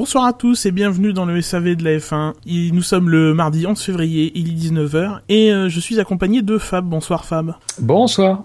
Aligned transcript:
Bonsoir 0.00 0.24
à 0.24 0.32
tous 0.32 0.64
et 0.64 0.70
bienvenue 0.70 1.12
dans 1.12 1.26
le 1.26 1.42
SAV 1.42 1.76
de 1.76 1.84
la 1.84 1.98
F1. 1.98 2.32
Nous 2.72 2.82
sommes 2.82 3.10
le 3.10 3.34
mardi 3.34 3.66
11 3.66 3.78
février, 3.78 4.32
il 4.34 4.48
est 4.48 4.70
19h 4.70 5.18
et 5.28 5.52
euh, 5.52 5.68
je 5.68 5.78
suis 5.78 6.00
accompagné 6.00 6.40
de 6.40 6.56
Fab. 6.56 6.86
Bonsoir 6.86 7.26
Fab. 7.26 7.52
Bonsoir. 7.78 8.44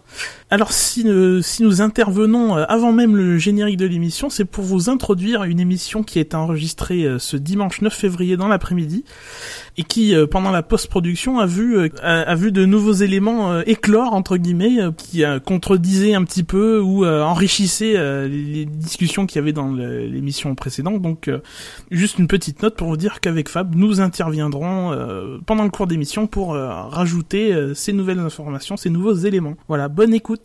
Alors 0.55 0.71
si, 0.71 1.03
nous, 1.03 1.41
si 1.41 1.63
nous 1.63 1.81
intervenons 1.81 2.55
euh, 2.55 2.63
avant 2.69 2.93
même 2.93 3.17
le 3.17 3.37
générique 3.37 3.75
de 3.75 3.85
l'émission, 3.85 4.29
c'est 4.29 4.45
pour 4.45 4.63
vous 4.63 4.89
introduire 4.89 5.43
une 5.43 5.59
émission 5.59 6.01
qui 6.01 6.17
est 6.17 6.33
enregistrée 6.33 7.03
euh, 7.03 7.19
ce 7.19 7.35
dimanche 7.35 7.81
9 7.81 7.93
février 7.93 8.37
dans 8.37 8.47
l'après-midi 8.47 9.03
et 9.77 9.83
qui 9.83 10.15
pendant 10.31 10.51
la 10.51 10.63
post-production 10.63 11.39
a 11.39 11.45
vu 11.45 11.91
a, 12.01 12.35
vu 12.35 12.53
de 12.53 12.65
nouveaux 12.65 12.93
éléments 12.93 13.59
éclore 13.59 14.13
entre 14.13 14.37
guillemets 14.37 14.77
qui 14.97 15.21
contredisaient 15.45 16.13
un 16.13 16.23
petit 16.23 16.43
peu 16.43 16.79
ou 16.79 17.05
enrichissaient 17.05 18.29
les 18.29 18.63
discussions 18.63 19.25
qu'il 19.25 19.35
y 19.35 19.39
avait 19.39 19.51
dans 19.51 19.73
l'émission 19.73 20.55
précédente. 20.55 21.01
Donc 21.01 21.29
juste 21.91 22.19
une 22.19 22.29
petite 22.29 22.61
note 22.63 22.77
pour 22.77 22.87
vous 22.87 22.95
dire 22.95 23.19
qu'avec 23.19 23.49
Fab, 23.49 23.75
nous 23.75 23.99
interviendrons 23.99 24.93
euh, 24.93 25.37
pendant 25.45 25.63
le 25.63 25.69
cours 25.69 25.87
d'émission 25.87 26.27
pour 26.27 26.53
euh, 26.53 26.69
rajouter 26.69 27.53
euh, 27.53 27.73
ces 27.73 27.93
nouvelles 27.93 28.19
informations, 28.19 28.77
ces 28.77 28.89
nouveaux 28.89 29.13
éléments. 29.13 29.55
Voilà, 29.67 29.87
bonne 29.87 30.13
écoute. 30.13 30.44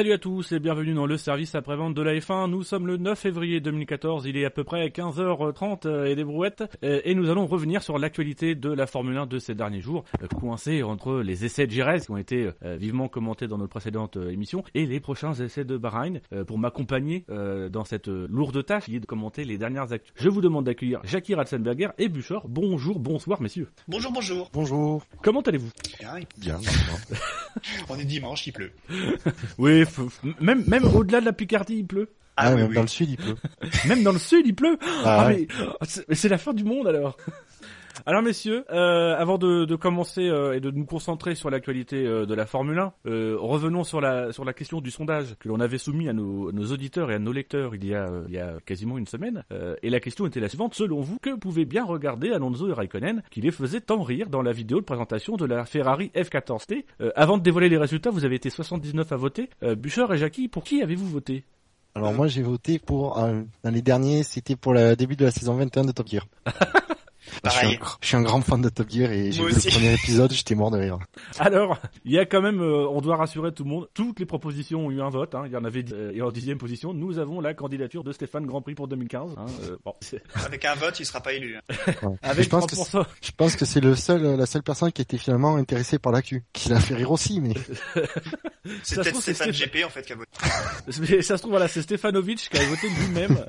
Salut 0.00 0.12
à 0.14 0.18
tous 0.18 0.52
et 0.52 0.60
bienvenue 0.60 0.94
dans 0.94 1.04
le 1.04 1.18
service 1.18 1.54
après-vente 1.54 1.92
de 1.92 2.00
la 2.00 2.14
F1. 2.14 2.48
Nous 2.48 2.62
sommes 2.62 2.86
le 2.86 2.96
9 2.96 3.18
février 3.18 3.60
2014, 3.60 4.24
il 4.24 4.38
est 4.38 4.46
à 4.46 4.50
peu 4.50 4.64
près 4.64 4.88
15h30 4.88 5.86
euh, 5.86 6.06
et 6.06 6.14
des 6.14 6.24
brouettes 6.24 6.62
euh, 6.82 7.02
et 7.04 7.14
nous 7.14 7.28
allons 7.28 7.46
revenir 7.46 7.82
sur 7.82 7.98
l'actualité 7.98 8.54
de 8.54 8.70
la 8.70 8.86
Formule 8.86 9.18
1 9.18 9.26
de 9.26 9.38
ces 9.38 9.54
derniers 9.54 9.82
jours, 9.82 10.04
euh, 10.22 10.26
coincé 10.26 10.82
entre 10.82 11.20
les 11.20 11.44
essais 11.44 11.66
de 11.66 11.72
Jerez 11.72 12.00
qui 12.00 12.10
ont 12.10 12.16
été 12.16 12.48
vivement 12.62 13.08
commentés 13.08 13.46
dans 13.46 13.58
notre 13.58 13.68
précédente 13.72 14.16
émission 14.16 14.64
et 14.72 14.86
les 14.86 15.00
prochains 15.00 15.34
essais 15.34 15.66
de 15.66 15.76
Bahreïn 15.76 16.20
pour 16.46 16.56
m'accompagner 16.58 17.26
dans 17.28 17.84
cette 17.84 18.08
lourde 18.08 18.64
tâche 18.64 18.84
qui 18.86 18.96
est 18.96 19.00
de 19.00 19.06
commenter 19.06 19.44
les 19.44 19.58
dernières 19.58 19.92
actus. 19.92 20.14
Je 20.16 20.30
vous 20.30 20.40
demande 20.40 20.64
d'accueillir 20.64 21.00
Jackie 21.04 21.34
Ratzenberger 21.34 21.90
et 21.98 22.08
Buchor. 22.08 22.48
Bonjour, 22.48 22.98
bonsoir 23.00 23.42
messieurs. 23.42 23.68
Bonjour, 23.86 24.12
bonjour. 24.12 24.48
Bonjour. 24.54 25.02
Comment 25.22 25.42
allez-vous? 25.42 25.70
Bien. 25.98 26.14
Bien. 26.38 26.58
On 27.88 27.98
est 27.98 28.04
dimanche, 28.04 28.46
il 28.46 28.52
pleut. 28.52 28.72
oui, 29.58 29.84
même 30.40 30.64
même 30.66 30.84
au-delà 30.84 31.20
de 31.20 31.26
la 31.26 31.32
Picardie, 31.32 31.76
il 31.78 31.86
pleut. 31.86 32.08
Ah, 32.36 32.48
ah 32.48 32.54
même 32.54 32.72
dans 32.72 32.82
le 32.82 32.88
sud, 32.88 33.10
il 33.10 33.16
pleut. 33.16 33.36
même 33.88 34.02
dans 34.02 34.12
le 34.12 34.18
sud, 34.18 34.46
il 34.46 34.54
pleut. 34.54 34.78
Ah, 35.04 35.26
ah 35.26 35.28
mais 35.28 35.46
c'est 36.14 36.28
la 36.28 36.38
fin 36.38 36.52
du 36.52 36.64
monde 36.64 36.86
alors. 36.88 37.16
Alors 38.06 38.22
messieurs, 38.22 38.64
euh, 38.70 39.14
avant 39.16 39.38
de, 39.38 39.64
de 39.64 39.76
commencer 39.76 40.28
euh, 40.28 40.54
et 40.54 40.60
de 40.60 40.70
nous 40.70 40.84
concentrer 40.84 41.34
sur 41.34 41.50
l'actualité 41.50 42.06
euh, 42.06 42.26
de 42.26 42.34
la 42.34 42.46
Formule 42.46 42.78
1, 42.78 42.92
euh, 43.06 43.36
revenons 43.38 43.84
sur 43.84 44.00
la 44.00 44.32
sur 44.32 44.44
la 44.44 44.52
question 44.52 44.80
du 44.80 44.90
sondage 44.90 45.34
que 45.38 45.48
l'on 45.48 45.60
avait 45.60 45.78
soumis 45.78 46.08
à 46.08 46.12
nos, 46.12 46.50
nos, 46.52 46.72
auditeurs 46.72 47.10
et 47.10 47.14
à 47.14 47.18
nos 47.18 47.32
lecteurs 47.32 47.74
il 47.74 47.84
y 47.86 47.94
a 47.94 48.10
il 48.28 48.34
y 48.34 48.38
a 48.38 48.54
quasiment 48.64 48.96
une 48.98 49.06
semaine. 49.06 49.44
et 49.82 49.90
la 49.90 50.00
question 50.00 50.26
était 50.26 50.40
la 50.40 50.48
suivante 50.48 50.74
selon 50.74 51.00
vous, 51.00 51.18
que 51.20 51.34
pouvaient 51.34 51.64
bien 51.64 51.84
regarder 51.84 52.32
Alonso 52.32 52.68
et 52.68 52.72
Raikkonen 52.72 53.22
qui 53.30 53.40
les 53.40 53.50
faisaient 53.50 53.80
tant 53.80 54.02
rire 54.02 54.28
dans 54.28 54.42
la 54.42 54.52
vidéo 54.52 54.80
de 54.80 54.84
présentation 54.84 55.36
de 55.36 55.44
la 55.44 55.64
Ferrari 55.64 56.10
F14T 56.14 56.84
Avant 57.16 57.38
de 57.38 57.42
dévoiler 57.42 57.68
les 57.68 57.76
résultats, 57.78 58.10
vous 58.10 58.24
avez 58.24 58.36
été 58.36 58.50
79 58.50 59.12
à 59.12 59.16
voter. 59.16 59.50
Boucher 59.76 60.06
et 60.12 60.16
Jackie, 60.18 60.48
pour 60.48 60.64
qui 60.64 60.82
avez-vous 60.82 61.08
voté? 61.08 61.44
Alors 61.94 62.12
moi 62.12 62.28
j'ai 62.28 62.42
voté 62.42 62.78
pour 62.78 63.16
dans 63.16 63.70
les 63.70 63.82
derniers, 63.82 64.22
c'était 64.22 64.56
pour 64.56 64.74
le 64.74 64.94
début 64.94 65.16
de 65.16 65.24
la 65.24 65.30
saison 65.30 65.54
21 65.54 65.84
de 65.84 65.92
Top 65.92 66.08
Gear. 66.08 66.26
Je 67.44 67.50
suis, 68.02 68.16
un, 68.16 68.22
grand 68.22 68.40
fan 68.40 68.60
de 68.60 68.68
Top 68.68 68.90
Gear 68.90 69.12
et 69.12 69.32
j'ai 69.32 69.44
vu 69.44 69.50
le 69.50 69.70
premier 69.70 69.94
épisode, 69.94 70.32
j'étais 70.32 70.54
mort 70.54 70.70
de 70.70 70.78
rire. 70.78 70.98
Alors, 71.38 71.78
il 72.04 72.12
y 72.12 72.18
a 72.18 72.26
quand 72.26 72.40
même, 72.40 72.60
euh, 72.60 72.88
on 72.88 73.00
doit 73.00 73.16
rassurer 73.16 73.52
tout 73.52 73.64
le 73.64 73.70
monde, 73.70 73.88
toutes 73.94 74.20
les 74.20 74.26
propositions 74.26 74.86
ont 74.86 74.90
eu 74.90 75.00
un 75.00 75.10
vote. 75.10 75.34
Hein. 75.34 75.42
Il 75.46 75.52
y 75.52 75.56
en 75.56 75.64
avait 75.64 75.84
euh, 75.92 76.12
et 76.14 76.22
en 76.22 76.30
dixième 76.30 76.58
position, 76.58 76.92
nous 76.94 77.18
avons 77.18 77.40
la 77.40 77.54
candidature 77.54 78.04
de 78.04 78.12
Stéphane 78.12 78.46
Grand 78.46 78.62
Prix 78.62 78.74
pour 78.74 78.88
2015. 78.88 79.34
Hein. 79.36 79.46
Euh, 79.64 79.76
bon, 79.84 79.94
Avec 80.44 80.64
un 80.64 80.74
vote, 80.74 80.98
il 81.00 81.06
sera 81.06 81.20
pas 81.20 81.32
élu. 81.32 81.56
Hein. 81.56 82.12
Avec 82.22 82.44
je 82.44 82.48
pense 82.48 82.66
que 82.66 82.76
je 83.22 83.30
pense 83.36 83.56
que 83.56 83.64
c'est 83.64 83.80
le 83.80 83.94
seul, 83.94 84.36
la 84.36 84.46
seule 84.46 84.62
personne 84.62 84.92
qui 84.92 85.02
était 85.02 85.18
finalement 85.18 85.56
intéressée 85.56 85.98
par 85.98 86.12
l'actu, 86.12 86.44
qui 86.52 86.68
l'a 86.68 86.80
fait 86.80 86.94
rire 86.94 87.10
aussi, 87.10 87.40
mais. 87.40 87.54
c'est 88.82 88.96
peut-être 88.96 89.20
Stéphane 89.20 89.50
GP 89.50 89.84
en 89.84 89.90
fait 89.90 90.02
qui 90.02 90.12
a 90.12 90.16
voté. 90.16 90.30
mais 91.00 91.22
ça 91.22 91.36
se 91.36 91.42
trouve 91.42 91.52
voilà, 91.52 91.68
c'est 91.68 91.82
Stefanovic 91.82 92.48
qui 92.50 92.58
a 92.58 92.64
voté 92.64 92.88
lui-même. 92.88 93.44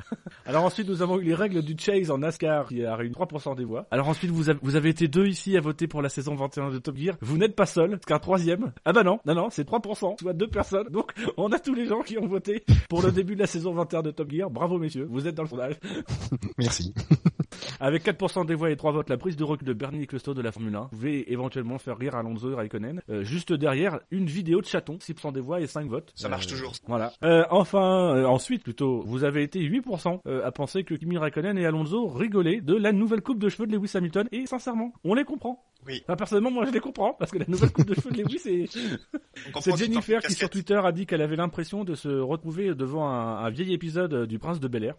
Alors 0.45 0.65
ensuite, 0.65 0.87
nous 0.87 1.01
avons 1.01 1.19
eu 1.19 1.23
les 1.23 1.35
règles 1.35 1.61
du 1.61 1.75
chase 1.77 2.11
en 2.11 2.17
NASCAR 2.17 2.67
qui 2.67 2.83
a 2.85 2.95
réuni 2.95 3.13
3% 3.13 3.55
des 3.55 3.60
voix. 3.63 3.85
Alors 3.91 4.07
ensuite, 4.07 4.31
vous 4.31 4.49
avez, 4.49 4.59
vous 4.61 4.75
avez 4.75 4.89
été 4.89 5.07
deux 5.07 5.27
ici 5.27 5.57
à 5.57 5.61
voter 5.61 5.87
pour 5.87 6.01
la 6.01 6.09
saison 6.09 6.35
21 6.35 6.71
de 6.71 6.79
Top 6.79 6.97
Gear. 6.97 7.15
Vous 7.21 7.37
n'êtes 7.37 7.55
pas 7.55 7.65
seul, 7.65 7.91
parce 7.91 8.05
qu'un 8.05 8.19
troisième. 8.19 8.71
Ah 8.85 8.93
bah 8.93 9.03
non, 9.03 9.19
non, 9.25 9.35
non, 9.35 9.49
c'est 9.49 9.67
3%, 9.67 10.19
soit 10.19 10.33
deux 10.33 10.47
personnes. 10.47 10.89
Donc, 10.89 11.11
on 11.37 11.51
a 11.51 11.59
tous 11.59 11.73
les 11.73 11.85
gens 11.85 12.01
qui 12.01 12.17
ont 12.17 12.27
voté 12.27 12.63
pour 12.89 13.01
le 13.01 13.11
début 13.11 13.35
de 13.35 13.41
la 13.41 13.47
saison 13.47 13.73
21 13.73 14.01
de 14.01 14.11
Top 14.11 14.31
Gear. 14.31 14.49
Bravo 14.49 14.77
messieurs, 14.77 15.07
vous 15.09 15.27
êtes 15.27 15.35
dans 15.35 15.43
le 15.43 15.49
sondage. 15.49 15.75
Merci. 16.57 16.93
Avec 17.79 18.05
4% 18.05 18.45
des 18.45 18.55
voix 18.55 18.69
et 18.69 18.75
3 18.75 18.91
votes, 18.91 19.09
la 19.09 19.17
prise 19.17 19.35
de 19.35 19.43
recul 19.43 19.67
de 19.67 19.73
Bernie 19.73 20.03
Ecclestone 20.03 20.35
de 20.35 20.41
la 20.41 20.51
Formule 20.51 20.75
1. 20.75 20.79
Vous 20.81 20.87
pouvez 20.89 21.31
éventuellement 21.31 21.77
faire 21.77 21.97
rire 21.97 22.15
Alonso 22.15 22.51
et 22.51 22.55
Raikkonen. 22.55 23.01
Euh, 23.09 23.23
juste 23.23 23.53
derrière, 23.53 23.99
une 24.11 24.25
vidéo 24.25 24.61
de 24.61 24.65
chaton, 24.65 24.97
6% 24.97 25.33
des 25.33 25.41
voix 25.41 25.61
et 25.61 25.67
5 25.67 25.87
votes. 25.87 26.11
Ça 26.15 26.29
marche 26.29 26.45
euh, 26.47 26.49
toujours. 26.49 26.73
Voilà. 26.87 27.13
Euh, 27.23 27.43
enfin, 27.49 28.23
ensuite 28.25 28.63
plutôt, 28.63 29.01
vous 29.05 29.23
avez 29.23 29.43
été 29.43 29.59
8% 29.59 30.43
à 30.43 30.51
penser 30.51 30.83
que 30.83 30.93
Kimi 30.95 31.17
Raikkonen 31.17 31.57
et 31.57 31.65
Alonso 31.65 32.07
rigolaient 32.07 32.61
de 32.61 32.75
la 32.75 32.91
nouvelle 32.91 33.21
coupe 33.21 33.39
de 33.39 33.49
cheveux 33.49 33.67
de 33.67 33.75
Lewis 33.75 33.91
Hamilton. 33.95 34.27
Et 34.31 34.45
sincèrement, 34.45 34.93
on 35.03 35.13
les 35.13 35.23
comprend. 35.23 35.63
Oui. 35.87 36.01
Enfin, 36.03 36.15
personnellement, 36.15 36.51
moi 36.51 36.65
je 36.65 36.71
les 36.71 36.79
comprends 36.79 37.13
parce 37.13 37.31
que 37.31 37.37
la 37.39 37.45
nouvelle 37.47 37.71
coupe 37.71 37.87
de 37.87 37.95
cheveux 37.95 38.11
de 38.11 38.21
Lewis, 38.21 38.39
c'est 38.39 38.65
c'est 39.61 39.77
Jennifer 39.77 40.21
qui 40.21 40.33
sur 40.33 40.49
Twitter 40.49 40.79
a 40.83 40.91
dit 40.91 41.05
qu'elle 41.05 41.21
avait 41.21 41.35
l'impression 41.35 41.83
de 41.83 41.95
se 41.95 42.09
retrouver 42.09 42.75
devant 42.75 43.07
un, 43.09 43.37
un 43.37 43.49
vieil 43.49 43.73
épisode 43.73 44.25
du 44.27 44.39
Prince 44.39 44.59
de 44.59 44.67
Bel 44.67 44.83
Air. 44.83 44.95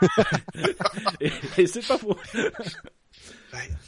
et, 1.20 1.30
et 1.58 1.66
c'est 1.66 1.86
pas 1.86 1.98
faux. 1.98 2.16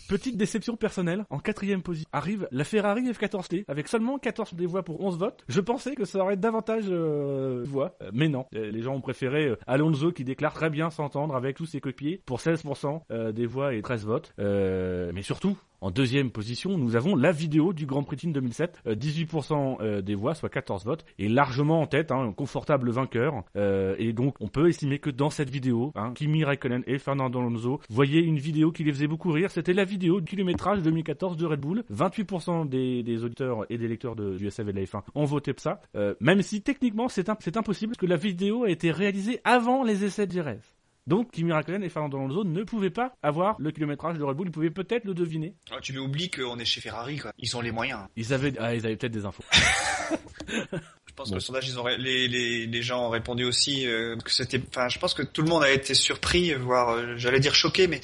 Petite 0.09 0.37
déception 0.37 0.76
personnelle, 0.76 1.25
en 1.31 1.38
quatrième 1.38 1.82
position 1.82 2.09
arrive 2.12 2.47
la 2.50 2.65
Ferrari 2.65 3.10
F14T 3.10 3.65
avec 3.69 3.88
seulement 3.88 4.19
14 4.19 4.54
des 4.54 4.66
voix 4.66 4.82
pour 4.82 5.00
11 5.00 5.19
votes. 5.19 5.44
Je 5.48 5.60
pensais 5.60 5.94
que 5.94 6.04
ça 6.04 6.19
aurait 6.19 6.36
davantage 6.36 6.84
euh, 6.88 7.62
de 7.62 7.69
voix, 7.69 7.97
euh, 8.03 8.10
mais 8.12 8.28
non. 8.28 8.44
Les 8.53 8.82
gens 8.82 8.94
ont 8.94 9.00
préféré 9.00 9.47
euh, 9.47 9.56
Alonso 9.66 10.12
qui 10.12 10.25
déclare 10.25 10.53
très 10.53 10.69
bien 10.69 10.91
s'entendre 10.91 11.34
avec 11.34 11.56
tous 11.56 11.66
ses 11.66 11.81
copiers 11.81 12.21
pour 12.26 12.38
16% 12.38 13.32
des 13.32 13.47
voix 13.47 13.75
et 13.75 13.81
13 13.82 14.04
votes. 14.04 14.34
mais 14.38 15.22
surtout, 15.22 15.56
en 15.84 15.91
deuxième 15.91 16.31
position, 16.31 16.78
nous 16.78 16.97
avons 16.97 17.15
la 17.15 17.31
vidéo 17.31 17.75
du 17.75 17.84
Grand 17.84 18.03
Prix 18.05 18.17
Team 18.17 18.33
2007, 18.33 18.81
18% 18.87 19.77
euh, 19.83 20.00
des 20.00 20.15
voix, 20.15 20.34
soit 20.34 20.49
14 20.49 20.83
votes, 20.87 21.05
et 21.19 21.28
largement 21.28 21.83
en 21.83 21.87
tête, 21.87 22.11
hein, 22.11 22.21
un 22.21 22.33
confortable 22.33 22.91
vainqueur. 22.91 23.45
Euh, 23.55 23.95
et 23.99 24.15
donc, 24.15 24.34
on 24.41 24.49
peut 24.49 24.71
estimer 24.71 24.99
que 24.99 25.11
dans 25.11 25.28
cette 25.28 25.50
vidéo, 25.50 25.93
hein, 25.95 26.12
Kimi 26.15 26.43
Raikkonen 26.43 26.84
et 26.87 26.97
Fernando 26.97 27.39
Alonso 27.39 27.81
voyaient 27.91 28.22
une 28.22 28.39
vidéo 28.39 28.72
qui 28.72 28.83
les 28.83 28.95
faisait 28.95 29.06
beaucoup 29.06 29.31
rire. 29.31 29.50
C'était 29.50 29.75
la 29.75 29.84
vidéo 29.84 30.22
du 30.22 30.27
kilométrage 30.31 30.81
2014 30.81 31.37
de 31.37 31.45
Red 31.45 31.61
Bull. 31.61 31.84
28% 31.93 32.66
des, 32.66 33.22
auditeurs 33.22 33.66
et 33.69 33.77
des 33.77 33.87
lecteurs 33.87 34.16
de, 34.16 34.39
du 34.39 34.51
SAV 34.51 34.72
de 34.72 34.78
la 34.78 34.87
F1 34.87 35.03
ont 35.15 35.27
voté 35.27 35.53
pour 35.53 35.61
ça, 35.61 35.83
euh, 35.97 36.15
même 36.19 36.41
si 36.41 36.63
techniquement 36.63 37.09
c'est 37.10 37.28
impossible 37.28 37.91
parce 37.91 37.98
que 37.98 38.07
la 38.07 38.16
vidéo 38.16 38.65
a 38.65 38.71
été 38.71 38.91
réalisée 38.91 39.42
avant 39.45 39.83
les 39.84 40.03
essais 40.03 40.27
de 40.27 40.33
Jerez. 40.33 40.60
Donc 41.06 41.33
Kimi 41.33 41.53
Raikkonen 41.53 41.83
et 41.83 41.91
Fernando 41.91 42.16
Alonso 42.16 42.45
ne 42.45 42.62
pouvaient 42.62 42.91
pas 42.91 43.15
avoir 43.22 43.56
le 43.59 43.71
kilométrage 43.71 44.16
de 44.16 44.22
Red 44.22 44.36
Bull, 44.36 44.48
ils 44.48 44.53
pouvaient 44.53 44.71
peut-être 44.71 45.04
le 45.04 45.12
deviner. 45.12 45.54
Oh, 45.71 45.78
tu 45.83 45.92
m'oublies 45.92 46.30
qu'on 46.30 46.59
est 46.59 46.65
chez 46.65 46.80
Ferrari, 46.80 47.18
quoi. 47.18 47.33
Ils 47.39 47.54
ont 47.56 47.60
les 47.60 47.72
moyens. 47.72 48.01
Ils 48.16 48.33
avaient, 48.33 48.54
ah, 48.59 48.74
ils 48.74 48.86
avaient 48.86 48.97
peut-être 48.97 49.12
des 49.12 49.27
infos. 49.27 49.45
je 50.48 51.15
pense 51.15 51.28
que 51.28 51.34
le 51.34 51.41
sondage, 51.41 51.68
ils 51.68 51.78
ont, 51.78 51.86
les, 51.86 52.27
les, 52.27 52.66
les 52.66 52.83
gens 52.83 53.06
ont 53.06 53.10
répondu 53.10 53.45
aussi 53.45 53.86
euh, 53.86 54.16
que 54.16 54.30
c'était, 54.30 54.62
enfin, 54.71 54.89
je 54.89 54.98
pense 54.98 55.12
que 55.12 55.22
tout 55.22 55.42
le 55.42 55.48
monde 55.48 55.62
a 55.62 55.71
été 55.71 55.92
surpris, 55.92 56.54
voire, 56.54 56.91
euh, 56.91 57.15
j'allais 57.16 57.41
dire 57.41 57.54
choqué, 57.54 57.86
mais 57.86 58.00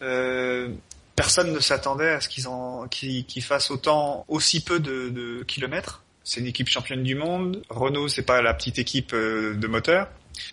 euh, 0.00 0.70
personne 1.16 1.52
ne 1.52 1.60
s'attendait 1.60 2.08
à 2.08 2.20
ce 2.22 2.30
qu'ils 2.30 2.48
en, 2.48 2.88
qu'ils, 2.88 3.42
fassent 3.42 3.70
autant, 3.70 4.24
aussi 4.26 4.64
peu 4.64 4.80
de, 4.80 5.10
de 5.10 5.44
kilomètres. 5.44 6.02
C'est 6.24 6.40
une 6.40 6.46
équipe 6.46 6.68
championne 6.68 7.02
du 7.02 7.14
monde. 7.14 7.62
Renault, 7.68 8.08
c'est 8.08 8.24
pas 8.24 8.40
la 8.40 8.54
petite 8.54 8.78
équipe 8.78 9.14
de 9.14 9.66
moteur 9.66 10.08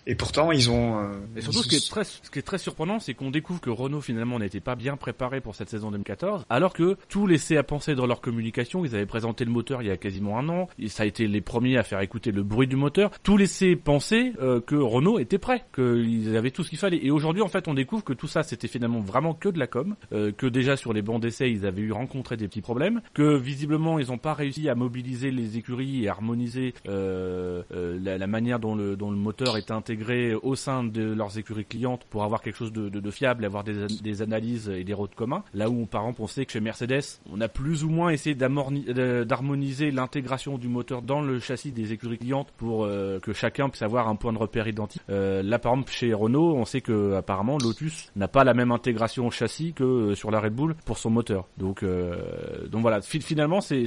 Et 0.06 0.14
pourtant, 0.14 0.52
ils 0.52 0.70
ont. 0.70 0.98
Euh, 0.98 1.12
et 1.36 1.40
surtout, 1.40 1.62
ce 1.62 1.68
qui 1.68 1.76
est 1.76 1.90
très, 1.90 2.04
ce 2.04 2.30
qui 2.30 2.38
est 2.38 2.42
très 2.42 2.58
surprenant, 2.58 2.98
c'est 2.98 3.14
qu'on 3.14 3.30
découvre 3.30 3.60
que 3.60 3.70
Renault 3.70 4.00
finalement 4.00 4.38
n'était 4.38 4.60
pas 4.60 4.74
bien 4.74 4.96
préparé 4.96 5.40
pour 5.40 5.54
cette 5.54 5.70
saison 5.70 5.90
2014, 5.90 6.44
alors 6.50 6.72
que 6.72 6.96
tout 7.08 7.26
laissait 7.26 7.56
à 7.56 7.62
penser 7.62 7.94
dans 7.94 8.06
leur 8.06 8.20
communication. 8.20 8.84
Ils 8.84 8.94
avaient 8.94 9.06
présenté 9.06 9.44
le 9.44 9.50
moteur 9.50 9.82
il 9.82 9.88
y 9.88 9.90
a 9.90 9.96
quasiment 9.96 10.38
un 10.38 10.48
an. 10.48 10.68
Et 10.78 10.88
ça 10.88 11.02
a 11.02 11.06
été 11.06 11.26
les 11.26 11.40
premiers 11.40 11.78
à 11.78 11.82
faire 11.82 12.00
écouter 12.00 12.32
le 12.32 12.42
bruit 12.42 12.66
du 12.66 12.76
moteur. 12.76 13.10
Tout 13.22 13.36
laissait 13.36 13.76
penser 13.76 14.32
euh, 14.40 14.60
que 14.60 14.76
Renault 14.76 15.18
était 15.18 15.38
prêt, 15.38 15.64
qu'ils 15.74 16.36
avaient 16.36 16.50
tout 16.50 16.62
ce 16.62 16.70
qu'il 16.70 16.78
fallait. 16.78 17.04
Et 17.04 17.10
aujourd'hui, 17.10 17.42
en 17.42 17.48
fait, 17.48 17.68
on 17.68 17.74
découvre 17.74 18.04
que 18.04 18.12
tout 18.12 18.28
ça, 18.28 18.42
c'était 18.42 18.68
finalement 18.68 19.00
vraiment 19.00 19.34
que 19.34 19.48
de 19.48 19.58
la 19.58 19.66
com, 19.66 19.96
euh, 20.12 20.32
que 20.32 20.46
déjà 20.46 20.76
sur 20.76 20.92
les 20.92 21.02
bancs 21.02 21.20
d'essai, 21.20 21.50
ils 21.50 21.66
avaient 21.66 21.82
eu 21.82 21.92
rencontré 21.92 22.36
des 22.36 22.48
petits 22.48 22.60
problèmes, 22.60 23.00
que 23.14 23.36
visiblement, 23.36 23.98
ils 23.98 24.08
n'ont 24.08 24.18
pas 24.18 24.34
réussi 24.34 24.68
à 24.68 24.74
mobiliser 24.74 25.30
les 25.30 25.56
écuries 25.58 26.04
et 26.04 26.08
harmoniser 26.08 26.74
euh, 26.88 27.62
euh, 27.72 27.98
la, 28.02 28.18
la, 28.18 28.26
manière 28.26 28.58
dont 28.58 28.74
le, 28.74 28.96
dont 28.96 29.10
le 29.10 29.16
moteur 29.16 29.56
est 29.56 29.70
intégré 29.76 30.34
au 30.34 30.54
sein 30.56 30.82
de 30.84 31.12
leurs 31.12 31.38
écuries 31.38 31.64
clientes 31.64 32.04
pour 32.10 32.24
avoir 32.24 32.42
quelque 32.42 32.56
chose 32.56 32.72
de, 32.72 32.88
de, 32.88 33.00
de 33.00 33.10
fiable, 33.10 33.44
avoir 33.44 33.64
des, 33.64 34.22
analyses 34.22 34.68
et 34.68 34.84
des 34.84 34.94
routes 34.94 35.14
communs. 35.14 35.44
Là 35.54 35.68
où, 35.68 35.86
par 35.86 36.02
exemple, 36.02 36.22
on 36.22 36.26
sait 36.26 36.46
que 36.46 36.52
chez 36.52 36.60
Mercedes, 36.60 37.20
on 37.30 37.40
a 37.40 37.48
plus 37.48 37.84
ou 37.84 37.90
moins 37.90 38.10
essayé 38.10 38.34
d'harmoniser 38.34 39.90
l'intégration 39.90 40.58
du 40.58 40.68
moteur 40.68 41.02
dans 41.02 41.20
le 41.20 41.38
châssis 41.40 41.72
des 41.72 41.92
écuries 41.92 42.18
clientes 42.18 42.48
pour 42.56 42.84
euh, 42.84 43.18
que 43.20 43.32
chacun 43.32 43.68
puisse 43.68 43.82
avoir 43.82 44.08
un 44.08 44.16
point 44.16 44.32
de 44.32 44.38
repère 44.38 44.66
identique. 44.68 45.02
Euh, 45.10 45.42
là, 45.42 45.58
par 45.58 45.72
exemple, 45.72 45.92
chez 45.92 46.12
Renault, 46.14 46.54
on 46.56 46.64
sait 46.64 46.80
que 46.80 47.14
apparemment 47.14 47.58
Lotus 47.58 48.10
n'a 48.16 48.28
pas 48.28 48.44
la 48.44 48.54
même 48.54 48.72
intégration 48.72 49.26
au 49.26 49.30
châssis 49.30 49.72
que 49.72 49.84
euh, 49.84 50.14
sur 50.14 50.30
la 50.30 50.40
Red 50.40 50.54
Bull 50.54 50.74
pour 50.84 50.98
son 50.98 51.10
moteur. 51.10 51.46
Donc, 51.58 51.84
donc 51.84 52.82
voilà. 52.82 53.00
Finalement, 53.02 53.60
c'est 53.60 53.84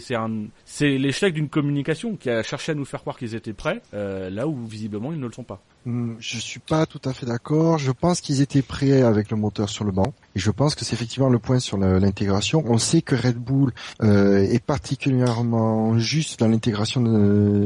c'est 0.65 0.97
l'échec 0.97 1.33
d'une 1.33 1.49
communication 1.49 2.15
qui 2.15 2.29
a 2.29 2.43
cherché 2.43 2.71
à 2.71 2.75
nous 2.75 2.85
faire 2.85 3.01
croire 3.01 3.17
qu'ils 3.17 3.35
étaient 3.35 3.53
prêts, 3.53 3.81
là 3.93 4.47
où 4.47 4.55
visiblement 4.65 5.11
ils 5.11 5.19
ne 5.19 5.27
le 5.27 5.31
sont 5.31 5.43
pas. 5.43 5.61
Hmm, 5.85 6.15
je 6.19 6.37
suis 6.37 6.59
pas 6.59 6.85
tout 6.85 7.01
à 7.05 7.13
fait 7.13 7.25
d'accord. 7.25 7.77
Je 7.77 7.91
pense 7.91 8.19
qu'ils 8.19 8.41
étaient 8.41 8.61
prêts 8.61 9.01
avec 9.01 9.31
le 9.31 9.37
moteur 9.37 9.69
sur 9.69 9.85
le 9.85 9.91
banc. 9.91 10.13
Et 10.35 10.39
je 10.39 10.51
pense 10.51 10.75
que 10.75 10.83
c'est 10.83 10.93
effectivement 10.93 11.29
le 11.29 11.39
point 11.39 11.59
sur 11.59 11.77
l'intégration. 11.77 12.63
On 12.67 12.77
sait 12.77 13.01
que 13.01 13.15
Red 13.15 13.37
Bull 13.37 13.71
euh, 14.03 14.39
est 14.39 14.63
particulièrement 14.63 15.97
juste 15.97 16.39
dans 16.41 16.47
l'intégration 16.47 17.01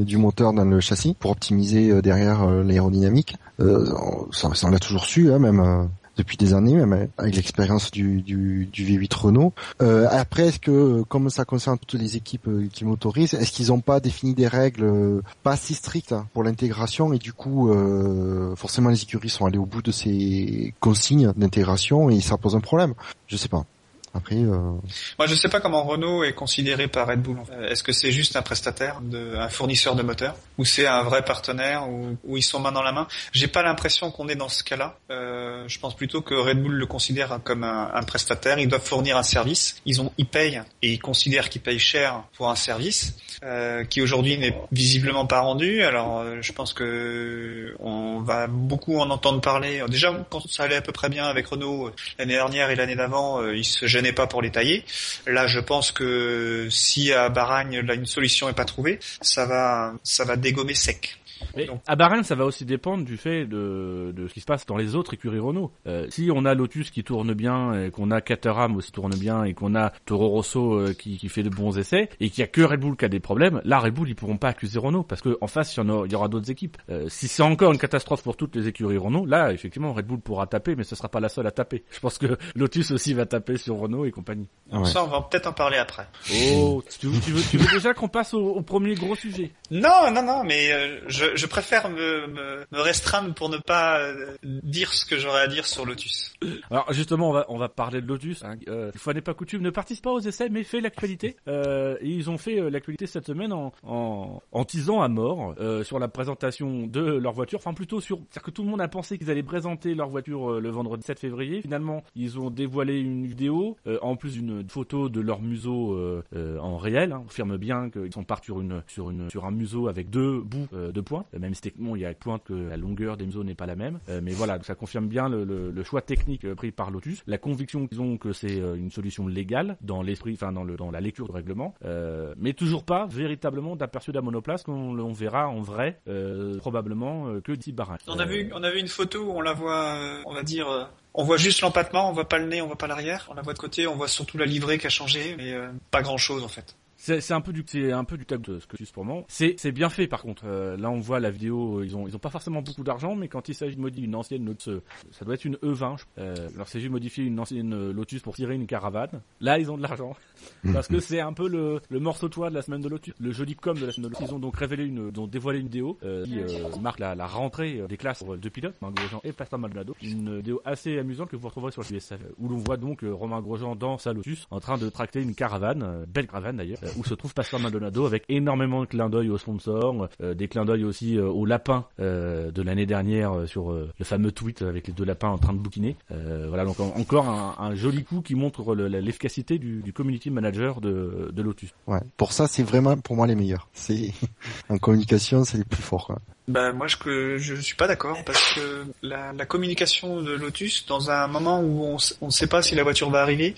du 0.04 0.18
moteur 0.18 0.54
dans 0.54 0.66
le 0.66 0.80
châssis 0.80 1.16
pour 1.20 1.32
optimiser 1.32 1.90
euh, 1.90 2.02
derrière 2.02 2.44
euh, 2.44 2.64
l'aérodynamique. 2.64 3.36
ça, 3.60 4.54
ça 4.54 4.68
on 4.68 4.72
l'a 4.72 4.80
toujours 4.80 5.06
su, 5.06 5.32
hein, 5.32 5.40
même 5.40 5.90
depuis 6.18 6.38
des 6.38 6.54
années, 6.54 6.76
même 6.76 7.10
avec 7.18 7.36
l'expérience 7.36 7.92
du, 7.92 8.22
du, 8.22 8.68
du, 8.72 8.86
V8 8.86 9.16
Renault. 9.16 9.54
Euh, 9.82 10.08
après, 10.10 10.48
est-ce 10.48 10.60
que, 10.60 11.04
comme 11.04 11.30
ça 11.30 11.46
concerne 11.46 11.78
toutes 11.78 12.00
les 12.00 12.18
équipes 12.18 12.48
euh, 12.48 12.68
qui 12.72 12.86
motorisent, 12.86 13.34
est-ce 13.34 13.52
qu'ils 13.52 13.68
n'ont 13.68 13.82
pas 13.82 14.00
défini 14.00 14.34
des 14.34 14.48
règles 14.48 14.84
euh, 14.84 15.22
pas 15.44 15.56
si 15.56 15.74
strictes 15.74 16.12
hein, 16.12 16.28
pour 16.34 16.44
l'intégration 16.44 17.14
et 17.14 17.18
du 17.18 17.34
coup, 17.34 17.72
euh, 17.72 18.56
forcément, 18.56 18.90
les 18.90 19.02
écuries 19.02 19.30
sont 19.30 19.46
allées 19.46 19.58
au 19.58 19.66
bout 19.66 19.82
de 19.82 19.92
ces 19.92 20.74
consignes 20.80 21.34
d'intégration 21.36 22.10
et 22.10 22.22
ça 22.22 22.38
pose 22.38 22.56
un 22.56 22.62
problème? 22.62 22.94
Je 23.28 23.38
sais 23.38 23.50
pas. 23.50 23.66
Après, 24.14 24.36
euh... 24.36 24.74
moi 25.18 25.28
je 25.28 25.36
sais 25.36 25.50
pas 25.50 25.60
comment 25.60 25.84
Renault 25.84 26.24
est 26.24 26.34
considéré 26.34 26.88
par 26.88 27.08
Red 27.08 27.22
Bull. 27.22 27.38
Est-ce 27.68 27.84
que 27.84 27.92
c'est 27.92 28.12
juste 28.12 28.36
un 28.36 28.42
prestataire, 28.42 29.02
de, 29.02 29.36
un 29.36 29.50
fournisseur 29.50 29.96
de 29.96 30.04
moteurs, 30.04 30.36
ou 30.58 30.66
c'est 30.66 30.86
un 30.86 31.04
vrai 31.04 31.24
partenaire, 31.24 31.90
ou, 31.90 32.18
où 32.24 32.38
ils 32.38 32.44
sont 32.44 32.60
main 32.60 32.72
dans 32.72 32.84
la 32.84 32.92
main? 32.92 33.08
J'ai 33.32 33.48
pas 33.48 33.64
l'impression 33.64 34.12
qu'on 34.12 34.28
est 34.28 34.36
dans 34.36 34.50
ce 34.50 34.64
cas-là. 34.64 34.98
Euh, 35.12 35.64
je 35.68 35.80
pense 35.80 35.96
plutôt 35.96 36.22
que 36.22 36.36
Red 36.36 36.62
Bull 36.62 36.74
le 36.74 36.86
considère 36.86 37.40
comme 37.44 37.64
un, 37.64 37.92
un, 37.94 38.04
prestataire. 38.04 38.60
Ils 38.60 38.68
doivent 38.68 38.86
fournir 38.86 39.18
un 39.18 39.24
service. 39.24 39.78
Ils 39.86 40.02
ont, 40.02 40.12
ils 40.18 40.28
payent 40.28 40.62
et 40.82 40.94
ils 40.94 41.00
considèrent 41.00 41.50
qu'ils 41.50 41.62
payent 41.62 41.80
cher 41.80 42.24
pour 42.36 42.50
un 42.50 42.56
service 42.56 43.16
euh, 43.44 43.84
qui 43.84 44.02
aujourd'hui 44.02 44.38
n'est 44.38 44.56
visiblement 44.72 45.26
pas 45.26 45.42
rendu. 45.42 45.84
Alors 45.84 46.20
euh, 46.20 46.38
je 46.42 46.52
pense 46.54 46.74
que 46.74 47.76
on 47.80 48.20
va 48.20 48.48
beaucoup 48.48 49.00
en 49.00 49.10
entendre 49.10 49.42
parler. 49.42 49.84
Déjà 49.90 50.14
quand 50.30 50.48
ça 50.48 50.64
allait 50.64 50.76
à 50.76 50.82
peu 50.82 50.92
près 50.92 51.10
bien 51.10 51.26
avec 51.26 51.48
Renault 51.48 51.88
euh, 51.88 51.94
l'année 52.20 52.34
dernière 52.34 52.70
et 52.70 52.76
l'année 52.76 52.96
d'avant, 52.96 53.42
euh, 53.42 53.56
ils 53.56 53.66
se 53.66 53.88
n'est 54.04 54.14
pas 54.14 54.28
pour 54.28 54.44
les 54.44 54.52
tailler. 54.52 54.86
Là, 55.26 55.48
je 55.48 55.60
pense 55.60 55.92
que 55.92 56.68
si 56.70 57.12
à 57.12 57.30
Baragne, 57.30 57.84
une 57.92 58.06
solution 58.06 58.48
n'est 58.48 58.54
pas 58.54 58.66
trouvée, 58.66 59.00
ça 59.22 59.46
va 59.46 60.36
dégommer 60.38 60.76
sec. 60.76 61.18
Mais 61.56 61.68
à 61.88 61.96
Bahreïn, 61.96 62.24
ça 62.24 62.36
va 62.36 62.46
aussi 62.46 62.66
dépendre 62.66 63.04
du 63.04 63.18
fait 63.18 63.46
de, 63.46 64.14
de 64.16 64.28
ce 64.28 64.34
qui 64.34 64.42
se 64.42 64.46
passe 64.46 64.66
dans 64.66 64.78
les 64.78 64.96
autres 64.96 65.14
écuries 65.14 65.40
Renault. 65.40 65.72
Euh, 65.88 66.08
si 66.10 66.30
on 66.34 66.46
a 66.46 66.54
Lotus 66.54 66.92
qui 66.92 67.04
tourne 67.04 67.34
bien, 67.34 67.74
et 67.86 67.92
qu'on 67.92 68.12
a 68.12 68.22
Caterham 68.22 68.76
aussi 68.76 68.88
qui 68.88 68.94
tourne 68.94 69.16
bien, 69.16 69.44
et 69.44 69.54
qu'on 69.54 69.76
a 69.76 69.92
Toro 70.06 70.30
Rosso 70.30 70.74
euh, 70.74 70.94
qui, 70.94 71.18
qui, 71.18 71.30
fait 71.30 71.44
de 71.44 71.50
bons 71.50 71.78
essais, 71.78 72.10
et 72.20 72.30
qu'il 72.30 72.42
y 72.42 72.44
a 72.44 72.48
que 72.48 72.62
Red 72.62 72.80
Bull 72.80 72.96
qui 72.96 73.06
a 73.06 73.10
des 73.10 73.20
problèmes, 73.20 73.62
là 73.64 73.80
Red 73.80 73.94
Bull 73.94 74.10
ils 74.10 74.16
pourront 74.16 74.38
pas 74.38 74.50
accuser 74.50 74.80
Renault 74.80 75.04
parce 75.04 75.22
qu'en 75.22 75.48
face 75.48 75.76
il 75.76 75.84
y, 75.84 76.12
y 76.12 76.16
aura 76.16 76.28
d'autres 76.28 76.52
équipes. 76.52 76.78
Euh, 76.90 77.08
si 77.10 77.28
c'est 77.28 77.44
encore 77.44 77.72
une 77.72 77.78
catastrophe 77.78 78.24
pour 78.24 78.36
toutes 78.36 78.56
les 78.56 78.68
écuries 78.68 78.98
Renault, 78.98 79.26
là 79.26 79.52
effectivement 79.52 79.94
Red 79.94 80.06
Bull 80.06 80.20
pourra 80.20 80.48
taper, 80.48 80.76
mais 80.76 80.84
ce 80.84 80.96
sera 80.96 81.10
pas 81.10 81.20
la 81.20 81.30
seule 81.30 81.48
à 81.48 81.52
taper. 81.52 81.84
Je 81.92 82.00
pense 82.00 82.18
que 82.18 82.38
Lotus 82.56 82.92
aussi 82.92 83.14
va 83.14 83.26
taper 83.26 83.58
sur 83.58 83.78
Renault 83.78 84.06
et 84.06 84.12
compagnie. 84.12 84.48
Ça 84.86 85.04
on 85.04 85.08
va 85.08 85.22
peut-être 85.22 85.48
en 85.48 85.54
parler 85.54 85.78
après. 85.78 86.08
Oh, 86.56 86.84
tu 87.00 87.08
veux, 87.08 87.20
tu 87.20 87.32
veux, 87.32 87.42
tu 87.42 87.58
veux 87.58 87.72
déjà 87.74 87.94
qu'on 87.94 88.08
passe 88.08 88.34
au, 88.34 88.42
au, 88.42 88.62
premier 88.62 88.96
gros 88.96 89.16
sujet? 89.16 89.52
Non, 89.72 90.12
non, 90.12 90.24
non, 90.24 90.44
mais 90.44 90.72
euh, 90.72 91.00
je, 91.08 91.33
je 91.36 91.46
préfère 91.46 91.90
me, 91.90 92.28
me, 92.28 92.66
me, 92.72 92.82
restreindre 92.82 93.34
pour 93.34 93.50
ne 93.50 93.58
pas 93.58 94.00
euh, 94.00 94.36
dire 94.44 94.94
ce 94.94 95.06
que 95.06 95.18
j'aurais 95.18 95.42
à 95.42 95.48
dire 95.48 95.66
sur 95.66 95.86
Lotus. 95.86 96.34
Alors 96.70 96.92
justement, 96.94 97.30
on 97.30 97.34
va, 97.34 97.46
on 97.50 97.58
va 97.58 97.70
parler 97.70 98.02
de 98.02 98.08
Lotus. 98.08 98.44
Hein. 98.44 98.56
Euh, 98.68 98.92
une 98.94 99.00
fois 99.00 99.14
n'est 99.14 99.22
pas 99.22 99.34
coutume, 99.34 99.62
ne 99.62 99.70
participe 99.70 100.04
pas 100.04 100.12
aux 100.12 100.20
essais, 100.20 100.50
mais 100.50 100.64
fait 100.64 100.82
l'actualité. 100.82 101.36
Euh, 101.48 101.98
ils 102.02 102.30
ont 102.30 102.38
fait 102.38 102.60
euh, 102.60 102.70
l'actualité 102.70 103.08
cette 103.08 103.26
semaine 103.26 103.54
en, 103.54 103.72
en, 103.84 104.42
en 104.52 104.66
teasant 104.66 105.02
à 105.02 105.08
mort 105.08 105.56
euh, 105.60 105.84
sur 105.84 106.00
la 106.00 106.08
présentation 106.08 106.88
de 106.88 107.02
leur 107.02 107.34
voiture. 107.34 107.60
Enfin 107.60 107.74
plutôt 107.74 108.02
sur, 108.02 108.18
c'est-à-dire 108.18 108.44
que 108.44 108.52
tout 108.52 108.64
le 108.64 108.70
monde 108.70 108.82
a 108.82 108.88
pensé 108.88 109.18
qu'ils 109.18 109.30
allaient 109.32 109.44
présenter 109.44 109.96
leur 109.96 110.10
voiture 110.10 110.60
le 110.60 110.70
vendredi 110.70 111.04
7 111.06 111.20
février. 111.20 111.62
Finalement, 111.62 112.04
ils 112.16 112.40
ont 112.40 112.50
dévoilé 112.50 113.00
une 113.00 113.26
vidéo, 113.26 113.78
en 114.02 114.16
plus 114.16 114.34
d'une 114.34 114.68
photo 114.70 115.10
de 115.10 115.22
leur 115.22 115.42
museau 115.42 115.98
en 116.36 116.78
réel. 116.78 117.12
Hein. 117.12 117.22
On 117.24 117.28
affirme 117.28 117.58
bien 117.58 117.90
qu'ils 117.90 118.14
sont 118.14 118.24
partis 118.24 118.46
sur 118.46 118.62
une, 118.62 118.84
sur 118.88 119.10
une, 119.10 119.30
sur 119.30 119.46
un 119.46 119.52
museau 119.52 119.88
avec 119.88 120.10
deux 120.10 120.42
bouts 120.42 120.68
de 120.72 121.02
points, 121.24 121.40
même 121.40 121.54
si 121.54 121.62
techniquement 121.62 121.96
il 121.96 122.02
y 122.02 122.06
a 122.06 122.14
pointe 122.14 122.44
que 122.44 122.54
la 122.54 122.78
longueur 122.78 123.18
des 123.18 123.26
museaux 123.26 123.44
n'est 123.44 123.56
pas 123.56 123.66
la 123.66 123.76
même. 123.76 124.00
mais 124.22 124.32
voilà, 124.32 124.60
ça 124.64 124.76
confirme 124.76 125.08
bien 125.08 125.30
le, 125.30 125.44
le, 125.44 125.72
le 125.72 125.84
choix 125.84 126.02
technique 126.02 126.52
pris 126.56 126.72
par 126.72 126.92
Lotus, 126.92 127.24
la 127.28 127.38
conviction 127.38 127.88
qu'ils 127.88 128.02
ont 128.02 128.18
que 128.18 128.34
c'est 128.34 128.58
une 128.58 128.92
solution 128.92 129.28
légale 129.28 129.78
dans 129.82 130.02
l'esprit, 130.02 130.34
enfin 130.34 130.52
dans 130.52 130.64
le 130.64 130.76
dans 130.76 130.92
la 130.92 131.02
lecture 131.02 131.26
du 131.26 131.32
règlement, 131.32 131.76
euh, 131.86 132.34
mais 132.38 132.54
toujours 132.54 132.84
pas 132.84 133.06
véritablement 133.08 133.76
d'aperçu 133.76 134.12
d'un 134.12 134.22
monoplace 134.22 134.64
qu'on 134.64 134.98
on 135.00 135.12
verra 135.14 135.48
en 135.48 135.62
vrai 135.62 136.00
euh, 136.08 136.58
probablement 136.58 137.28
euh, 137.28 137.42
que 137.42 137.52
d'ici 137.52 137.72
Bahreïn. 137.72 137.98
On 138.08 138.20
a 138.20 138.26
vu 138.26 138.50
on 138.54 138.64
a 138.64 138.72
vu 138.72 138.80
une 138.80 138.88
photo 138.88 139.24
où 139.24 139.32
on 139.32 139.42
la 139.42 139.54
voit, 139.54 139.98
on 140.26 140.34
va 140.34 140.44
dire. 140.44 140.90
On 141.16 141.24
voit 141.24 141.38
juste 141.38 141.62
l'empattement, 141.62 142.10
on 142.10 142.14
voit 142.14 142.28
pas 142.28 142.40
le 142.40 142.48
nez, 142.48 142.62
on 142.62 142.66
voit 142.68 142.76
pas 142.78 142.88
l'arrière. 142.88 143.28
On 143.30 143.36
la 143.36 143.44
voit 143.44 143.54
de 143.54 143.60
côté, 143.60 143.86
on 143.86 143.96
voit 143.96 144.08
surtout 144.08 144.38
la 144.40 144.46
livrée 144.46 144.80
qui 144.80 144.88
a 144.88 144.90
changé, 144.90 145.36
mais 145.38 145.54
pas 145.92 146.02
grand 146.02 146.18
chose 146.18 146.44
en 146.44 146.48
fait. 146.48 146.76
C'est 147.06 147.34
un 147.34 147.42
peu 147.42 147.52
du 147.52 147.66
c'est 147.68 147.92
un 147.92 148.06
peu 148.06 148.18
du 148.18 148.26
tag 148.26 148.40
de 148.40 148.60
ce 148.60 148.66
que 148.68 148.78
tu 148.78 148.86
pour 148.94 149.04
moi. 149.04 149.26
C'est 149.28 149.56
c'est 149.58 149.74
bien 149.74 149.90
fait 149.90 150.08
par 150.08 150.22
contre. 150.22 150.44
Euh, 150.46 150.78
là 150.78 150.90
on 150.90 151.00
voit 151.00 151.20
la 151.20 151.32
vidéo, 151.32 151.84
ils 151.84 151.98
ont 151.98 152.08
ils 152.08 152.16
ont 152.16 152.20
pas 152.20 152.30
forcément 152.30 152.62
beaucoup 152.62 152.84
d'argent, 152.84 153.14
mais 153.14 153.28
quand 153.28 153.50
il 153.50 153.56
s'agit 153.56 153.76
de 153.76 153.82
modifier 153.82 154.06
une 154.06 154.16
ancienne 154.16 154.46
Lotus, 154.46 154.80
ça 155.12 155.26
doit 155.26 155.34
être 155.34 155.44
une 155.44 155.56
E20. 155.58 155.98
Euh, 156.18 156.50
alors 156.56 156.70
c'est 156.70 156.80
juste 156.80 156.92
modifier 156.94 157.26
une 157.26 157.38
ancienne 157.42 157.92
Lotus 157.92 158.22
pour 158.22 158.36
tirer 158.36 158.56
une 158.56 158.68
caravane. 158.68 159.22
Là 159.42 159.60
ils 159.60 159.70
ont 159.70 159.76
de 159.76 159.82
l'argent 159.82 160.16
parce 160.74 160.88
que 160.88 161.02
c'est 161.02 161.20
un 161.20 161.34
peu 161.34 161.50
le, 161.50 161.82
le 161.90 162.00
morceau 162.00 162.30
de 162.30 162.34
toit 162.34 162.50
de 162.50 162.56
la 162.56 162.62
semaine 162.62 162.80
de 162.80 162.88
Lotus, 162.88 163.14
le 163.20 163.32
joli 163.34 163.56
com 163.58 163.78
de 163.78 163.86
la 163.86 163.92
semaine 163.92 164.10
de 164.10 164.14
Lotus. 164.14 164.30
Ils 164.30 164.34
ont 164.34 164.40
donc 164.40 164.56
révélé 164.56 164.86
une, 164.86 165.12
ils 165.14 165.20
ont 165.20 165.28
dévoilé 165.28 165.60
une 165.60 165.66
vidéo 165.68 165.98
euh, 166.04 166.24
qui 166.24 166.40
euh, 166.40 166.70
marque 166.82 167.00
la, 167.00 167.16
la 167.16 167.28
rentrée 167.28 167.82
des 167.90 167.98
classes 167.98 168.24
de 168.24 168.50
pilotes, 168.50 168.76
Romain 168.80 168.94
Grosjean 168.94 169.20
et 169.26 169.34
Pastor 169.34 169.60
Maldonado. 169.60 169.94
Une 170.02 170.38
vidéo 170.38 170.62
assez 170.64 170.98
amusante 171.00 171.30
que 171.30 171.36
vous 171.36 171.48
retrouverez 171.48 171.74
sur 171.74 171.82
le 171.82 171.98
USF, 171.98 172.14
où 172.40 172.48
l'on 172.48 172.60
voit 172.60 172.78
donc 172.78 173.04
Romain 173.04 173.42
Grosjean 173.42 173.76
dans 173.76 173.98
sa 173.98 174.14
Lotus 174.14 174.48
en 174.52 174.62
train 174.62 174.78
de 174.78 174.88
tracter 174.90 175.22
une 175.22 175.36
caravane, 175.36 176.06
belle 176.08 176.28
caravane 176.28 176.56
d'ailleurs, 176.56 176.80
où 176.98 177.04
se 177.04 177.14
trouve 177.14 177.34
Pastor 177.34 177.60
Maldonado 177.60 178.06
avec 178.06 178.24
énormément 178.30 178.82
de 178.82 178.86
clins 178.86 179.10
d'œil 179.10 179.30
aux 179.30 179.38
sponsors, 179.38 180.08
euh, 180.22 180.34
des 180.34 180.48
clins 180.48 180.66
d'œil 180.66 180.84
aussi 180.84 181.18
euh, 181.18 181.28
aux 181.28 181.46
lapins 181.46 181.86
euh, 182.00 182.52
de 182.52 182.62
l'année 182.62 182.86
dernière 182.86 183.48
sur 183.48 183.72
le 183.72 183.90
fameux 184.04 184.32
tweet 184.32 184.62
avec 184.62 184.88
les 184.88 184.94
deux 184.94 185.06
lapins 185.06 185.30
en 185.30 185.38
train 185.38 185.54
de 185.54 185.60
bouquiner. 185.60 185.96
voilà 186.10 186.66
donc 186.66 186.80
encore 186.80 187.30
un, 187.30 187.76
joli 187.76 188.04
coup 188.04 188.22
qui 188.22 188.36
montre 188.36 188.76
l'efficacité 188.76 189.58
du, 189.58 189.82
du, 189.82 189.94
community 189.94 190.30
manager 190.30 190.82
de, 190.82 191.32
de 191.34 191.42
Lotus. 191.42 191.74
Ouais, 191.88 192.00
pour 192.18 192.32
ça 192.34 192.48
c'est 192.48 192.64
vraiment 192.64 192.98
pour 192.98 193.16
moi 193.16 193.28
les 193.28 193.36
meilleurs. 193.36 193.68
C'est 193.74 194.12
en 194.70 194.78
communication 194.78 195.44
c'est 195.44 195.58
les 195.58 195.64
plus 195.66 195.82
forts. 195.82 196.08
Quoi. 196.08 196.20
Ben 196.48 196.74
moi 196.74 196.88
je 196.88 197.38
je 197.38 197.56
suis 197.56 197.76
pas 197.76 197.88
d'accord 197.88 198.22
parce 198.26 198.54
que 198.54 198.86
la, 199.02 199.46
communication 199.46 200.22
de 200.22 200.34
Lotus 200.34 200.86
dans 200.88 201.10
un 201.10 201.28
moment 201.28 201.62
où 201.62 201.98
on 202.22 202.26
ne 202.26 202.32
sait 202.32 202.48
pas 202.48 202.62
si 202.62 202.76
la 202.76 202.84
voiture 202.84 203.10
va 203.10 203.22
arriver, 203.22 203.56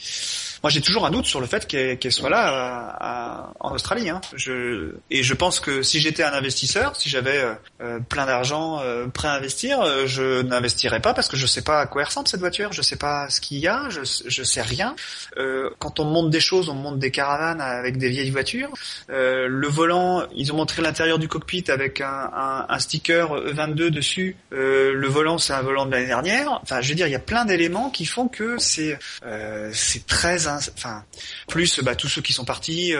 moi 0.62 0.70
j'ai 0.70 0.82
toujours 0.82 1.06
un 1.06 1.10
doute 1.12 1.26
sur 1.26 1.42
le 1.42 1.48
fait 1.48 1.66
qu'elle 1.68 2.12
soit 2.12 2.30
là 2.30 3.54
en 3.60 3.74
Australie. 3.74 4.10
Hein. 4.10 4.22
Je, 4.36 4.94
et 5.10 5.24
je 5.24 5.34
pense 5.34 5.60
que 5.60 5.82
si 5.82 6.00
j'étais 6.00 6.24
un 6.24 6.34
investisseur, 6.34 6.96
si 6.96 7.10
j'avais 7.10 7.44
euh, 7.82 8.00
plein 8.08 8.28
d'argent 8.28 8.80
euh, 8.82 9.08
prêt 9.08 9.28
à 9.30 9.34
investir, 9.34 9.82
euh, 9.82 10.06
je 10.06 10.42
n'investirais 10.44 11.00
pas 11.00 11.14
parce 11.14 11.28
que 11.28 11.38
je 11.38 11.48
sais 11.48 11.64
pas 11.64 11.82
à 11.82 11.88
quoi 11.88 12.04
ressemble 12.04 12.28
cette 12.28 12.40
voiture, 12.40 12.72
je 12.72 12.82
sais 12.84 12.98
pas 12.98 13.30
ce 13.30 13.42
qu'il 13.42 13.58
y 13.58 13.68
a, 13.68 13.90
je, 13.90 14.02
je 14.04 14.44
sais 14.44 14.62
rien. 14.62 14.96
Euh, 15.38 15.70
quand 15.80 16.00
on 16.00 16.06
monte 16.06 16.30
des 16.30 16.40
choses, 16.40 16.70
on 16.70 16.76
monte 16.76 17.00
des 17.00 17.12
caravanes 17.12 17.62
avec 17.62 17.98
des 17.98 18.10
vieilles 18.10 18.30
voitures. 18.30 18.74
le 19.10 19.68
volant, 19.68 20.28
ils 20.36 20.52
ont 20.54 20.58
montré 20.58 20.82
l'intérieur 20.82 21.18
du 21.18 21.28
cockpit 21.28 21.66
avec 21.70 22.02
un 22.02 22.75
un 22.76 22.80
sticker 22.80 23.30
E22 23.30 23.90
dessus. 23.90 24.36
le 24.52 25.08
volant, 25.08 25.38
c'est 25.38 25.54
un 25.54 25.62
volant 25.62 25.86
de 25.86 25.92
l'année 25.92 26.08
dernière. 26.08 26.60
Enfin, 26.62 26.82
je 26.82 26.90
veux 26.90 26.96
dire, 26.96 27.08
il 27.08 27.12
y 27.12 27.16
a 27.16 27.20
plein 27.20 27.46
d'éléments 27.46 27.90
qui 27.90 28.06
font 28.06 28.28
que 28.28 28.58
c'est 28.58 28.98
c'est 29.72 30.06
très, 30.06 30.48
enfin, 30.48 31.04
plus 31.48 31.80
bah, 31.82 31.96
tous 31.96 32.08
ceux 32.08 32.22
qui 32.22 32.34
sont 32.34 32.46
partis, 32.46 32.94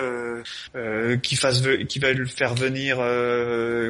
qui 1.22 1.36
fassent, 1.36 1.62
qui 1.88 2.00
veulent 2.00 2.28
faire 2.28 2.56
venir 2.56 3.00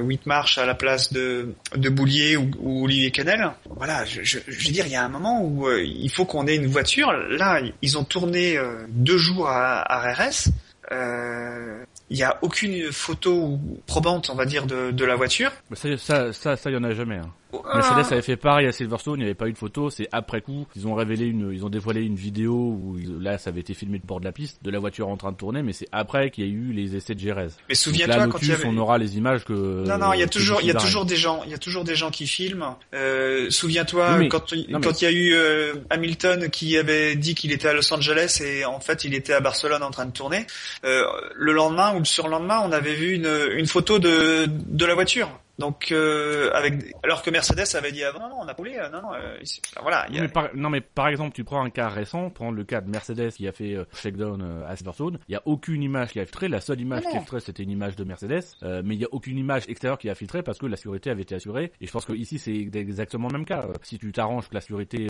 Whitmarsh 0.04 0.58
à 0.58 0.65
la 0.65 0.75
place 0.75 1.13
de 1.13 1.54
de 1.75 1.89
Boulier 1.89 2.38
ou, 2.38 2.86
Olivier 2.86 3.12
Canel. 3.12 3.51
Voilà, 3.70 4.06
je, 4.06 4.39
veux 4.39 4.72
dire, 4.72 4.86
il 4.86 4.92
y 4.92 4.96
a 4.96 5.04
un 5.04 5.10
moment 5.10 5.44
où 5.44 5.70
il 5.72 6.10
faut 6.10 6.25
qu'on 6.25 6.48
ait 6.48 6.56
une 6.56 6.68
voiture. 6.68 7.12
Là, 7.12 7.62
ils 7.82 7.98
ont 7.98 8.04
tourné 8.04 8.60
deux 8.89 9.18
jours 9.18 9.50
à, 9.50 9.82
à 9.82 10.13
RS. 10.13 10.50
Euh, 10.92 11.84
il 12.09 12.17
n'y 12.17 12.24
a 12.24 12.38
aucune 12.41 12.91
photo 12.91 13.59
probante, 13.88 14.29
on 14.29 14.35
va 14.35 14.45
dire, 14.45 14.65
de, 14.65 15.05
la 15.05 15.15
voiture. 15.15 15.51
Ça, 15.74 15.97
ça, 15.97 16.33
ça, 16.33 16.55
ça, 16.55 16.69
il 16.69 16.74
y 16.74 16.77
en 16.77 16.83
a 16.83 16.93
jamais. 16.93 17.17
Hein. 17.17 17.31
Mercedes 17.74 18.12
avait 18.12 18.21
fait 18.21 18.38
pareil 18.38 18.67
à 18.67 18.71
Silverstone, 18.71 19.15
il 19.15 19.24
n'y 19.24 19.25
avait 19.25 19.35
pas 19.35 19.47
eu 19.47 19.53
de 19.53 19.57
photo, 19.57 19.89
c'est 19.89 20.07
après 20.12 20.41
coup, 20.41 20.67
ils 20.75 20.88
ont 20.88 20.95
révélé 20.95 21.25
une, 21.25 21.51
ils 21.51 21.65
ont 21.65 21.69
dévoilé 21.69 22.01
une 22.01 22.15
vidéo 22.15 22.53
où 22.53 22.97
là 23.19 23.38
ça 23.38 23.50
avait 23.50 23.62
été 23.62 23.74
filmé 23.74 24.00
de 24.00 24.05
bord 24.05 24.19
de 24.19 24.25
la 24.25 24.31
piste, 24.31 24.63
de 24.63 24.71
la 24.71 24.79
voiture 24.79 25.07
en 25.09 25.17
train 25.17 25.31
de 25.31 25.38
tourner, 25.38 25.63
mais 25.63 25.74
c'est 25.74 25.88
après 25.91 26.29
qu'il 26.31 26.45
y 26.45 26.47
a 26.47 26.51
eu 26.51 26.71
les 26.71 26.95
essais 26.95 27.15
de 27.15 27.19
Jerez. 27.19 27.50
Mais 27.69 27.75
souviens-toi 27.75 28.27
quand 28.27 28.41
il 28.41 28.50
y 28.50 28.51
avait... 28.51 28.65
on 28.65 28.77
aura 28.77 28.97
les 28.97 29.17
images 29.17 29.43
que. 29.43 29.53
Non 29.53 29.97
non, 29.97 30.13
il 30.13 30.19
y 30.19 30.24
a 30.24 30.27
toujours, 30.27 30.62
il 30.62 30.67
y 30.67 30.71
a 30.71 30.75
toujours 30.75 31.05
des 31.05 31.15
gens, 31.15 31.41
il 31.45 31.51
y 31.51 31.53
a 31.53 31.57
toujours 31.57 31.83
des 31.83 31.95
gens 31.95 32.12
qui 32.12 32.27
filment. 32.27 32.75
Euh, 32.93 33.50
souviens-toi 33.50 34.27
quand 34.29 34.45
quand 34.81 35.01
il 35.01 35.05
y 35.05 35.07
a 35.07 35.12
eu 35.12 35.33
euh, 35.33 35.74
Hamilton 35.89 36.50
qui 36.50 36.77
avait 36.77 37.15
dit 37.15 37.35
qu'il 37.35 37.51
était 37.51 37.67
à 37.67 37.74
Los 37.74 37.91
Angeles 37.93 38.41
et 38.43 38.65
en 38.65 38.79
fait 38.79 39.03
il 39.03 39.13
était 39.13 39.33
à 39.33 39.39
Barcelone 39.39 39.83
en 39.83 39.91
train 39.91 40.05
de 40.05 40.12
tourner. 40.12 40.45
Euh, 40.83 41.03
le 41.35 41.53
lendemain 41.53 41.95
ou 41.95 42.00
le 42.00 42.05
surlendemain, 42.05 42.62
on 42.63 42.71
avait 42.71 42.93
vu 42.93 43.13
une 43.13 43.29
une 43.55 43.67
photo 43.67 44.00
de 44.00 44.45
de 44.47 44.85
la 44.85 44.93
voiture. 44.93 45.29
Donc 45.57 45.91
euh, 45.91 46.51
avec 46.53 46.93
alors 47.03 47.21
que 47.24 47.29
Mercedes 47.29 47.75
avait 47.75 47.91
dit 47.91 48.03
avant 48.03 48.19
non, 48.19 48.29
non 48.29 48.35
on 48.41 48.47
a 48.47 48.53
roulé 48.53 48.75
euh, 48.75 48.89
non 48.89 49.01
non 49.01 49.13
euh, 49.13 49.38
voilà 49.81 50.05
mais 50.12 50.27
par, 50.27 50.50
non 50.53 50.69
mais 50.69 50.81
par 50.81 51.07
exemple 51.07 51.33
tu 51.33 51.43
prends 51.43 51.63
un 51.63 51.69
cas 51.69 51.88
récent 51.88 52.29
prends 52.29 52.51
le 52.51 52.63
cas 52.63 52.81
de 52.81 52.89
Mercedes 52.89 53.31
qui 53.31 53.47
a 53.47 53.51
fait 53.51 53.75
euh, 53.75 53.85
shakedown 53.93 54.41
euh, 54.41 54.67
à 54.67 54.75
Silverstone. 54.75 55.17
Il 55.27 55.33
y 55.33 55.35
a 55.35 55.41
aucune 55.45 55.81
image 55.81 56.12
qui 56.12 56.19
a 56.19 56.25
filtré. 56.25 56.47
La 56.47 56.62
seule 56.62 56.81
image 56.81 57.03
qui 57.03 57.07
a 57.15 57.19
filtré 57.19 57.39
c'était 57.39 57.63
une 57.63 57.71
image 57.71 57.95
de 57.95 58.03
Mercedes. 58.03 58.43
Euh, 58.63 58.81
mais 58.83 58.95
il 58.95 59.01
y 59.01 59.05
a 59.05 59.07
aucune 59.12 59.38
image 59.38 59.63
extérieure 59.67 59.97
qui 59.97 60.09
a 60.09 60.15
filtré 60.15 60.43
parce 60.43 60.57
que 60.57 60.65
la 60.65 60.75
sécurité 60.75 61.09
avait 61.09 61.21
été 61.21 61.35
assurée. 61.35 61.71
Et 61.81 61.88
je 61.88 61.91
pense 61.91 62.05
que 62.05 62.13
ici 62.13 62.38
c'est 62.39 62.69
exactement 62.77 63.27
le 63.29 63.38
même 63.38 63.45
cas. 63.45 63.67
Si 63.81 63.97
tu 63.97 64.12
t'arranges 64.12 64.50
que 64.50 64.53
la 64.55 64.62
sécurité 64.62 65.07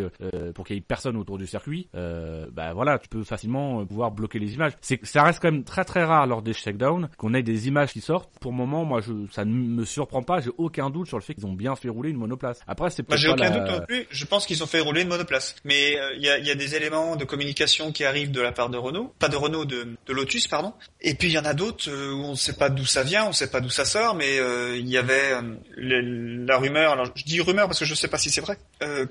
pour 0.53 0.65
qu'il 0.65 0.75
y 0.75 0.79
ait 0.79 0.81
personne 0.81 1.17
autour 1.17 1.37
du 1.37 1.47
circuit 1.47 1.89
bah 1.93 2.73
voilà 2.73 2.99
tu 2.99 3.09
peux 3.09 3.23
facilement 3.23 3.85
pouvoir 3.85 4.11
bloquer 4.11 4.39
les 4.39 4.53
images. 4.53 4.73
C'est 4.81 5.03
ça 5.05 5.23
reste 5.23 5.41
quand 5.41 5.51
même 5.51 5.63
très 5.63 5.83
très 5.85 6.03
rare 6.03 6.27
lors 6.27 6.41
des 6.41 6.53
shakedowns 6.53 7.09
qu'on 7.17 7.33
ait 7.33 7.43
des 7.43 7.67
images 7.67 7.91
qui 7.91 8.01
sortent. 8.01 8.29
Pour 8.39 8.51
le 8.51 8.57
moment 8.57 8.85
moi 8.85 9.01
je 9.01 9.13
ça 9.31 9.45
ne 9.45 9.51
me 9.51 9.85
surprend 9.85 10.21
pas 10.23 10.34
j'ai 10.39 10.51
aucun 10.57 10.89
doute 10.89 11.07
sur 11.07 11.17
le 11.17 11.23
fait 11.23 11.33
qu'ils 11.33 11.45
ont 11.45 11.53
bien 11.53 11.75
fait 11.75 11.89
rouler 11.89 12.09
une 12.09 12.17
monoplace. 12.17 12.59
Après, 12.67 12.89
c'est 12.89 13.03
pas. 13.03 13.15
j'ai 13.15 13.29
aucun 13.29 13.49
doute 13.49 13.69
non 13.69 13.85
plus. 13.85 14.07
Je 14.09 14.25
pense 14.25 14.45
qu'ils 14.45 14.63
ont 14.63 14.67
fait 14.67 14.79
rouler 14.79 15.01
une 15.01 15.07
monoplace. 15.07 15.55
Mais 15.63 15.93
il 15.93 15.97
euh, 15.97 16.15
y, 16.17 16.29
a, 16.29 16.39
y, 16.39 16.51
a, 16.51 16.55
des 16.55 16.75
éléments 16.75 17.15
de 17.15 17.25
communication 17.25 17.91
qui 17.91 18.03
arrivent 18.03 18.31
de 18.31 18.41
la 18.41 18.51
part 18.51 18.69
de 18.69 18.77
Renault, 18.77 19.13
pas 19.19 19.29
de 19.29 19.35
Renault, 19.35 19.65
de, 19.65 19.87
de 20.05 20.13
Lotus, 20.13 20.47
pardon. 20.47 20.73
Et 21.01 21.13
puis 21.13 21.29
il 21.29 21.33
y 21.33 21.39
en 21.39 21.45
a 21.45 21.53
d'autres 21.53 21.89
euh, 21.89 22.13
où 22.13 22.23
on 22.23 22.31
ne 22.31 22.35
sait 22.35 22.53
pas 22.53 22.69
d'où 22.69 22.85
ça 22.85 23.03
vient, 23.03 23.25
on 23.25 23.29
ne 23.29 23.33
sait 23.33 23.49
pas 23.49 23.61
d'où 23.61 23.69
ça 23.69 23.85
sort, 23.85 24.15
mais 24.15 24.39
euh, 24.39 24.77
il 24.77 24.87
y 24.87 24.97
avait 24.97 25.33
la 25.77 26.57
rumeur. 26.57 26.93
Alors 26.93 27.07
je 27.15 27.23
dis 27.23 27.41
rumeur 27.41 27.67
parce 27.67 27.79
que 27.79 27.85
je 27.85 27.91
ne 27.91 27.97
sais 27.97 28.07
pas 28.07 28.17
si 28.17 28.29
c'est 28.29 28.41
vrai 28.41 28.57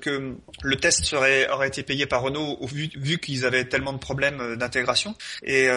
que 0.01 0.35
le 0.63 0.75
test 0.75 1.05
serait 1.05 1.49
aurait 1.49 1.67
été 1.67 1.83
payé 1.83 2.05
par 2.05 2.21
Renault 2.21 2.57
au 2.59 2.67
vu, 2.67 2.89
vu 2.95 3.17
qu'ils 3.17 3.45
avaient 3.45 3.65
tellement 3.65 3.93
de 3.93 3.97
problèmes 3.97 4.55
d'intégration. 4.57 5.15
Et 5.43 5.69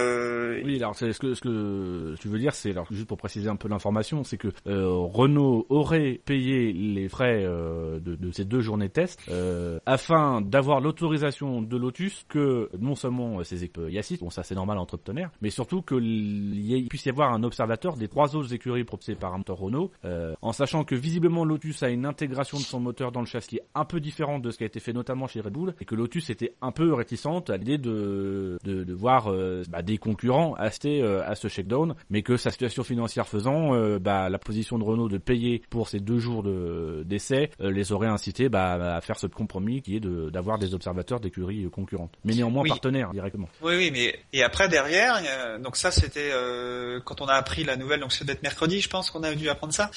oui, 0.65 0.77
alors 0.77 0.97
ce 0.97 1.07
que 1.19 1.35
ce 1.35 1.41
que 1.41 2.15
tu 2.21 2.29
veux 2.29 2.39
dire, 2.39 2.55
c'est 2.55 2.71
alors 2.71 2.87
juste 2.91 3.07
pour 3.07 3.19
préciser 3.19 3.49
un 3.49 3.57
peu 3.57 3.69
l'information, 3.69 4.25
c'est 4.25 4.39
que 4.39 4.49
Renault 4.67 5.38
aurait 5.39 6.21
payé 6.25 6.73
les 6.73 7.09
frais 7.09 7.43
euh, 7.45 8.01
de, 8.01 8.15
de, 8.17 8.31
ces 8.31 8.45
deux 8.45 8.61
journées 8.61 8.89
test 8.89 9.21
euh, 9.31 9.79
afin 9.87 10.41
d'avoir 10.41 10.81
l'autorisation 10.81 11.63
de 11.63 11.77
Lotus 11.77 12.25
que 12.29 12.69
non 12.79 12.95
seulement 12.95 13.43
ces 13.45 13.65
équipes 13.65 13.81
Yassis, 13.89 14.19
bon 14.19 14.31
ça 14.31 14.43
c'est 14.43 14.55
normal 14.55 14.79
entre 14.79 14.97
partenaires, 14.97 15.31
mais 15.41 15.51
surtout 15.51 15.83
qu'il 15.83 16.87
puisse 16.89 17.07
y 17.07 17.11
avoir 17.11 17.33
un 17.33 17.43
observateur 17.43 17.97
des 17.97 18.09
trois 18.09 18.37
autres 18.37 18.53
écuries 18.55 18.85
proposées 18.85 19.15
par 19.15 19.35
un 19.35 19.39
moteur 19.39 19.59
Renault, 19.59 19.91
euh, 20.05 20.35
en 20.43 20.53
sachant 20.53 20.85
que 20.85 20.95
visiblement 20.95 21.45
Lotus 21.45 21.83
a 21.83 21.91
une 21.91 22.07
intégration 22.07 22.59
de 22.59 22.63
son 22.63 22.81
moteur 22.81 23.13
dans 23.13 23.21
le 23.21 23.27
châssis 23.27 23.61
un 23.75 23.85
peu 23.85 24.01
différente 24.01 24.43
de 24.43 24.51
ce 24.51 24.59
qui 24.59 24.65
a 24.65 24.67
été 24.67 24.81
fait 24.81 24.93
notamment 24.93 25.27
chez 25.27 25.41
Red 25.41 25.53
Bull, 25.53 25.75
et 25.81 25.85
que 25.85 25.95
Lotus 25.95 26.31
était 26.31 26.55
un 26.63 26.73
peu 26.73 26.93
réticente 26.95 27.51
à 27.51 27.57
l'idée 27.57 27.79
de, 27.79 28.59
de, 28.65 28.85
de, 28.85 28.95
voir 28.95 29.33
bah, 29.69 29.83
des 29.83 29.99
concurrents 29.99 30.55
acheter 30.55 31.03
à 31.03 31.35
ce 31.35 31.49
shakedown, 31.49 31.95
mais 32.11 32.23
que 32.23 32.37
sa 32.37 32.51
situation 32.51 32.83
financière 32.83 33.27
faisant, 33.27 33.99
bah, 33.99 34.29
la 34.29 34.39
position 34.39 34.79
de 34.79 34.85
Renault 34.85 35.09
de 35.09 35.19
payer 35.29 35.61
pour 35.69 35.91
ces 35.91 36.01
deux 36.01 36.19
jours 36.19 36.43
de 36.43 37.03
d'essai 37.05 37.51
euh, 37.61 37.71
les 37.71 37.93
aurait 37.93 38.09
incités 38.09 38.49
bah, 38.49 38.97
à 38.97 39.01
faire 39.03 39.19
ce 39.19 39.27
compromis 39.27 39.83
qui 39.83 39.97
est 39.97 40.01
d'avoir 40.01 40.59
des 40.59 40.73
observateurs 40.73 41.21
d'écuries 41.21 41.65
euh, 41.65 41.69
concurrentes, 41.69 42.15
mais 42.25 42.35
néanmoins 42.35 42.65
partenaires 42.67 43.11
directement. 43.13 43.49
Oui, 43.61 43.75
oui, 43.77 43.91
mais 43.93 44.19
et 44.33 44.43
après 44.43 44.69
derrière, 44.69 45.21
donc 45.61 45.77
ça 45.77 45.91
c'était 45.91 46.31
euh, 46.33 46.99
quand 47.05 47.21
on 47.21 47.27
a 47.27 47.35
appris 47.35 47.63
la 47.63 47.77
nouvelle, 47.77 48.01
donc 48.01 48.13
c'était 48.15 48.39
mercredi, 48.43 48.81
je 48.81 48.89
pense 48.89 49.11
qu'on 49.11 49.23
a 49.23 49.35
dû 49.35 49.51
apprendre 49.51 49.75
ça. 49.75 49.91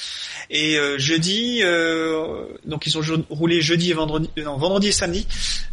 Et 0.50 0.78
jeudi, 0.98 1.62
donc 2.66 2.86
ils 2.86 2.98
ont 2.98 3.26
roulé 3.30 3.62
jeudi 3.62 3.92
et 3.92 3.94
vendredi, 3.94 4.30
non 4.38 4.58
vendredi 4.58 4.90
et 4.90 4.92
samedi. 4.92 5.28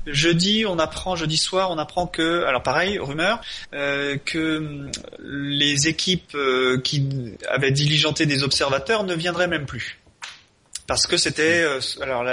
Jeudi, 0.07 0.65
on 0.67 0.79
apprend 0.79 1.17
jeudi 1.17 1.37
soir, 1.37 1.71
on 1.73 1.79
apprend 1.79 2.07
que, 2.07 2.45
alors 2.45 2.62
pareil, 2.62 2.99
rumeur, 2.99 3.41
que 3.73 4.59
hum, 4.59 4.91
les 5.19 5.88
équipes 5.88 6.37
qui 6.85 7.09
avaient 7.49 7.73
diligenté 7.73 8.25
des 8.25 8.45
observateurs 8.45 9.03
ne 9.03 9.15
viendraient 9.15 9.48
même 9.49 9.67
plus 9.67 9.99
parce 10.88 11.07
que 11.07 11.19
c'était 11.19 11.62
euh, 11.62 11.81
alors 12.00 12.25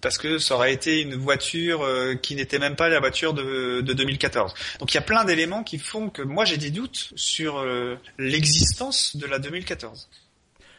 parce 0.00 0.18
que 0.18 0.38
ça 0.38 0.56
aurait 0.56 0.74
été 0.74 1.00
une 1.00 1.14
voiture 1.14 1.82
euh, 1.82 2.16
qui 2.16 2.34
n'était 2.34 2.58
même 2.58 2.74
pas 2.74 2.88
la 2.88 2.98
voiture 2.98 3.32
de, 3.32 3.80
de 3.80 3.92
2014. 3.94 4.52
Donc 4.80 4.92
il 4.92 4.96
y 4.96 4.98
a 4.98 5.02
plein 5.02 5.24
d'éléments 5.24 5.62
qui 5.62 5.78
font 5.78 6.10
que 6.10 6.22
moi 6.22 6.44
j'ai 6.44 6.58
des 6.58 6.70
doutes 6.70 7.12
sur 7.14 7.58
euh, 7.58 7.94
l'existence 8.18 9.16
de 9.16 9.26
la 9.26 9.38
2014. 9.38 10.10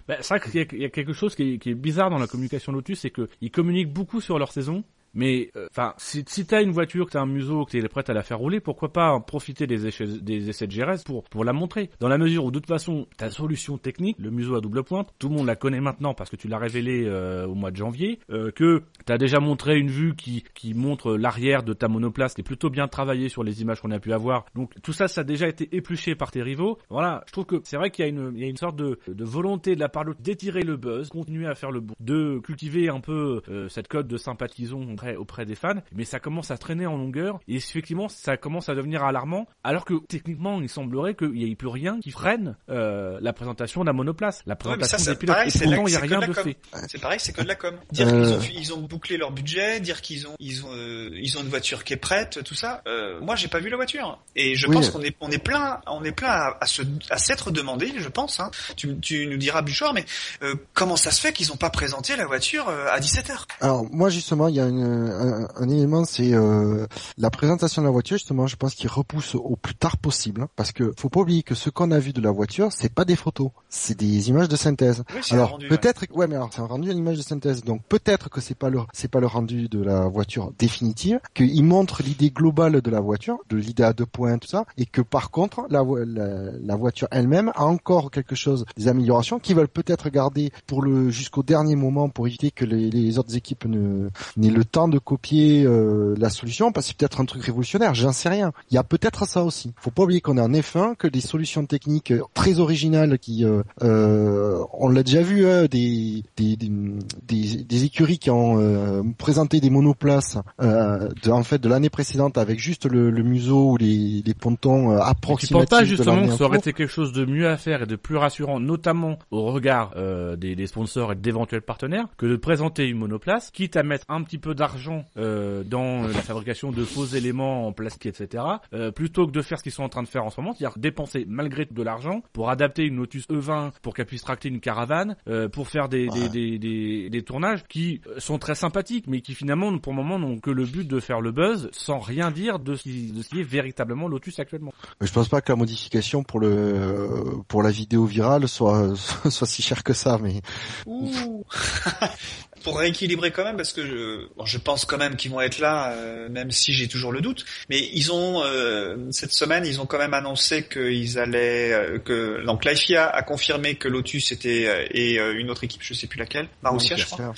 Bah, 0.09 0.17
c'est 0.19 0.37
vrai 0.37 0.67
qu'il 0.67 0.81
y, 0.81 0.85
a 0.85 0.89
quelque 0.89 1.13
chose 1.13 1.33
qui 1.33 1.53
est, 1.53 1.57
qui 1.57 1.69
est 1.69 1.75
bizarre 1.75 2.09
dans 2.09 2.17
la 2.17 2.27
communication 2.27 2.73
Lotus, 2.73 2.99
c'est 2.99 3.11
qu'ils 3.11 3.51
communiquent 3.51 3.93
beaucoup 3.93 4.19
sur 4.19 4.37
leur 4.37 4.51
saison, 4.51 4.83
mais 5.13 5.51
euh, 5.55 5.67
enfin, 5.69 5.93
si, 5.97 6.23
si 6.27 6.45
t'as 6.45 6.61
une 6.63 6.71
voiture, 6.71 7.05
que 7.05 7.11
t'as 7.11 7.21
un 7.21 7.25
museau, 7.27 7.65
que 7.65 7.71
t'es 7.71 7.87
prête 7.87 8.09
à 8.09 8.13
la 8.13 8.23
faire 8.23 8.39
rouler, 8.39 8.59
pourquoi 8.59 8.91
pas 8.91 9.11
en 9.11 9.21
profiter 9.21 9.67
des, 9.67 9.85
essais, 9.87 10.05
des 10.07 10.49
essais 10.49 10.67
de 10.67 10.73
GRS 10.73 11.03
pour 11.05 11.23
pour 11.25 11.43
la 11.43 11.53
montrer? 11.53 11.89
Dans 11.99 12.07
la 12.07 12.17
mesure 12.17 12.45
où 12.45 12.51
de 12.51 12.59
toute 12.59 12.67
façon, 12.67 13.07
ta 13.17 13.29
solution 13.29 13.77
technique, 13.77 14.17
le 14.19 14.31
museau 14.31 14.55
à 14.55 14.61
double 14.61 14.83
pointe, 14.83 15.13
tout 15.19 15.29
le 15.29 15.35
monde 15.35 15.47
la 15.47 15.55
connaît 15.55 15.81
maintenant 15.81 16.13
parce 16.13 16.29
que 16.29 16.35
tu 16.35 16.47
l'as 16.47 16.57
révélé 16.57 17.05
euh, 17.05 17.45
au 17.45 17.53
mois 17.53 17.71
de 17.71 17.75
janvier, 17.75 18.19
euh, 18.31 18.51
que 18.51 18.83
t'as 19.05 19.17
déjà 19.17 19.39
montré 19.39 19.77
une 19.77 19.89
vue 19.89 20.15
qui 20.15 20.43
qui 20.55 20.73
montre 20.73 21.15
l'arrière 21.15 21.63
de 21.63 21.73
ta 21.73 21.87
monoplace, 21.87 22.33
qui 22.33 22.41
est 22.41 22.43
plutôt 22.43 22.69
bien 22.69 22.87
travaillée 22.87 23.29
sur 23.29 23.43
les 23.43 23.61
images 23.61 23.81
qu'on 23.81 23.91
a 23.91 23.99
pu 23.99 24.13
avoir. 24.13 24.45
Donc 24.55 24.71
tout 24.81 24.93
ça, 24.93 25.07
ça 25.07 25.21
a 25.21 25.23
déjà 25.23 25.47
été 25.47 25.69
épluché 25.75 26.15
par 26.15 26.31
tes 26.31 26.41
rivaux. 26.41 26.79
Voilà, 26.89 27.23
je 27.27 27.33
trouve 27.33 27.45
que 27.45 27.61
c'est 27.63 27.77
vrai 27.77 27.91
qu'il 27.91 28.03
y 28.03 28.07
a 28.07 28.09
une 28.09 28.31
il 28.35 28.41
y 28.41 28.45
a 28.45 28.49
une 28.49 28.57
sorte 28.57 28.75
de 28.75 28.99
de 29.07 29.23
volonté 29.23 29.75
de 29.75 29.79
la 29.79 29.89
part 29.89 30.03
d'étirer 30.19 30.61
le 30.63 30.75
buzz, 30.75 31.09
continuer 31.09 31.47
à 31.47 31.55
faire 31.55 31.71
le 31.71 31.83
de 31.99 32.39
cultiver 32.39 32.89
un 32.89 32.99
peu 32.99 33.41
cette 33.69 33.87
code 33.87 34.07
de 34.07 34.17
sympathisons 34.17 34.95
auprès, 35.17 35.45
des 35.45 35.55
fans, 35.55 35.81
mais 35.93 36.05
ça 36.05 36.19
commence 36.19 36.51
à 36.51 36.57
traîner 36.57 36.85
en 36.85 36.97
longueur 36.97 37.39
et 37.47 37.55
effectivement 37.55 38.07
ça 38.07 38.37
commence 38.37 38.69
à 38.69 38.75
devenir 38.75 39.03
alarmant 39.03 39.47
alors 39.63 39.85
que 39.85 39.95
techniquement 40.07 40.61
il 40.61 40.69
semblerait 40.69 41.15
qu'il 41.15 41.31
n'y 41.31 41.51
ait 41.51 41.55
plus 41.55 41.67
rien 41.67 41.99
qui 41.99 42.11
freine 42.11 42.55
euh, 42.69 43.17
la 43.21 43.33
présentation 43.33 43.81
de 43.81 43.87
la 43.87 43.93
monoplace, 43.93 44.41
la 44.45 44.55
présentation 44.55 45.11
des 45.11 45.17
pilotes. 45.17 45.37
et 45.45 45.59
pourtant 45.59 45.87
il 45.87 45.91
n'y 45.91 45.95
a 45.95 45.99
rien 45.99 46.19
de 46.19 46.33
fait. 46.33 46.57
C'est 46.87 47.01
pareil, 47.01 47.19
c'est 47.19 47.33
que 47.33 47.41
de 47.41 47.47
la 47.47 47.55
com. 47.55 47.75
Dire 47.91 48.07
qu'ils 48.07 48.33
ont, 48.33 48.39
ils 48.55 48.73
ont 48.73 48.81
bouclé 48.81 49.17
leur 49.17 49.31
budget, 49.31 49.79
dire 49.79 50.01
qu'ils 50.01 50.27
ont 50.27 50.35
ils 50.39 50.65
ont 50.65 50.71
euh, 50.73 51.09
ils 51.13 51.37
ont 51.37 51.41
une 51.41 51.49
voiture 51.49 51.83
qui 51.83 51.93
est 51.93 51.97
prête, 51.97 52.43
tout 52.43 52.55
ça. 52.55 52.81
Euh, 52.87 53.19
moi 53.21 53.35
j'ai 53.35 53.47
pas 53.47 53.59
vu 53.59 53.69
la 53.69 53.75
voiture 53.75 54.19
et 54.35 54.55
je 54.55 54.67
pense 54.67 54.89
qu'on 54.89 55.01
est 55.01 55.15
on 55.19 55.29
est 55.29 55.43
plein 55.43 55.81
on 55.87 56.03
est 56.03 56.11
plein 56.11 56.29
à, 56.29 56.57
à 56.61 56.65
se 56.67 56.81
à 57.09 57.17
s'être 57.17 57.51
demandé, 57.51 57.91
je 57.97 58.09
pense. 58.09 58.39
Hein. 58.39 58.51
Tu, 58.75 58.97
tu 58.99 59.27
nous 59.27 59.37
diras 59.37 59.61
Bouchard, 59.61 59.93
mais 59.93 60.05
euh, 60.41 60.55
comment 60.73 60.97
ça 60.97 61.11
se 61.11 61.21
fait 61.21 61.33
qu'ils 61.33 61.51
ont 61.51 61.57
pas 61.57 61.69
présenté 61.69 62.15
la 62.15 62.25
voiture 62.25 62.69
euh, 62.69 62.87
à 62.91 62.99
17 62.99 63.27
h 63.29 63.45
Alors 63.61 63.85
moi 63.91 64.09
justement 64.09 64.47
il 64.47 64.55
y 64.55 64.59
a 64.59 64.65
une, 64.65 64.83
un, 64.93 65.69
élément, 65.69 66.05
c'est 66.05 66.33
euh, 66.33 66.87
la 67.17 67.29
présentation 67.29 67.81
de 67.81 67.87
la 67.87 67.91
voiture. 67.91 68.17
Justement, 68.17 68.47
je 68.47 68.55
pense 68.55 68.75
qu'il 68.75 68.89
repousse 68.89 69.35
au 69.35 69.55
plus 69.55 69.75
tard 69.75 69.97
possible, 69.97 70.41
hein, 70.41 70.49
parce 70.55 70.71
que 70.71 70.93
faut 70.97 71.09
pas 71.09 71.21
oublier 71.21 71.43
que 71.43 71.55
ce 71.55 71.69
qu'on 71.69 71.91
a 71.91 71.99
vu 71.99 72.13
de 72.13 72.21
la 72.21 72.31
voiture, 72.31 72.69
c'est 72.71 72.93
pas 72.93 73.05
des 73.05 73.15
photos, 73.15 73.49
c'est 73.69 73.97
des 73.97 74.29
images 74.29 74.49
de 74.49 74.55
synthèse. 74.55 75.03
alors 75.31 75.57
peut-être, 75.57 76.05
ouais. 76.13 76.27
mais 76.27 76.35
alors 76.35 76.49
c'est 76.51 76.61
un 76.61 76.65
rendu 76.65 76.89
à 76.89 76.93
l'image 76.93 77.17
de 77.17 77.23
synthèse, 77.23 77.63
donc 77.63 77.81
peut-être 77.87 78.29
que 78.29 78.41
c'est 78.41 78.57
pas 78.57 78.69
le, 78.69 78.79
c'est 78.93 79.09
pas 79.09 79.19
le 79.19 79.27
rendu 79.27 79.67
de 79.69 79.81
la 79.81 80.07
voiture 80.07 80.51
définitive, 80.57 81.19
qu'il 81.33 81.63
montre 81.63 82.03
l'idée 82.03 82.29
globale 82.29 82.81
de 82.81 82.91
la 82.91 82.99
voiture, 82.99 83.37
de 83.49 83.57
l'idée 83.57 83.83
à 83.83 83.93
deux 83.93 84.05
points, 84.05 84.37
tout 84.37 84.47
ça, 84.47 84.65
et 84.77 84.85
que 84.85 85.01
par 85.01 85.31
contre 85.31 85.65
la, 85.69 85.83
la, 85.83 86.75
voiture 86.75 87.07
elle-même 87.11 87.51
a 87.55 87.65
encore 87.65 88.11
quelque 88.11 88.35
chose, 88.35 88.65
des 88.77 88.87
améliorations 88.87 89.39
qui 89.39 89.53
veulent 89.53 89.67
peut-être 89.67 90.09
garder 90.09 90.51
pour 90.67 90.81
le 90.81 91.09
jusqu'au 91.09 91.43
dernier 91.43 91.75
moment 91.75 92.09
pour 92.09 92.27
éviter 92.27 92.51
que 92.51 92.65
les, 92.65 92.89
les 92.89 93.19
autres 93.19 93.35
équipes 93.35 93.65
ne 93.65 94.09
n'aient 94.37 94.49
le 94.49 94.65
temps 94.65 94.82
de 94.87 94.99
copier 94.99 95.63
euh, 95.65 96.15
la 96.17 96.29
solution 96.29 96.71
parce 96.71 96.85
que 96.85 96.89
c'est 96.89 96.97
peut-être 96.97 97.21
un 97.21 97.25
truc 97.25 97.43
révolutionnaire, 97.43 97.93
j'en 97.93 98.11
sais 98.11 98.29
rien. 98.29 98.51
Il 98.71 98.75
y 98.75 98.77
a 98.77 98.83
peut-être 98.83 99.27
ça 99.27 99.43
aussi. 99.43 99.73
Faut 99.77 99.91
pas 99.91 100.03
oublier 100.03 100.21
qu'on 100.21 100.37
est 100.37 100.41
en 100.41 100.51
F1, 100.51 100.95
que 100.95 101.07
des 101.07 101.21
solutions 101.21 101.65
techniques 101.65 102.13
très 102.33 102.59
originales 102.59 103.19
qui, 103.19 103.45
euh, 103.45 103.63
euh, 103.83 104.63
on 104.73 104.89
l'a 104.89 105.03
déjà 105.03 105.21
vu, 105.21 105.47
hein, 105.47 105.65
des, 105.69 106.23
des, 106.37 106.55
des, 106.55 107.63
des, 107.63 107.83
écuries 107.83 108.19
qui 108.19 108.29
ont 108.29 109.13
présenté 109.17 109.59
des 109.59 109.69
monoplaces 109.69 110.37
de, 110.59 111.29
en 111.29 111.43
fait 111.43 111.59
de 111.59 111.69
l'année 111.69 111.89
précédente 111.89 112.37
avec 112.37 112.59
juste 112.59 112.85
le, 112.85 113.09
le 113.09 113.23
museau 113.23 113.71
ou 113.71 113.77
les, 113.77 114.21
les 114.25 114.33
pontons 114.33 114.91
approximatifs. 114.91 115.47
Tu 115.47 115.69
penses 115.69 115.79
pas 115.79 115.85
justement 115.85 116.27
que 116.27 116.33
ça 116.33 116.45
aurait 116.45 116.59
été 116.59 116.73
quelque 116.73 116.89
chose 116.89 117.11
de 117.11 117.25
mieux 117.25 117.47
à 117.47 117.57
faire 117.57 117.83
et 117.83 117.85
de 117.85 117.95
plus 117.95 118.17
rassurant, 118.17 118.59
notamment 118.59 119.17
au 119.31 119.43
regard 119.51 119.93
des, 120.37 120.55
des 120.55 120.67
sponsors 120.67 121.11
et 121.11 121.15
d'éventuels 121.15 121.61
partenaires, 121.61 122.07
que 122.17 122.25
de 122.25 122.35
présenter 122.35 122.87
une 122.87 122.97
monoplace, 122.97 123.51
quitte 123.51 123.75
à 123.75 123.83
mettre 123.83 124.05
un 124.09 124.23
petit 124.23 124.37
peu 124.37 124.53
d'argent 124.63 125.03
euh, 125.17 125.63
dans 125.65 126.03
la 126.03 126.21
fabrication 126.21 126.71
de 126.71 126.85
faux 126.85 127.05
éléments 127.05 127.67
en 127.67 127.73
plastique, 127.73 128.05
etc., 128.05 128.43
euh, 128.73 128.91
plutôt 128.91 129.27
que 129.27 129.31
de 129.33 129.41
faire 129.41 129.57
ce 129.57 129.63
qu'ils 129.63 129.73
sont 129.73 129.83
en 129.83 129.89
train 129.89 130.03
de 130.03 130.07
faire 130.07 130.23
en 130.23 130.29
ce 130.29 130.39
moment, 130.39 130.53
c'est-à-dire 130.53 130.77
dépenser 130.77 131.25
malgré 131.27 131.65
tout 131.65 131.73
de 131.73 131.83
l'argent 131.83 132.21
pour 132.31 132.49
adapter 132.49 132.83
une 132.85 132.95
Lotus 132.95 133.27
E20 133.27 133.71
pour 133.81 133.93
qu'elle 133.93 134.05
puisse 134.05 134.21
tracter 134.21 134.47
une 134.47 134.61
caravane, 134.61 135.17
euh, 135.27 135.49
pour 135.49 135.67
faire 135.67 135.89
des, 135.89 136.07
des, 136.07 136.29
des, 136.29 136.57
des, 136.59 137.09
des, 137.09 137.21
tournages 137.23 137.65
qui 137.67 137.99
sont 138.19 138.39
très 138.39 138.55
sympathiques, 138.55 139.05
mais 139.07 139.19
qui 139.19 139.33
finalement, 139.33 139.77
pour 139.79 139.91
le 139.91 139.97
moment, 139.97 140.17
n'ont 140.17 140.39
que 140.39 140.49
le 140.49 140.63
but 140.65 140.87
de 140.87 141.01
faire 141.01 141.19
le 141.19 141.33
buzz 141.33 141.69
sans 141.73 141.99
rien 141.99 142.31
dire 142.31 142.59
de 142.59 142.75
ce 142.75 142.83
qui, 142.83 143.11
de 143.11 143.21
ce 143.21 143.27
qui 143.27 143.41
est 143.41 143.43
véritablement 143.43 144.07
Lotus 144.07 144.39
actuellement. 144.39 144.73
Je 145.01 145.11
pense 145.11 145.27
pas 145.27 145.41
que 145.41 145.51
la 145.51 145.57
modification 145.57 146.23
pour 146.23 146.39
le 146.39 147.09
pour 147.49 147.63
la 147.63 147.71
vidéo 147.71 148.05
virale 148.05 148.47
soit 148.47 148.95
soit 149.29 149.47
si 149.47 149.61
chère 149.61 149.83
que 149.83 149.93
ça, 149.93 150.17
mais. 150.21 150.41
pour 152.63 152.79
rééquilibrer 152.79 153.31
quand 153.31 153.43
même, 153.43 153.57
parce 153.57 153.73
que 153.73 153.85
je, 153.85 154.27
bon, 154.35 154.45
je 154.45 154.57
pense 154.57 154.85
quand 154.85 154.97
même 154.97 155.15
qu'ils 155.15 155.31
vont 155.31 155.41
être 155.41 155.59
là, 155.59 155.91
euh, 155.91 156.29
même 156.29 156.49
si 156.51 156.73
j'ai 156.73 156.87
toujours 156.87 157.11
le 157.11 157.21
doute. 157.21 157.45
Mais 157.69 157.89
ils 157.93 158.11
ont 158.11 158.41
euh, 158.43 158.95
cette 159.11 159.33
semaine, 159.33 159.65
ils 159.65 159.81
ont 159.81 159.85
quand 159.85 159.97
même 159.97 160.13
annoncé 160.13 160.63
qu'ils 160.63 161.19
allaient, 161.19 161.73
euh, 161.73 161.99
que 161.99 162.43
donc 162.45 162.65
la 162.65 162.73
a 162.97 163.21
confirmé 163.23 163.75
que 163.75 163.87
Lotus 163.87 164.31
était 164.31 164.87
et 164.91 165.15
une 165.15 165.49
autre 165.49 165.63
équipe, 165.63 165.81
je 165.83 165.93
sais 165.93 166.07
plus 166.07 166.19
laquelle, 166.19 166.47
Marussia, 166.63 166.95
je 166.97 167.05
crois, 167.05 167.33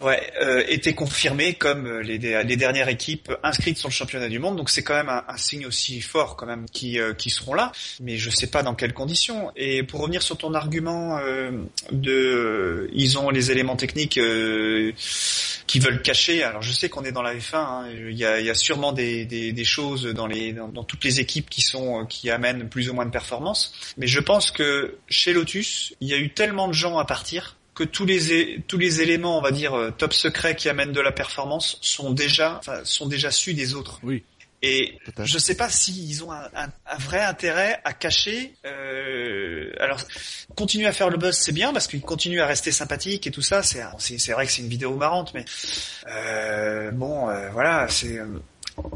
ouais, 0.00 0.32
était 0.68 0.94
confirmée 0.94 1.54
comme 1.54 2.00
les, 2.00 2.18
les 2.18 2.56
dernières 2.56 2.88
équipes 2.88 3.32
inscrites 3.42 3.78
sur 3.78 3.88
le 3.88 3.92
championnat 3.92 4.28
du 4.28 4.38
monde. 4.38 4.56
Donc 4.56 4.70
c'est 4.70 4.82
quand 4.82 4.94
même 4.94 5.08
un, 5.08 5.24
un, 5.28 5.36
signe 5.36 5.66
aussi 5.66 6.00
fort 6.00 6.36
quand 6.36 6.46
même 6.46 6.66
qui 6.70 6.98
qui 7.16 7.30
seront 7.30 7.54
là. 7.54 7.70
Mais 8.00 8.16
je 8.16 8.30
sais 8.30 8.48
pas 8.48 8.62
dans 8.62 8.74
quelles 8.74 8.94
conditions. 8.94 9.52
Et 9.56 9.82
pour 9.82 10.00
revenir 10.00 10.22
sur 10.22 10.36
ton 10.36 10.54
argument 10.54 11.20
de, 11.92 12.90
ils 12.92 13.18
ont 13.18 13.30
les 13.30 13.50
éléments 13.50 13.76
techniques 13.76 14.18
euh, 14.36 14.92
qui 15.66 15.78
veulent 15.78 16.02
cacher. 16.02 16.42
Alors 16.42 16.62
je 16.62 16.72
sais 16.72 16.88
qu'on 16.88 17.04
est 17.04 17.12
dans 17.12 17.22
la 17.22 17.34
F1, 17.34 17.56
hein, 17.56 17.88
il, 17.90 18.16
y 18.16 18.24
a, 18.24 18.54
sûrement 18.54 18.92
des, 18.92 19.64
choses 19.64 20.06
dans, 20.06 20.84
toutes 20.84 21.04
les 21.04 21.20
équipes 21.20 21.50
qui 21.50 21.62
sont 21.62 22.06
qui 22.06 22.30
amènent 22.30 22.68
plus 22.68 22.88
ou 22.90 22.94
moins 22.94 23.06
de 23.06 23.10
performance. 23.10 23.72
Mais 23.96 24.06
je 24.06 24.20
pense 24.20 24.50
que 24.50 24.96
chez 25.08 25.32
Lotus, 25.32 25.94
il 26.00 26.08
y 26.08 26.14
a 26.14 26.18
eu 26.18 26.30
tellement 26.30 26.68
de 26.68 26.74
gens 26.74 26.98
à 26.98 27.04
partir 27.04 27.56
que 27.74 27.84
tous 27.84 28.06
les 28.06 29.02
éléments, 29.02 29.38
on 29.38 29.42
va 29.42 29.50
dire 29.50 29.74
euh, 29.74 29.90
top 29.90 30.14
secret 30.14 30.56
qui 30.56 30.68
amènent 30.68 30.92
de 30.92 31.00
la 31.00 31.12
performance 31.12 31.78
sont 31.82 32.10
déjà 32.10 32.56
enfin, 32.58 32.80
sont 32.84 33.06
déjà 33.06 33.30
su 33.30 33.52
des 33.52 33.74
autres. 33.74 34.00
Et 34.62 34.98
je 35.18 35.34
ne 35.34 35.38
sais 35.38 35.54
pas 35.54 35.68
s'ils 35.68 36.24
ont 36.24 36.32
un, 36.32 36.48
un, 36.54 36.68
un, 36.86 36.96
vrai 36.98 37.20
intérêt 37.20 37.80
à 37.84 37.92
cacher. 37.92 38.54
Euh, 38.64 39.70
alors, 39.78 40.00
continuer 40.56 40.86
à 40.86 40.92
faire 40.92 41.10
le 41.10 41.18
buzz, 41.18 41.36
c'est 41.36 41.52
bien 41.52 41.72
parce 41.72 41.86
qu'ils 41.86 42.00
continuent 42.00 42.40
à 42.40 42.46
rester 42.46 42.72
sympathiques 42.72 43.26
et 43.26 43.30
tout 43.30 43.42
ça. 43.42 43.62
C'est 43.62 43.82
c'est 43.98 44.32
vrai 44.32 44.46
que 44.46 44.52
c'est 44.52 44.62
une 44.62 44.68
vidéo 44.68 44.96
marrante, 44.96 45.32
mais 45.34 45.44
euh, 46.08 46.90
bon, 46.90 47.28
euh, 47.28 47.50
voilà, 47.50 47.86
c'est. 47.88 48.18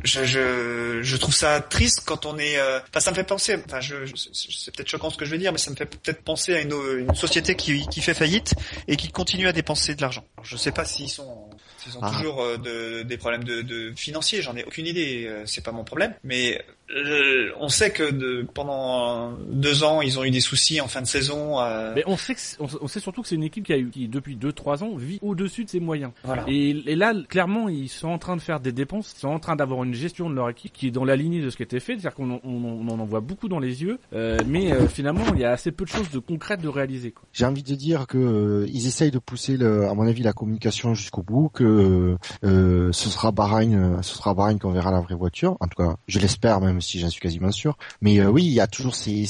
Je, 0.04 0.24
je, 0.24 1.00
je, 1.02 1.16
trouve 1.16 1.34
ça 1.34 1.60
triste 1.60 2.02
quand 2.04 2.26
on 2.26 2.38
est. 2.38 2.58
Euh, 2.58 2.80
enfin, 2.88 3.00
ça 3.00 3.10
me 3.10 3.16
fait 3.16 3.24
penser. 3.24 3.56
Enfin, 3.66 3.80
je, 3.80 4.04
je 4.04 4.14
c'est 4.14 4.74
peut-être 4.74 4.88
choquant 4.88 5.10
ce 5.10 5.16
que 5.16 5.24
je 5.24 5.30
veux 5.30 5.38
dire, 5.38 5.52
mais 5.52 5.58
ça 5.58 5.70
me 5.70 5.76
fait 5.76 5.86
peut-être 5.86 6.22
penser 6.22 6.54
à 6.54 6.60
une, 6.60 6.74
une 6.98 7.14
société 7.14 7.54
qui, 7.54 7.86
qui 7.86 8.02
fait 8.02 8.14
faillite 8.14 8.54
et 8.88 8.96
qui 8.96 9.10
continue 9.10 9.48
à 9.48 9.52
dépenser 9.52 9.94
de 9.94 10.02
l'argent. 10.02 10.24
Je 10.42 10.56
sais 10.56 10.72
pas 10.72 10.84
s'ils 10.84 11.08
sont 11.08 11.48
ils 11.86 11.96
ont 11.96 12.00
ah. 12.02 12.10
toujours 12.10 12.42
euh, 12.42 12.56
de, 12.56 13.02
des 13.02 13.16
problèmes 13.16 13.44
de, 13.44 13.62
de 13.62 13.92
financiers, 13.96 14.42
j'en 14.42 14.56
ai 14.56 14.64
aucune 14.64 14.86
idée, 14.86 15.26
euh, 15.26 15.44
c'est 15.46 15.64
pas 15.64 15.72
mon 15.72 15.84
problème. 15.84 16.14
Mais 16.24 16.64
euh, 16.96 17.50
on 17.58 17.68
sait 17.68 17.90
que 17.90 18.10
de, 18.10 18.46
pendant 18.52 19.32
deux 19.48 19.84
ans, 19.84 20.00
ils 20.00 20.18
ont 20.18 20.24
eu 20.24 20.30
des 20.30 20.40
soucis 20.40 20.80
en 20.80 20.88
fin 20.88 21.00
de 21.02 21.06
saison. 21.06 21.60
Euh... 21.60 21.92
Mais 21.94 22.02
on 22.06 22.16
sait, 22.16 22.34
que 22.34 22.40
on, 22.58 22.88
sait 22.88 23.00
surtout 23.00 23.22
que 23.22 23.28
c'est 23.28 23.36
une 23.36 23.44
équipe 23.44 23.64
qui 23.64 23.72
a 23.72 23.78
eu, 23.78 23.90
qui 23.90 24.08
depuis 24.08 24.36
deux 24.36 24.52
trois 24.52 24.82
ans 24.82 24.96
vit 24.96 25.18
au-dessus 25.22 25.64
de 25.64 25.70
ses 25.70 25.80
moyens. 25.80 26.12
Voilà. 26.24 26.44
Et, 26.48 26.70
et, 26.70 26.96
là, 26.96 27.14
clairement, 27.28 27.68
ils 27.68 27.88
sont 27.88 28.08
en 28.08 28.18
train 28.18 28.36
de 28.36 28.40
faire 28.40 28.60
des 28.60 28.72
dépenses, 28.72 29.14
ils 29.16 29.20
sont 29.20 29.28
en 29.28 29.38
train 29.38 29.56
d'avoir 29.56 29.84
une 29.84 29.94
gestion 29.94 30.28
de 30.28 30.34
leur 30.34 30.50
équipe 30.50 30.72
qui 30.72 30.88
est 30.88 30.90
dans 30.90 31.04
la 31.04 31.16
lignée 31.16 31.40
de 31.40 31.50
ce 31.50 31.56
qui 31.56 31.62
était 31.62 31.80
fait, 31.80 31.92
c'est-à-dire 31.92 32.14
qu'on 32.14 32.40
on, 32.42 32.88
on, 32.88 32.88
en 32.88 33.04
voit 33.04 33.20
beaucoup 33.20 33.48
dans 33.48 33.60
les 33.60 33.82
yeux, 33.82 33.98
euh, 34.12 34.38
mais 34.46 34.72
euh, 34.72 34.88
finalement, 34.88 35.24
il 35.34 35.40
y 35.40 35.44
a 35.44 35.52
assez 35.52 35.70
peu 35.70 35.84
de 35.84 35.90
choses 35.90 36.10
de 36.10 36.18
concrètes 36.18 36.60
de 36.60 36.68
réaliser. 36.68 37.14
J'ai 37.32 37.44
envie 37.44 37.62
de 37.62 37.74
dire 37.74 38.06
que 38.06 38.18
euh, 38.18 38.66
ils 38.68 38.86
essayent 38.86 39.10
de 39.10 39.18
pousser, 39.18 39.56
le, 39.56 39.86
à 39.86 39.94
mon 39.94 40.06
avis, 40.06 40.22
la 40.22 40.32
communication 40.32 40.94
jusqu'au 40.94 41.22
bout, 41.22 41.50
que 41.50 42.16
ce 42.42 42.90
sera 42.92 43.30
Bahreïn, 43.30 44.02
ce 44.02 44.16
sera 44.16 44.34
Bahreïn 44.34 44.58
qu'on 44.58 44.72
verra 44.72 44.90
la 44.90 45.00
vraie 45.00 45.14
voiture. 45.14 45.56
En 45.60 45.68
tout 45.68 45.82
cas, 45.82 45.96
je 46.08 46.18
l'espère 46.18 46.60
même 46.60 46.79
si 46.80 46.98
j'en 46.98 47.10
suis 47.10 47.20
quasiment 47.20 47.52
sûr. 47.52 47.76
Mais 48.00 48.18
euh, 48.20 48.30
oui, 48.30 48.44
il 48.44 48.52
y 48.52 48.60
a 48.60 48.66
toujours 48.66 48.94
ces, 48.94 49.26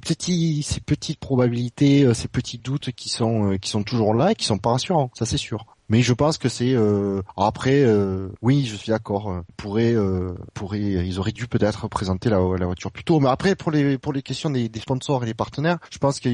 petits, 0.00 0.62
ces 0.62 0.80
petites 0.80 1.18
probabilités, 1.18 2.04
euh, 2.04 2.14
ces 2.14 2.28
petits 2.28 2.58
doutes 2.58 2.92
qui 2.92 3.08
sont, 3.08 3.52
euh, 3.52 3.56
qui 3.56 3.70
sont 3.70 3.82
toujours 3.82 4.14
là 4.14 4.32
et 4.32 4.34
qui 4.34 4.44
sont 4.44 4.58
pas 4.58 4.70
rassurants. 4.70 5.10
Ça 5.14 5.26
c'est 5.26 5.36
sûr. 5.36 5.73
Mais 5.88 6.00
je 6.00 6.12
pense 6.14 6.38
que 6.38 6.48
c'est 6.48 6.74
euh, 6.74 7.20
après 7.36 7.82
euh, 7.82 8.28
oui 8.40 8.64
je 8.64 8.74
suis 8.74 8.90
d'accord 8.90 9.30
euh, 9.30 9.42
pourrait 9.56 9.94
pourrait 10.54 10.80
ils 10.80 11.18
auraient 11.18 11.32
dû 11.32 11.46
peut-être 11.46 11.88
présenter 11.88 12.30
la, 12.30 12.38
la, 12.58 12.66
voiture 12.66 12.90
plus 12.90 13.04
tôt. 13.04 13.20
Mais 13.20 13.28
après 13.28 13.54
pour 13.54 13.70
les 13.70 13.98
pour 13.98 14.12
les 14.12 14.22
questions 14.22 14.48
des, 14.50 14.68
des 14.68 14.80
sponsors 14.80 15.22
et 15.24 15.26
les 15.26 15.34
partenaires 15.34 15.78
je 15.90 15.98
pense 15.98 16.20
que 16.20 16.30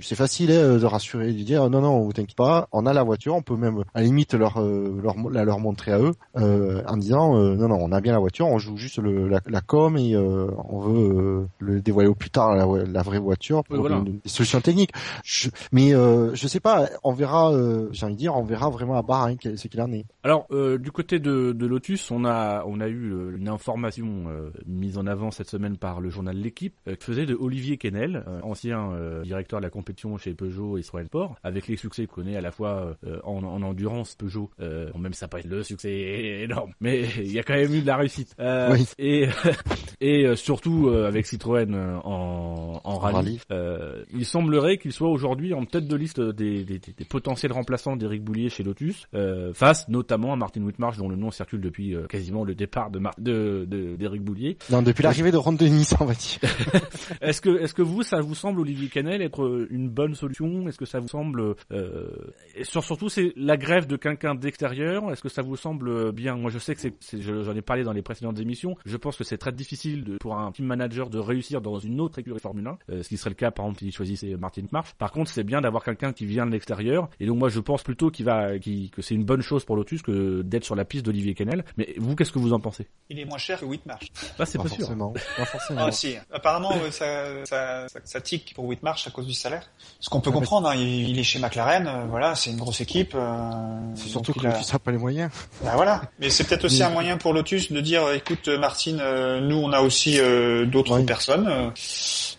c'est 0.00 0.14
facile 0.14 0.52
hein, 0.52 0.78
de 0.78 0.86
rassurer 0.86 1.32
de 1.32 1.42
dire 1.42 1.68
non 1.68 1.82
non 1.82 2.00
vous 2.00 2.12
t'inquiète 2.12 2.36
pas 2.36 2.68
on 2.72 2.86
a 2.86 2.92
la 2.92 3.02
voiture 3.02 3.34
on 3.34 3.42
peut 3.42 3.56
même 3.56 3.84
à 3.94 4.00
la 4.00 4.06
limite 4.06 4.32
leur 4.34 4.60
leur 4.60 5.16
la 5.30 5.44
leur 5.44 5.58
montrer 5.58 5.92
à 5.92 5.98
eux 5.98 6.14
en 6.34 6.96
disant 6.96 7.34
non 7.34 7.68
non 7.68 7.78
on 7.80 7.92
a 7.92 8.00
bien 8.00 8.12
la 8.12 8.18
voiture 8.18 8.46
on 8.46 8.58
joue 8.58 8.76
juste 8.76 8.98
le, 8.98 9.28
la, 9.28 9.40
la 9.46 9.60
com 9.60 9.98
et 9.98 10.16
on 10.16 10.80
veut 10.80 11.46
le 11.58 11.80
dévoiler 11.80 12.08
au 12.08 12.14
plus 12.14 12.30
tard 12.30 12.54
la, 12.54 12.66
la 12.84 13.02
vraie 13.02 13.18
voiture 13.18 13.64
pour 13.64 13.88
des 13.88 14.28
solutions 14.28 14.60
techniques 14.60 14.92
je, 15.24 15.50
mais 15.72 15.90
je 15.90 16.48
sais 16.48 16.60
pas 16.60 16.88
on 17.02 17.12
verra 17.12 17.52
j'ai 17.90 18.06
envie 18.06 18.14
de 18.14 18.18
dire 18.18 18.34
on 18.34 18.44
verra 18.44 18.70
vraiment 18.70 18.93
à 18.96 19.02
Bahreïn, 19.02 19.36
ce 19.56 19.68
qu'il 19.68 19.80
en 19.80 19.92
est. 19.92 20.04
Alors, 20.22 20.46
euh, 20.50 20.78
du 20.78 20.90
côté 20.90 21.18
de, 21.18 21.52
de, 21.52 21.66
Lotus, 21.66 22.10
on 22.10 22.24
a, 22.24 22.64
on 22.66 22.80
a 22.80 22.88
eu 22.88 23.12
euh, 23.12 23.36
une 23.36 23.48
information 23.48 24.24
euh, 24.28 24.50
mise 24.66 24.98
en 24.98 25.06
avant 25.06 25.30
cette 25.30 25.48
semaine 25.50 25.76
par 25.76 26.00
le 26.00 26.10
journal 26.10 26.36
L'équipe, 26.36 26.74
qui 26.86 27.04
faisait 27.04 27.26
de 27.26 27.34
Olivier 27.34 27.76
Kennel, 27.76 28.24
ancien 28.42 28.90
directeur 29.22 29.60
de 29.60 29.64
la 29.64 29.70
compétition 29.70 30.16
chez 30.18 30.34
Peugeot 30.34 30.78
et 30.78 30.82
Citroën 30.82 31.06
Sport, 31.06 31.36
avec 31.42 31.68
les 31.68 31.76
succès 31.76 32.06
qu'on 32.06 32.22
connaît 32.22 32.36
à 32.36 32.40
la 32.40 32.50
fois 32.50 32.96
en, 33.24 33.42
en, 33.44 33.62
endurance 33.62 34.14
Peugeot, 34.14 34.50
même 34.58 35.12
ça 35.12 35.28
pas 35.28 35.38
le 35.44 35.62
succès 35.62 36.42
énorme, 36.42 36.72
mais 36.80 37.02
il 37.18 37.32
y 37.32 37.38
a 37.38 37.42
quand 37.42 37.54
même 37.54 37.72
eu 37.74 37.80
de 37.82 37.86
la 37.86 37.96
réussite. 37.96 38.34
Et, 38.98 39.28
et 40.00 40.36
surtout 40.36 40.88
avec 40.88 41.26
Citroën 41.26 41.74
en, 42.04 42.80
en 42.82 42.98
rallye, 42.98 43.40
il 44.12 44.24
semblerait 44.26 44.78
qu'il 44.78 44.92
soit 44.92 45.08
aujourd'hui 45.10 45.54
en 45.54 45.64
tête 45.64 45.86
de 45.88 45.96
liste 45.96 46.20
des, 46.20 46.64
des, 46.64 46.78
des 46.78 47.04
potentiels 47.04 47.52
remplaçants 47.52 47.96
d'Éric 47.96 48.22
Boulier 48.22 48.48
chez 48.48 48.62
Lotus 48.62 48.83
euh, 49.14 49.52
face 49.52 49.88
notamment 49.88 50.32
à 50.32 50.36
Martin 50.36 50.62
Whitmarsh 50.62 50.96
dont 50.98 51.08
le 51.08 51.16
nom 51.16 51.30
circule 51.30 51.60
depuis 51.60 51.94
euh, 51.94 52.06
quasiment 52.06 52.44
le 52.44 52.54
départ 52.54 52.90
de 52.90 53.00
de 53.18 53.96
d'Éric 53.96 54.22
Boulier. 54.22 54.56
Non, 54.70 54.82
depuis 54.82 55.02
l'arrivée 55.02 55.30
de 55.30 55.36
Ron 55.36 55.52
Denis, 55.52 55.88
on 56.00 56.04
va 56.04 56.14
dire. 56.14 56.38
est-ce 57.20 57.40
que 57.40 57.60
est-ce 57.60 57.74
que 57.74 57.82
vous 57.82 58.02
ça 58.02 58.20
vous 58.20 58.34
semble 58.34 58.60
Olivier 58.60 58.88
Canel 58.88 59.22
être 59.22 59.66
une 59.70 59.88
bonne 59.88 60.14
solution? 60.14 60.68
Est-ce 60.68 60.78
que 60.78 60.84
ça 60.86 61.00
vous 61.00 61.08
semble 61.08 61.54
euh, 61.72 62.08
et 62.54 62.64
surtout 62.64 63.08
c'est 63.08 63.32
la 63.36 63.56
grève 63.56 63.86
de 63.86 63.96
quelqu'un 63.96 64.34
d'extérieur 64.34 65.10
Est-ce 65.12 65.22
que 65.22 65.28
ça 65.28 65.42
vous 65.42 65.56
semble 65.56 66.12
bien? 66.12 66.36
Moi 66.36 66.50
je 66.50 66.58
sais 66.58 66.74
que 66.74 66.80
c'est 66.80 66.94
j'en 67.20 67.54
ai 67.54 67.62
parlé 67.62 67.84
dans 67.84 67.92
les 67.92 68.02
précédentes 68.02 68.38
émissions. 68.38 68.76
Je 68.84 68.96
pense 68.96 69.16
que 69.16 69.24
c'est 69.24 69.38
très 69.38 69.52
difficile 69.52 70.04
de, 70.04 70.16
pour 70.18 70.36
un 70.36 70.52
team 70.52 70.66
manager 70.66 71.10
de 71.10 71.18
réussir 71.18 71.60
dans 71.60 71.78
une 71.78 72.00
autre 72.00 72.18
écurie 72.18 72.38
Formule 72.40 72.66
1, 72.66 72.78
euh, 72.90 73.02
ce 73.02 73.08
qui 73.08 73.16
serait 73.16 73.30
le 73.30 73.36
cas 73.36 73.50
par 73.50 73.66
exemple 73.66 73.80
s'il 73.80 73.92
choisissait 73.92 74.36
Martin 74.36 74.62
Whitmarsh. 74.62 74.94
Par 74.94 75.12
contre, 75.12 75.30
c'est 75.30 75.44
bien 75.44 75.60
d'avoir 75.60 75.84
quelqu'un 75.84 76.12
qui 76.12 76.26
vient 76.26 76.46
de 76.46 76.52
l'extérieur 76.52 77.08
et 77.20 77.26
donc 77.26 77.38
moi 77.38 77.48
je 77.48 77.60
pense 77.60 77.82
plutôt 77.82 78.10
qu'il 78.10 78.24
va 78.26 78.58
qui 78.58 78.73
que 78.94 79.02
c'est 79.02 79.14
une 79.14 79.24
bonne 79.24 79.42
chose 79.42 79.64
pour 79.64 79.76
Lotus 79.76 80.02
que 80.02 80.42
d'être 80.42 80.64
sur 80.64 80.74
la 80.74 80.84
piste 80.84 81.04
d'Olivier 81.04 81.34
Kennel. 81.34 81.64
Mais 81.76 81.94
vous, 81.98 82.14
qu'est-ce 82.14 82.32
que 82.32 82.38
vous 82.38 82.52
en 82.52 82.60
pensez? 82.60 82.86
Il 83.10 83.18
est 83.18 83.24
moins 83.24 83.38
cher 83.38 83.60
que 83.60 83.64
Whitmarsh. 83.64 84.06
Ah, 84.38 84.46
c'est 84.46 84.58
pas, 84.58 84.68
sûr. 84.68 84.88
Pas 85.36 85.44
forcément. 85.44 85.84
Ah, 85.86 85.92
si. 85.92 86.16
Apparemment, 86.32 86.72
ça, 86.90 87.44
ça, 87.44 87.88
ça, 87.88 88.00
ça, 88.04 88.20
tique 88.20 88.52
pour 88.54 88.64
Whitmarsh 88.66 89.06
à 89.06 89.10
cause 89.10 89.26
du 89.26 89.34
salaire. 89.34 89.68
Ce 90.00 90.08
qu'on 90.08 90.20
peut 90.20 90.30
ah, 90.32 90.36
comprendre, 90.36 90.68
hein, 90.68 90.76
il, 90.76 91.18
est 91.18 91.22
chez 91.22 91.38
McLaren, 91.38 91.86
euh, 91.86 92.06
voilà, 92.08 92.34
c'est 92.34 92.50
une 92.50 92.58
grosse 92.58 92.80
équipe. 92.80 93.14
Euh, 93.14 93.78
c'est 93.94 94.08
surtout 94.08 94.32
que 94.32 94.40
Lotus 94.40 94.72
n'a 94.72 94.78
pas 94.78 94.90
les 94.90 94.98
moyens. 94.98 95.30
Bah 95.62 95.72
voilà. 95.74 96.02
Mais 96.18 96.30
c'est 96.30 96.44
peut-être 96.44 96.64
aussi 96.64 96.82
un 96.82 96.90
moyen 96.90 97.16
pour 97.16 97.32
Lotus 97.32 97.72
de 97.72 97.80
dire, 97.80 98.10
écoute, 98.12 98.48
Martine, 98.48 98.98
euh, 99.00 99.40
nous 99.40 99.56
on 99.56 99.72
a 99.72 99.80
aussi 99.80 100.18
d'autres 100.66 101.00
personnes. 101.00 101.72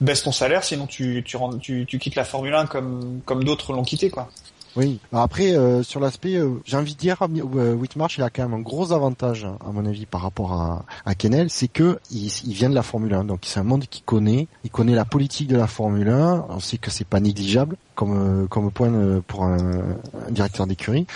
baisse 0.01 0.23
ton 0.23 0.31
salaire, 0.31 0.63
sinon 0.63 0.87
tu, 0.87 1.23
tu, 1.25 1.37
tu, 1.61 1.85
tu 1.85 1.99
quittes 1.99 2.15
la 2.15 2.25
Formule 2.25 2.53
1 2.53 2.65
comme, 2.65 3.21
comme 3.25 3.43
d'autres 3.43 3.73
l'ont 3.73 3.83
quitté, 3.83 4.09
quoi. 4.09 4.29
Oui. 4.75 4.99
Après, 5.13 5.55
euh, 5.55 5.83
sur 5.83 5.99
l'aspect, 5.99 6.35
euh, 6.35 6.61
j'ai 6.65 6.75
envie 6.77 6.95
de 6.95 6.99
dire, 6.99 7.17
euh, 7.21 7.73
Whitmarsh, 7.75 8.17
il 8.17 8.23
a 8.23 8.29
quand 8.29 8.43
même 8.43 8.53
un 8.53 8.61
gros 8.61 8.91
avantage, 8.91 9.45
à 9.45 9.71
mon 9.71 9.85
avis, 9.85 10.05
par 10.05 10.21
rapport 10.21 10.53
à, 11.05 11.15
Kennel, 11.15 11.49
c'est 11.49 11.67
que 11.67 11.99
il, 12.11 12.29
vient 12.53 12.69
de 12.69 12.75
la 12.75 12.83
Formule 12.83 13.13
1, 13.13 13.23
donc 13.23 13.41
c'est 13.43 13.59
un 13.59 13.63
monde 13.63 13.85
qu'il 13.85 14.03
connaît. 14.03 14.47
Il 14.63 14.69
connaît 14.69 14.95
la 14.95 15.05
politique 15.05 15.47
de 15.47 15.55
la 15.55 15.67
Formule 15.67 16.09
1. 16.09 16.45
On 16.49 16.59
sait 16.59 16.77
que 16.77 16.91
c'est 16.91 17.07
pas 17.07 17.19
négligeable 17.19 17.77
comme 17.95 18.47
comme 18.49 18.71
point 18.71 19.21
pour 19.27 19.43
un, 19.43 19.57
un 20.27 20.31
directeur 20.31 20.67
d'écurie. 20.67 21.07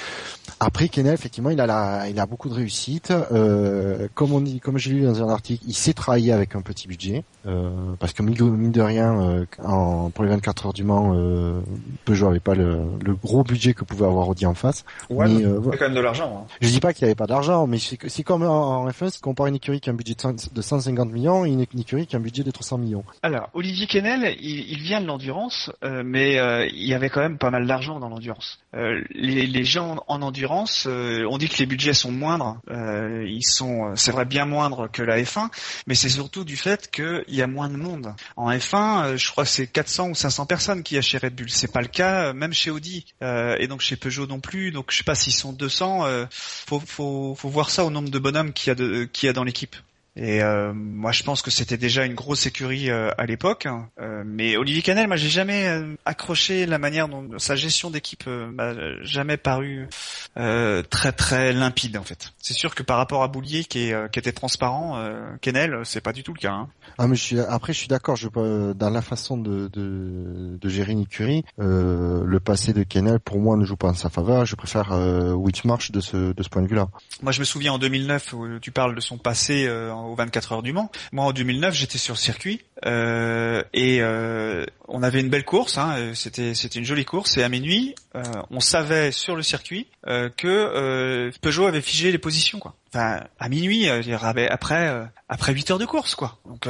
Après, 0.61 0.89
Kennel, 0.89 1.13
effectivement, 1.13 1.51
il 1.51 1.61
a 1.61 1.65
la, 1.65 2.09
il 2.09 2.19
a 2.19 2.25
beaucoup 2.25 2.49
de 2.49 2.53
réussite. 2.53 3.11
Euh, 3.31 4.09
comme 4.13 4.33
on 4.33 4.41
dit, 4.41 4.59
comme 4.59 4.77
j'ai 4.77 4.91
lu 4.91 5.03
dans 5.03 5.23
un 5.23 5.29
article, 5.29 5.63
il 5.65 5.73
sait 5.73 5.93
travailler 5.93 6.33
avec 6.33 6.53
un 6.53 6.61
petit 6.61 6.87
budget, 6.87 7.23
euh, 7.47 7.69
parce 7.97 8.11
que 8.11 8.21
mine 8.23 8.71
de 8.71 8.81
rien, 8.81 9.21
euh, 9.21 9.45
en, 9.63 10.09
pour 10.09 10.25
les 10.25 10.29
24 10.29 10.65
heures 10.65 10.73
du 10.73 10.83
Mans, 10.83 11.13
euh, 11.15 11.61
Peugeot 12.03 12.27
avait 12.27 12.41
pas 12.41 12.55
le, 12.55 12.81
le, 13.01 13.15
gros 13.15 13.43
budget 13.43 13.73
que 13.73 13.85
pouvait 13.85 14.05
avoir 14.05 14.27
Audi 14.27 14.45
en 14.45 14.53
face. 14.53 14.83
Ouais, 15.09 15.29
mais, 15.29 15.45
euh, 15.45 15.61
il 15.63 15.69
y 15.69 15.73
a 15.73 15.77
quand 15.77 15.85
même 15.85 15.95
de 15.95 16.01
l'argent. 16.01 16.43
Hein. 16.43 16.53
Je 16.59 16.67
dis 16.67 16.81
pas 16.81 16.91
qu'il 16.91 17.03
y 17.03 17.05
avait 17.05 17.15
pas 17.15 17.27
d'argent, 17.27 17.65
mais 17.65 17.77
c'est 17.79 18.23
comme 18.23 18.43
en, 18.43 18.85
F1, 18.89 19.11
si 19.11 19.19
on 19.23 19.29
compare 19.29 19.47
une 19.47 19.55
écurie 19.55 19.79
qui 19.79 19.89
a 19.89 19.93
un 19.93 19.95
budget 19.95 20.15
de 20.51 20.61
150 20.61 21.09
millions 21.11 21.45
et 21.45 21.49
une, 21.49 21.61
écurie 21.61 22.05
qui 22.05 22.17
a 22.17 22.19
un 22.19 22.21
budget 22.21 22.43
de 22.43 22.51
300 22.51 22.79
millions. 22.79 23.05
Alors, 23.23 23.49
Olivier 23.53 23.87
Kennel, 23.87 24.35
il, 24.41 24.71
il 24.71 24.79
vient 24.79 24.99
de 24.99 25.07
l'endurance, 25.07 25.71
mais 25.81 26.37
il 26.73 26.87
y 26.87 26.93
avait 26.93 27.09
quand 27.09 27.21
même 27.21 27.37
pas 27.37 27.51
mal 27.51 27.65
d'argent 27.67 27.99
dans 27.99 28.09
l'endurance. 28.09 28.59
les, 28.73 29.47
les 29.47 29.65
gens 29.65 30.03
en 30.07 30.21
endurance 30.21 30.69
euh, 30.87 31.25
on 31.29 31.37
dit 31.37 31.49
que 31.49 31.57
les 31.57 31.65
budgets 31.65 31.93
sont 31.93 32.11
moindres. 32.11 32.59
Euh, 32.69 33.25
ils 33.27 33.45
sont, 33.45 33.93
c'est 33.95 34.11
vrai, 34.11 34.25
bien 34.25 34.45
moindres 34.45 34.89
que 34.91 35.01
la 35.01 35.21
F1, 35.21 35.49
mais 35.87 35.95
c'est 35.95 36.09
surtout 36.09 36.43
du 36.43 36.57
fait 36.57 36.89
qu'il 36.91 37.23
y 37.27 37.41
a 37.41 37.47
moins 37.47 37.69
de 37.69 37.77
monde. 37.77 38.13
En 38.35 38.51
F1, 38.51 39.05
euh, 39.05 39.17
je 39.17 39.31
crois 39.31 39.43
que 39.43 39.49
c'est 39.49 39.67
400 39.67 40.09
ou 40.09 40.15
500 40.15 40.45
personnes 40.45 40.83
qui 40.83 40.95
y 40.95 40.97
a 40.97 41.01
chez 41.01 41.17
Red 41.17 41.35
Bull. 41.35 41.49
C'est 41.49 41.71
pas 41.71 41.81
le 41.81 41.87
cas, 41.87 42.33
même 42.33 42.53
chez 42.53 42.71
Audi 42.71 43.05
et 43.21 43.67
donc 43.67 43.81
chez 43.81 43.95
Peugeot 43.95 44.27
non 44.27 44.39
plus. 44.39 44.71
Donc 44.71 44.91
je 44.91 44.97
sais 44.97 45.03
pas 45.03 45.15
s'ils 45.15 45.33
sont 45.33 45.53
200. 45.53 46.05
faut, 46.29 46.79
faut, 46.79 47.35
faut 47.35 47.49
voir 47.49 47.69
ça 47.69 47.85
au 47.85 47.89
nombre 47.89 48.09
de 48.09 48.19
bonhommes 48.19 48.53
qu'il 48.53 48.69
y 48.69 48.71
a, 48.71 48.75
de, 48.75 49.05
qu'il 49.05 49.27
y 49.27 49.29
a 49.29 49.33
dans 49.33 49.43
l'équipe. 49.43 49.75
Et 50.21 50.43
euh, 50.43 50.73
moi, 50.73 51.13
je 51.13 51.23
pense 51.23 51.41
que 51.41 51.49
c'était 51.49 51.77
déjà 51.77 52.05
une 52.05 52.13
grosse 52.13 52.45
écurie 52.45 52.89
euh, 52.89 53.09
à 53.17 53.25
l'époque. 53.25 53.65
Hein. 53.65 53.87
Euh, 54.01 54.23
mais 54.25 54.57
Olivier 54.57 54.81
Canel, 54.81 55.07
moi, 55.07 55.15
j'ai 55.15 55.29
jamais 55.29 55.71
accroché 56.03 56.65
la 56.65 56.77
manière 56.77 57.07
dont 57.07 57.39
sa 57.39 57.55
gestion 57.55 57.89
d'équipe 57.89 58.27
m'a 58.27 58.73
jamais 59.01 59.37
paru 59.37 59.87
très 60.35 61.11
très 61.11 61.53
limpide 61.53 61.97
en 61.97 62.03
fait. 62.03 62.33
C'est 62.37 62.53
sûr 62.53 62.75
que 62.75 62.83
par 62.83 62.97
rapport 62.97 63.23
à 63.23 63.27
Boulier, 63.27 63.63
qui, 63.63 63.89
est, 63.89 64.11
qui 64.11 64.19
était 64.19 64.31
transparent, 64.31 65.01
Canel, 65.41 65.81
c'est 65.83 66.01
pas 66.01 66.13
du 66.13 66.23
tout 66.23 66.33
le 66.33 66.39
cas. 66.39 66.51
Hein. 66.51 66.69
Ah, 66.97 67.07
mais 67.07 67.15
je 67.15 67.21
suis, 67.21 67.39
après, 67.39 67.73
je 67.73 67.79
suis 67.79 67.87
d'accord. 67.87 68.15
Je 68.15 68.27
dans 68.73 68.89
la 68.89 69.01
façon 69.01 69.37
de, 69.37 69.67
de, 69.69 70.57
de 70.59 70.69
gérer 70.69 70.91
une 70.91 71.01
écurie, 71.01 71.45
le 71.57 72.39
passé 72.39 72.73
de 72.73 72.83
Canel 72.83 73.19
pour 73.19 73.39
moi 73.39 73.55
ne 73.55 73.63
joue 73.63 73.77
pas 73.77 73.89
en 73.89 73.93
sa 73.93 74.09
faveur. 74.09 74.45
Je 74.45 74.55
préfère 74.55 74.91
Whitmarsh 75.37 75.91
de 75.91 76.01
ce 76.01 76.33
de 76.33 76.43
ce 76.43 76.49
point 76.49 76.61
de 76.61 76.67
vue-là. 76.67 76.87
Moi, 77.21 77.31
je 77.31 77.39
me 77.39 77.45
souviens 77.45 77.73
en 77.73 77.79
2009 77.79 78.33
où 78.33 78.59
tu 78.59 78.71
parles 78.71 78.95
de 78.95 79.01
son 79.01 79.17
passé 79.17 79.67
aux 80.09 80.15
24 80.15 80.53
heures 80.53 80.63
du 80.63 80.73
Mans. 80.73 80.91
Moi, 81.11 81.25
en 81.25 81.31
2009, 81.31 81.73
j'étais 81.73 81.97
sur 81.97 82.15
le 82.15 82.19
circuit 82.19 82.61
euh, 82.85 83.63
et 83.73 84.01
euh, 84.01 84.65
on 84.87 85.03
avait 85.03 85.19
une 85.19 85.29
belle 85.29 85.45
course. 85.45 85.77
Hein, 85.77 86.11
c'était 86.15 86.53
c'était 86.55 86.79
une 86.79 86.85
jolie 86.85 87.05
course. 87.05 87.37
Et 87.37 87.43
à 87.43 87.49
minuit, 87.49 87.95
euh, 88.15 88.23
on 88.51 88.59
savait 88.59 89.11
sur 89.11 89.35
le 89.35 89.43
circuit 89.43 89.87
que 90.05 91.31
Peugeot 91.41 91.67
avait 91.67 91.81
figé 91.81 92.11
les 92.11 92.17
positions. 92.17 92.59
Quoi. 92.59 92.73
Enfin, 92.93 93.21
à 93.39 93.49
minuit, 93.49 93.87
après 93.89 95.09
après 95.27 95.53
8 95.53 95.71
heures 95.71 95.79
de 95.79 95.85
course, 95.85 96.15
quoi. 96.15 96.39
Donc 96.45 96.67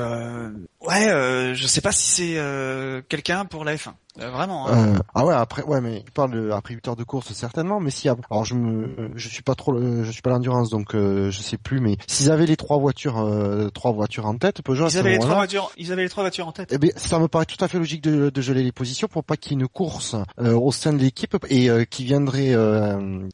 ouais, 0.81 1.53
je 1.55 1.67
sais 1.67 1.81
pas 1.81 1.91
si 1.91 2.09
c'est 2.09 3.03
quelqu'un 3.09 3.45
pour 3.45 3.63
la 3.63 3.75
F1. 3.75 3.93
Euh, 4.21 4.29
vraiment. 4.31 4.67
Hein. 4.67 4.95
Euh, 4.95 4.99
ah 5.13 5.25
ouais, 5.25 5.33
après, 5.33 5.63
ouais, 5.63 5.81
mais 5.81 6.03
il 6.05 6.11
parle 6.11 6.31
de, 6.31 6.51
après 6.51 6.73
8 6.73 6.89
heures 6.89 6.95
de 6.95 7.03
course 7.03 7.31
certainement, 7.33 7.79
mais 7.79 7.91
si, 7.91 8.09
alors 8.09 8.43
je 8.43 8.55
me, 8.55 9.11
je 9.15 9.29
suis 9.29 9.43
pas 9.43 9.55
trop, 9.55 9.77
je 9.79 10.11
suis 10.11 10.21
pas 10.21 10.29
l'endurance, 10.29 10.69
donc 10.69 10.95
euh, 10.95 11.31
je 11.31 11.41
sais 11.41 11.57
plus, 11.57 11.79
mais 11.79 11.97
s'ils 12.07 12.31
avaient 12.31 12.45
les 12.45 12.57
trois 12.57 12.77
voitures, 12.77 13.19
euh, 13.19 13.69
trois 13.69 13.91
voitures 13.91 14.25
en 14.25 14.35
tête, 14.35 14.61
Peugeot. 14.61 14.87
Ils 14.89 14.97
avaient 14.97 15.11
les 15.11 15.19
trois 15.19 15.35
voitures, 15.35 15.71
ils 15.77 15.91
avaient 15.91 16.03
les 16.03 16.09
trois 16.09 16.23
voitures 16.23 16.47
en 16.47 16.51
tête. 16.51 16.69
Eh 16.71 16.77
bien, 16.77 16.91
ça 16.95 17.19
me 17.19 17.27
paraît 17.27 17.45
tout 17.45 17.63
à 17.63 17.67
fait 17.67 17.77
logique 17.77 18.03
de, 18.03 18.29
de 18.29 18.41
geler 18.41 18.63
les 18.63 18.71
positions 18.71 19.07
pour 19.07 19.23
pas 19.23 19.37
qu'il 19.37 19.53
y 19.53 19.55
ait 19.55 19.59
une 19.61 19.67
course 19.67 20.15
au 20.37 20.71
sein 20.71 20.93
de 20.93 20.97
l'équipe 20.97 21.37
et 21.49 21.69
qui 21.85 22.03
viendrait, 22.03 22.55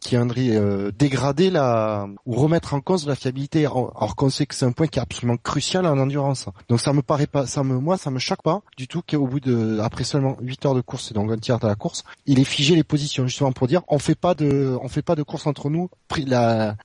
qui 0.02 0.10
viendrait 0.10 0.92
dégrader 0.98 1.50
la 1.50 2.08
ou 2.26 2.36
remettre 2.36 2.74
en 2.76 2.82
cause 2.82 3.08
la 3.08 3.16
fiabilité. 3.16 3.66
Alors 3.66 4.16
qu'on 4.16 4.30
sait 4.30 4.46
que 4.46 4.56
c'est 4.56 4.66
un 4.66 4.72
point 4.72 4.88
qui 4.88 5.00
est 5.00 5.02
absolument 5.02 5.38
crucial 5.38 5.86
en 5.86 5.98
endurance. 5.98 6.48
Donc 6.70 6.80
ça 6.80 6.94
me 6.94 7.02
paraît 7.02 7.28
pas, 7.28 7.46
ça 7.46 7.64
me, 7.64 7.80
moi, 7.80 7.98
ça 7.98 8.12
me 8.12 8.20
choque 8.20 8.42
pas 8.44 8.62
du 8.78 8.88
tout 8.88 9.02
qu'au 9.08 9.28
bout 9.28 9.40
de, 9.40 9.80
après 9.80 10.04
seulement 10.04 10.38
8 10.42 10.66
heures 10.66 10.76
de 10.76 10.82
course, 10.82 11.12
et 11.12 11.14
donc 11.14 11.32
un 11.32 11.38
tiers 11.38 11.60
de 11.60 11.68
la 11.68 11.76
course, 11.76 12.04
il 12.26 12.40
est 12.40 12.44
figé 12.44 12.76
les 12.76 12.84
positions 12.84 13.26
justement 13.28 13.52
pour 13.52 13.68
dire 13.68 13.82
on 13.88 14.00
fait 14.00 14.16
pas 14.16 14.34
de 14.34 14.78
on 14.82 14.88
fait 14.88 15.02
pas 15.02 15.16
de 15.16 15.24
course 15.24 15.48
entre 15.48 15.70
nous. 15.70 15.90
La 16.28 16.76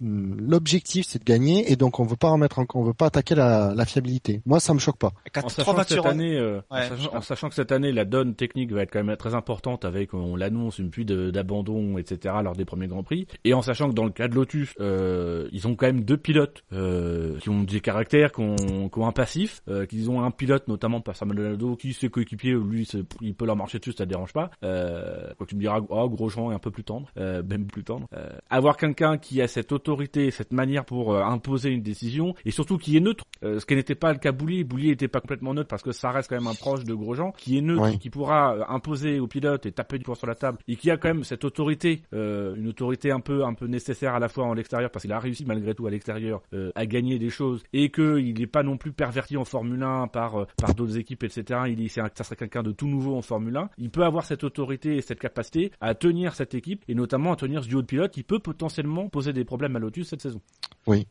l'objectif 0.00 1.06
c'est 1.08 1.18
de 1.18 1.24
gagner 1.24 1.70
et 1.70 1.76
donc 1.76 2.00
on 2.00 2.04
veut 2.04 2.16
pas 2.16 2.30
remettre 2.30 2.58
en, 2.58 2.66
on 2.74 2.84
veut 2.84 2.92
pas 2.92 3.06
attaquer 3.06 3.34
la, 3.34 3.72
la 3.74 3.84
fiabilité. 3.84 4.42
Moi 4.46 4.60
ça 4.60 4.74
me 4.74 4.78
choque 4.78 4.98
pas. 4.98 5.12
En 5.42 5.48
sachant, 5.48 5.74
que 5.74 5.86
cette 5.86 6.06
année, 6.06 6.36
euh, 6.36 6.60
en, 6.70 7.20
sachant, 7.20 7.48
que 7.48 7.54
cette 7.54 7.72
année 7.72 7.92
la 7.92 8.04
donne 8.04 8.34
technique 8.34 8.72
va 8.72 8.82
être 8.82 8.92
quand 8.92 9.02
même 9.02 9.16
très 9.16 9.34
importante 9.34 9.84
avec 9.84 10.14
on 10.14 10.36
l'annonce 10.36 10.78
une 10.78 10.90
pluie 10.90 11.04
d'abandon 11.04 11.98
etc 11.98 12.34
lors 12.42 12.54
des 12.54 12.64
premiers 12.64 12.86
grands 12.86 13.02
prix 13.02 13.26
et 13.44 13.54
en 13.54 13.62
sachant 13.62 13.88
que 13.88 13.94
dans 13.94 14.04
le 14.04 14.10
cas 14.10 14.28
de 14.28 14.34
Lotus 14.34 14.74
euh, 14.80 15.33
ils 15.52 15.66
ont 15.66 15.74
quand 15.74 15.86
même 15.86 16.04
deux 16.04 16.16
pilotes 16.16 16.64
euh, 16.72 17.38
qui 17.38 17.48
ont 17.50 17.62
des 17.62 17.80
caractères 17.80 18.32
qui 18.32 18.40
ont, 18.40 18.88
qui 18.88 18.98
ont 18.98 19.06
un 19.06 19.12
passif 19.12 19.62
euh, 19.68 19.86
qu'ils 19.86 20.10
ont 20.10 20.22
un 20.22 20.30
pilote 20.30 20.68
notamment 20.68 21.00
par 21.00 21.16
Samuel 21.16 21.36
Donado 21.36 21.76
qui 21.76 21.92
ses 21.92 22.08
coéquipiers 22.08 22.52
lui 22.52 22.86
il 23.20 23.34
peut 23.34 23.46
leur 23.46 23.56
marcher 23.56 23.78
dessus, 23.78 23.92
ça 23.92 24.06
dérange 24.06 24.32
pas. 24.32 24.50
Euh, 24.62 25.32
quoi 25.36 25.46
tu 25.46 25.54
me 25.56 25.60
diras, 25.60 25.80
oh, 25.88 26.08
Grosjean 26.08 26.50
est 26.52 26.54
un 26.54 26.58
peu 26.58 26.70
plus 26.70 26.84
tendre, 26.84 27.08
euh, 27.16 27.42
même 27.42 27.66
plus 27.66 27.84
tendre. 27.84 28.06
Euh, 28.14 28.28
avoir 28.50 28.76
quelqu'un 28.76 29.18
qui 29.18 29.40
a 29.42 29.48
cette 29.48 29.72
autorité, 29.72 30.30
cette 30.30 30.52
manière 30.52 30.84
pour 30.84 31.12
euh, 31.14 31.22
imposer 31.22 31.70
une 31.70 31.82
décision, 31.82 32.34
et 32.44 32.50
surtout 32.50 32.78
qui 32.78 32.96
est 32.96 33.00
neutre, 33.00 33.24
euh, 33.42 33.60
ce 33.60 33.66
qui 33.66 33.74
n'était 33.74 33.94
pas 33.94 34.12
le 34.12 34.18
cas 34.18 34.32
Boulier. 34.32 34.64
Boulier 34.64 34.90
n'était 34.90 35.08
pas 35.08 35.20
complètement 35.20 35.54
neutre 35.54 35.68
parce 35.68 35.82
que 35.82 35.92
ça 35.92 36.10
reste 36.10 36.28
quand 36.28 36.36
même 36.36 36.46
un 36.46 36.54
proche 36.54 36.84
de 36.84 36.94
Grosjean, 36.94 37.32
qui 37.32 37.58
est 37.58 37.60
neutre, 37.60 37.98
qui 37.98 38.10
pourra 38.10 38.54
euh, 38.56 38.64
imposer 38.68 39.20
au 39.20 39.26
pilote 39.26 39.66
et 39.66 39.72
taper 39.72 39.98
du 39.98 40.04
poing 40.04 40.14
sur 40.14 40.26
la 40.26 40.34
table, 40.34 40.58
et 40.68 40.76
qui 40.76 40.90
a 40.90 40.96
quand 40.96 41.08
même 41.08 41.24
cette 41.24 41.44
autorité, 41.44 42.02
une 42.12 42.68
autorité 42.68 43.10
un 43.10 43.20
peu 43.20 43.44
un 43.44 43.54
peu 43.54 43.66
nécessaire 43.66 44.14
à 44.14 44.18
la 44.18 44.28
fois 44.28 44.44
en 44.44 44.54
l'extérieur 44.54 44.90
parce 44.90 45.02
qu'il 45.02 45.12
a 45.12 45.18
réussi 45.24 45.44
malgré 45.44 45.74
tout 45.74 45.86
à 45.86 45.90
l'extérieur 45.90 46.42
à 46.74 46.86
gagner 46.86 47.18
des 47.18 47.30
choses 47.30 47.62
et 47.72 47.90
qu'il 47.90 48.34
n'est 48.38 48.46
pas 48.46 48.62
non 48.62 48.76
plus 48.76 48.92
perverti 48.92 49.36
en 49.36 49.44
Formule 49.44 49.82
1 49.82 50.08
par 50.08 50.46
par 50.56 50.74
d'autres 50.74 50.96
équipes, 50.98 51.24
etc. 51.24 51.60
Il 51.68 51.90
ça 51.90 52.08
serait 52.24 52.36
quelqu'un 52.36 52.62
de 52.62 52.72
tout 52.72 52.86
nouveau 52.86 53.16
en 53.16 53.22
Formule 53.22 53.56
1 53.56 53.70
il 53.78 53.90
peut 53.90 54.04
avoir 54.04 54.24
cette 54.24 54.44
autorité 54.44 54.96
et 54.96 55.02
cette 55.02 55.20
capacité 55.20 55.72
à 55.80 55.94
tenir 55.94 56.34
cette 56.34 56.54
équipe 56.54 56.82
et 56.88 56.94
notamment 56.94 57.32
à 57.32 57.36
tenir 57.36 57.62
ce 57.62 57.68
duo 57.68 57.82
de 57.82 57.86
pilotes 57.86 58.12
qui 58.12 58.22
peut 58.22 58.38
potentiellement 58.38 59.08
poser 59.08 59.32
des 59.32 59.44
problèmes 59.44 59.76
à 59.76 59.78
Lotus 59.78 60.08
cette 60.08 60.22
saison. 60.22 60.40
Oui. 60.86 61.06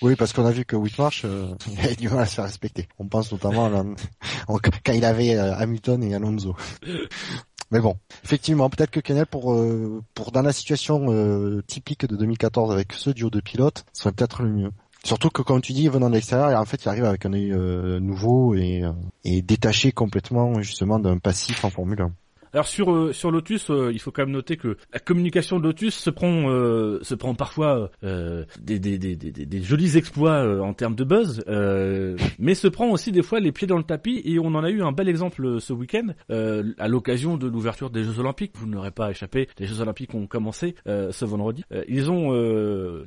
Oui, 0.00 0.16
parce 0.16 0.32
qu'on 0.32 0.46
a 0.46 0.50
vu 0.50 0.64
que 0.64 0.74
Whitmarsh, 0.74 1.24
euh, 1.24 1.48
il 1.70 1.78
avait 1.80 1.96
du 1.96 2.08
mal 2.08 2.20
à 2.20 2.26
se 2.26 2.36
faire 2.36 2.44
respecter. 2.44 2.88
On 2.98 3.06
pense 3.06 3.30
notamment 3.32 3.66
à 3.66 3.84
quand 4.84 4.92
il 4.92 5.04
avait 5.04 5.36
euh, 5.36 5.54
Hamilton 5.54 6.02
et 6.02 6.14
Alonso. 6.14 6.56
Mais 7.70 7.80
bon, 7.80 7.96
effectivement, 8.24 8.70
peut-être 8.70 8.90
que 8.90 9.00
Kennel, 9.00 9.26
pour 9.26 9.52
euh, 9.52 10.02
pour 10.14 10.30
dans 10.30 10.42
la 10.42 10.52
situation 10.52 11.06
euh, 11.08 11.62
typique 11.66 12.06
de 12.06 12.16
2014 12.16 12.72
avec 12.72 12.92
ce 12.92 13.10
duo 13.10 13.30
de 13.30 13.40
pilotes, 13.40 13.84
serait 13.92 14.12
peut-être 14.12 14.42
le 14.42 14.50
mieux. 14.50 14.70
Surtout 15.04 15.30
que 15.30 15.42
comme 15.42 15.60
tu 15.60 15.72
dis, 15.72 15.88
venant 15.88 16.08
de 16.08 16.14
l'extérieur, 16.14 16.60
en 16.60 16.64
fait, 16.64 16.84
il 16.84 16.88
arrive 16.88 17.04
avec 17.04 17.26
un 17.26 17.32
œil 17.32 17.52
euh, 17.52 18.00
nouveau 18.00 18.54
et, 18.54 18.82
et 19.24 19.42
détaché 19.42 19.92
complètement 19.92 20.60
justement 20.62 20.98
d'un 20.98 21.18
passif 21.18 21.64
en 21.64 21.70
Formule 21.70 22.02
1. 22.02 22.12
Alors 22.56 22.68
sur 22.68 22.90
euh, 22.90 23.12
sur 23.12 23.30
Lotus, 23.30 23.68
euh, 23.68 23.92
il 23.92 24.00
faut 24.00 24.10
quand 24.10 24.22
même 24.22 24.30
noter 24.30 24.56
que 24.56 24.78
la 24.90 24.98
communication 24.98 25.58
de 25.58 25.64
Lotus 25.64 25.94
se 25.94 26.08
prend 26.08 26.48
euh, 26.48 26.98
se 27.02 27.14
prend 27.14 27.34
parfois 27.34 27.90
des, 28.02 28.78
des, 28.78 28.96
des, 28.96 29.14
des, 29.14 29.62
jolis 29.62 29.98
exploits 29.98 30.62
en 30.62 30.72
termes 30.72 30.94
de 30.94 31.04
buzz, 31.04 31.44
mais 32.38 32.54
se 32.54 32.68
prend 32.68 32.88
aussi 32.88 33.12
des 33.12 33.22
fois 33.22 33.40
les 33.40 33.52
pieds 33.52 33.66
dans 33.66 33.76
le 33.76 33.82
tapis 33.82 34.22
et 34.24 34.38
on 34.38 34.46
en 34.54 34.64
a 34.64 34.70
eu 34.70 34.82
un 34.82 34.92
bel 34.92 35.06
exemple 35.06 35.60
ce 35.60 35.74
week-end 35.74 36.14
à 36.30 36.88
l'occasion 36.88 37.36
de 37.36 37.46
l'ouverture 37.46 37.90
des 37.90 38.04
Jeux 38.04 38.20
Olympiques. 38.20 38.52
Vous 38.54 38.66
n'aurez 38.66 38.90
pas 38.90 39.10
échappé, 39.10 39.48
les 39.58 39.66
Jeux 39.66 39.82
Olympiques 39.82 40.14
ont 40.14 40.26
commencé 40.26 40.76
ce 40.86 41.24
vendredi. 41.26 41.62
ils 41.88 42.10
ont 42.10 42.32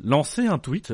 lancé 0.04 0.46
un 0.46 0.60
tweet 0.60 0.94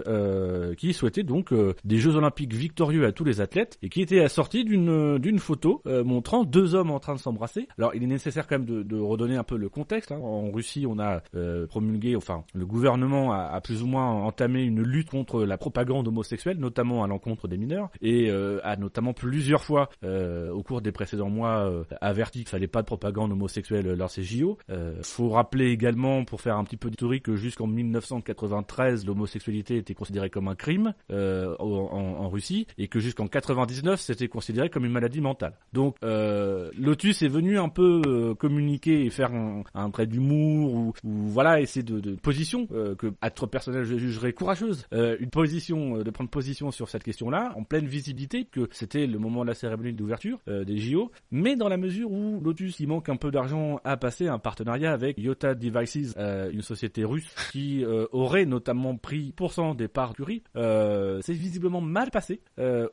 qui 0.77 0.93
souhaitait 0.93 1.23
donc 1.23 1.53
des 1.83 1.97
Jeux 1.97 2.15
Olympiques 2.15 2.53
victorieux 2.53 3.05
à 3.05 3.11
tous 3.11 3.25
les 3.25 3.41
athlètes 3.41 3.77
et 3.81 3.89
qui 3.89 4.01
était 4.01 4.21
assorti 4.21 4.63
d'une 4.63 5.17
d'une 5.17 5.39
photo 5.39 5.81
montrant 5.85 6.45
deux 6.45 6.73
hommes 6.73 6.91
en 6.91 6.99
train 6.99 7.15
de 7.15 7.19
s'embrasser. 7.19 7.67
Alors 7.77 7.93
il 7.95 8.03
est 8.03 8.07
nécessaire 8.07 8.44
quand 8.47 8.60
même 8.60 8.65
de, 8.65 8.84
de, 8.84 8.99
redonner 8.99 9.36
un 9.36 9.43
peu 9.43 9.58
le 9.58 9.69
contexte. 9.69 10.12
Hein. 10.12 10.19
En 10.19 10.51
Russie, 10.51 10.86
on 10.88 10.99
a 10.99 11.21
euh, 11.36 11.67
promulgué, 11.67 12.15
enfin, 12.15 12.43
le 12.53 12.65
gouvernement 12.65 13.34
a, 13.34 13.45
a, 13.45 13.62
plus 13.62 13.84
ou 13.84 13.88
moins 13.88 14.08
entamé 14.08 14.63
une 14.63 14.81
lutte 14.81 15.10
contre 15.10 15.43
la 15.43 15.58
propagande 15.58 16.08
homosexuelle, 16.08 16.58
notamment 16.58 17.03
à 17.03 17.08
l'encontre 17.08 17.47
des 17.47 17.58
mineurs, 17.58 17.89
et 18.01 18.29
euh, 18.29 18.60
a 18.63 18.75
notamment 18.75 19.13
plusieurs 19.13 19.63
fois, 19.63 19.89
euh, 20.03 20.51
au 20.51 20.63
cours 20.63 20.81
des 20.81 20.91
précédents 20.91 21.29
mois, 21.29 21.69
euh, 21.69 21.84
averti 22.01 22.39
qu'il 22.39 22.49
fallait 22.49 22.67
pas 22.67 22.81
de 22.81 22.88
propagande 22.88 23.31
homosexuelle 23.31 23.93
lors 23.93 24.10
ces 24.10 24.23
JO. 24.23 24.58
faut 25.01 25.29
rappeler 25.29 25.71
également, 25.71 26.23
pour 26.25 26.41
faire 26.41 26.58
un 26.58 26.63
petit 26.63 26.77
peu 26.77 26.89
d'historique, 26.89 27.23
que 27.23 27.36
jusqu'en 27.36 27.67
1993, 27.67 29.05
l'homosexualité 29.05 29.77
était 29.77 29.93
considérée 29.93 30.29
comme 30.29 30.47
un 30.47 30.55
crime 30.55 30.93
en, 31.12 31.55
en, 31.60 32.29
Russie, 32.29 32.67
et 32.77 32.88
que 32.88 32.99
jusqu'en 32.99 33.27
99, 33.27 33.99
c'était 33.99 34.27
considéré 34.27 34.69
comme 34.69 34.86
une 34.86 34.91
maladie 34.91 35.21
mentale. 35.21 35.53
Donc, 35.73 35.95
Lotus 36.01 37.21
est 37.21 37.27
venu 37.27 37.58
un 37.58 37.69
peu 37.69 38.34
communiquer 38.35 39.05
et 39.05 39.09
faire 39.09 39.33
un, 39.33 39.63
un 39.73 39.89
trait 39.89 40.07
d'humour 40.07 40.73
ou, 40.73 40.93
voilà 41.03 41.59
essayer 41.61 41.83
de, 41.83 41.99
de 41.99 42.15
position 42.15 42.67
que 42.67 43.13
à 43.21 43.29
titre 43.29 43.47
personnel 43.47 43.83
je 43.83 43.97
jugerais 43.97 44.33
courageuse, 44.33 44.87
une 44.91 45.29
position 45.29 45.97
de 45.97 46.09
prendre 46.11 46.29
position 46.29 46.71
sur 46.71 46.89
cette 46.89 47.03
question-là 47.03 47.53
en 47.55 47.63
pleine 47.63 47.85
visibilité 47.85 48.45
que 48.45 48.67
c'était 48.71 49.07
le 49.07 49.17
moment 49.19 49.43
de 49.43 49.47
la 49.47 49.53
cérémonie 49.53 49.93
d'ouverture 49.93 50.39
des 50.47 50.77
JO, 50.77 51.11
mais 51.31 51.55
dans 51.55 51.69
la 51.69 51.77
mesure 51.77 52.11
où 52.11 52.41
Lotus 52.41 52.79
il 52.79 52.87
manque 52.87 53.09
un 53.09 53.15
peu 53.15 53.31
d'argent 53.31 53.79
à 53.83 53.97
passer 53.97 54.27
un 54.27 54.39
partenariat 54.39 54.91
avec 54.91 55.17
Yota 55.17 55.55
Devices, 55.55 56.15
une 56.17 56.61
société 56.61 57.03
russe 57.03 57.33
qui 57.51 57.83
aurait 58.11 58.45
notamment 58.45 58.95
pris 58.97 59.33
pourcent 59.35 59.75
des 59.75 59.87
parts 59.87 60.13
Curie. 60.13 60.43
c'est 60.55 61.33
visiblement 61.33 61.81
mal 61.81 62.11
passé 62.11 62.41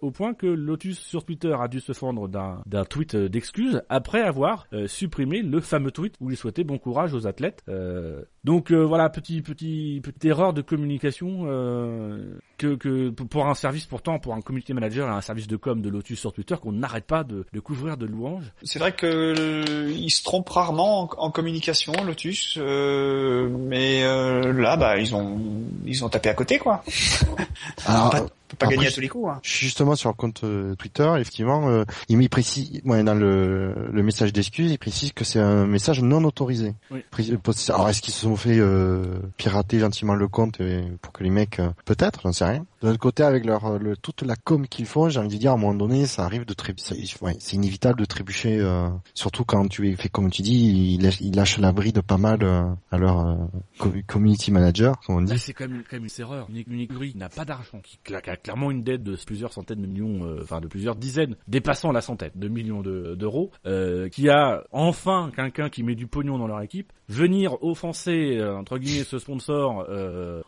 au 0.00 0.10
point 0.10 0.34
que 0.34 0.46
Lotus 0.46 0.98
sur 0.98 1.24
Twitter 1.24 1.54
a 1.58 1.68
dû 1.68 1.80
se 1.80 1.92
fendre 1.92 2.28
d'un 2.28 2.84
tweet 2.84 3.16
d'excuses 3.16 3.82
après 3.88 4.20
avoir 4.22 4.66
euh, 4.72 4.86
le 5.24 5.60
fameux 5.60 5.90
tweet 5.90 6.14
où 6.20 6.30
il 6.30 6.36
souhaitait 6.36 6.64
bon 6.64 6.78
courage 6.78 7.14
aux 7.14 7.26
athlètes. 7.26 7.62
Euh, 7.68 8.22
donc 8.44 8.70
euh, 8.70 8.84
voilà, 8.84 9.08
petit 9.08 9.42
petit 9.42 10.00
petite 10.02 10.24
erreur 10.24 10.52
de 10.52 10.62
communication 10.62 11.44
que, 12.58 12.74
que 12.74 13.10
pour 13.10 13.46
un 13.46 13.54
service 13.54 13.86
pourtant 13.86 14.18
pour 14.18 14.34
un 14.34 14.40
community 14.40 14.74
manager 14.74 15.08
et 15.08 15.10
un 15.10 15.20
service 15.20 15.46
de 15.46 15.56
com 15.56 15.80
de 15.80 15.88
Lotus 15.88 16.18
sur 16.18 16.32
Twitter 16.32 16.56
qu'on 16.60 16.72
n'arrête 16.72 17.06
pas 17.06 17.24
de, 17.24 17.44
de, 17.52 17.60
couvrir 17.60 17.96
de 17.96 18.06
louanges. 18.06 18.52
C'est 18.62 18.78
vrai 18.78 18.92
que 18.92 19.90
ils 19.90 20.10
se 20.10 20.22
trompent 20.22 20.48
rarement 20.48 21.10
en, 21.18 21.30
communication 21.30 21.92
Lotus, 22.04 22.58
mais 22.58 24.02
là 24.02 24.76
bah 24.76 24.98
ils 24.98 25.14
ont 25.14 25.40
ils 25.86 26.04
ont 26.04 26.08
tapé 26.08 26.28
à 26.28 26.34
côté 26.34 26.58
quoi. 26.58 26.84
Alors, 27.86 28.14
pas 28.56 28.66
gagner 28.66 28.86
à 28.86 28.90
tous 28.90 29.00
les 29.00 29.08
coups. 29.08 29.30
Hein. 29.30 29.40
Justement 29.42 29.96
sur 29.96 30.08
le 30.10 30.14
compte 30.14 30.44
euh, 30.44 30.74
Twitter, 30.74 31.10
effectivement, 31.18 31.68
euh, 31.68 31.84
il 32.08 32.28
précise, 32.28 32.80
ouais, 32.84 33.02
dans 33.02 33.14
le, 33.14 33.74
le 33.92 34.02
message 34.02 34.32
d'excuse, 34.32 34.70
il 34.70 34.78
précise 34.78 35.12
que 35.12 35.24
c'est 35.24 35.40
un 35.40 35.66
message 35.66 36.02
non 36.02 36.24
autorisé. 36.24 36.74
Oui. 36.90 37.04
Alors 37.68 37.88
est-ce 37.88 38.02
qu'ils 38.02 38.14
se 38.14 38.20
sont 38.22 38.36
fait 38.36 38.58
euh, 38.58 39.04
pirater 39.36 39.78
gentiment 39.78 40.14
le 40.14 40.28
compte 40.28 40.58
pour 41.00 41.12
que 41.12 41.24
les 41.24 41.30
mecs, 41.30 41.58
euh, 41.58 41.70
peut-être, 41.84 42.20
j'en 42.24 42.32
sais 42.32 42.44
rien. 42.44 42.66
De 42.82 42.88
l'autre 42.88 42.98
côté, 42.98 43.22
avec 43.22 43.44
leur 43.44 43.78
le, 43.78 43.96
toute 43.96 44.22
la 44.22 44.36
com 44.36 44.66
qu'ils 44.66 44.86
font, 44.86 45.08
j'ai 45.08 45.20
envie 45.20 45.28
de 45.36 45.40
dire 45.40 45.52
à 45.52 45.54
un 45.54 45.58
moment 45.58 45.74
donné, 45.74 46.06
ça 46.06 46.24
arrive 46.24 46.44
de 46.44 46.54
trébucher. 46.54 46.96
Ouais, 47.20 47.36
c'est 47.38 47.56
inévitable 47.56 48.00
de 48.00 48.04
trébucher, 48.04 48.60
surtout 49.14 49.44
quand 49.44 49.68
tu 49.68 49.88
es 49.90 49.96
fait 49.96 50.08
comme 50.08 50.30
tu 50.30 50.42
dis, 50.42 50.98
ils, 51.20 51.34
lâchent 51.34 51.58
la 51.58 51.72
bride 51.72 52.02
pas 52.02 52.18
mal 52.18 52.42
à 52.90 52.98
leur 52.98 53.38
community 54.06 54.50
manager, 54.50 54.98
comme 55.06 55.16
on 55.16 55.22
dit. 55.22 55.38
c'est 55.38 55.52
quand 55.52 55.68
même, 55.68 55.82
quand 55.88 55.96
même 55.96 56.04
une 56.04 56.22
erreur. 56.22 56.48
Une 56.50 57.18
n'a 57.18 57.28
pas 57.28 57.44
d'argent, 57.44 57.80
qui 57.82 57.98
claque 58.04 58.42
clairement 58.42 58.70
une 58.70 58.82
dette 58.82 59.02
de 59.02 59.16
plusieurs 59.24 59.52
centaines 59.52 59.82
de 59.82 59.86
millions, 59.86 60.24
euh, 60.24 60.40
enfin 60.42 60.60
de 60.60 60.68
plusieurs 60.68 60.96
dizaines, 60.96 61.36
dépassant 61.48 61.92
la 61.92 62.00
centaine 62.00 62.32
de 62.34 62.48
millions 62.48 62.82
d'euros, 62.82 63.50
euh, 63.66 64.08
qui 64.08 64.28
a 64.28 64.64
enfin 64.72 65.30
quelqu'un 65.34 65.68
qui 65.68 65.82
met 65.82 65.94
du 65.94 66.06
pognon 66.06 66.38
dans 66.38 66.46
leur 66.46 66.60
équipe, 66.62 66.92
venir 67.08 67.62
offenser 67.62 68.36
euh, 68.38 68.56
entre 68.56 68.78
guillemets 68.78 69.04
ce 69.04 69.18
sponsor 69.18 69.86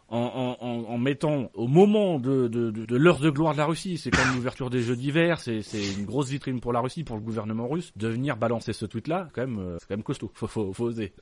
en, 0.08 0.56
en, 0.60 0.84
en, 0.88 0.98
mettant 0.98 1.50
au 1.54 1.66
moment 1.66 2.18
de, 2.24 2.48
de, 2.48 2.70
de, 2.70 2.96
l'heure 2.96 3.18
de 3.20 3.30
gloire 3.30 3.52
de 3.52 3.58
la 3.58 3.66
Russie, 3.66 3.98
c'est 3.98 4.10
comme 4.10 4.34
l'ouverture 4.34 4.70
des 4.70 4.80
Jeux 4.82 4.96
d'hiver, 4.96 5.40
c'est 5.40 5.60
une 5.98 6.04
grosse 6.04 6.28
vitrine 6.28 6.60
pour 6.60 6.72
la 6.72 6.80
Russie, 6.80 7.04
pour 7.04 7.16
le 7.16 7.22
gouvernement 7.22 7.68
russe, 7.68 7.92
de 7.96 8.08
venir 8.08 8.36
balancer 8.36 8.72
ce 8.72 8.86
tweet-là, 8.86 9.28
quand 9.34 9.46
même, 9.46 9.76
c'est 9.78 9.86
quand 9.88 9.96
même 9.96 10.02
costaud, 10.02 10.30
faut, 10.34 10.46
faut, 10.46 10.72
faut 10.72 10.84
oser. 10.84 11.12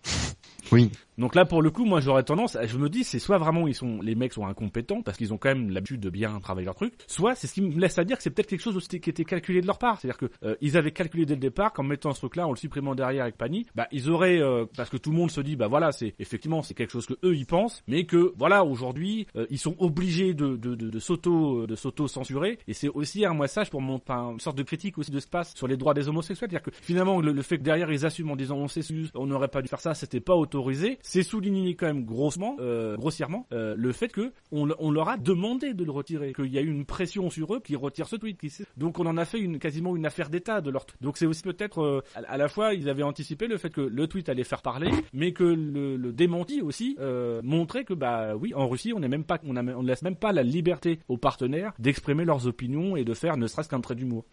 Oui. 0.70 0.90
Donc 1.18 1.34
là, 1.34 1.44
pour 1.44 1.60
le 1.62 1.70
coup, 1.70 1.84
moi, 1.84 2.00
j'aurais 2.00 2.22
tendance, 2.22 2.56
je 2.64 2.78
me 2.78 2.88
dis, 2.88 3.04
c'est 3.04 3.18
soit 3.18 3.38
vraiment 3.38 3.68
ils 3.68 3.74
sont, 3.74 4.00
les 4.00 4.14
mecs 4.14 4.32
sont 4.32 4.46
incompétents 4.46 5.02
parce 5.02 5.18
qu'ils 5.18 5.32
ont 5.32 5.38
quand 5.38 5.50
même 5.50 5.70
l'habitude 5.70 6.00
de 6.00 6.10
bien 6.10 6.38
travailler 6.40 6.64
leur 6.64 6.74
truc, 6.74 6.94
soit 7.06 7.34
c'est 7.34 7.46
ce 7.46 7.54
qui 7.54 7.62
me 7.62 7.78
laisse 7.78 7.98
à 7.98 8.04
dire 8.04 8.16
que 8.16 8.22
c'est 8.22 8.30
peut-être 8.30 8.48
quelque 8.48 8.62
chose 8.62 8.76
aussi 8.76 9.00
qui 9.00 9.10
était 9.10 9.24
calculé 9.24 9.60
de 9.60 9.66
leur 9.66 9.78
part. 9.78 10.00
C'est-à-dire 10.00 10.18
que 10.18 10.30
euh, 10.44 10.56
ils 10.60 10.76
avaient 10.76 10.92
calculé 10.92 11.26
dès 11.26 11.34
le 11.34 11.40
départ 11.40 11.72
qu'en 11.72 11.82
mettant 11.82 12.12
ce 12.12 12.20
truc-là, 12.20 12.46
en 12.46 12.50
le 12.50 12.56
supprimant 12.56 12.94
derrière 12.94 13.24
avec 13.24 13.36
Pani, 13.36 13.66
bah 13.74 13.88
ils 13.92 14.08
auraient, 14.08 14.40
euh, 14.40 14.64
parce 14.76 14.90
que 14.90 14.96
tout 14.96 15.10
le 15.10 15.16
monde 15.16 15.30
se 15.30 15.40
dit, 15.40 15.56
bah 15.56 15.68
voilà, 15.68 15.92
c'est 15.92 16.14
effectivement 16.18 16.62
c'est 16.62 16.74
quelque 16.74 16.90
chose 16.90 17.06
que 17.06 17.14
eux 17.24 17.36
ils 17.36 17.46
pensent, 17.46 17.82
mais 17.86 18.04
que 18.04 18.32
voilà 18.36 18.64
aujourd'hui 18.64 19.26
euh, 19.36 19.46
ils 19.50 19.58
sont 19.58 19.76
obligés 19.78 20.34
de 20.34 20.56
de, 20.56 20.74
de, 20.74 20.91
de 20.92 20.98
s'auto 20.98 21.66
de 21.66 21.74
s'auto 21.74 22.06
censurer 22.06 22.58
et 22.68 22.74
c'est 22.74 22.88
aussi 22.88 23.24
un 23.24 23.34
message 23.34 23.70
pour 23.70 23.80
mon, 23.80 24.00
une 24.08 24.40
sorte 24.40 24.56
de 24.56 24.62
critique 24.62 24.98
aussi 24.98 25.10
de 25.10 25.20
ce 25.20 25.26
passe 25.26 25.54
sur 25.54 25.66
les 25.66 25.76
droits 25.76 25.94
des 25.94 26.08
homosexuels, 26.08 26.36
c'est-à-dire 26.50 26.62
que 26.62 26.70
finalement 26.82 27.20
le, 27.20 27.42
fait 27.42 27.58
que 27.58 27.62
derrière 27.62 27.90
ils 27.90 28.06
assument 28.06 28.32
en 28.32 28.36
disant 28.36 28.56
on 28.56 28.68
s'excuse, 28.68 29.10
on 29.14 29.26
n'aurait 29.26 29.48
pas 29.48 29.62
dû 29.62 29.68
faire 29.68 29.80
ça, 29.80 29.94
c'était 29.94 30.20
pas 30.20 30.34
autorisé, 30.34 30.98
c'est 31.02 31.22
souligné 31.22 31.74
quand 31.74 31.86
même 31.86 32.04
grossement, 32.04 32.56
grossièrement 32.96 33.46
le 33.50 33.92
fait 33.92 34.08
que 34.08 34.32
on, 34.50 34.68
on 34.78 34.90
leur 34.90 35.08
a 35.08 35.16
demandé 35.16 35.74
de 35.74 35.84
le 35.84 35.90
retirer, 35.90 36.32
qu'il 36.32 36.46
y 36.52 36.58
a 36.58 36.60
eu 36.60 36.70
une 36.70 36.84
pression 36.84 37.30
sur 37.30 37.54
eux 37.54 37.60
qui 37.60 37.76
retirent 37.76 38.08
ce 38.08 38.16
tweet. 38.16 38.38
Qui... 38.38 38.52
Donc 38.76 38.98
on 38.98 39.06
en 39.06 39.16
a 39.16 39.24
fait 39.24 39.38
une, 39.38 39.58
quasiment 39.58 39.96
une 39.96 40.06
affaire 40.06 40.28
d'État 40.28 40.60
de 40.60 40.70
leur 40.70 40.86
Donc 41.00 41.16
c'est 41.16 41.26
aussi 41.26 41.42
peut-être 41.42 41.80
euh, 41.82 42.00
à, 42.14 42.36
la 42.36 42.48
fois 42.48 42.74
ils 42.74 42.88
avaient 42.88 43.02
anticipé 43.02 43.46
le 43.46 43.58
fait 43.58 43.70
que 43.70 43.80
le 43.80 44.06
tweet 44.06 44.28
allait 44.28 44.44
faire 44.44 44.62
parler, 44.62 44.90
mais 45.12 45.32
que 45.32 45.44
le, 45.44 45.96
le 45.96 46.12
démenti 46.12 46.60
aussi 46.60 46.96
euh, 47.00 47.40
montrait 47.42 47.84
que 47.84 47.94
bah 47.94 48.34
oui 48.36 48.54
en 48.54 48.68
Russie 48.68 48.92
on 48.92 49.00
n'est 49.00 49.08
même 49.08 49.24
pas 49.24 49.38
on, 49.44 49.56
a, 49.56 49.62
on 49.62 49.82
laisse 49.82 50.02
même 50.02 50.16
pas 50.16 50.32
la 50.32 50.42
liberté 50.42 50.81
aux 51.08 51.16
partenaires 51.16 51.72
d'exprimer 51.78 52.24
leurs 52.24 52.46
opinions 52.46 52.96
et 52.96 53.04
de 53.04 53.14
faire 53.14 53.36
ne 53.36 53.46
serait-ce 53.46 53.68
qu'un 53.68 53.80
trait 53.80 53.94
d'humour. 53.94 54.24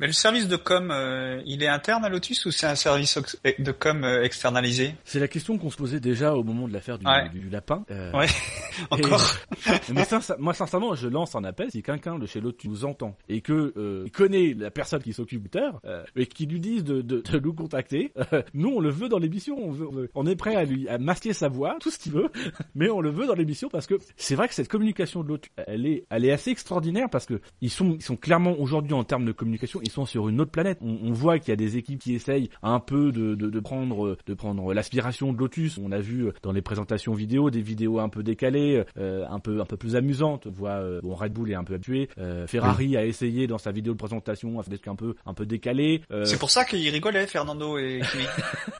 Mais 0.00 0.06
le 0.06 0.12
service 0.12 0.46
de 0.46 0.54
com, 0.54 0.92
euh, 0.92 1.42
il 1.44 1.64
est 1.64 1.68
interne 1.68 2.04
à 2.04 2.08
Lotus 2.08 2.46
ou 2.46 2.52
c'est 2.52 2.68
un 2.68 2.76
service 2.76 3.18
de 3.58 3.72
com 3.72 4.04
euh, 4.04 4.22
externalisé? 4.22 4.94
C'est 5.04 5.18
la 5.18 5.26
question 5.26 5.58
qu'on 5.58 5.70
se 5.70 5.76
posait 5.76 5.98
déjà 5.98 6.34
au 6.34 6.44
moment 6.44 6.68
de 6.68 6.72
l'affaire 6.72 6.98
du, 7.00 7.04
du, 7.40 7.50
lapin. 7.50 7.84
Euh, 7.90 8.12
ouais, 8.12 8.28
encore. 8.90 9.20
mais 9.92 10.04
moi, 10.38 10.54
sincèrement, 10.54 10.94
je 10.94 11.08
lance 11.08 11.34
un 11.34 11.42
appel 11.42 11.72
si 11.72 11.82
quelqu'un 11.82 12.16
de 12.16 12.26
chez 12.26 12.40
Lotus 12.40 12.70
nous 12.70 12.84
entend 12.84 13.16
et 13.28 13.40
que 13.40 13.72
euh, 13.76 14.04
il 14.06 14.12
connaît 14.12 14.54
la 14.56 14.70
personne 14.70 15.02
qui 15.02 15.12
s'occupe 15.12 15.42
du 15.42 15.48
terre 15.48 15.80
et 16.14 16.26
qui 16.26 16.46
lui 16.46 16.60
dise 16.60 16.84
de, 16.84 17.02
de, 17.02 17.20
de 17.20 17.38
nous 17.40 17.52
contacter. 17.52 18.12
nous, 18.54 18.68
on 18.68 18.80
le 18.80 18.90
veut 18.90 19.08
dans 19.08 19.18
l'émission. 19.18 19.56
On, 19.58 20.06
on, 20.14 20.26
est 20.28 20.36
prêt 20.36 20.54
à 20.54 20.64
lui 20.64 20.88
à 20.88 20.98
masquer 20.98 21.32
sa 21.32 21.48
voix, 21.48 21.76
tout 21.80 21.90
ce 21.90 21.98
qu'il 21.98 22.12
veut, 22.12 22.30
mais 22.76 22.88
on 22.88 23.00
le 23.00 23.10
veut 23.10 23.26
dans 23.26 23.34
l'émission 23.34 23.68
parce 23.68 23.88
que 23.88 23.94
c'est 24.16 24.36
vrai 24.36 24.46
que 24.46 24.54
cette 24.54 24.68
communication 24.68 25.24
de 25.24 25.28
Lotus, 25.28 25.50
elle 25.66 25.86
est, 25.86 26.04
elle 26.10 26.24
est 26.24 26.30
assez 26.30 26.52
extraordinaire 26.52 27.10
parce 27.10 27.26
que 27.26 27.40
ils 27.60 27.70
sont, 27.70 27.94
ils 27.94 28.02
sont 28.02 28.16
clairement 28.16 28.52
aujourd'hui 28.60 28.92
en 28.92 29.02
termes 29.02 29.24
de 29.24 29.32
communication 29.32 29.80
ils 29.88 29.90
sont 29.90 30.04
sur 30.04 30.28
une 30.28 30.40
autre 30.42 30.50
planète. 30.50 30.78
On, 30.82 31.12
voit 31.12 31.38
qu'il 31.38 31.48
y 31.48 31.52
a 31.52 31.56
des 31.56 31.78
équipes 31.78 31.98
qui 32.00 32.14
essayent 32.14 32.50
un 32.62 32.78
peu 32.78 33.10
de, 33.10 33.34
de, 33.34 33.48
de 33.48 33.60
prendre 33.60 34.18
de 34.26 34.34
prendre 34.34 34.74
l'aspiration 34.74 35.32
de 35.32 35.38
Lotus. 35.38 35.78
On 35.78 35.92
a 35.92 35.98
vu 35.98 36.30
dans 36.42 36.52
les 36.52 36.60
présentations 36.60 37.14
vidéo 37.14 37.50
des 37.50 37.62
vidéos 37.62 37.98
un 37.98 38.10
peu 38.10 38.22
décalées, 38.22 38.84
euh, 38.98 39.24
un 39.30 39.38
peu 39.40 39.60
un 39.60 39.64
peu 39.64 39.76
plus 39.78 39.96
amusantes. 39.96 40.46
On 40.46 40.50
voit 40.50 40.72
euh, 40.72 41.00
bon 41.02 41.14
Red 41.14 41.32
Bull 41.32 41.50
est 41.50 41.54
un 41.54 41.64
peu 41.64 41.74
habitué. 41.74 42.10
Euh, 42.18 42.46
Ferrari 42.46 42.96
a 42.96 43.04
essayé 43.06 43.46
dans 43.46 43.56
sa 43.56 43.72
vidéo 43.72 43.94
de 43.94 43.98
présentation 43.98 44.60
à 44.60 44.62
faire 44.62 44.70
des 44.70 44.76
trucs 44.76 44.88
un 44.88 44.96
peu 44.96 45.14
un 45.24 45.32
peu 45.32 45.46
décalés. 45.46 46.02
C'est 46.24 46.38
pour 46.38 46.50
ça 46.50 46.64
qu'il 46.66 46.86
rigolait 46.90 47.26
Fernando 47.26 47.78
et 47.78 48.02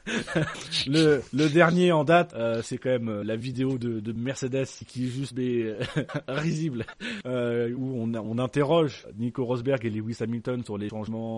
le 0.87 1.21
le 1.33 1.49
dernier 1.49 1.91
en 1.91 2.03
date, 2.03 2.35
c'est 2.61 2.77
quand 2.77 2.89
même 2.89 3.21
la 3.23 3.35
vidéo 3.35 3.77
de, 3.79 3.99
de 3.99 4.13
Mercedes 4.13 4.67
qui 4.87 5.05
est 5.05 5.09
juste 5.09 5.33
mais 5.35 5.73
risible 6.27 6.85
où 7.25 8.01
on 8.01 8.13
on 8.13 8.37
interroge 8.37 9.07
Nico 9.17 9.45
Rosberg 9.45 9.85
et 9.85 9.89
Lewis 9.89 10.17
Hamilton 10.19 10.63
sur 10.63 10.77
les 10.77 10.89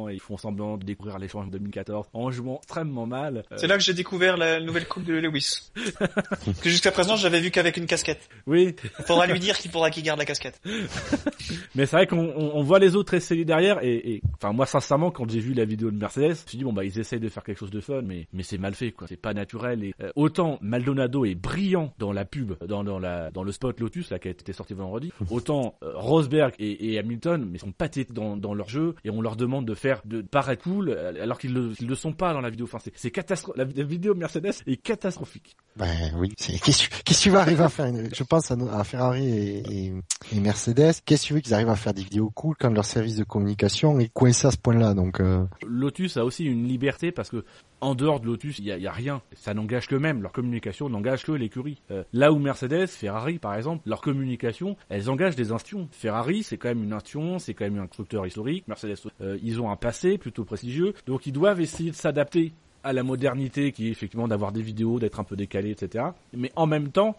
et 0.09 0.13
ils 0.13 0.19
font 0.19 0.37
semblant 0.37 0.77
de 0.77 0.83
découvrir 0.85 1.19
l'échange 1.19 1.49
2014 1.49 2.07
en 2.13 2.31
jouant 2.31 2.57
extrêmement 2.57 3.05
mal. 3.05 3.43
C'est 3.57 3.67
là 3.67 3.77
que 3.77 3.83
j'ai 3.83 3.93
découvert 3.93 4.37
la 4.37 4.59
nouvelle 4.59 4.87
coupe 4.87 5.03
de 5.03 5.13
Lewis. 5.13 5.71
que 6.61 6.69
jusqu'à 6.69 6.91
présent 6.91 7.15
j'avais 7.15 7.39
vu 7.39 7.51
qu'avec 7.51 7.77
une 7.77 7.85
casquette. 7.85 8.29
Oui. 8.47 8.75
Faudra 9.05 9.27
lui 9.27 9.39
dire 9.39 9.57
qu'il 9.57 9.71
faudra 9.71 9.89
qu'il 9.89 10.03
garde 10.03 10.19
la 10.19 10.25
casquette. 10.25 10.61
Mais 11.75 11.85
c'est 11.85 11.95
vrai 11.95 12.07
qu'on 12.07 12.33
on, 12.35 12.63
voit 12.63 12.79
les 12.79 12.95
autres 12.95 13.13
essayer 13.13 13.45
derrière 13.45 13.83
et, 13.83 14.13
et 14.13 14.21
enfin 14.35 14.53
moi 14.53 14.65
sincèrement 14.65 15.11
quand 15.11 15.29
j'ai 15.29 15.39
vu 15.39 15.53
la 15.53 15.65
vidéo 15.65 15.91
de 15.91 15.97
Mercedes, 15.97 16.23
je 16.23 16.43
me 16.43 16.47
suis 16.47 16.57
dit 16.57 16.63
bon 16.63 16.73
bah 16.73 16.83
ils 16.83 16.99
essayent 16.99 17.19
de 17.19 17.29
faire 17.29 17.43
quelque 17.43 17.59
chose 17.59 17.71
de 17.71 17.81
fun 17.81 18.01
mais 18.01 18.27
mais 18.33 18.43
c'est 18.43 18.57
mal 18.57 18.73
fait 18.73 18.91
quoi, 18.91 19.07
c'est 19.07 19.17
pas 19.17 19.33
naturel 19.33 19.83
et 19.83 19.93
euh, 20.01 20.11
autant 20.15 20.57
Maldonado 20.61 21.25
est 21.25 21.35
brillant 21.35 21.93
dans 21.99 22.11
la 22.11 22.25
pub, 22.25 22.53
dans 22.65 22.83
dans 22.83 22.99
la 22.99 23.31
dans 23.31 23.43
le 23.43 23.51
spot 23.51 23.79
Lotus 23.79 24.09
là 24.09 24.19
qui 24.19 24.27
a 24.27 24.31
été 24.31 24.53
sorti 24.53 24.73
vendredi, 24.73 25.11
autant 25.29 25.75
euh, 25.83 25.91
Rosberg 25.95 26.53
et, 26.59 26.93
et, 26.93 26.99
Hamilton 26.99 27.47
mais 27.49 27.57
sont 27.57 27.71
pathétiques 27.71 28.13
dans 28.13 28.37
dans 28.37 28.53
leur 28.53 28.69
jeu 28.69 28.95
et 29.03 29.09
on 29.09 29.21
leur 29.21 29.35
demande 29.35 29.50
de 29.61 29.73
faire 29.73 30.01
de 30.05 30.21
paraître 30.21 30.63
cool 30.63 30.89
euh, 30.89 31.21
alors 31.21 31.37
qu'ils 31.37 31.53
le, 31.53 31.73
le 31.85 31.95
sont 31.95 32.13
pas 32.13 32.33
dans 32.33 32.41
la 32.41 32.49
vidéo. 32.49 32.65
Enfin, 32.71 32.77
c'est 32.95 33.11
catastrophique. 33.11 33.57
La, 33.57 33.83
vidéo 33.83 34.15
Mercedes 34.15 34.53
est 34.67 34.77
catastrophique. 34.77 35.57
Ben 35.75 36.13
oui. 36.17 36.33
Qu'est-ce 36.37 36.87
que 36.87 37.13
tu 37.13 37.29
vas 37.29 37.41
arriver 37.41 37.63
à 37.63 37.69
faire? 37.69 37.91
Je 38.13 38.23
pense 38.23 38.51
à, 38.51 38.83
Ferrari 38.83 39.27
et, 39.27 39.93
et, 40.31 40.39
Mercedes. 40.39 40.93
Qu'est-ce 41.05 41.23
que 41.23 41.27
tu 41.27 41.33
veux 41.33 41.39
qu'ils 41.41 41.53
arrivent 41.53 41.69
à 41.69 41.75
faire 41.75 41.93
des 41.93 42.03
vidéos 42.03 42.29
cool 42.29 42.55
quand 42.57 42.69
leur 42.69 42.85
service 42.85 43.17
de 43.17 43.23
communication 43.23 43.99
est 43.99 44.13
coincé 44.13 44.47
à 44.47 44.51
ce 44.51 44.57
point-là? 44.57 44.93
Donc 44.93 45.19
euh... 45.19 45.45
Lotus 45.65 46.17
a 46.17 46.23
aussi 46.23 46.45
une 46.45 46.67
liberté 46.67 47.11
parce 47.11 47.29
que 47.29 47.43
en 47.81 47.95
dehors 47.95 48.19
de 48.19 48.27
Lotus, 48.27 48.59
il 48.59 48.65
y 48.65 48.71
a, 48.71 48.77
y 48.77 48.87
a, 48.87 48.91
rien. 48.91 49.21
Ça 49.33 49.53
n'engage 49.53 49.87
que 49.87 49.95
même. 49.95 50.21
Leur 50.21 50.31
communication 50.31 50.89
n'engage 50.89 51.23
que 51.25 51.31
l'écurie. 51.31 51.81
Euh, 51.91 52.03
là 52.13 52.31
où 52.31 52.39
Mercedes, 52.39 52.87
Ferrari, 52.87 53.39
par 53.39 53.55
exemple, 53.55 53.87
leur 53.89 54.01
communication, 54.01 54.77
elles 54.89 55.09
engagent 55.09 55.35
des 55.35 55.51
institutions. 55.51 55.89
Ferrari, 55.91 56.43
c'est 56.43 56.57
quand 56.57 56.69
même 56.69 56.83
une 56.83 56.93
institution, 56.93 57.39
c'est 57.39 57.53
quand 57.53 57.65
même 57.65 57.79
un 57.79 57.87
constructeur 57.87 58.25
historique. 58.25 58.67
Mercedes, 58.67 58.95
euh, 59.21 59.37
ils 59.41 59.59
ont 59.59 59.69
un 59.69 59.75
passé 59.75 60.17
plutôt 60.17 60.45
prestigieux, 60.45 60.93
donc 61.07 61.25
ils 61.25 61.33
doivent 61.33 61.61
essayer 61.61 61.91
de 61.91 61.95
s'adapter 61.95 62.53
à 62.83 62.93
la 62.93 63.03
modernité 63.03 63.71
qui 63.71 63.87
est 63.87 63.91
effectivement 63.91 64.27
d'avoir 64.27 64.51
des 64.51 64.61
vidéos, 64.61 64.99
d'être 64.99 65.19
un 65.19 65.23
peu 65.23 65.35
décalé, 65.35 65.71
etc. 65.71 66.05
Mais 66.35 66.51
en 66.55 66.67
même 66.67 66.89
temps, 66.89 67.15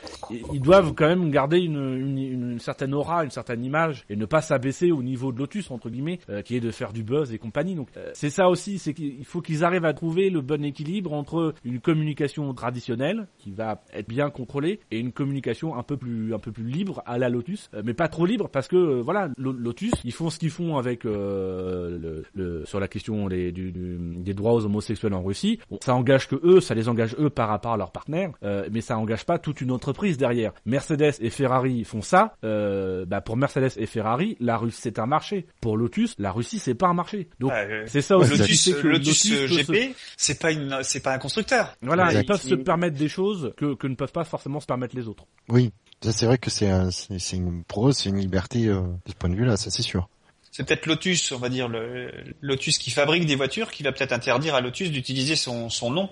ils 0.52 0.60
doivent 0.60 0.92
quand 0.94 1.06
même 1.06 1.30
garder 1.30 1.58
une, 1.60 2.16
une, 2.22 2.58
certaine 2.60 2.94
aura, 2.94 3.24
une 3.24 3.30
certaine 3.30 3.64
image 3.64 4.04
et 4.10 4.16
ne 4.16 4.24
pas 4.26 4.40
s'abaisser 4.40 4.90
au 4.92 5.02
niveau 5.02 5.32
de 5.32 5.38
Lotus 5.38 5.70
entre 5.70 5.90
guillemets, 5.90 6.18
euh, 6.28 6.42
qui 6.42 6.56
est 6.56 6.60
de 6.60 6.70
faire 6.70 6.92
du 6.92 7.02
buzz 7.02 7.32
et 7.32 7.38
compagnie. 7.38 7.74
Donc 7.74 7.88
euh, 7.96 8.10
c'est 8.14 8.30
ça 8.30 8.48
aussi, 8.48 8.78
c'est 8.78 8.94
qu'il 8.94 9.24
faut 9.24 9.40
qu'ils 9.40 9.64
arrivent 9.64 9.84
à 9.84 9.92
trouver 9.94 10.30
le 10.30 10.40
bon 10.40 10.64
équilibre 10.64 11.12
entre 11.12 11.54
une 11.64 11.80
communication 11.80 12.52
traditionnelle 12.54 13.26
qui 13.38 13.50
va 13.52 13.82
être 13.92 14.08
bien 14.08 14.30
contrôlée 14.30 14.80
et 14.90 14.98
une 14.98 15.12
communication 15.12 15.76
un 15.76 15.82
peu 15.82 15.96
plus 15.96 16.34
un 16.34 16.38
peu 16.38 16.52
plus 16.52 16.64
libre 16.64 17.02
à 17.06 17.18
la 17.18 17.28
Lotus, 17.28 17.70
euh, 17.74 17.82
mais 17.84 17.94
pas 17.94 18.08
trop 18.08 18.26
libre 18.26 18.48
parce 18.48 18.68
que 18.68 19.00
voilà, 19.00 19.28
Lotus, 19.38 19.92
ils 20.04 20.12
font 20.12 20.30
ce 20.30 20.38
qu'ils 20.38 20.50
font 20.50 20.76
avec 20.76 21.04
le, 21.04 22.22
sur 22.64 22.80
la 22.80 22.88
question 22.88 23.28
des, 23.28 23.52
du, 23.52 23.72
des 23.72 24.34
droits 24.34 24.52
aux 24.54 24.64
homosexuels 24.64 25.14
en 25.14 25.22
Russie. 25.22 25.51
Bon, 25.70 25.78
ça 25.82 25.94
engage 25.94 26.28
que 26.28 26.36
eux, 26.42 26.60
ça 26.60 26.74
les 26.74 26.88
engage 26.88 27.16
eux 27.18 27.30
par 27.30 27.48
rapport 27.48 27.72
à 27.72 27.76
leurs 27.76 27.92
partenaires, 27.92 28.32
mais 28.70 28.80
ça 28.80 28.98
engage 28.98 29.24
pas 29.24 29.38
toute 29.38 29.60
une 29.60 29.70
entreprise 29.70 30.16
derrière. 30.16 30.52
Mercedes 30.66 31.14
et 31.20 31.30
Ferrari 31.30 31.84
font 31.84 32.02
ça. 32.02 32.34
bah 32.42 33.20
pour 33.20 33.36
Mercedes 33.36 33.72
et 33.76 33.86
Ferrari, 33.86 34.36
la 34.40 34.56
Russie 34.56 34.80
c'est 34.82 34.98
un 34.98 35.06
marché. 35.06 35.46
Pour 35.60 35.76
Lotus, 35.76 36.14
la 36.18 36.32
Russie 36.32 36.58
c'est 36.58 36.74
pas 36.74 36.88
un 36.88 36.94
marché. 36.94 37.28
Donc 37.40 37.52
c'est 37.86 38.02
ça 38.02 38.16
aussi. 38.16 38.36
Lotus, 38.36 38.74
que 38.74 38.88
Lotus, 38.88 39.32
GP, 39.46 39.94
c'est 40.16 40.40
pas 40.40 40.52
une, 40.52 40.78
c'est 40.82 41.00
pas 41.00 41.12
un 41.14 41.18
constructeur. 41.18 41.76
Voilà, 41.82 42.12
ils 42.12 42.26
peuvent 42.26 42.40
se 42.40 42.54
permettre 42.54 42.96
des 42.96 43.08
choses 43.08 43.52
que, 43.56 43.74
que 43.74 43.86
ne 43.86 43.94
peuvent 43.94 44.12
pas 44.12 44.24
forcément 44.24 44.60
se 44.60 44.66
permettre 44.66 44.96
les 44.96 45.08
autres. 45.08 45.26
Oui, 45.48 45.72
c'est 46.00 46.26
vrai 46.26 46.38
que 46.38 46.50
c'est 46.50 46.70
c'est 46.90 47.36
une 47.36 47.62
eux 47.78 47.92
c'est 47.92 48.08
une 48.08 48.18
liberté 48.18 48.68
euh, 48.68 48.80
de 48.80 49.10
ce 49.10 49.14
point 49.14 49.30
de 49.30 49.36
vue-là, 49.36 49.56
ça 49.56 49.70
c'est 49.70 49.82
sûr 49.82 50.08
c'est 50.52 50.64
peut-être 50.64 50.84
Lotus, 50.84 51.32
on 51.32 51.38
va 51.38 51.48
dire 51.48 51.66
le 51.66 52.12
Lotus 52.42 52.76
qui 52.76 52.90
fabrique 52.90 53.24
des 53.24 53.36
voitures, 53.36 53.70
qui 53.70 53.82
va 53.82 53.90
peut-être 53.90 54.12
interdire 54.12 54.54
à 54.54 54.60
Lotus 54.60 54.90
d'utiliser 54.90 55.34
son, 55.34 55.70
son 55.70 55.90
nom. 55.90 56.10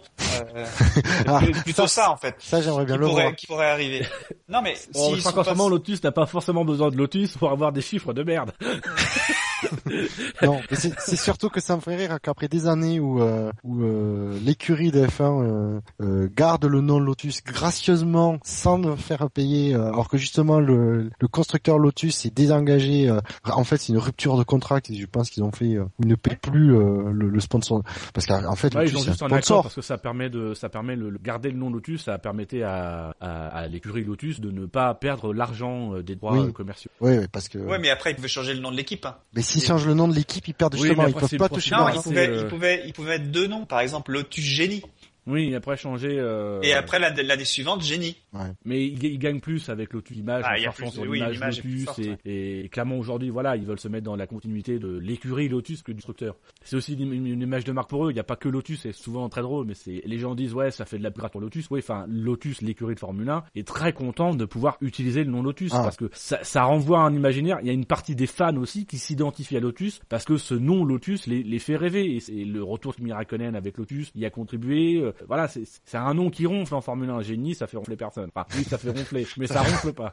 Euh, 0.56 0.66
ah, 1.26 1.40
plutôt 1.62 1.86
ça, 1.86 2.10
en 2.10 2.16
fait. 2.16 2.36
Ça 2.38 2.62
j'aimerais 2.62 2.86
bien 2.86 2.96
le 2.96 3.06
pourrait, 3.06 3.22
voir. 3.24 3.36
Qui 3.36 3.46
pourrait 3.46 3.70
arriver. 3.70 4.06
Non 4.48 4.62
mais 4.62 4.74
bon, 4.94 5.14
si 5.14 5.20
je 5.20 5.28
crois 5.28 5.44
qu'en 5.44 5.68
Lotus 5.68 6.02
n'a 6.02 6.10
pas 6.10 6.24
forcément 6.24 6.64
besoin 6.64 6.90
de 6.90 6.96
Lotus 6.96 7.36
pour 7.36 7.50
avoir 7.50 7.70
des 7.70 7.82
chiffres 7.82 8.14
de 8.14 8.22
merde. 8.22 8.52
non, 10.42 10.60
c'est 10.70 11.16
surtout 11.16 11.48
que 11.48 11.60
ça 11.60 11.76
me 11.76 11.80
ferait 11.80 11.96
rire 11.96 12.18
qu'après 12.22 12.48
des 12.48 12.66
années 12.66 13.00
où, 13.00 13.22
euh, 13.22 13.52
où 13.64 13.82
euh, 13.82 14.38
l'écurie 14.44 14.90
de 14.90 15.06
F1 15.06 15.42
euh, 15.42 15.80
euh, 16.00 16.28
garde 16.34 16.64
le 16.64 16.80
nom 16.80 16.98
Lotus 16.98 17.42
gracieusement 17.44 18.38
sans 18.44 18.78
me 18.78 18.96
faire 18.96 19.30
payer, 19.30 19.74
euh, 19.74 19.88
alors 19.88 20.08
que 20.08 20.18
justement 20.18 20.60
le, 20.60 21.10
le 21.18 21.28
constructeur 21.28 21.78
Lotus 21.78 22.26
est 22.26 22.34
désengagé. 22.34 23.10
en 23.44 23.64
fait, 23.64 23.78
c'est 23.78 23.92
une 23.92 23.98
rupture 23.98 24.36
de 24.36 24.42
contrat 24.44 24.80
je 24.88 25.06
pense 25.06 25.30
qu'ils 25.30 25.42
ont 25.42 25.52
fait 25.52 25.74
euh, 25.74 25.84
ils 26.00 26.08
ne 26.08 26.14
paient 26.14 26.36
plus 26.36 26.74
euh, 26.74 27.10
le, 27.12 27.28
le, 27.28 27.40
sponsor 27.40 27.82
parce 28.14 28.26
qu'en 28.26 28.54
fait 28.56 28.74
ouais, 28.74 28.84
Lotus, 28.84 28.92
ils 28.92 28.96
ont 28.98 29.12
juste 29.12 29.22
un 29.22 29.32
accord 29.32 29.62
parce 29.62 29.74
que 29.74 29.82
ça 29.82 29.98
permet 29.98 30.30
de 30.30 30.54
ça 30.54 30.68
permet 30.68 30.96
de 30.96 31.18
garder 31.22 31.50
le 31.50 31.56
nom 31.56 31.70
Lotus 31.70 32.04
ça 32.04 32.18
permettait 32.18 32.62
à, 32.62 33.14
à, 33.20 33.46
à 33.48 33.66
l'écurie 33.66 34.04
Lotus 34.04 34.40
de 34.40 34.50
ne 34.50 34.66
pas 34.66 34.94
perdre 34.94 35.32
l'argent 35.32 35.94
euh, 35.94 36.02
des 36.02 36.16
droits 36.16 36.50
commerciaux 36.52 36.90
oui, 37.00 37.18
oui, 37.18 37.26
parce 37.30 37.48
que 37.48 37.58
ouais 37.58 37.78
mais 37.78 37.90
après 37.90 38.12
ils 38.12 38.16
pouvaient 38.16 38.28
changer 38.28 38.54
le 38.54 38.60
nom 38.60 38.70
de 38.70 38.76
l'équipe 38.76 39.04
hein. 39.06 39.16
mais 39.34 39.42
s'ils 39.50 39.64
changent 39.64 39.86
le 39.86 39.94
nom 39.94 40.08
de 40.08 40.14
l'équipe 40.14 40.46
ils 40.48 40.54
perdent 40.54 40.76
justement 40.76 41.06
ils 41.06 41.14
peuvent 41.14 41.36
pas 41.36 41.48
toucher 41.48 41.74
non 41.74 41.88
ils 41.88 42.00
pouvaient, 42.00 42.38
ils 42.38 42.46
pouvaient 42.46 42.82
ils 42.86 42.92
pouvaient 42.92 43.18
mettre 43.18 43.30
deux 43.30 43.46
noms 43.46 43.64
par 43.64 43.80
exemple 43.80 44.12
Lotus 44.12 44.44
Génie 44.44 44.82
oui, 45.26 45.54
après 45.54 45.76
changer. 45.76 46.16
Euh... 46.18 46.60
Et 46.62 46.72
après 46.72 46.98
l'année 46.98 47.44
suivante, 47.44 47.82
génie. 47.82 48.16
Ouais. 48.32 48.52
Mais 48.64 48.86
ils, 48.86 49.02
ils 49.04 49.18
gagnent 49.18 49.40
plus 49.40 49.68
avec 49.68 49.92
Lotus 49.92 50.16
Image, 50.16 50.44
ah, 50.46 50.54
en 50.84 50.90
sur 50.90 51.02
oui, 51.02 51.20
l'image 51.20 51.62
Lotus 51.64 51.98
et, 52.24 52.64
et, 52.64 52.68
clairement 52.68 52.96
aujourd'hui, 52.96 53.30
voilà, 53.30 53.56
ils 53.56 53.64
veulent 53.64 53.80
se 53.80 53.88
mettre 53.88 54.04
dans 54.04 54.16
la 54.16 54.26
continuité 54.26 54.78
de 54.78 54.98
l'écurie 54.98 55.48
Lotus 55.48 55.82
que 55.82 55.92
du 55.92 55.96
constructeur. 55.96 56.36
C'est 56.62 56.76
aussi 56.76 56.94
une, 56.94 57.12
une, 57.12 57.40
image 57.42 57.64
de 57.64 57.72
marque 57.72 57.90
pour 57.90 58.06
eux. 58.06 58.10
Il 58.10 58.14
n'y 58.14 58.20
a 58.20 58.24
pas 58.24 58.36
que 58.36 58.48
Lotus, 58.48 58.82
c'est 58.82 58.92
souvent 58.92 59.28
très 59.28 59.42
drôle, 59.42 59.66
mais 59.66 59.74
c'est 59.74 60.02
les 60.04 60.18
gens 60.18 60.34
disent 60.34 60.54
ouais, 60.54 60.70
ça 60.70 60.84
fait 60.84 60.98
de 60.98 61.02
la 61.02 61.10
grâce 61.10 61.30
pour 61.30 61.40
Lotus. 61.40 61.68
Oui, 61.70 61.80
enfin 61.82 62.04
Lotus, 62.08 62.62
l'écurie 62.62 62.94
de 62.94 63.00
Formule 63.00 63.28
1, 63.28 63.44
est 63.54 63.66
très 63.66 63.92
content 63.92 64.34
de 64.34 64.44
pouvoir 64.44 64.76
utiliser 64.80 65.24
le 65.24 65.30
nom 65.30 65.42
Lotus 65.42 65.72
ah. 65.74 65.82
parce 65.82 65.96
que 65.96 66.08
ça, 66.12 66.38
ça, 66.42 66.64
renvoie 66.64 67.00
à 67.00 67.02
un 67.02 67.14
imaginaire. 67.14 67.58
Il 67.62 67.66
y 67.66 67.70
a 67.70 67.72
une 67.72 67.84
partie 67.86 68.14
des 68.14 68.26
fans 68.26 68.56
aussi 68.56 68.86
qui 68.86 68.98
s'identifient 68.98 69.56
à 69.56 69.60
Lotus 69.60 70.00
parce 70.08 70.24
que 70.24 70.36
ce 70.36 70.54
nom 70.54 70.84
Lotus 70.84 71.26
les, 71.26 71.42
les 71.42 71.58
fait 71.58 71.76
rêver 71.76 72.18
et, 72.28 72.44
le 72.44 72.62
retour 72.62 72.94
de 72.96 73.02
Mirakonen 73.02 73.54
avec 73.54 73.76
Lotus 73.78 74.12
y 74.14 74.24
a 74.24 74.30
contribué. 74.30 75.00
Euh, 75.00 75.12
voilà, 75.26 75.48
c'est 75.48 75.64
c'est 75.84 75.96
un 75.96 76.14
nom 76.14 76.30
qui 76.30 76.46
ronfle 76.46 76.74
en 76.74 76.80
Formule 76.80 77.10
1. 77.10 77.20
Génie, 77.22 77.54
ça 77.54 77.66
fait 77.66 77.76
ronfler 77.76 77.96
personne. 77.96 78.19
Enfin, 78.34 78.46
oui, 78.56 78.64
ça 78.64 78.78
fait 78.78 78.90
ronfler, 78.90 79.26
mais 79.36 79.46
ça 79.46 79.62
ronfle 79.62 79.92
pas. 79.92 80.12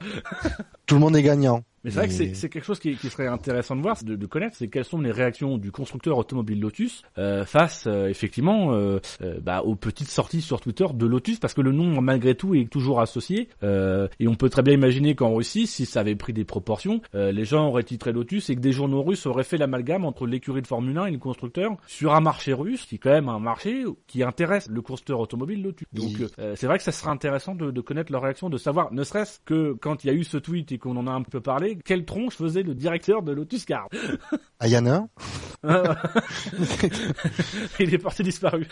Tout 0.86 0.96
le 0.96 1.02
monde 1.02 1.16
est 1.16 1.24
gagnant. 1.24 1.64
Mais 1.88 1.92
c'est 1.92 2.00
vrai 2.00 2.08
que 2.10 2.36
c'est 2.36 2.50
quelque 2.50 2.66
chose 2.66 2.80
qui, 2.82 2.96
qui, 2.98 3.10
serait 3.10 3.28
intéressant 3.28 3.74
de 3.78 3.82
voir, 3.82 3.96
de, 4.04 4.18
de 4.18 4.26
connaître, 4.26 4.58
c'est 4.58 4.68
quelles 4.68 4.84
sont 4.84 5.00
les 5.00 5.12
réactions 5.14 5.58
du 5.58 5.72
constructeur 5.72 6.18
automobile 6.18 6.60
Lotus 6.60 7.04
euh, 7.18 7.46
face 7.46 7.86
euh, 7.88 8.10
effectivement 8.10 8.74
euh, 8.74 9.00
euh, 9.22 9.40
bah, 9.42 9.62
aux 9.64 9.76
petites 9.76 10.10
sorties 10.10 10.42
sur 10.42 10.60
Twitter 10.60 10.86
de 10.94 11.06
Lotus, 11.06 11.40
parce 11.40 11.54
que 11.54 11.62
le 11.62 11.72
nom 11.72 12.02
malgré 12.02 12.36
tout 12.36 12.56
est 12.56 12.70
toujours 12.70 13.00
associé. 13.00 13.48
Euh, 13.64 14.10
et 14.20 14.28
on 14.28 14.36
peut 14.36 14.50
très 14.50 14.64
bien 14.64 14.74
imaginer 14.74 15.16
qu'en 15.16 15.34
Russie, 15.34 15.66
si 15.66 15.86
ça 15.86 16.02
avait 16.02 16.18
pris 16.18 16.34
des 16.34 16.44
proportions, 16.44 17.02
les 17.14 17.46
gens 17.46 17.70
auraient 17.70 17.84
titré 17.84 18.12
Lotus 18.12 18.50
et 18.50 18.56
que 18.56 18.60
des 18.60 18.74
journaux 18.74 19.02
russes 19.02 19.26
auraient 19.26 19.46
fait 19.46 19.58
l'amalgame 19.58 20.04
entre 20.04 20.28
l'écurie 20.28 20.62
de 20.62 20.68
Formule 20.68 20.98
1 20.98 21.06
et 21.06 21.12
le 21.12 21.18
constructeur 21.20 21.78
sur 21.88 22.14
un 22.14 22.20
marché 22.20 22.52
russe, 22.52 22.86
qui 22.86 22.96
est 22.96 22.98
quand 22.98 23.12
même 23.12 23.30
un 23.30 23.40
marché 23.40 23.86
qui 24.08 24.24
intéresse 24.24 24.68
le 24.70 24.82
constructeur 24.82 25.22
automobile 25.22 25.64
Lotus. 25.64 25.88
Donc 25.94 26.12
c'est 26.56 26.68
vrai 26.68 26.78
que 26.80 26.84
ça 26.84 26.92
serait 26.92 27.12
intéressant 27.12 27.56
de, 27.56 27.72
de 27.72 27.82
connaître 27.82 28.12
leur 28.12 28.24
réaction, 28.24 28.50
de 28.50 28.58
savoir, 28.58 28.92
ne 28.92 29.04
serait-ce 29.04 29.40
que 29.46 29.72
quand 29.80 30.04
il 30.04 30.08
y 30.08 30.10
a 30.10 30.14
eu 30.14 30.26
ce 30.26 30.38
tweet 30.38 30.74
et 30.74 30.78
qu'on 30.78 30.98
en 30.98 31.08
a 31.08 31.12
un 31.12 31.22
peu 31.22 31.40
parlé, 31.40 31.77
quelle 31.86 32.06
tronche 32.06 32.36
faisait 32.36 32.64
le 32.64 32.74
directeur 32.76 33.22
de 33.22 33.32
Lotus 33.32 33.66
Card 33.66 33.90
Ah, 34.60 34.68
y 34.68 34.78
en 34.78 34.86
a 34.86 35.08
Il 37.80 37.94
est 37.94 37.98
parti 37.98 38.24
disparu. 38.24 38.68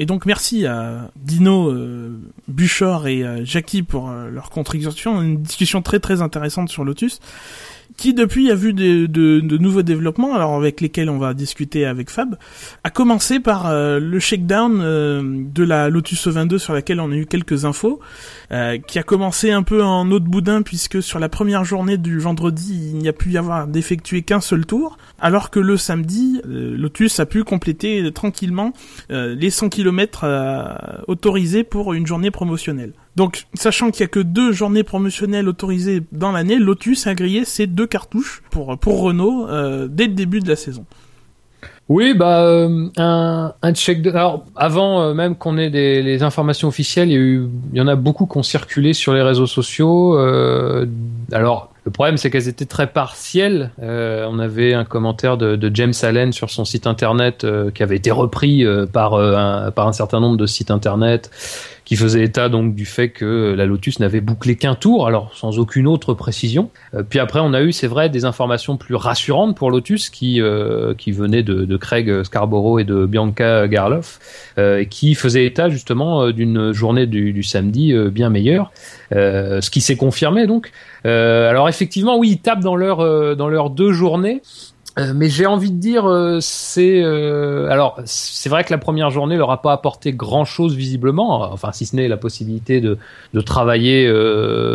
Et 0.00 0.06
donc 0.06 0.26
merci 0.26 0.64
à 0.64 1.10
Dino, 1.16 1.70
euh, 1.70 2.20
Buchor 2.46 3.08
et 3.08 3.24
euh, 3.24 3.44
Jackie 3.44 3.82
pour 3.82 4.08
euh, 4.08 4.30
leur 4.30 4.48
contribution. 4.48 5.20
Une 5.20 5.42
discussion 5.42 5.82
très 5.82 5.98
très 5.98 6.22
intéressante 6.22 6.68
sur 6.68 6.84
Lotus 6.84 7.18
qui 7.98 8.14
depuis 8.14 8.50
a 8.50 8.54
vu 8.54 8.72
de, 8.72 9.58
nouveaux 9.58 9.82
développements, 9.82 10.34
alors 10.34 10.54
avec 10.54 10.80
lesquels 10.80 11.10
on 11.10 11.18
va 11.18 11.34
discuter 11.34 11.84
avec 11.84 12.10
Fab, 12.10 12.38
a 12.84 12.90
commencé 12.90 13.40
par 13.40 13.66
euh, 13.66 13.98
le 13.98 14.20
shakedown 14.20 14.80
euh, 14.80 15.22
de 15.24 15.64
la 15.64 15.90
Lotus 15.90 16.28
E22 16.28 16.58
sur 16.58 16.72
laquelle 16.72 17.00
on 17.00 17.10
a 17.10 17.16
eu 17.16 17.26
quelques 17.26 17.64
infos, 17.64 17.98
euh, 18.52 18.78
qui 18.78 19.00
a 19.00 19.02
commencé 19.02 19.50
un 19.50 19.64
peu 19.64 19.82
en 19.82 20.08
eau 20.12 20.20
de 20.20 20.28
boudin 20.28 20.62
puisque 20.62 21.02
sur 21.02 21.18
la 21.18 21.28
première 21.28 21.64
journée 21.64 21.98
du 21.98 22.20
vendredi, 22.20 22.92
il 22.92 22.98
n'y 22.98 23.08
a 23.08 23.12
pu 23.12 23.32
y 23.32 23.36
avoir 23.36 23.66
d'effectuer 23.66 24.22
qu'un 24.22 24.40
seul 24.40 24.64
tour, 24.64 24.96
alors 25.18 25.50
que 25.50 25.58
le 25.58 25.76
samedi, 25.76 26.40
Lotus 26.44 27.18
a 27.18 27.26
pu 27.26 27.42
compléter 27.42 28.12
tranquillement 28.12 28.72
les 29.10 29.50
100 29.50 29.70
km 29.70 31.02
autorisés 31.08 31.64
pour 31.64 31.92
une 31.94 32.06
journée 32.06 32.30
promotionnelle. 32.30 32.92
Donc, 33.18 33.46
sachant 33.54 33.90
qu'il 33.90 34.02
y 34.02 34.04
a 34.04 34.06
que 34.06 34.20
deux 34.20 34.52
journées 34.52 34.84
promotionnelles 34.84 35.48
autorisées 35.48 36.04
dans 36.12 36.30
l'année, 36.30 36.56
Lotus 36.56 37.08
a 37.08 37.16
grillé 37.16 37.44
ses 37.44 37.66
deux 37.66 37.88
cartouches 37.88 38.44
pour 38.52 39.00
Renault 39.00 39.48
euh, 39.48 39.88
dès 39.90 40.06
le 40.06 40.12
début 40.12 40.38
de 40.38 40.48
la 40.48 40.54
saison. 40.54 40.86
Oui, 41.88 42.14
bah 42.14 42.42
euh, 42.42 42.88
un, 42.96 43.74
check. 43.74 44.06
Alors 44.06 44.44
avant 44.54 45.00
euh, 45.02 45.14
même 45.14 45.34
qu'on 45.34 45.58
ait 45.58 45.68
les 45.68 46.22
informations 46.22 46.68
officielles, 46.68 47.10
il 47.10 47.48
y, 47.72 47.80
en 47.80 47.88
a 47.88 47.96
beaucoup 47.96 48.26
qui 48.26 48.38
ont 48.38 48.44
circulé 48.44 48.92
sur 48.92 49.14
les 49.14 49.22
réseaux 49.22 49.48
sociaux. 49.48 50.16
alors 51.32 51.72
le 51.84 51.90
problème, 51.90 52.18
c'est 52.18 52.30
qu'elles 52.30 52.48
étaient 52.48 52.66
très 52.66 52.86
partielles. 52.86 53.72
on 53.80 54.38
avait 54.38 54.74
un 54.74 54.84
commentaire 54.84 55.38
de, 55.38 55.70
James 55.74 55.94
Allen 56.02 56.32
sur 56.32 56.50
son 56.50 56.64
site 56.64 56.86
internet 56.86 57.44
qui 57.74 57.82
avait 57.82 57.96
été 57.96 58.12
repris 58.12 58.64
par 58.92 59.14
un 59.16 59.92
certain 59.92 60.20
nombre 60.20 60.36
de 60.36 60.46
sites 60.46 60.70
internet 60.70 61.30
qui 61.88 61.96
faisait 61.96 62.22
état 62.22 62.50
donc 62.50 62.74
du 62.74 62.84
fait 62.84 63.08
que 63.08 63.54
la 63.56 63.64
Lotus 63.64 63.98
n'avait 63.98 64.20
bouclé 64.20 64.56
qu'un 64.56 64.74
tour, 64.74 65.06
alors 65.06 65.34
sans 65.34 65.58
aucune 65.58 65.86
autre 65.86 66.12
précision. 66.12 66.68
Euh, 66.92 67.02
puis 67.02 67.18
après, 67.18 67.40
on 67.40 67.54
a 67.54 67.62
eu, 67.62 67.72
c'est 67.72 67.86
vrai, 67.86 68.10
des 68.10 68.26
informations 68.26 68.76
plus 68.76 68.94
rassurantes 68.94 69.56
pour 69.56 69.70
Lotus 69.70 70.10
qui 70.10 70.42
euh, 70.42 70.92
qui 70.92 71.12
venaient 71.12 71.42
de, 71.42 71.64
de, 71.64 71.76
Craig 71.78 72.24
Scarborough 72.24 72.78
et 72.78 72.84
de 72.84 73.06
Bianca 73.06 73.66
Garloff, 73.68 74.18
euh, 74.58 74.84
qui 74.84 75.14
faisaient 75.14 75.46
état 75.46 75.70
justement 75.70 76.30
d'une 76.30 76.72
journée 76.72 77.06
du, 77.06 77.32
du 77.32 77.42
samedi 77.42 77.94
bien 78.10 78.28
meilleure, 78.28 78.70
ce 79.10 79.70
qui 79.70 79.80
s'est 79.80 79.96
confirmé 79.96 80.46
donc. 80.46 80.70
alors 81.04 81.70
effectivement, 81.70 82.18
oui, 82.18 82.32
ils 82.32 82.38
tapent 82.38 82.60
dans 82.60 82.76
leur 82.76 82.98
dans 83.34 83.48
leurs 83.48 83.70
deux 83.70 83.92
journées. 83.92 84.42
Euh, 84.98 85.12
mais 85.14 85.28
j'ai 85.28 85.46
envie 85.46 85.70
de 85.70 85.78
dire, 85.78 86.06
euh, 86.06 86.38
c'est 86.40 87.00
euh, 87.02 87.68
alors 87.70 88.00
c'est 88.04 88.48
vrai 88.48 88.64
que 88.64 88.72
la 88.72 88.78
première 88.78 89.10
journée 89.10 89.36
leur 89.36 89.50
a 89.50 89.62
pas 89.62 89.72
apporté 89.72 90.12
grand 90.12 90.44
chose 90.44 90.74
visiblement, 90.74 91.52
enfin 91.52 91.72
si 91.72 91.86
ce 91.86 91.94
n'est 91.94 92.08
la 92.08 92.16
possibilité 92.16 92.80
de, 92.80 92.98
de 93.32 93.40
travailler 93.40 94.08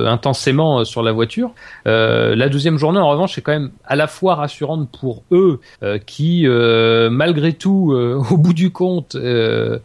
intensément 0.06 0.86
sur 0.86 1.04
la 1.04 1.12
voiture. 1.12 1.52
la 1.86 2.50
deuxième 2.50 2.78
journée 2.78 3.00
en 3.00 3.10
revanche 3.10 3.36
c'est 3.36 3.42
quand 3.42 3.52
même 3.52 3.72
à 3.86 3.96
la 3.96 4.08
fois 4.08 4.36
rassurante 4.36 4.90
pour 5.00 5.24
eux 5.32 5.60
qui 6.06 6.46
malgré 6.48 7.54
tout 7.54 7.94
au 8.32 8.38
bout 8.38 8.54
du 8.54 8.72
compte 8.72 9.18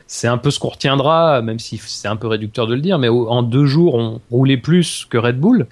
c'est 0.06 0.28
un 0.28 0.38
peu 0.38 0.50
ce 0.50 0.58
qu'on 0.58 0.68
retiendra, 0.68 1.42
même 1.42 1.58
si 1.58 1.78
c'est 1.78 2.08
un 2.08 2.16
peu 2.16 2.26
réducteur 2.26 2.66
de 2.66 2.74
le 2.74 2.80
dire, 2.80 2.98
mais 2.98 3.08
en 3.08 3.42
deux 3.42 3.66
jours 3.66 3.94
on 3.94 4.20
roulait 4.30 4.56
plus 4.56 5.06
que 5.08 5.18
Red 5.18 5.38
Bull 5.38 5.66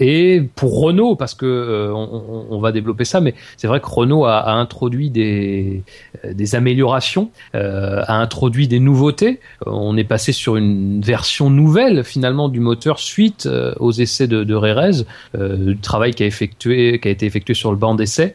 et 0.00 0.42
pour 0.54 0.80
Renault 0.80 1.16
parce 1.16 1.34
que 1.34 1.90
on, 1.94 2.46
on 2.50 2.60
va 2.60 2.72
ça, 3.04 3.20
mais 3.20 3.34
c'est 3.56 3.66
vrai 3.66 3.80
que 3.80 3.86
Renault 3.86 4.24
a, 4.24 4.50
introduit 4.52 5.10
des, 5.10 5.82
des 6.24 6.54
améliorations, 6.54 7.30
a 7.54 8.14
introduit 8.14 8.68
des 8.68 8.80
nouveautés. 8.80 9.40
on 9.66 9.96
est 9.96 10.04
passé 10.04 10.32
sur 10.32 10.56
une 10.56 11.00
version 11.00 11.50
nouvelle 11.50 12.04
finalement 12.04 12.48
du 12.48 12.60
moteur 12.60 12.98
suite 12.98 13.48
aux 13.78 13.92
essais 13.92 14.26
de, 14.26 14.44
de 14.44 14.54
Rérez, 14.54 15.04
du 15.34 15.78
travail 15.78 16.14
qui 16.14 16.22
a 16.22 16.26
été 16.26 17.26
effectué 17.26 17.54
sur 17.54 17.70
le 17.70 17.76
banc 17.76 17.94
d'essai, 17.94 18.34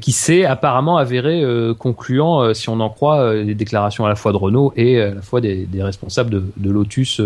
qui 0.00 0.12
s'est 0.12 0.44
apparemment 0.44 0.96
avéré 0.96 1.42
concluant 1.78 2.54
si 2.54 2.68
on 2.68 2.80
en 2.80 2.90
croit 2.90 3.34
les 3.34 3.54
déclarations 3.54 4.06
à 4.06 4.08
la 4.08 4.16
fois 4.16 4.32
de 4.32 4.36
Renault 4.36 4.72
et 4.76 5.00
à 5.00 5.14
la 5.14 5.22
fois 5.22 5.40
des, 5.40 5.66
responsables 5.78 6.42
de 6.56 6.70
Lotus 6.70 7.20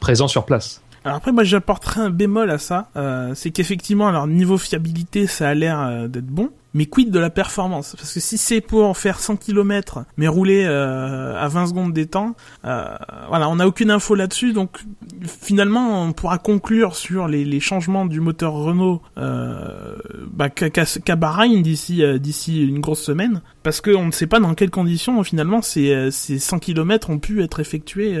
présents 0.00 0.28
sur 0.28 0.44
place. 0.44 0.82
Alors 1.04 1.16
après, 1.16 1.32
moi 1.32 1.42
j'apporterai 1.42 2.00
un 2.00 2.10
bémol 2.10 2.50
à 2.50 2.58
ça, 2.58 2.88
euh, 2.96 3.34
c'est 3.34 3.50
qu'effectivement, 3.50 4.06
alors 4.08 4.28
niveau 4.28 4.56
fiabilité, 4.56 5.26
ça 5.26 5.48
a 5.48 5.54
l'air 5.54 5.80
euh, 5.80 6.06
d'être 6.08 6.26
bon, 6.26 6.50
mais 6.74 6.86
quid 6.86 7.10
de 7.10 7.18
la 7.18 7.30
performance? 7.30 7.94
Parce 7.96 8.12
que 8.12 8.20
si 8.20 8.38
c'est 8.38 8.60
pour 8.60 8.96
faire 8.96 9.20
100 9.20 9.36
km, 9.36 10.04
mais 10.16 10.28
rouler 10.28 10.64
euh, 10.66 11.36
à 11.38 11.48
20 11.48 11.66
secondes 11.66 11.92
des 11.92 12.06
temps, 12.06 12.34
euh, 12.64 12.94
voilà, 13.28 13.48
on 13.48 13.56
n'a 13.56 13.66
aucune 13.66 13.90
info 13.90 14.14
là-dessus, 14.14 14.52
donc 14.52 14.80
finalement, 15.26 16.02
on 16.02 16.12
pourra 16.12 16.38
conclure 16.38 16.96
sur 16.96 17.28
les, 17.28 17.44
les 17.44 17.60
changements 17.60 18.06
du 18.06 18.20
moteur 18.20 18.52
Renault 18.52 19.02
euh, 19.18 19.96
bah, 20.30 20.48
qu'à 20.50 21.16
Bahreïn 21.16 21.62
d'ici 21.62 22.02
euh, 22.02 22.18
d'ici 22.18 22.62
une 22.66 22.80
grosse 22.80 23.02
semaine, 23.02 23.42
parce 23.62 23.80
qu'on 23.80 24.06
ne 24.06 24.12
sait 24.12 24.26
pas 24.26 24.40
dans 24.40 24.54
quelles 24.54 24.70
conditions 24.70 25.22
finalement 25.22 25.62
ces, 25.62 26.10
ces 26.10 26.38
100 26.38 26.58
km 26.58 27.10
ont 27.10 27.18
pu 27.18 27.42
être 27.42 27.60
effectués 27.60 28.18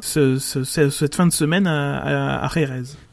ce, 0.00 0.38
ce, 0.38 0.64
cette 0.64 1.14
fin 1.14 1.26
de 1.26 1.32
semaine 1.32 1.66
à, 1.66 2.44
à, 2.44 2.46
à 2.46 2.50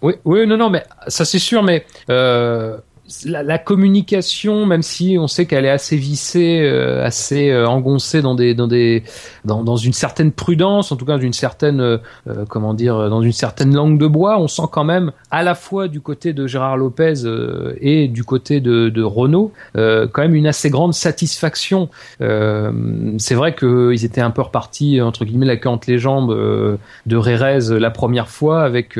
Oui, 0.01 0.15
oui, 0.25 0.47
non, 0.47 0.57
non, 0.57 0.69
mais 0.69 0.83
ça 1.07 1.25
c'est 1.25 1.39
sûr, 1.39 1.63
mais 1.63 1.85
euh, 2.09 2.77
la, 3.25 3.43
la, 3.43 3.57
communication, 3.57 4.65
même 4.65 4.81
si 4.81 5.17
on 5.19 5.27
sait 5.27 5.45
qu'elle 5.45 5.65
est 5.65 5.69
assez 5.69 5.95
vissée, 5.95 6.61
euh, 6.61 7.05
assez 7.05 7.49
euh, 7.49 7.67
engoncée 7.67 8.21
dans 8.21 8.35
des, 8.35 8.53
dans 8.53 8.67
des, 8.67 9.03
dans, 9.45 9.63
dans, 9.63 9.77
une 9.77 9.93
certaine 9.93 10.31
prudence, 10.31 10.91
en 10.91 10.95
tout 10.95 11.05
cas 11.05 11.17
d'une 11.17 11.33
certaine, 11.33 11.79
euh, 11.79 11.97
comment 12.49 12.73
dire, 12.73 13.09
dans 13.09 13.21
une 13.21 13.31
certaine 13.31 13.73
langue 13.73 13.97
de 13.97 14.07
bois, 14.07 14.39
on 14.39 14.47
sent 14.47 14.67
quand 14.71 14.83
même 14.83 15.11
à 15.31 15.43
la 15.43 15.55
fois 15.55 15.87
du 15.87 16.01
côté 16.01 16.33
de 16.33 16.47
Gérard 16.47 16.77
Lopez 16.77 17.13
et 17.79 18.07
du 18.07 18.23
côté 18.23 18.59
de, 18.59 18.89
de 18.89 19.03
Renault, 19.03 19.51
quand 19.75 20.21
même 20.21 20.35
une 20.35 20.47
assez 20.47 20.69
grande 20.69 20.93
satisfaction. 20.93 21.89
C'est 22.19 23.35
vrai 23.35 23.55
qu'ils 23.55 24.05
étaient 24.05 24.21
un 24.21 24.31
peu 24.31 24.41
repartis 24.41 25.01
entre 25.01 25.25
guillemets 25.25 25.45
la 25.45 25.57
queue 25.57 25.69
entre 25.69 25.89
les 25.89 25.99
jambes 25.99 26.33
de 27.05 27.17
Rérez 27.17 27.79
la 27.79 27.89
première 27.89 28.29
fois 28.29 28.63
avec 28.63 28.97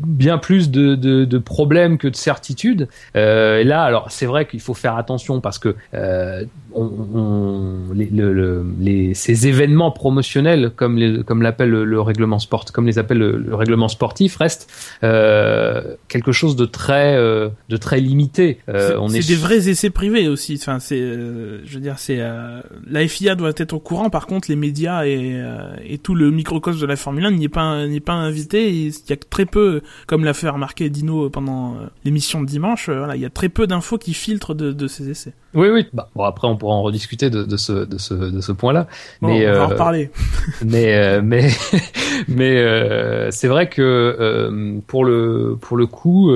bien 0.00 0.38
plus 0.38 0.70
de, 0.70 0.94
de, 0.94 1.24
de 1.24 1.38
problèmes 1.38 1.98
que 1.98 2.08
de 2.08 2.16
certitudes. 2.16 2.88
Euh, 3.16 3.25
là, 3.64 3.82
alors 3.82 4.10
c'est 4.10 4.26
vrai 4.26 4.46
qu'il 4.46 4.60
faut 4.60 4.74
faire 4.74 4.96
attention 4.96 5.40
parce 5.40 5.58
que 5.58 5.74
euh, 5.94 6.44
on, 6.76 6.92
on, 7.14 7.92
les, 7.94 8.06
le, 8.06 8.64
les, 8.78 9.14
ces 9.14 9.48
événements 9.48 9.90
promotionnels, 9.90 10.70
comme 10.74 10.98
les, 10.98 11.22
comme 11.24 11.42
l'appelle 11.42 11.70
le, 11.70 12.00
règlement 12.00 12.38
sport, 12.38 12.64
comme 12.72 12.86
les 12.86 12.98
appelle 12.98 13.18
le, 13.18 13.54
règlement 13.54 13.88
sportif, 13.88 14.36
restent 14.36 14.70
euh, 15.02 15.96
quelque 16.08 16.32
chose 16.32 16.54
de 16.54 16.66
très 16.66 17.16
euh, 17.16 17.48
de 17.68 17.76
très 17.76 18.00
limité. 18.00 18.58
Euh, 18.68 18.98
c'est 19.08 19.18
est... 19.18 19.28
des 19.28 19.36
vrais 19.36 19.68
essais 19.68 19.90
privés 19.90 20.28
aussi. 20.28 20.58
Enfin, 20.60 20.78
c'est, 20.78 20.98
je 20.98 21.74
veux 21.74 21.80
dire, 21.80 21.98
c'est 21.98 22.20
la 22.86 23.08
FIA 23.08 23.34
doit 23.34 23.52
être 23.56 23.72
au 23.72 23.80
courant. 23.80 24.10
Par 24.10 24.26
contre, 24.26 24.48
les 24.50 24.56
médias 24.56 25.06
et, 25.06 25.42
et 25.84 25.98
tout 25.98 26.14
le 26.14 26.30
microcosme 26.30 26.80
de 26.80 26.86
la 26.86 26.96
Formule 26.96 27.24
1 27.24 27.30
n'y 27.32 27.44
est 27.44 27.48
pas 27.48 27.86
n'est 27.86 28.00
pas 28.00 28.12
invité. 28.12 28.70
Il 28.70 28.92
y 29.08 29.12
a 29.12 29.16
très 29.16 29.46
peu, 29.46 29.80
comme 30.06 30.24
l'a 30.24 30.34
fait 30.34 30.48
remarquer 30.48 30.90
Dino 30.90 31.30
pendant 31.30 31.76
l'émission 32.04 32.40
de 32.42 32.46
dimanche. 32.46 32.90
voilà, 32.90 33.16
il 33.16 33.22
y 33.22 33.26
a 33.26 33.30
très 33.30 33.48
peu 33.48 33.66
d'infos 33.66 33.98
qui 33.98 34.14
filtrent 34.14 34.54
de, 34.54 34.72
de 34.72 34.86
ces 34.86 35.08
essais. 35.08 35.32
Oui, 35.56 35.68
oui. 35.70 35.86
Bah, 35.94 36.10
bon, 36.14 36.24
après, 36.24 36.46
on 36.46 36.56
pourra 36.56 36.74
en 36.74 36.82
rediscuter 36.82 37.30
de, 37.30 37.42
de 37.42 37.56
ce, 37.56 37.72
de 37.72 37.96
ce, 37.96 38.12
de 38.12 38.40
ce 38.42 38.52
point-là. 38.52 38.86
mais, 39.22 39.48
on 39.48 39.52
va 39.52 39.58
en 39.58 39.62
euh, 39.62 39.66
reparler. 39.68 40.10
mais, 40.64 40.94
euh, 40.94 41.22
mais, 41.24 41.48
mais 42.28 42.58
euh, 42.58 43.30
c'est 43.30 43.48
vrai 43.48 43.70
que 43.70 43.80
euh, 43.82 44.78
pour 44.86 45.06
le, 45.06 45.56
pour 45.58 45.78
le 45.78 45.86
coup, 45.86 46.30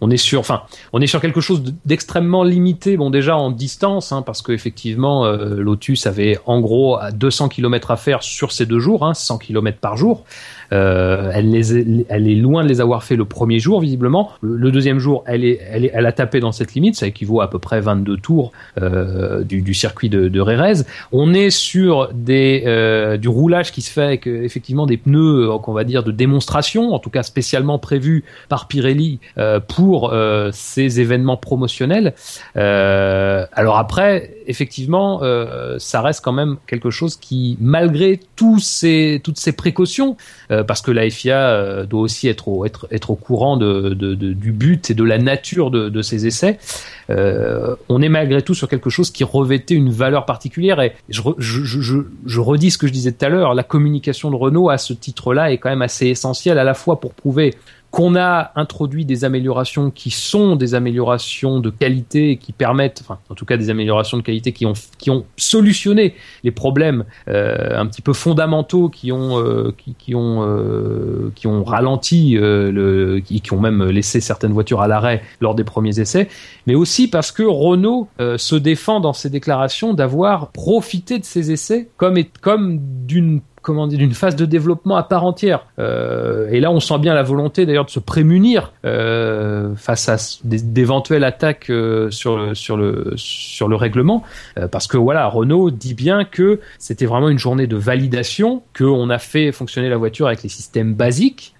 on 0.00 0.10
est 0.10 0.16
sur, 0.16 0.40
enfin, 0.40 0.62
on 0.92 1.00
est 1.00 1.06
sur 1.06 1.20
quelque 1.20 1.40
chose 1.40 1.62
d'extrêmement 1.86 2.42
limité. 2.42 2.96
Bon, 2.96 3.10
déjà 3.10 3.36
en 3.36 3.52
distance, 3.52 4.10
hein, 4.10 4.22
parce 4.22 4.42
qu'effectivement, 4.42 5.30
Lotus 5.30 6.08
avait 6.08 6.40
en 6.44 6.60
gros 6.60 6.98
200 7.14 7.48
km 7.48 7.92
à 7.92 7.96
faire 7.96 8.24
sur 8.24 8.50
ces 8.50 8.66
deux 8.66 8.80
jours, 8.80 9.06
hein, 9.06 9.14
100 9.14 9.38
km 9.38 9.78
par 9.78 9.96
jour. 9.96 10.24
Euh, 10.72 11.30
elle, 11.34 11.50
les, 11.50 12.04
elle 12.08 12.28
est 12.28 12.34
loin 12.34 12.64
de 12.64 12.68
les 12.68 12.80
avoir 12.80 13.04
fait 13.04 13.16
le 13.16 13.24
premier 13.24 13.58
jour, 13.58 13.80
visiblement. 13.80 14.30
Le, 14.40 14.70
deuxième 14.70 14.98
jour, 14.98 15.22
elle, 15.26 15.44
est, 15.44 15.60
elle, 15.70 15.84
est, 15.84 15.90
elle 15.94 16.06
a 16.06 16.12
tapé 16.12 16.40
dans 16.40 16.52
cette 16.52 16.74
limite, 16.74 16.96
ça 16.96 17.06
équivaut 17.06 17.40
à, 17.40 17.50
peu 17.50 17.58
près 17.58 17.80
22 17.80 18.16
tours 18.16 18.52
euh, 18.80 19.44
du, 19.44 19.62
du, 19.62 19.74
circuit 19.74 20.08
de, 20.08 20.28
de 20.28 20.40
Rérez. 20.40 20.82
On 21.12 21.34
est 21.34 21.50
sur 21.50 22.10
des, 22.12 22.64
euh, 22.66 23.16
du 23.16 23.28
roulage 23.28 23.72
qui 23.72 23.82
se 23.82 23.92
fait 23.92 24.02
avec 24.02 24.26
effectivement 24.26 24.86
des 24.86 24.96
pneus, 24.96 25.50
euh, 25.50 25.58
qu'on 25.58 25.72
va 25.72 25.84
dire, 25.84 26.02
de 26.02 26.10
démonstration, 26.10 26.92
en 26.92 26.98
tout 26.98 27.10
cas 27.10 27.22
spécialement 27.22 27.78
prévus 27.78 28.24
par 28.48 28.68
Pirelli 28.68 29.20
euh, 29.38 29.60
pour 29.60 30.12
euh, 30.12 30.50
ces 30.52 31.00
événements 31.00 31.36
promotionnels. 31.36 32.14
alors 32.54 33.78
après, 33.78 34.34
effectivement, 34.46 35.20
ça 35.78 36.00
reste 36.00 36.24
quand 36.24 36.32
même 36.32 36.56
quelque 36.66 36.90
chose 36.90 37.16
qui, 37.16 37.56
malgré 37.60 38.20
tous 38.36 38.58
ces, 38.58 39.20
toutes 39.22 39.38
ces 39.38 39.52
précautions, 39.52 40.16
euh, 40.50 40.64
parce 40.64 40.82
que 40.82 40.90
la 40.90 41.08
FIA 41.08 41.38
euh, 41.38 41.86
doit 41.86 42.00
aussi 42.00 42.28
être 42.28 42.48
au, 42.48 42.64
être, 42.64 42.86
être 42.90 43.10
au 43.10 43.14
courant 43.14 43.56
de, 43.56 43.90
de, 43.90 44.14
de, 44.14 44.32
du 44.32 44.52
but 44.52 44.90
et 44.90 44.94
de 44.94 45.04
la 45.04 45.18
nature 45.18 45.70
de, 45.70 45.88
de 45.88 46.02
ces 46.02 46.26
essais. 46.26 46.58
Euh, 47.10 47.74
on 47.88 48.02
est 48.02 48.08
malgré 48.08 48.42
tout 48.42 48.54
sur 48.54 48.68
quelque 48.68 48.90
chose 48.90 49.10
qui 49.10 49.24
revêtait 49.24 49.74
une 49.74 49.90
valeur 49.90 50.24
particulière 50.26 50.80
et 50.80 50.92
je, 51.08 51.22
je, 51.38 51.64
je, 51.64 51.98
je 52.26 52.40
redis 52.40 52.70
ce 52.70 52.78
que 52.78 52.86
je 52.86 52.92
disais 52.92 53.12
tout 53.12 53.24
à 53.24 53.28
l'heure, 53.28 53.54
la 53.54 53.64
communication 53.64 54.30
de 54.30 54.36
Renault 54.36 54.70
à 54.70 54.78
ce 54.78 54.92
titre-là 54.92 55.52
est 55.52 55.58
quand 55.58 55.70
même 55.70 55.82
assez 55.82 56.06
essentielle 56.06 56.58
à 56.58 56.64
la 56.64 56.74
fois 56.74 57.00
pour 57.00 57.14
prouver 57.14 57.54
qu'on 57.92 58.16
a 58.16 58.52
introduit 58.56 59.04
des 59.04 59.24
améliorations 59.24 59.90
qui 59.90 60.08
sont 60.10 60.56
des 60.56 60.74
améliorations 60.74 61.60
de 61.60 61.68
qualité 61.68 62.30
et 62.30 62.36
qui 62.38 62.52
permettent, 62.52 63.02
enfin, 63.04 63.18
en 63.28 63.34
tout 63.34 63.44
cas 63.44 63.58
des 63.58 63.68
améliorations 63.68 64.16
de 64.16 64.22
qualité 64.22 64.52
qui 64.52 64.64
ont 64.64 64.72
qui 64.96 65.10
ont 65.10 65.26
solutionné 65.36 66.14
les 66.42 66.52
problèmes 66.52 67.04
euh, 67.28 67.78
un 67.78 67.86
petit 67.86 68.00
peu 68.00 68.14
fondamentaux 68.14 68.88
qui 68.88 69.12
ont 69.12 69.38
euh, 69.38 69.74
qui, 69.76 69.94
qui, 69.94 70.14
ont 70.14 70.42
euh, 70.42 71.30
qui 71.34 71.46
ont 71.46 71.62
ralenti 71.64 72.38
euh, 72.38 72.72
le 72.72 73.20
qui, 73.20 73.42
qui, 73.42 73.52
ont 73.52 73.60
même 73.60 73.84
laissé 73.84 74.20
certaines 74.20 74.52
voitures 74.52 74.80
à 74.80 74.88
l'arrêt 74.88 75.22
lors 75.40 75.54
des 75.54 75.64
premiers 75.64 76.00
essais, 76.00 76.28
mais 76.66 76.74
aussi 76.74 77.08
parce 77.08 77.30
que 77.30 77.42
Renault 77.42 78.08
euh, 78.20 78.38
se 78.38 78.56
défend 78.56 79.00
dans 79.00 79.12
ses 79.12 79.28
déclarations 79.28 79.92
d'avoir 79.92 80.50
profité 80.50 81.18
de 81.18 81.26
ces 81.26 81.52
essais 81.52 81.90
comme 81.98 82.16
comme 82.40 82.80
d'une 83.06 83.42
comment 83.62 83.86
dire 83.86 83.98
d'une 83.98 84.12
phase 84.12 84.36
de 84.36 84.44
développement 84.44 84.96
à 84.96 85.04
part 85.04 85.24
entière. 85.24 85.66
Euh, 85.78 86.48
et 86.50 86.60
là, 86.60 86.70
on 86.70 86.80
sent 86.80 86.98
bien 86.98 87.14
la 87.14 87.22
volonté 87.22 87.64
d'ailleurs 87.64 87.84
de 87.84 87.90
se 87.90 88.00
prémunir 88.00 88.72
euh, 88.84 89.74
face 89.76 90.08
à 90.08 90.16
d'éventuelles 90.44 91.24
attaques 91.24 91.70
euh, 91.70 92.10
sur 92.10 92.36
le 92.36 92.54
sur 92.54 92.76
le 92.76 93.12
sur 93.16 93.68
le 93.68 93.76
règlement, 93.76 94.24
parce 94.70 94.86
que 94.86 94.96
voilà, 94.96 95.26
Renault 95.28 95.70
dit 95.70 95.94
bien 95.94 96.24
que 96.24 96.60
c'était 96.78 97.06
vraiment 97.06 97.28
une 97.28 97.38
journée 97.38 97.66
de 97.66 97.76
validation, 97.76 98.62
que 98.72 98.84
on 98.84 99.08
a 99.10 99.18
fait 99.18 99.52
fonctionner 99.52 99.88
la 99.88 99.96
voiture 99.96 100.26
avec 100.26 100.42
les 100.42 100.48
systèmes 100.48 100.94
basiques. 100.94 101.54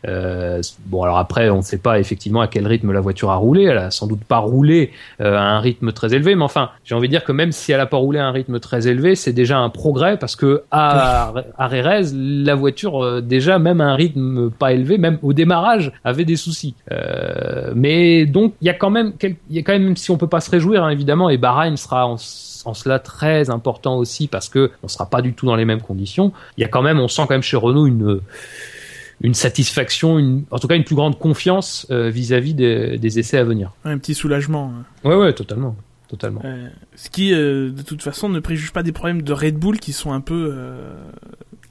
Bon, 0.86 1.03
alors 1.03 1.18
après, 1.18 1.48
on 1.50 1.59
ne 1.59 1.62
sait 1.62 1.78
pas 1.78 2.00
effectivement 2.00 2.40
à 2.40 2.48
quel 2.48 2.66
rythme 2.66 2.92
la 2.92 3.00
voiture 3.00 3.30
a 3.30 3.36
roulé. 3.36 3.64
Elle 3.64 3.78
a 3.78 3.90
sans 3.90 4.07
doute 4.07 4.24
pas 4.24 4.38
roulé 4.38 4.90
à 5.20 5.26
un 5.26 5.61
rythme 5.61 5.92
très 5.92 6.14
élevé, 6.14 6.34
mais 6.34 6.44
enfin, 6.44 6.70
j'ai 6.84 6.94
envie 6.94 7.09
de 7.09 7.12
dire 7.12 7.24
que 7.24 7.32
même 7.32 7.53
si 7.53 7.72
elle 7.72 7.80
a 7.80 7.86
pas 7.86 7.96
roulé 7.96 8.18
à 8.18 8.26
un 8.26 8.32
rythme 8.32 8.59
très 8.59 8.88
élevé, 8.88 9.14
c'est 9.14 9.32
déjà 9.32 9.59
un 9.59 9.70
progrès 9.70 10.16
parce 10.16 10.34
que 10.34 10.62
à, 10.70 11.32
à 11.57 11.68
la 12.01 12.55
voiture 12.55 13.03
euh, 13.03 13.20
déjà 13.20 13.59
même 13.59 13.80
à 13.80 13.84
un 13.84 13.95
rythme 13.95 14.51
pas 14.51 14.72
élevé, 14.72 14.99
même 14.99 15.18
au 15.22 15.32
démarrage, 15.32 15.93
avait 16.05 16.24
des 16.24 16.36
soucis. 16.36 16.74
Euh, 16.90 17.72
mais 17.74 18.26
donc 18.26 18.55
il 18.61 18.66
y 18.66 18.70
a 18.70 18.74
quand 18.74 18.90
même, 18.90 19.12
il 19.22 19.36
y 19.51 19.59
a 19.59 19.62
quand 19.62 19.72
même, 19.72 19.97
si 19.97 20.11
on 20.11 20.16
peut 20.18 20.28
pas 20.28 20.40
se 20.40 20.51
réjouir 20.51 20.84
hein, 20.84 20.90
évidemment, 20.90 21.28
et 21.30 21.36
Bahreïn 21.36 21.76
sera 21.76 22.07
en, 22.07 22.16
cela 22.16 22.99
très 22.99 23.51
important 23.51 23.97
aussi 23.97 24.28
parce 24.28 24.49
que 24.49 24.70
on 24.82 24.88
sera 24.88 25.11
pas 25.11 25.22
du 25.22 25.34
tout 25.34 25.47
dans 25.47 25.57
les 25.57 25.64
mêmes 25.64 25.82
conditions. 25.82 26.32
Il 26.57 26.61
y 26.61 26.64
a 26.64 26.68
quand 26.68 26.82
même, 26.82 27.01
on 27.01 27.09
sent 27.09 27.22
quand 27.22 27.34
même 27.34 27.43
chez 27.43 27.57
Renault 27.57 27.86
une 27.86 28.20
une 29.22 29.34
satisfaction, 29.34 30.18
une, 30.18 30.45
en 30.51 30.59
tout 30.59 30.66
cas 30.66 30.74
une 30.74 30.84
plus 30.84 30.97
grande 30.97 31.18
confiance 31.18 31.86
euh, 31.90 32.11
vis-à-vis 32.11 32.55
des, 32.55 32.99
des, 32.99 33.18
essais 33.20 33.38
à 33.38 33.45
venir. 33.45 33.72
Un 33.84 33.97
petit 33.99 34.14
soulagement. 34.14 34.72
Hein. 34.76 35.09
Ouais, 35.09 35.14
ouais, 35.14 35.32
totalement 35.32 35.76
totalement. 36.12 36.43
Euh, 36.45 36.68
ce 36.95 37.09
qui, 37.09 37.32
euh, 37.32 37.70
de 37.70 37.80
toute 37.80 38.03
façon, 38.03 38.28
ne 38.28 38.38
préjuge 38.38 38.72
pas 38.72 38.82
des 38.82 38.93
problèmes 38.93 39.22
de 39.22 39.32
Red 39.32 39.57
Bull 39.57 39.80
qui 39.80 39.95
sont 39.95 40.12
un 40.12 40.20
peu, 40.20 40.55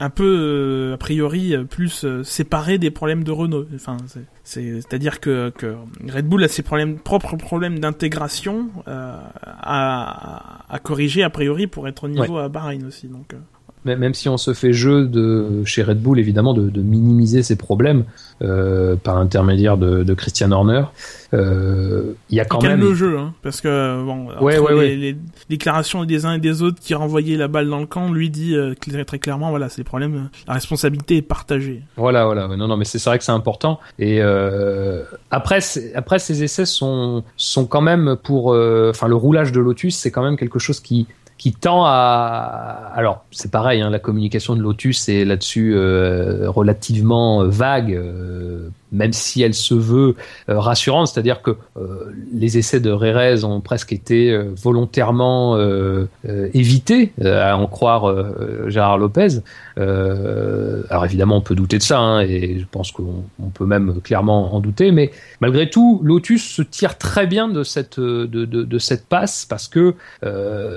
un 0.02 0.10
peu 0.10 0.90
a 0.94 0.96
priori 0.96 1.54
plus 1.70 2.06
séparés 2.24 2.78
des 2.78 2.90
problèmes 2.90 3.24
de 3.24 3.30
Renault. 3.30 3.66
Enfin, 3.74 3.96
c'est, 4.44 4.92
à 4.92 4.98
dire 4.98 5.20
que, 5.20 5.50
que 5.50 5.76
Red 6.08 6.26
Bull 6.26 6.42
a 6.44 6.48
ses 6.48 6.62
problèmes, 6.62 6.98
propres 6.98 7.36
problèmes 7.36 7.78
d'intégration 7.78 8.68
à, 8.86 10.64
à, 10.68 10.78
corriger 10.80 11.22
a 11.22 11.30
priori 11.30 11.66
pour 11.66 11.86
être 11.88 12.04
au 12.04 12.08
niveau 12.08 12.38
à 12.38 12.48
Bahreïn 12.48 12.84
aussi. 12.86 13.06
Donc. 13.08 13.34
Même 13.84 14.14
si 14.14 14.28
on 14.28 14.36
se 14.36 14.54
fait 14.54 14.72
jeu 14.72 15.06
de 15.06 15.64
chez 15.64 15.82
Red 15.82 16.00
Bull 16.00 16.18
évidemment 16.18 16.54
de, 16.54 16.80
minimiser 16.80 17.42
ces 17.42 17.56
problèmes 17.56 18.04
euh, 18.42 18.96
par 18.96 19.16
l'intermédiaire 19.16 19.76
de, 19.76 20.14
Christian 20.14 20.52
Horner. 20.52 20.84
Euh, 21.34 22.12
il 22.28 22.36
y 22.36 22.40
a 22.40 22.44
quand 22.44 22.62
même 22.62 22.80
le 22.80 22.94
jeu, 22.94 23.18
hein, 23.18 23.32
parce 23.42 23.60
que 23.60 24.04
bon, 24.04 24.28
les, 24.80 25.16
déclarations 25.48 26.04
des 26.04 26.26
uns 26.26 26.34
et 26.34 26.38
des 26.38 26.62
autres 26.62 26.80
qui 26.80 26.94
renvoyaient 26.94 27.36
la 27.36 27.48
balle 27.48 27.68
dans 27.68 27.80
le 27.80 27.86
camp, 27.86 28.12
lui 28.12 28.30
dit 28.30 28.54
euh, 28.54 28.74
très 29.06 29.18
clairement, 29.18 29.50
voilà, 29.50 29.68
c'est 29.68 29.84
problèmes, 29.84 30.28
la 30.46 30.54
responsabilité 30.54 31.16
est 31.18 31.22
partagée. 31.22 31.82
Voilà, 31.96 32.24
voilà, 32.24 32.48
non, 32.48 32.68
non, 32.68 32.76
mais 32.76 32.84
c'est 32.84 33.02
vrai 33.04 33.18
que 33.18 33.24
c'est 33.24 33.32
important. 33.32 33.80
Et 33.98 34.18
euh, 34.20 35.02
après, 35.30 35.60
après, 35.94 36.18
ces 36.18 36.42
essais 36.42 36.66
sont 36.66 37.24
sont 37.36 37.66
quand 37.66 37.80
même 37.80 38.16
pour, 38.22 38.52
euh, 38.52 38.90
enfin, 38.90 39.08
le 39.08 39.16
roulage 39.16 39.52
de 39.52 39.60
Lotus, 39.60 39.96
c'est 39.96 40.10
quand 40.10 40.22
même 40.22 40.36
quelque 40.36 40.58
chose 40.58 40.80
qui 40.80 41.06
qui 41.42 41.52
tend 41.52 41.84
à 41.84 42.92
alors 42.94 43.24
c'est 43.32 43.50
pareil 43.50 43.80
hein, 43.80 43.90
la 43.90 43.98
communication 43.98 44.54
de 44.54 44.62
Lotus 44.62 45.08
est 45.08 45.24
là-dessus 45.24 45.72
euh, 45.74 46.48
relativement 46.48 47.44
vague 47.48 47.94
euh, 47.94 48.68
même 48.92 49.12
si 49.12 49.42
elle 49.42 49.54
se 49.54 49.74
veut 49.74 50.14
euh, 50.48 50.60
rassurante, 50.60 51.08
c'est-à-dire 51.08 51.42
que 51.42 51.52
euh, 51.76 52.12
les 52.32 52.58
essais 52.58 52.80
de 52.80 52.90
Rérez 52.90 53.44
ont 53.44 53.60
presque 53.60 53.92
été 53.92 54.30
euh, 54.30 54.52
volontairement 54.54 55.22
évités, 56.52 57.12
à 57.24 57.56
en 57.56 57.66
croire 57.66 58.14
Gérard 58.68 58.98
Lopez. 58.98 59.40
alors 59.76 61.04
évidemment, 61.04 61.36
on 61.36 61.40
peut 61.40 61.54
douter 61.54 61.78
de 61.78 61.82
ça, 61.82 61.98
hein, 61.98 62.20
et 62.20 62.58
je 62.58 62.66
pense 62.70 62.92
qu'on 62.92 63.24
peut 63.54 63.64
même 63.64 64.00
clairement 64.02 64.54
en 64.54 64.60
douter, 64.60 64.92
mais 64.92 65.10
malgré 65.40 65.70
tout, 65.70 66.00
Lotus 66.04 66.44
se 66.44 66.62
tire 66.62 66.98
très 66.98 67.26
bien 67.26 67.48
de 67.48 67.62
cette 67.62 67.98
de, 67.98 68.26
de, 68.26 68.78
cette 68.78 69.06
passe 69.06 69.46
parce 69.48 69.68
que 69.68 69.94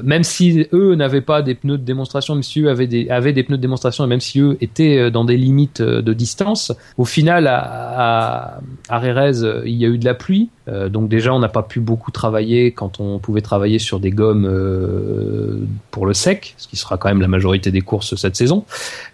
même 0.04 0.24
si 0.24 0.68
eux 0.72 0.96
n'avaient 0.96 1.22
pas 1.22 1.42
des 1.42 1.56
pneus 1.56 1.78
de 1.78 1.84
démonstration, 1.84 2.36
même 2.36 2.44
si 2.44 2.62
eux 2.62 2.70
avaient 2.70 2.88
des 2.88 3.10
avaient 3.10 3.34
des 3.34 3.44
pneus 3.44 3.58
de 3.58 3.62
démonstration, 3.62 4.06
et 4.06 4.08
même 4.08 4.22
si 4.22 4.40
eux 4.40 4.58
étaient 4.62 5.12
dans 5.12 5.26
des 5.26 5.38
limites 5.38 5.82
de 5.82 6.14
distance, 6.14 6.72
au 6.98 7.06
final, 7.06 7.48
à, 7.48 8.05
à 8.06 9.00
euh, 9.44 9.62
il 9.66 9.76
y 9.76 9.86
a 9.86 9.88
eu 9.88 9.98
de 9.98 10.06
la 10.06 10.14
pluie. 10.14 10.50
Euh, 10.68 10.90
donc 10.90 11.10
déjà, 11.10 11.34
on 11.34 11.40
n'a 11.40 11.50
pas 11.50 11.64
pu 11.64 11.80
beaucoup 11.80 12.12
travailler 12.12 12.72
quand 12.72 13.00
on 13.00 13.20
pouvait 13.20 13.42
travailler 13.42 13.80
sur 13.80 14.00
des 14.00 14.12
gommes 14.12 14.46
euh, 14.46 15.60
pour 15.92 16.06
le 16.06 16.14
sec, 16.14 16.56
ce 16.58 16.68
qui 16.68 16.76
sera 16.76 16.98
quand 16.98 17.10
même 17.10 17.22
la 17.22 17.28
majorité 17.28 17.72
des 17.72 17.82
courses 17.82 18.16
cette 18.16 18.36
saison. 18.36 18.66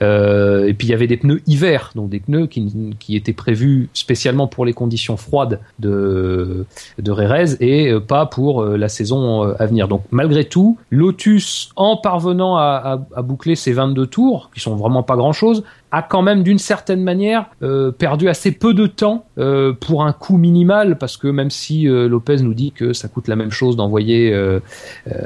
et 0.01 0.73
puis 0.77 0.87
il 0.87 0.91
y 0.91 0.93
avait 0.93 1.07
des 1.07 1.17
pneus 1.17 1.41
hiver, 1.47 1.91
donc 1.95 2.09
des 2.09 2.19
pneus 2.19 2.47
qui, 2.47 3.15
étaient 3.15 3.33
prévus 3.33 3.89
spécialement 3.93 4.47
pour 4.47 4.65
les 4.65 4.73
conditions 4.73 5.17
froides 5.17 5.59
de 5.79 6.65
de 6.97 7.11
Rérez 7.11 7.55
et 7.59 7.93
pas 7.99 8.25
pour 8.25 8.63
la 8.63 8.89
saison 8.89 9.43
à 9.43 9.65
venir. 9.65 9.87
Donc 9.87 10.03
malgré 10.11 10.45
tout, 10.45 10.77
Lotus, 10.89 11.71
en 11.75 11.97
parvenant 11.97 12.57
à, 12.57 12.97
boucler 13.23 13.55
ses 13.55 13.73
22 13.73 14.07
tours, 14.07 14.49
qui 14.53 14.59
sont 14.59 14.75
vraiment 14.75 15.03
pas 15.03 15.15
grand 15.15 15.33
chose, 15.33 15.63
a 15.91 16.01
quand 16.01 16.21
même 16.21 16.43
d'une 16.43 16.57
certaine 16.57 17.03
manière 17.03 17.49
euh, 17.63 17.91
perdu 17.91 18.29
assez 18.29 18.51
peu 18.51 18.73
de 18.73 18.87
temps 18.87 19.25
euh, 19.37 19.73
pour 19.73 20.03
un 20.03 20.13
coût 20.13 20.37
minimal 20.37 20.97
parce 20.97 21.17
que 21.17 21.27
même 21.27 21.40
si 21.49 21.87
euh, 21.87 22.07
Lopez 22.07 22.37
nous 22.37 22.53
dit 22.53 22.71
que 22.71 22.93
ça 22.93 23.07
coûte 23.07 23.27
la 23.27 23.35
même 23.35 23.51
chose 23.51 23.75
d'envoyer 23.75 24.33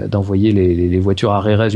d'envoyer 0.08 0.52
les, 0.52 1.00
voitures 1.00 1.32
à 1.32 1.42
Rérez 1.42 1.70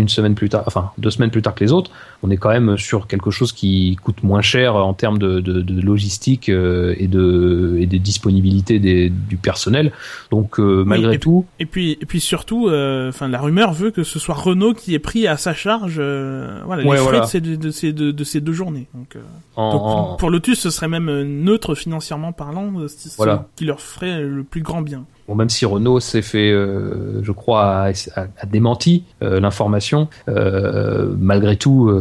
deux 0.97 1.09
semaines 1.09 1.31
plus 1.31 1.41
tard 1.41 1.55
que 1.55 1.63
les 1.63 1.71
autres, 1.71 1.91
on 2.23 2.29
est 2.29 2.37
quand 2.37 2.49
même 2.49 2.77
sur 2.77 3.07
quelque 3.07 3.31
chose 3.31 3.51
qui 3.51 3.97
coûte 4.03 4.23
moins 4.23 4.41
cher 4.41 4.75
en 4.75 4.93
termes 4.93 5.17
de, 5.17 5.81
logistique 5.81 6.49
et 6.49 7.07
de 7.07 7.77
et 7.79 7.85
de 7.85 7.97
disponibilité 7.97 8.79
du 8.79 9.37
personnel. 9.37 9.91
Donc 10.31 10.59
malgré 10.59 11.19
tout. 11.19 11.45
Et 11.59 11.65
puis 11.65 11.97
et 12.01 12.05
puis 12.05 12.19
surtout, 12.19 12.69
enfin 12.69 13.27
la 13.27 13.39
rumeur 13.39 13.73
veut 13.73 13.91
que 13.91 14.03
ce 14.03 14.19
soit 14.19 14.35
Renault 14.35 14.73
qui 14.73 14.95
ait 14.95 14.99
pris 14.99 15.27
à 15.27 15.37
sa 15.37 15.53
charge 15.53 15.95
voilà 15.95 16.83
les 16.83 16.97
frais 16.97 17.41
de 17.41 17.71
ces 17.71 17.91
de 17.93 18.23
ces 18.23 18.41
deux 18.41 18.53
journées. 18.53 18.87
Euh, 19.15 19.71
donc, 19.71 20.19
pour 20.19 20.29
Lotus, 20.29 20.59
ce 20.59 20.69
serait 20.69 20.87
même 20.87 21.09
euh, 21.09 21.23
neutre 21.23 21.75
financièrement 21.75 22.31
parlant, 22.31 22.71
euh, 22.79 22.87
ce 22.87 23.09
qui 23.55 23.65
leur 23.65 23.81
ferait 23.81 24.21
le 24.21 24.43
plus 24.43 24.61
grand 24.61 24.81
bien. 24.81 25.05
Même 25.35 25.49
si 25.49 25.65
Renault 25.65 25.99
s'est 25.99 26.21
fait, 26.21 26.51
je 26.51 27.31
crois, 27.31 27.91
a, 28.15 28.45
démenti 28.45 29.03
l'information, 29.21 30.07
malgré 30.27 31.57
tout, 31.57 31.91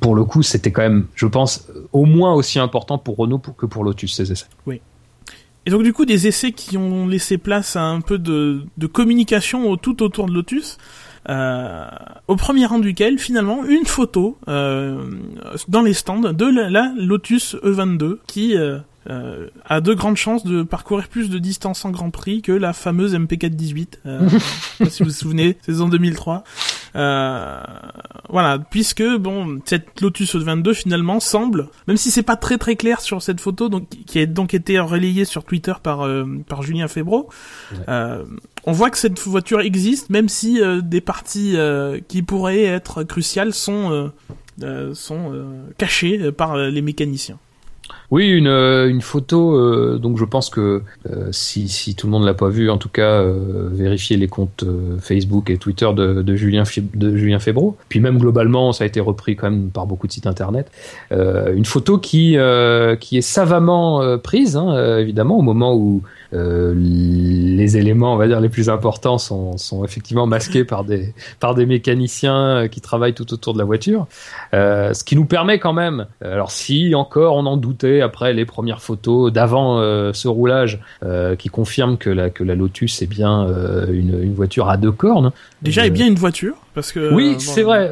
pour 0.00 0.14
le 0.14 0.24
coup, 0.24 0.42
c'était 0.42 0.70
quand 0.70 0.82
même, 0.82 1.06
je 1.14 1.26
pense, 1.26 1.68
au 1.92 2.04
moins 2.04 2.34
aussi 2.34 2.58
important 2.58 2.98
pour 2.98 3.16
Renault 3.16 3.38
que 3.38 3.66
pour 3.66 3.84
Lotus 3.84 4.14
ces 4.14 4.32
essais. 4.32 4.46
Oui. 4.66 4.80
Et 5.68 5.70
donc 5.70 5.82
du 5.82 5.92
coup, 5.92 6.06
des 6.06 6.26
essais 6.26 6.52
qui 6.52 6.78
ont 6.78 7.06
laissé 7.06 7.36
place 7.36 7.76
à 7.76 7.82
un 7.82 8.00
peu 8.00 8.16
de, 8.16 8.64
communication 8.90 9.76
tout 9.76 10.02
autour 10.02 10.26
de 10.26 10.32
Lotus. 10.32 10.78
Euh, 11.28 11.84
au 12.26 12.36
premier 12.36 12.64
rang 12.64 12.78
duquel 12.78 13.18
finalement 13.18 13.62
une 13.66 13.84
photo 13.84 14.38
euh, 14.48 15.10
dans 15.66 15.82
les 15.82 15.92
stands 15.92 16.32
de 16.32 16.46
la, 16.46 16.90
Lotus 16.96 17.54
E22 17.56 18.16
qui 18.26 18.56
euh, 19.08 19.48
a 19.64 19.80
de 19.80 19.94
grandes 19.94 20.16
chances 20.16 20.44
de 20.44 20.62
parcourir 20.62 21.08
plus 21.08 21.30
de 21.30 21.38
distance 21.38 21.84
en 21.84 21.90
Grand 21.90 22.10
Prix 22.10 22.42
que 22.42 22.52
la 22.52 22.72
fameuse 22.72 23.14
MP418. 23.14 23.86
Euh, 24.06 24.28
si 24.88 25.02
vous 25.02 25.08
vous 25.08 25.14
souvenez, 25.14 25.56
saison 25.62 25.88
2003. 25.88 26.44
Euh, 26.96 27.60
voilà, 28.28 28.58
puisque 28.58 29.04
bon, 29.18 29.60
cette 29.64 30.00
Lotus 30.00 30.34
E22 30.34 30.74
finalement 30.74 31.20
semble, 31.20 31.68
même 31.86 31.96
si 31.96 32.10
c'est 32.10 32.22
pas 32.22 32.36
très 32.36 32.58
très 32.58 32.76
clair 32.76 33.00
sur 33.00 33.22
cette 33.22 33.40
photo, 33.40 33.68
donc 33.68 33.88
qui 34.06 34.18
a 34.20 34.26
donc 34.26 34.54
été 34.54 34.78
relayée 34.78 35.24
sur 35.24 35.44
Twitter 35.44 35.74
par 35.82 36.08
par 36.46 36.62
Julien 36.62 36.88
Febro, 36.88 37.28
on 38.68 38.72
voit 38.72 38.90
que 38.90 38.98
cette 38.98 39.18
voiture 39.20 39.60
existe, 39.60 40.10
même 40.10 40.28
si 40.28 40.60
euh, 40.60 40.82
des 40.82 41.00
parties 41.00 41.54
euh, 41.56 42.00
qui 42.06 42.22
pourraient 42.22 42.64
être 42.64 43.02
cruciales 43.02 43.54
sont 43.54 44.12
euh, 44.60 44.92
sont 44.94 45.32
cachées 45.78 46.32
par 46.32 46.56
les 46.56 46.82
mécaniciens. 46.82 47.38
Oui, 48.10 48.28
une, 48.28 48.46
une 48.46 49.02
photo. 49.02 49.98
donc 49.98 50.18
je 50.18 50.24
pense 50.24 50.48
que 50.48 50.82
si, 51.30 51.68
si 51.68 51.94
tout 51.94 52.06
le 52.06 52.12
monde 52.12 52.24
l'a 52.24 52.34
pas 52.34 52.48
vu, 52.48 52.70
en 52.70 52.78
tout 52.78 52.88
cas, 52.88 53.22
vérifiez 53.22 54.16
les 54.16 54.28
comptes 54.28 54.64
Facebook 55.00 55.50
et 55.50 55.58
Twitter 55.58 55.88
de, 55.94 56.22
de 56.22 56.36
Julien 56.36 56.64
de 56.94 57.16
Julien 57.16 57.38
Febro. 57.38 57.76
Puis 57.88 58.00
même 58.00 58.18
globalement, 58.18 58.72
ça 58.72 58.84
a 58.84 58.86
été 58.86 59.00
repris 59.00 59.36
quand 59.36 59.50
même 59.50 59.68
par 59.68 59.86
beaucoup 59.86 60.06
de 60.06 60.12
sites 60.12 60.26
internet. 60.26 60.70
une 61.10 61.66
photo 61.66 61.98
qui 61.98 62.36
qui 63.00 63.18
est 63.18 63.22
savamment 63.22 64.18
prise, 64.18 64.56
hein, 64.56 64.98
évidemment, 64.98 65.36
au 65.36 65.42
moment 65.42 65.74
où 65.74 66.02
euh, 66.34 66.74
les 66.76 67.76
éléments, 67.76 68.14
on 68.14 68.16
va 68.16 68.26
dire, 68.26 68.40
les 68.40 68.48
plus 68.48 68.68
importants 68.68 69.18
sont, 69.18 69.56
sont 69.56 69.84
effectivement 69.84 70.26
masqués 70.26 70.64
par 70.64 70.84
des, 70.84 71.14
par 71.40 71.54
des 71.54 71.66
mécaniciens 71.66 72.56
euh, 72.56 72.68
qui 72.68 72.80
travaillent 72.80 73.14
tout 73.14 73.32
autour 73.32 73.54
de 73.54 73.58
la 73.58 73.64
voiture. 73.64 74.06
Euh, 74.54 74.92
ce 74.92 75.04
qui 75.04 75.16
nous 75.16 75.24
permet 75.24 75.58
quand 75.58 75.72
même, 75.72 76.06
euh, 76.22 76.34
alors 76.34 76.50
si 76.50 76.94
encore 76.94 77.36
on 77.36 77.46
en 77.46 77.56
doutait 77.56 78.00
après 78.00 78.32
les 78.32 78.44
premières 78.44 78.82
photos 78.82 79.32
d'avant 79.32 79.78
euh, 79.78 80.12
ce 80.12 80.28
roulage, 80.28 80.80
euh, 81.02 81.36
qui 81.36 81.48
confirment 81.48 81.96
que 81.96 82.10
la, 82.10 82.30
que 82.30 82.44
la 82.44 82.54
Lotus 82.54 83.02
est 83.02 83.06
bien 83.06 83.46
une, 83.90 84.22
une 84.22 84.34
voiture 84.34 84.68
à 84.68 84.76
deux 84.76 84.92
cornes. 84.92 85.32
Déjà, 85.62 85.86
est 85.86 85.90
bien 85.90 86.06
une 86.06 86.14
voiture, 86.14 86.56
parce 86.74 86.92
que... 86.92 87.12
Oui, 87.12 87.36
c'est 87.38 87.62
vrai. 87.62 87.90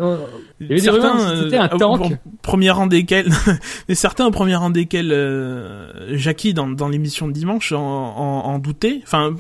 Il 0.59 0.69
y 0.69 0.73
avait 0.73 0.81
certains, 0.81 1.43
c'était 1.43 1.59
un 1.59 1.69
tank. 1.69 2.19
premier 2.41 2.71
rang 2.71 2.87
desquels, 2.87 3.29
mais 3.89 3.95
certains 3.95 4.25
au 4.27 4.31
premier 4.31 4.55
rang 4.55 4.71
desquels, 4.71 5.13
euh, 5.13 6.17
Jackie 6.17 6.55
dans, 6.55 6.67
dans 6.67 6.89
l'émission 6.89 7.29
de 7.29 7.33
dimanche 7.33 7.73
en, 7.73 7.79
en, 7.79 8.47
en 8.47 8.59
doutait. 8.59 9.01
Enfin, 9.03 9.35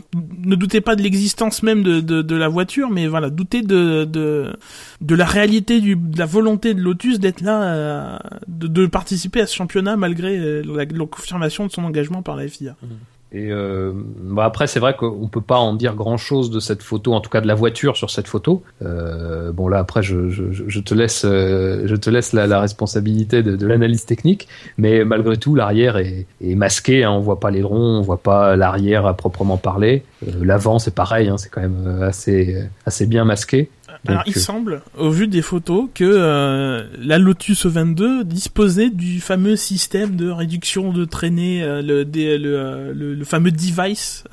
ne 0.44 0.54
doutait 0.56 0.82
pas 0.82 0.94
de 0.94 1.02
l'existence 1.02 1.62
même 1.62 1.82
de, 1.82 2.00
de, 2.00 2.20
de, 2.20 2.36
la 2.36 2.48
voiture, 2.48 2.90
mais 2.90 3.06
voilà, 3.06 3.30
doutait 3.30 3.62
de, 3.62 4.04
de, 4.04 4.54
de 5.00 5.14
la 5.14 5.24
réalité 5.24 5.80
du, 5.80 5.96
de 5.96 6.18
la 6.18 6.26
volonté 6.26 6.74
de 6.74 6.82
Lotus 6.82 7.18
d'être 7.18 7.40
là, 7.40 7.62
euh, 7.62 8.18
de, 8.46 8.66
de, 8.66 8.86
participer 8.86 9.40
à 9.40 9.46
ce 9.46 9.54
championnat 9.54 9.96
malgré 9.96 10.38
euh, 10.38 10.62
la, 10.66 10.84
la, 10.84 11.06
confirmation 11.06 11.66
de 11.66 11.72
son 11.72 11.84
engagement 11.84 12.20
par 12.20 12.36
la 12.36 12.46
FIA. 12.46 12.76
Mmh. 12.82 12.86
Et 13.32 13.50
euh, 13.50 13.92
bah 13.94 14.44
après, 14.44 14.68
c'est 14.68 14.78
vrai 14.78 14.94
qu'on 14.94 15.26
peut 15.26 15.40
pas 15.40 15.58
en 15.58 15.74
dire 15.74 15.94
grand 15.94 16.16
chose 16.16 16.50
de 16.50 16.60
cette 16.60 16.82
photo, 16.82 17.12
en 17.12 17.20
tout 17.20 17.28
cas 17.28 17.40
de 17.40 17.48
la 17.48 17.56
voiture 17.56 17.96
sur 17.96 18.10
cette 18.10 18.28
photo. 18.28 18.62
Euh, 18.82 19.50
bon 19.50 19.66
là, 19.66 19.78
après, 19.78 20.02
je, 20.02 20.30
je, 20.30 20.44
je 20.52 20.80
te 20.80 20.94
laisse, 20.94 21.24
euh, 21.24 21.82
je 21.86 21.96
te 21.96 22.08
laisse 22.08 22.32
la, 22.32 22.60
responsabilité 22.60 23.42
de, 23.42 23.66
l'analyse 23.66 24.06
technique, 24.06 24.46
mais 24.78 25.04
malgré 25.04 25.36
tout, 25.36 25.56
l'arrière 25.56 25.96
est, 25.96 26.26
est, 26.40 26.54
masqué. 26.54 27.02
Hein, 27.02 27.10
on 27.10 27.20
voit 27.20 27.40
pas 27.40 27.50
l'aileron, 27.50 27.98
on 27.98 28.00
voit 28.00 28.22
pas 28.22 28.54
l'arrière 28.54 29.06
à 29.06 29.14
proprement 29.14 29.56
parler. 29.56 30.04
Euh, 30.26 30.44
L'avant, 30.44 30.78
c'est 30.78 30.94
pareil, 30.94 31.28
hein, 31.28 31.36
c'est 31.36 31.50
quand 31.50 31.60
même 31.60 31.84
euh, 31.86 32.08
assez, 32.08 32.56
assez 32.86 33.06
bien 33.06 33.24
masqué. 33.24 33.68
Alors, 34.06 34.22
il 34.26 34.34
semble, 34.34 34.82
au 34.96 35.10
vu 35.10 35.26
des 35.28 35.42
photos, 35.42 35.88
que 35.94 36.04
euh, 36.04 36.84
la 36.98 37.18
Lotus 37.18 37.66
22 37.66 38.24
disposait 38.24 38.90
du 38.90 39.20
fameux 39.20 39.56
système 39.56 40.16
de 40.16 40.30
réduction 40.30 40.92
de 40.92 41.04
traînée, 41.04 41.62
euh, 41.62 41.82
le, 41.82 42.06
euh, 42.16 42.92
le, 42.94 43.14
le, 43.14 43.24
fameux 43.24 43.50
device 43.50 44.24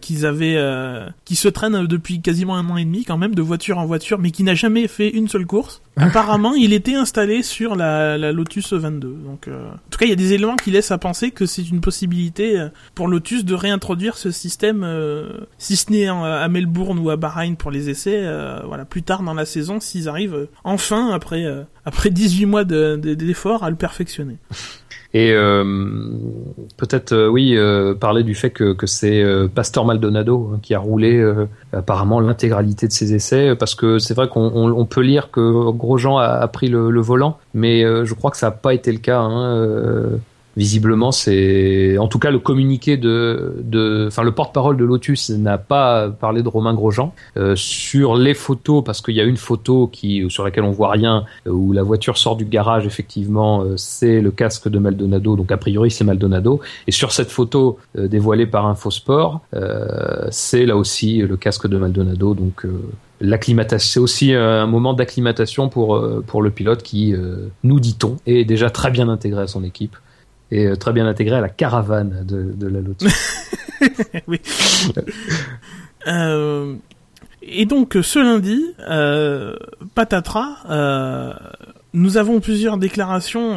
qu'ils 0.00 0.26
avaient, 0.26 0.58
qui 1.24 1.36
se 1.36 1.48
traîne 1.48 1.86
depuis 1.86 2.20
quasiment 2.20 2.56
un 2.56 2.68
an 2.70 2.76
et 2.76 2.84
demi 2.84 3.04
quand 3.04 3.18
même, 3.18 3.34
de 3.34 3.42
voiture 3.42 3.78
en 3.78 3.86
voiture, 3.86 4.18
mais 4.18 4.30
qui 4.30 4.42
n'a 4.42 4.54
jamais 4.54 4.88
fait 4.88 5.08
une 5.08 5.28
seule 5.28 5.46
course. 5.46 5.82
apparemment, 6.06 6.54
il 6.54 6.72
était 6.72 6.94
installé 6.94 7.42
sur 7.42 7.76
la, 7.76 8.16
la 8.16 8.32
Lotus 8.32 8.72
22. 8.72 9.08
Donc, 9.24 9.48
euh, 9.48 9.68
en 9.68 9.90
tout 9.90 9.98
cas, 9.98 10.06
il 10.06 10.08
y 10.08 10.12
a 10.12 10.16
des 10.16 10.32
éléments 10.32 10.56
qui 10.56 10.70
laissent 10.70 10.90
à 10.90 10.98
penser 10.98 11.30
que 11.30 11.46
c'est 11.46 11.68
une 11.68 11.80
possibilité 11.80 12.58
euh, 12.58 12.68
pour 12.94 13.08
Lotus 13.08 13.44
de 13.44 13.54
réintroduire 13.54 14.16
ce 14.16 14.30
système, 14.30 14.82
euh, 14.84 15.40
si 15.58 15.76
ce 15.76 15.90
n'est 15.90 16.08
à 16.08 16.48
Melbourne 16.48 16.98
ou 16.98 17.10
à 17.10 17.16
Bahreïn 17.16 17.56
pour 17.56 17.70
les 17.70 17.90
essais, 17.90 18.26
voilà, 18.64 18.84
plus 18.84 19.02
tard 19.02 19.22
dans 19.22 19.34
la 19.34 19.44
saison, 19.44 19.80
s'ils 19.80 20.08
arrivent 20.08 20.48
enfin 20.64 21.10
après 21.10 21.44
après 21.84 22.10
18 22.10 22.46
mois 22.46 22.64
d'efforts 22.64 23.64
à 23.64 23.70
le 23.70 23.76
perfectionner. 23.76 24.38
Et 25.12 25.32
euh, 25.32 25.64
peut-être, 26.76 27.12
euh, 27.12 27.26
oui, 27.26 27.56
euh, 27.56 27.94
parler 27.94 28.22
du 28.22 28.36
fait 28.36 28.50
que, 28.50 28.72
que 28.74 28.86
c'est 28.86 29.24
Pasteur 29.54 29.84
Maldonado 29.84 30.52
hein, 30.54 30.58
qui 30.62 30.72
a 30.74 30.78
roulé 30.78 31.20
apparemment 31.72 32.20
l'intégralité 32.20 32.86
de 32.86 32.92
ses 32.92 33.12
essais, 33.14 33.56
parce 33.56 33.74
que 33.74 33.98
c'est 33.98 34.14
vrai 34.14 34.28
qu'on 34.28 34.50
on, 34.54 34.86
peut 34.86 35.00
lire 35.00 35.30
que 35.30 35.70
Grosjean 35.70 36.18
a, 36.18 36.26
a 36.26 36.48
pris 36.48 36.68
le, 36.68 36.90
le, 36.90 37.00
volant, 37.00 37.38
mais 37.54 37.82
je 37.82 38.14
crois 38.14 38.30
que 38.30 38.36
ça 38.36 38.46
n'a 38.46 38.52
pas 38.52 38.74
été 38.74 38.92
le 38.92 38.98
cas. 38.98 39.20
Hein, 39.20 40.20
visiblement, 40.56 41.12
c'est 41.12 41.96
en 41.98 42.08
tout 42.08 42.18
cas 42.18 42.30
le 42.30 42.38
communiqué 42.38 42.96
de, 42.96 43.54
de, 43.62 44.06
enfin 44.08 44.22
le 44.22 44.32
porte-parole 44.32 44.76
de 44.76 44.84
Lotus 44.84 45.30
n'a 45.30 45.58
pas 45.58 46.08
parlé 46.08 46.42
de 46.42 46.48
Romain 46.48 46.74
Grosjean 46.74 47.14
euh, 47.36 47.54
sur 47.56 48.16
les 48.16 48.34
photos 48.34 48.82
parce 48.84 49.00
qu'il 49.00 49.14
y 49.14 49.20
a 49.20 49.24
une 49.24 49.36
photo 49.36 49.86
qui 49.86 50.24
sur 50.28 50.44
laquelle 50.44 50.64
on 50.64 50.72
voit 50.72 50.90
rien 50.90 51.24
euh, 51.46 51.50
où 51.50 51.72
la 51.72 51.82
voiture 51.82 52.18
sort 52.18 52.36
du 52.36 52.44
garage. 52.44 52.86
Effectivement, 52.86 53.62
euh, 53.62 53.76
c'est 53.76 54.20
le 54.20 54.30
casque 54.30 54.68
de 54.68 54.78
Maldonado, 54.78 55.36
donc 55.36 55.52
a 55.52 55.56
priori 55.56 55.90
c'est 55.90 56.04
Maldonado. 56.04 56.60
Et 56.86 56.92
sur 56.92 57.12
cette 57.12 57.30
photo 57.30 57.78
dévoilée 57.94 58.46
par 58.46 58.66
Infosport, 58.66 59.40
c'est 60.30 60.66
là 60.66 60.76
aussi 60.76 61.18
le 61.18 61.36
casque 61.36 61.68
de 61.68 61.76
Maldonado, 61.76 62.34
donc 62.34 62.66
l'acclimatation, 63.20 63.90
c'est 63.92 64.00
aussi 64.00 64.34
un 64.34 64.66
moment 64.66 64.94
d'acclimatation 64.94 65.68
pour 65.68 66.02
pour 66.26 66.42
le 66.42 66.50
pilote 66.50 66.82
qui, 66.82 67.14
nous 67.62 67.80
dit-on, 67.80 68.16
est 68.26 68.44
déjà 68.44 68.70
très 68.70 68.90
bien 68.90 69.08
intégré 69.08 69.42
à 69.42 69.46
son 69.46 69.64
équipe 69.64 69.96
et 70.50 70.66
euh, 70.66 70.76
très 70.76 70.92
bien 70.92 71.06
intégré 71.06 71.36
à 71.36 71.40
la 71.40 71.48
caravane 71.48 72.24
de, 72.24 72.52
de 72.54 72.66
la 72.66 72.80
Lotus. 72.80 73.12
oui. 74.26 74.40
euh, 76.06 76.74
et 77.42 77.66
donc 77.66 77.96
ce 78.02 78.18
lundi, 78.18 78.64
euh, 78.88 79.56
patatras, 79.94 80.58
nous 81.92 82.16
avons 82.16 82.40
plusieurs 82.40 82.76
déclarations 82.78 83.56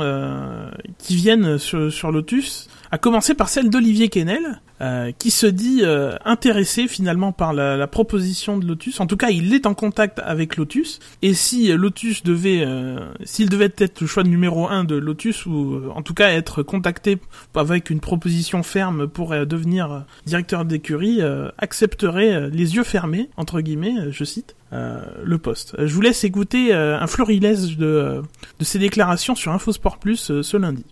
qui 0.97 1.15
viennent 1.15 1.57
sur, 1.57 1.91
sur 1.91 2.11
Lotus, 2.11 2.69
à 2.93 2.99
commencer 2.99 3.33
par 3.33 3.49
celle 3.49 3.71
d'Olivier 3.71 4.07
Kennel, 4.07 4.61
euh, 4.79 5.11
qui 5.17 5.31
se 5.31 5.47
dit 5.47 5.79
euh, 5.81 6.15
intéressé 6.25 6.87
finalement 6.87 7.31
par 7.31 7.51
la, 7.51 7.87
proposition 7.87 8.59
de 8.59 8.67
Lotus. 8.67 8.99
En 8.99 9.07
tout 9.07 9.17
cas, 9.17 9.31
il 9.31 9.51
est 9.55 9.65
en 9.65 9.73
contact 9.73 10.21
avec 10.23 10.57
Lotus. 10.57 10.99
Et 11.23 11.33
si 11.33 11.73
Lotus 11.73 12.21
devait, 12.21 12.61
euh, 12.63 12.99
s'il 13.23 13.49
devait 13.49 13.73
être 13.79 14.01
le 14.01 14.05
choix 14.05 14.21
numéro 14.21 14.67
un 14.69 14.83
de 14.83 14.93
Lotus, 14.93 15.47
ou 15.47 15.81
en 15.95 16.03
tout 16.03 16.13
cas 16.13 16.33
être 16.33 16.61
contacté 16.61 17.17
avec 17.55 17.89
une 17.89 17.99
proposition 17.99 18.61
ferme 18.61 19.07
pour 19.07 19.31
devenir 19.31 20.05
directeur 20.27 20.63
d'écurie, 20.63 21.19
accepterait 21.57 22.51
les 22.51 22.75
yeux 22.75 22.83
fermés, 22.83 23.31
entre 23.37 23.61
guillemets, 23.61 24.11
je 24.11 24.23
cite, 24.23 24.55
le 24.71 25.37
poste. 25.39 25.75
Je 25.83 25.91
vous 25.95 26.01
laisse 26.01 26.23
écouter 26.23 26.73
un 26.73 27.07
florilège 27.07 27.75
de, 27.75 28.21
de 28.59 28.63
ses 28.63 28.77
déclarations 28.77 29.33
sur 29.33 29.51
Infosport 29.51 29.97
Plus 29.97 30.31
ce 30.43 30.57
lundi. 30.57 30.85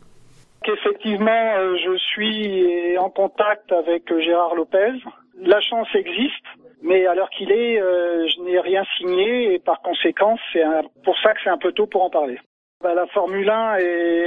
Effectivement, 0.65 1.55
euh, 1.57 1.75
je 1.77 1.97
suis 1.97 2.97
en 2.99 3.09
contact 3.09 3.71
avec 3.71 4.11
euh, 4.11 4.19
Gérard 4.19 4.53
Lopez. 4.53 4.93
La 5.39 5.59
chance 5.59 5.87
existe, 5.95 6.45
mais 6.83 7.07
à 7.07 7.15
l'heure 7.15 7.31
qu'il 7.31 7.51
est, 7.51 7.81
euh, 7.81 8.27
je 8.27 8.41
n'ai 8.41 8.59
rien 8.59 8.83
signé 8.97 9.53
et 9.53 9.59
par 9.59 9.81
conséquent, 9.81 10.37
c'est 10.53 10.63
pour 11.03 11.17
ça 11.19 11.33
que 11.33 11.39
c'est 11.43 11.49
un 11.49 11.57
peu 11.57 11.71
tôt 11.71 11.87
pour 11.87 12.03
en 12.03 12.11
parler. 12.11 12.37
Bah, 12.83 12.93
la 12.93 13.07
Formule 13.07 13.49
1 13.49 13.73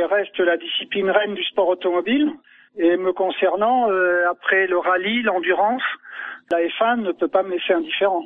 reste 0.06 0.38
la 0.40 0.56
discipline 0.56 1.10
reine 1.10 1.34
du 1.34 1.44
sport 1.44 1.68
automobile. 1.68 2.32
Et 2.76 2.96
me 2.96 3.12
concernant, 3.12 3.88
après 4.28 4.66
le 4.66 4.78
rallye, 4.78 5.22
l'endurance, 5.22 5.82
la 6.50 6.58
F1 6.60 7.02
ne 7.02 7.12
peut 7.12 7.28
pas 7.28 7.44
me 7.44 7.52
laisser 7.52 7.72
indifférent. 7.72 8.24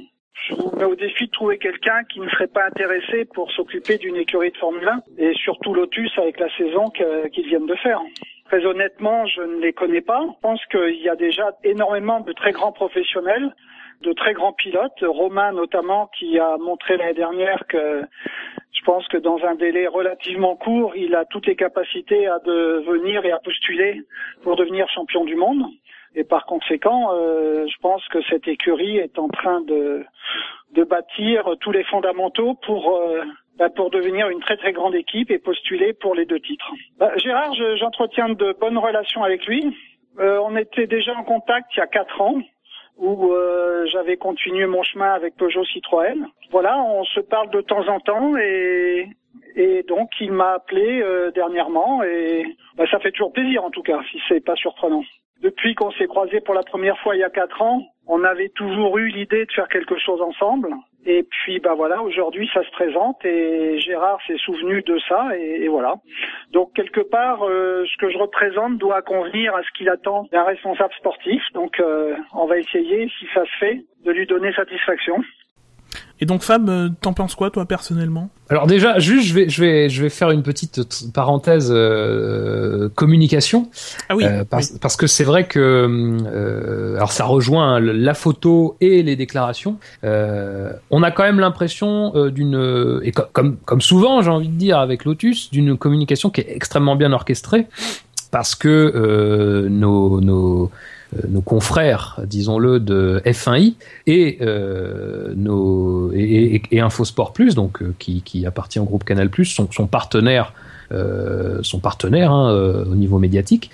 Je 0.48 0.54
vous 0.54 0.70
mets 0.76 0.84
au 0.84 0.94
défi 0.94 1.26
de 1.26 1.30
trouver 1.30 1.58
quelqu'un 1.58 2.04
qui 2.04 2.20
ne 2.20 2.28
serait 2.30 2.46
pas 2.46 2.66
intéressé 2.66 3.26
pour 3.34 3.50
s'occuper 3.52 3.98
d'une 3.98 4.16
écurie 4.16 4.50
de 4.50 4.56
Formule 4.56 4.88
1 4.88 5.00
et 5.18 5.34
surtout 5.34 5.74
Lotus 5.74 6.10
avec 6.16 6.38
la 6.40 6.48
saison 6.56 6.90
qu'ils 6.90 7.46
viennent 7.46 7.66
de 7.66 7.74
faire. 7.76 8.00
Très 8.46 8.64
honnêtement, 8.64 9.26
je 9.26 9.42
ne 9.42 9.60
les 9.60 9.74
connais 9.74 10.00
pas. 10.00 10.22
Je 10.26 10.40
pense 10.40 10.64
qu'il 10.66 11.02
y 11.02 11.08
a 11.08 11.16
déjà 11.16 11.50
énormément 11.64 12.20
de 12.20 12.32
très 12.32 12.52
grands 12.52 12.72
professionnels, 12.72 13.54
de 14.02 14.12
très 14.14 14.32
grands 14.32 14.54
pilotes, 14.54 15.02
Romain 15.02 15.52
notamment, 15.52 16.08
qui 16.18 16.38
a 16.38 16.56
montré 16.56 16.96
l'année 16.96 17.14
dernière 17.14 17.66
que 17.68 18.02
je 18.72 18.84
pense 18.84 19.06
que 19.08 19.18
dans 19.18 19.38
un 19.44 19.54
délai 19.54 19.86
relativement 19.86 20.56
court, 20.56 20.94
il 20.96 21.14
a 21.14 21.24
toutes 21.26 21.46
les 21.46 21.56
capacités 21.56 22.26
à 22.26 22.38
devenir 22.38 23.24
et 23.26 23.32
à 23.32 23.38
postuler 23.38 24.02
pour 24.42 24.56
devenir 24.56 24.88
champion 24.88 25.24
du 25.24 25.34
monde. 25.34 25.62
Et 26.14 26.24
par 26.24 26.46
conséquent, 26.46 27.10
euh, 27.12 27.66
je 27.66 27.76
pense 27.80 28.06
que 28.08 28.22
cette 28.22 28.48
écurie 28.48 28.96
est 28.98 29.18
en 29.18 29.28
train 29.28 29.60
de, 29.60 30.04
de 30.72 30.84
bâtir 30.84 31.48
tous 31.60 31.72
les 31.72 31.84
fondamentaux 31.84 32.54
pour 32.66 32.96
euh, 32.96 33.22
bah, 33.58 33.70
pour 33.70 33.90
devenir 33.90 34.28
une 34.28 34.40
très 34.40 34.56
très 34.56 34.72
grande 34.72 34.94
équipe 34.94 35.30
et 35.30 35.38
postuler 35.38 35.92
pour 35.92 36.14
les 36.14 36.26
deux 36.26 36.38
titres. 36.38 36.70
Bah, 36.96 37.10
Gérard, 37.16 37.52
j'entretiens 37.76 38.28
de 38.28 38.56
bonnes 38.60 38.78
relations 38.78 39.24
avec 39.24 39.46
lui. 39.46 39.74
Euh, 40.20 40.38
on 40.44 40.56
était 40.56 40.86
déjà 40.86 41.16
en 41.16 41.24
contact 41.24 41.68
il 41.74 41.78
y 41.78 41.82
a 41.82 41.86
quatre 41.86 42.20
ans 42.20 42.40
où 42.96 43.32
euh, 43.32 43.86
j'avais 43.86 44.16
continué 44.16 44.66
mon 44.66 44.82
chemin 44.82 45.12
avec 45.12 45.36
Peugeot 45.36 45.64
Citroën. 45.64 46.26
Voilà, 46.50 46.78
on 46.78 47.04
se 47.04 47.20
parle 47.20 47.50
de 47.50 47.60
temps 47.60 47.86
en 47.88 48.00
temps 48.00 48.36
et 48.36 49.08
et 49.56 49.82
donc 49.84 50.10
il 50.20 50.30
m'a 50.30 50.52
appelé 50.52 51.00
euh, 51.02 51.32
dernièrement 51.32 52.02
et 52.04 52.44
bah, 52.76 52.84
ça 52.90 53.00
fait 53.00 53.10
toujours 53.10 53.32
plaisir 53.32 53.64
en 53.64 53.70
tout 53.70 53.82
cas 53.82 54.00
si 54.10 54.20
c'est 54.28 54.44
pas 54.44 54.54
surprenant. 54.54 55.02
Depuis 55.42 55.74
qu'on 55.74 55.92
s'est 55.92 56.06
croisés 56.06 56.40
pour 56.40 56.54
la 56.54 56.62
première 56.62 56.98
fois 56.98 57.14
il 57.14 57.20
y 57.20 57.24
a 57.24 57.30
quatre 57.30 57.62
ans, 57.62 57.82
on 58.06 58.24
avait 58.24 58.48
toujours 58.50 58.98
eu 58.98 59.08
l'idée 59.08 59.44
de 59.44 59.52
faire 59.52 59.68
quelque 59.68 59.98
chose 59.98 60.20
ensemble. 60.20 60.70
Et 61.06 61.22
puis 61.22 61.60
bah 61.60 61.74
voilà, 61.76 62.02
aujourd'hui 62.02 62.50
ça 62.52 62.64
se 62.64 62.70
présente 62.72 63.24
et 63.24 63.78
Gérard 63.78 64.18
s'est 64.26 64.36
souvenu 64.38 64.82
de 64.82 64.98
ça 65.08 65.36
et, 65.36 65.68
voilà. 65.68 65.94
Donc 66.50 66.74
quelque 66.74 67.00
part, 67.00 67.44
euh, 67.44 67.84
ce 67.86 67.96
que 67.98 68.10
je 68.10 68.18
représente 68.18 68.78
doit 68.78 69.02
convenir 69.02 69.54
à 69.54 69.62
ce 69.62 69.68
qu'il 69.76 69.88
attend 69.88 70.24
d'un 70.32 70.42
responsable 70.42 70.92
sportif. 70.94 71.42
Donc 71.54 71.78
euh, 71.78 72.16
on 72.34 72.46
va 72.46 72.58
essayer, 72.58 73.08
si 73.18 73.26
ça 73.32 73.44
se 73.44 73.58
fait, 73.60 73.80
de 74.04 74.10
lui 74.10 74.26
donner 74.26 74.52
satisfaction. 74.52 75.16
Et 76.20 76.26
donc 76.26 76.42
Fab, 76.42 76.68
euh, 76.68 76.88
t'en 77.00 77.12
penses 77.12 77.34
quoi 77.34 77.50
toi 77.50 77.64
personnellement? 77.66 78.30
Alors 78.50 78.66
déjà, 78.66 78.98
juste 78.98 79.28
je 79.28 79.34
vais 79.34 79.48
je 79.48 79.60
vais 79.60 79.88
je 79.88 80.02
vais 80.02 80.08
faire 80.08 80.30
une 80.30 80.42
petite 80.42 81.12
parenthèse 81.12 81.70
euh, 81.70 82.88
communication. 82.94 83.70
Ah 84.08 84.16
oui, 84.16 84.24
euh, 84.24 84.42
parce, 84.48 84.96
que 84.96 85.06
c'est 85.06 85.24
vrai 85.24 85.46
que 85.46 85.58
euh, 85.60 86.96
alors 86.96 87.12
ça 87.12 87.24
rejoint 87.24 87.78
la 87.78 88.14
photo 88.14 88.76
et 88.80 89.02
les 89.02 89.16
déclarations. 89.16 89.76
Euh, 90.02 90.72
on 90.90 91.02
a 91.02 91.10
quand 91.10 91.24
même 91.24 91.40
l'impression 91.40 92.12
d'une 92.30 93.00
et 93.04 93.12
comme 93.12 93.56
comme 93.58 93.80
souvent 93.80 94.22
j'ai 94.22 94.30
envie 94.30 94.48
de 94.48 94.58
dire 94.58 94.78
avec 94.78 95.04
Lotus 95.04 95.50
d'une 95.50 95.76
communication 95.76 96.30
qui 96.30 96.40
est 96.40 96.50
extrêmement 96.50 96.96
bien 96.96 97.12
orchestrée 97.12 97.66
parce 98.30 98.54
que 98.54 99.68
nos 99.68 100.20
nos 100.20 100.70
nos 101.28 101.40
confrères, 101.40 102.20
disons-le, 102.24 102.80
de 102.80 103.22
F1i 103.24 103.74
et 104.06 104.38
euh, 104.42 105.32
nos 105.36 106.12
et, 106.12 106.62
et, 106.70 106.80
Infosport 106.80 107.32
Plus, 107.32 107.54
donc 107.54 107.82
euh, 107.82 107.94
qui, 107.98 108.22
qui, 108.22 108.44
appartient 108.46 108.78
au 108.78 108.84
groupe 108.84 109.04
Canal 109.04 109.30
Plus, 109.30 109.46
sont, 109.46 109.70
sont 109.72 109.86
partenaires, 109.86 110.52
euh, 110.92 111.60
sont 111.62 111.78
partenaires 111.78 112.32
hein, 112.32 112.84
au 112.90 112.94
niveau 112.94 113.18
médiatique. 113.18 113.70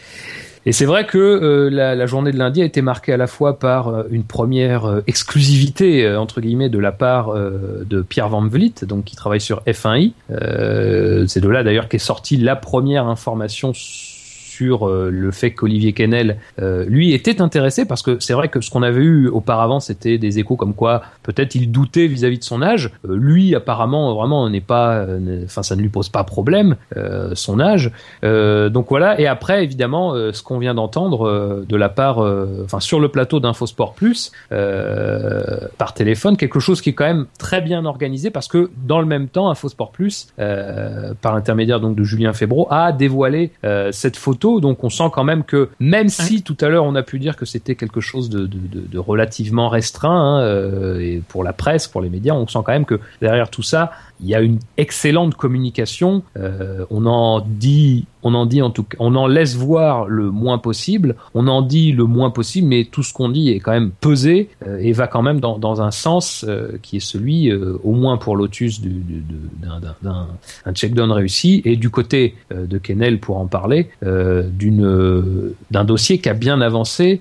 Et 0.67 0.73
c'est 0.73 0.87
vrai 0.87 1.05
que 1.05 1.69
la, 1.71 1.95
la, 1.95 2.07
journée 2.07 2.33
de 2.33 2.39
lundi 2.39 2.63
a 2.63 2.65
été 2.65 2.81
marquée 2.81 3.13
à 3.13 3.19
la 3.19 3.27
fois 3.27 3.59
par 3.59 4.07
une 4.09 4.25
première 4.25 5.03
exclusivité 5.07 6.17
entre 6.17 6.41
guillemets 6.41 6.71
de 6.71 6.79
la 6.79 6.91
part 6.91 7.35
de 7.35 8.01
Pierre 8.01 8.31
Van 8.31 8.47
Vliet, 8.47 8.73
donc 8.85 9.05
qui 9.05 9.15
travaille 9.15 9.43
sur 9.43 9.61
F1i. 9.67 10.13
c'est 11.29 11.41
de 11.41 11.49
là 11.51 11.65
d'ailleurs 11.65 11.89
qu'est 11.89 11.99
sortie 11.99 12.39
la 12.39 12.57
première 12.57 13.09
information 13.09 13.75
euh, 14.63 15.11
le 15.11 15.31
fait 15.31 15.53
qu'Olivier 15.53 15.93
Kennel, 15.93 16.39
euh, 16.61 16.85
lui, 16.87 17.13
était 17.13 17.41
intéressé 17.41 17.85
parce 17.85 18.03
que 18.03 18.19
c'est 18.21 18.35
vrai 18.35 18.49
que 18.49 18.61
ce 18.61 18.71
qu'on 18.71 18.83
avait 18.83 19.03
eu 19.03 19.29
auparavant, 19.29 19.81
c'était 19.81 20.19
des 20.19 20.39
échos 20.39 20.57
comme 20.57 20.75
quoi 20.75 21.03
peut-être 21.23 21.55
il 21.55 21.71
doutait 21.71 22.07
vis-à-vis 22.07 22.39
de 22.39 22.45
son 22.45 22.63
âge. 22.63 22.91
Euh, 23.09 23.17
lui, 23.17 23.55
apparemment, 23.55 24.15
vraiment, 24.15 24.49
n'est 24.49 24.61
pas, 24.61 25.07
enfin, 25.45 25.63
ça 25.63 25.77
ne 25.77 25.83
lui 25.83 25.89
pose 25.89 26.09
pas 26.09 26.25
problème 26.25 26.77
son 27.35 27.61
âge. 27.61 27.91
donc 28.23 28.87
voilà. 28.89 29.21
Et 29.21 29.27
après, 29.27 29.65
évidemment, 29.65 30.15
ce 30.33 30.43
qu'on 30.43 30.59
vient 30.59 30.75
d'entendre 30.75 31.65
de 31.67 31.77
la 31.77 31.89
part, 31.89 32.19
enfin, 32.19 32.81
sur 32.81 33.01
le 33.01 33.09
plateau 33.09 33.41
d'Infosport 33.41 33.95
Plus 33.95 34.33
par 34.51 35.95
téléphone, 35.95 36.37
quelque 36.37 36.61
chose 36.61 36.81
qui 36.81 36.91
est 36.91 36.93
quand 36.93 37.05
même 37.05 37.27
très 37.39 37.61
bien 37.61 37.85
organisé 37.85 38.31
parce 38.31 38.49
que 38.49 38.71
dans 38.87 39.01
le 39.01 39.07
même 39.07 39.29
temps, 39.29 39.51
Infosport 39.51 39.91
Plus, 39.91 40.29
par 40.37 41.35
l'intermédiaire 41.35 41.81
donc 41.81 41.97
de 41.97 42.05
Julien 42.05 42.33
Febro, 42.33 42.67
a 42.71 42.93
dévoilé 42.93 43.51
cette 43.91 44.17
photo 44.17 44.44
donc 44.61 44.85
on 44.85 44.91
sent 44.91 45.11
quand 45.13 45.25
même 45.25 45.45
que 45.45 45.71
même 45.81 46.09
si 46.09 46.43
tout 46.43 46.57
à 46.61 46.69
l'heure 46.69 46.85
on 46.85 46.95
a 46.95 47.03
pu 47.03 47.19
dire 47.19 47.37
que 47.37 47.45
c'était 47.45 47.75
quelque 47.75 48.01
chose 48.01 48.31
de, 48.31 48.49
relativement 48.99 49.69
restreint 49.69 50.37
hein, 50.37 50.41
euh, 50.41 51.01
et 51.01 51.23
pour 51.29 51.45
la 51.45 51.53
presse, 51.53 51.89
pour 51.89 52.01
les 52.01 52.11
médias, 52.11 52.35
on 52.35 52.47
sent 52.47 52.61
quand 52.65 52.73
même 52.73 52.85
que 52.85 53.01
derrière 53.21 53.51
tout 53.51 53.63
ça, 53.63 53.93
il 54.21 54.29
y 54.29 54.35
a 54.35 54.41
une 54.41 54.59
excellente 54.77 55.35
communication. 55.35 56.23
on 56.91 57.07
en 57.07 57.41
dit 57.41 58.07
on 58.25 58.35
en 58.35 58.47
dit 58.47 58.63
en 58.63 58.71
tout 58.71 58.83
cas, 58.83 58.97
on 58.99 59.15
en 59.15 59.27
laisse 59.27 59.55
voir 59.55 60.07
le 60.07 60.31
moins 60.31 60.59
possible, 60.59 61.15
on 61.35 61.47
en 61.47 61.63
dit 61.63 61.93
le 61.93 62.05
moins 62.05 62.31
possible, 62.31 62.67
mais 62.67 62.85
tout 62.85 63.03
ce 63.03 63.13
qu'on 63.13 63.29
dit 63.29 63.51
est 63.51 63.61
quand 63.61 63.73
même 63.73 63.91
pesé 64.01 64.49
euh, 64.67 64.79
et 64.81 64.93
va 64.93 65.07
quand 65.07 65.23
même 65.23 65.41
dans, 65.41 65.59
dans 65.59 65.83
un 65.83 65.91
sens 65.91 66.45
euh, 66.49 66.79
qui 66.83 66.97
est 66.97 67.01
celui, 67.01 67.51
euh, 67.51 67.79
au 67.85 67.93
moins 67.93 68.17
pour 68.17 68.37
Lotus, 68.37 68.81
d'un 68.81 70.73
check-down 70.73 71.13
réussi, 71.13 71.61
et 71.67 71.77
du 71.77 71.91
côté 71.91 72.35
de 72.51 72.79
Kennel, 72.79 73.21
pour 73.21 73.37
en 73.37 73.47
parler, 73.47 73.91
d'une 74.03 75.53
d'un 75.71 75.85
dossier 75.85 76.19
qui 76.19 76.29
a 76.31 76.35
bien 76.35 76.63
avancé, 76.63 77.21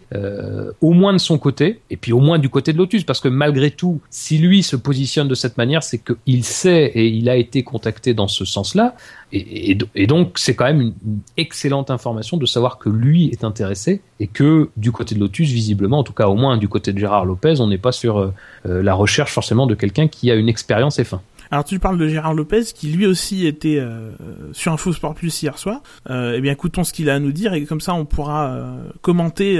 au 0.81 0.93
moins 0.93 1.11
de 1.11 1.17
son 1.17 1.37
côté, 1.37 1.81
et 1.89 1.97
puis 1.97 2.13
au 2.13 2.19
moins 2.19 2.39
du 2.39 2.47
côté 2.49 2.71
de 2.71 2.77
Lotus, 2.77 3.03
parce 3.03 3.19
que 3.19 3.27
malgré 3.27 3.71
tout, 3.71 3.99
si 4.09 4.37
lui 4.37 4.63
se 4.63 4.77
positionne 4.77 5.27
de 5.27 5.35
cette 5.35 5.57
manière, 5.57 5.83
c'est 5.83 5.99
qu'il 5.99 6.43
sait 6.45 6.82
et 6.85 7.07
il 7.07 7.29
a 7.29 7.35
été 7.35 7.63
contacté 7.63 8.13
dans 8.13 8.27
ce 8.27 8.45
sens-là, 8.45 8.95
et, 9.35 10.05
donc, 10.05 10.37
c'est 10.37 10.55
quand 10.55 10.65
même 10.65 10.81
une, 10.81 10.93
excellente 11.37 11.89
information 11.89 12.37
de 12.37 12.45
savoir 12.45 12.77
que 12.77 12.89
lui 12.89 13.29
est 13.29 13.43
intéressé 13.43 14.01
et 14.19 14.27
que 14.27 14.69
du 14.77 14.91
côté 14.91 15.15
de 15.15 15.19
Lotus, 15.19 15.49
visiblement, 15.49 15.99
en 15.99 16.03
tout 16.03 16.13
cas 16.13 16.27
au 16.27 16.35
moins 16.35 16.57
du 16.57 16.67
côté 16.67 16.93
de 16.93 16.99
Gérard 16.99 17.25
Lopez, 17.25 17.59
on 17.59 17.67
n'est 17.67 17.79
pas 17.79 17.91
sur 17.91 18.19
euh, 18.19 18.33
euh, 18.67 18.83
la 18.83 18.93
recherche 18.93 19.31
forcément 19.31 19.65
de 19.65 19.73
quelqu'un 19.73 20.07
qui 20.07 20.29
a 20.29 20.35
une 20.35 20.49
expérience 20.49 20.99
et 20.99 21.03
fin. 21.03 21.21
Alors 21.49 21.63
tu 21.63 21.79
parles 21.79 21.97
de 21.97 22.07
Gérard 22.07 22.33
Lopez 22.33 22.61
qui 22.75 22.87
lui 22.87 23.05
aussi 23.05 23.47
était 23.47 23.77
euh, 23.79 24.11
sur 24.53 24.71
Info 24.71 24.91
Sport 24.93 25.15
Plus 25.15 25.41
hier 25.41 25.57
soir. 25.57 25.81
eh 26.09 26.39
bien 26.41 26.51
écoutons 26.51 26.83
ce 26.83 26.93
qu'il 26.93 27.09
a 27.09 27.15
à 27.15 27.19
nous 27.19 27.31
dire 27.31 27.53
et 27.53 27.65
comme 27.65 27.81
ça 27.81 27.93
on 27.93 28.05
pourra 28.05 28.75
commenter 29.01 29.59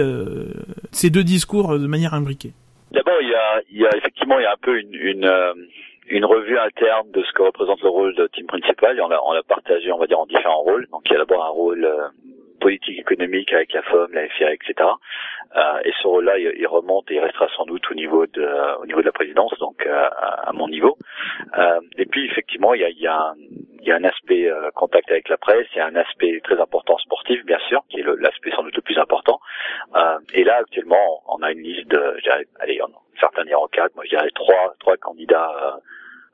ces 0.91 1.11
deux 1.11 1.23
discours 1.23 1.77
de 1.77 1.85
manière 1.85 2.15
imbriquée. 2.15 2.53
D'abord 2.91 3.17
il 3.21 3.29
y 3.29 3.35
a, 3.35 3.61
il 3.71 3.81
y 3.81 3.85
a 3.85 3.95
effectivement 3.95 4.39
il 4.39 4.43
y 4.43 4.45
a 4.45 4.53
un 4.53 4.61
peu 4.61 4.79
une, 4.79 4.95
une 4.95 5.29
une 6.07 6.25
revue 6.25 6.57
interne 6.57 7.09
de 7.11 7.23
ce 7.23 7.31
que 7.33 7.43
représente 7.43 7.81
le 7.81 7.89
rôle 7.89 8.15
de 8.15 8.27
team 8.27 8.45
principal. 8.47 8.99
On 9.01 9.07
l'a 9.07 9.19
on 9.25 9.33
l'a 9.33 9.43
partagé 9.43 9.91
on 9.91 9.97
va 9.97 10.07
dire 10.07 10.19
en 10.19 10.25
différents 10.25 10.61
rôles. 10.61 10.87
Donc 10.91 11.01
il 11.05 11.13
y 11.13 11.15
a 11.15 11.19
d'abord 11.19 11.45
un 11.45 11.49
rôle 11.49 11.85
euh, 11.85 12.07
politique 12.59 12.99
économique 12.99 13.51
avec 13.53 13.73
la 13.73 13.81
FOM, 13.83 14.11
la 14.13 14.27
FIA, 14.29 14.53
etc. 14.53 14.73
Euh, 15.55 15.79
et 15.85 15.91
ce 16.01 16.07
rôle-là, 16.07 16.37
il, 16.37 16.67
remonte 16.67 17.09
et 17.11 17.15
il 17.15 17.19
restera 17.19 17.47
sans 17.55 17.65
doute 17.65 17.83
au 17.91 17.93
niveau 17.93 18.25
de, 18.25 18.79
au 18.81 18.85
niveau 18.85 19.01
de 19.01 19.05
la 19.05 19.11
présidence, 19.11 19.53
donc 19.59 19.85
euh, 19.85 20.09
à, 20.17 20.51
mon 20.53 20.67
niveau. 20.67 20.97
Euh, 21.57 21.79
et 21.97 22.05
puis 22.05 22.25
effectivement, 22.25 22.73
il 22.73 22.81
y 22.81 22.85
a, 22.85 22.89
il 22.89 22.99
y 22.99 23.07
a, 23.07 23.17
un, 23.17 23.35
il 23.81 23.87
y 23.87 23.91
a 23.91 23.95
un 23.95 24.03
aspect 24.03 24.49
euh, 24.49 24.71
contact 24.71 25.11
avec 25.11 25.29
la 25.29 25.37
presse, 25.37 25.67
il 25.75 25.77
y 25.77 25.81
a 25.81 25.85
un 25.85 25.95
aspect 25.95 26.39
très 26.43 26.59
important 26.59 26.97
sportif, 26.97 27.45
bien 27.45 27.59
sûr, 27.67 27.83
qui 27.89 27.99
est 27.99 28.05
l'aspect 28.19 28.51
sans 28.51 28.63
doute 28.63 28.75
le 28.75 28.81
plus 28.81 28.97
important. 28.97 29.39
Euh, 29.95 30.17
et 30.33 30.43
là, 30.43 30.57
actuellement, 30.61 31.21
on 31.27 31.41
a 31.43 31.51
une 31.51 31.61
liste 31.61 31.87
de, 31.87 32.17
allez, 32.59 32.81
on, 32.81 32.91
certains 33.19 33.45
diront 33.45 33.67
quatre, 33.67 33.93
moi 33.95 34.05
je 34.05 34.09
dirais 34.09 34.29
trois, 34.33 34.73
trois 34.79 34.97
candidats 34.97 35.79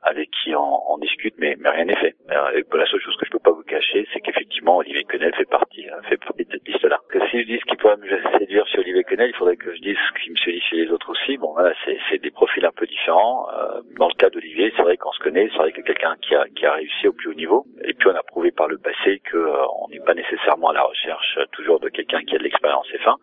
avec 0.02 0.30
qui 0.30 0.54
on, 0.54 0.92
on 0.92 0.98
discute, 0.98 1.34
mais, 1.38 1.56
mais 1.58 1.70
rien 1.70 1.84
n'est 1.84 1.96
fait. 1.96 2.14
Euh, 2.30 2.62
la 2.72 2.86
seule 2.86 3.00
chose 3.00 3.16
que 3.16 3.26
je 3.26 3.30
peux 3.30 3.38
pas 3.38 3.50
vous 3.50 3.62
cacher, 3.62 4.06
c'est 4.12 4.20
qu'effectivement, 4.20 4.78
Olivier 4.78 5.04
Quenel 5.04 5.34
fait 5.34 5.48
partie, 5.48 5.88
euh, 5.88 6.00
fait 6.08 6.16
partie 6.16 6.44
de 6.44 6.52
cette 6.52 6.66
liste-là. 6.66 6.98
Que 7.10 7.18
si 7.28 7.42
je 7.42 7.46
dis 7.46 7.58
ce 7.58 7.64
qui 7.66 7.76
pourrait 7.76 7.98
me 7.98 8.08
séduire 8.38 8.66
chez 8.68 8.78
Olivier 8.78 9.04
Quenel, 9.04 9.30
il 9.30 9.36
faudrait 9.36 9.56
que 9.56 9.74
je 9.74 9.80
dise 9.80 9.96
ce 9.96 10.22
qui 10.22 10.30
me 10.30 10.36
séduit 10.36 10.62
chez 10.62 10.76
les 10.76 10.90
autres 10.90 11.10
aussi. 11.10 11.36
Bon, 11.36 11.52
voilà, 11.52 11.74
c'est 12.08 12.18
des 12.18 12.30
profils 12.30 12.64
un 12.64 12.72
peu 12.72 12.86
différents. 12.86 13.48
Euh, 13.50 13.82
dans 13.98 14.08
le 14.08 14.14
cas 14.14 14.30
d'Olivier, 14.30 14.72
c'est 14.76 14.82
vrai 14.82 14.96
qu'on 14.96 15.12
se 15.12 15.20
connaît, 15.20 15.48
c'est 15.52 15.58
vrai 15.58 15.72
que 15.72 15.82
quelqu'un 15.82 16.16
qui 16.22 16.34
a, 16.34 16.46
qui 16.56 16.64
a 16.64 16.72
réussi 16.72 17.08
au 17.08 17.12
plus 17.12 17.28
haut 17.28 17.34
niveau. 17.34 17.66
Et 17.84 17.92
puis 17.92 18.08
on 18.08 18.14
a 18.14 18.22
prouvé 18.22 18.50
par 18.52 18.68
le 18.68 18.78
passé 18.78 19.20
que 19.24 19.36
euh, 19.36 19.66
on 19.82 19.88
n'est 19.88 20.00
pas 20.00 20.14
nécessairement 20.14 20.70
à 20.70 20.74
la 20.74 20.82
recherche 20.82 21.38
toujours 21.52 21.80
de 21.80 21.90
quelqu'un 21.90 22.22
qui 22.22 22.34
a 22.34 22.38
de 22.38 22.44
l'expérience 22.44 22.86
et 22.94 22.98
fin. 22.98 23.16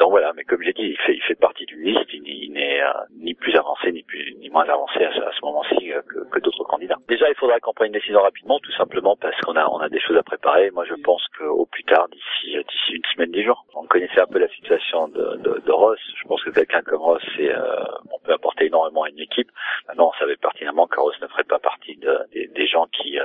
Donc 0.00 0.10
voilà, 0.10 0.32
mais 0.34 0.44
comme 0.44 0.62
j'ai 0.62 0.72
dit, 0.72 0.82
il 0.82 0.98
fait, 0.98 1.14
il 1.14 1.22
fait 1.22 1.38
partie 1.38 1.66
d'une 1.66 1.82
liste, 1.82 2.12
il, 2.12 2.52
n'est 2.52 2.80
ni 3.20 3.34
plus 3.34 3.54
avancé 3.56 3.92
ni 3.92 4.02
plus 4.02 4.34
ni 4.40 4.48
moins 4.50 4.68
avancé 4.68 5.04
à 5.04 5.12
ce 5.12 5.44
moment-ci 5.44 5.92
que, 6.08 6.38
d'autres 6.40 6.64
candidats. 6.64 6.96
Déjà, 7.08 7.28
il 7.28 7.34
faudra 7.34 7.58
qu'on 7.60 7.72
prenne 7.72 7.88
une 7.88 7.98
décision 7.98 8.20
rapidement, 8.20 8.58
tout 8.60 8.72
simplement 8.72 9.16
parce 9.16 9.38
qu'on 9.40 9.56
a 9.56 9.66
on 9.68 9.78
a 9.78 9.88
des 9.88 10.00
choses 10.00 10.16
à 10.16 10.22
préparer. 10.22 10.70
Moi, 10.70 10.84
je 10.84 10.94
pense 10.94 11.22
qu'au 11.38 11.66
plus 11.66 11.84
tard, 11.84 12.08
d'ici 12.08 12.56
d'ici 12.56 12.92
une 12.92 13.04
semaine, 13.14 13.30
dix 13.30 13.44
jours, 13.44 13.64
on 13.74 13.86
connaissait 13.86 14.20
un 14.20 14.26
peu 14.26 14.38
la 14.38 14.48
situation 14.48 15.08
de, 15.08 15.36
de, 15.36 15.62
de 15.64 15.72
Ross. 15.72 15.98
Je 16.20 16.28
pense 16.28 16.42
que 16.42 16.50
quelqu'un 16.50 16.82
comme 16.82 17.02
Ross, 17.02 17.22
c'est 17.36 17.52
euh, 17.52 17.84
on 18.10 18.18
peut 18.20 18.32
apporter 18.32 18.66
énormément 18.66 19.04
à 19.04 19.08
une 19.08 19.18
équipe. 19.18 19.50
Maintenant, 19.86 20.10
on 20.14 20.18
savait 20.18 20.36
pertinemment 20.36 20.86
que 20.86 21.00
Ross 21.00 21.14
ne 21.20 21.26
ferait 21.28 21.44
pas 21.44 21.58
partie 21.58 21.96
de, 21.96 22.18
des, 22.32 22.66
gens 22.66 22.86
qui, 22.86 23.18
euh, 23.18 23.24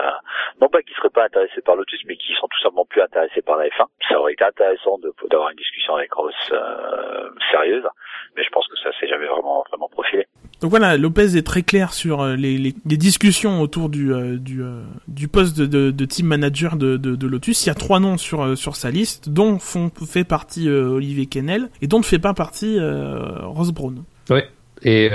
non 0.61 0.69
pas 0.69 0.81
qui 0.81 0.93
seraient 0.93 1.09
pas 1.09 1.25
intéressés 1.25 1.61
par 1.61 1.75
Lotus, 1.75 2.01
mais 2.05 2.15
qui 2.17 2.33
sont 2.33 2.47
tout 2.47 2.61
simplement 2.61 2.85
plus 2.85 3.01
intéressés 3.01 3.41
par 3.41 3.57
la 3.57 3.67
F1. 3.67 3.85
Ça 4.07 4.19
aurait 4.19 4.33
été 4.33 4.43
intéressant 4.43 4.99
d'avoir 5.29 5.49
une 5.49 5.57
discussion 5.57 5.95
avec 5.95 6.13
Ross 6.13 6.35
euh, 6.51 7.29
sérieuse, 7.51 7.87
mais 8.35 8.43
je 8.43 8.49
pense 8.49 8.67
que 8.67 8.77
ça 8.77 8.91
s'est 8.99 9.07
jamais 9.07 9.27
vraiment 9.27 9.63
vraiment 9.69 9.89
profilé. 9.89 10.27
Donc 10.63 10.69
voilà, 10.69 10.95
Lopez 10.95 11.35
est 11.35 11.45
très 11.45 11.61
clair 11.61 11.91
sur 11.91 12.21
euh, 12.21 12.37
les, 12.37 12.73
discussions 12.85 13.59
autour 13.59 13.89
du, 13.89 14.13
euh, 14.13 14.37
euh, 14.49 15.27
poste 15.29 15.59
de, 15.59 16.05
team 16.05 16.27
manager 16.27 16.77
de, 16.77 17.27
Lotus. 17.27 17.65
Il 17.65 17.67
y 17.67 17.69
a 17.69 17.75
trois 17.75 17.99
noms 17.99 18.17
sur, 18.17 18.75
sa 18.77 18.89
liste, 18.89 19.27
dont 19.27 19.59
fait 19.59 20.23
partie 20.23 20.69
Olivier 20.69 21.25
Kennel 21.25 21.67
et 21.81 21.87
dont 21.87 21.99
ne 21.99 22.03
fait 22.05 22.17
pas 22.17 22.33
partie 22.33 22.79
Ross 22.79 23.71
Brown. 23.71 24.03
Oui. 24.29 24.39
Et 24.83 25.09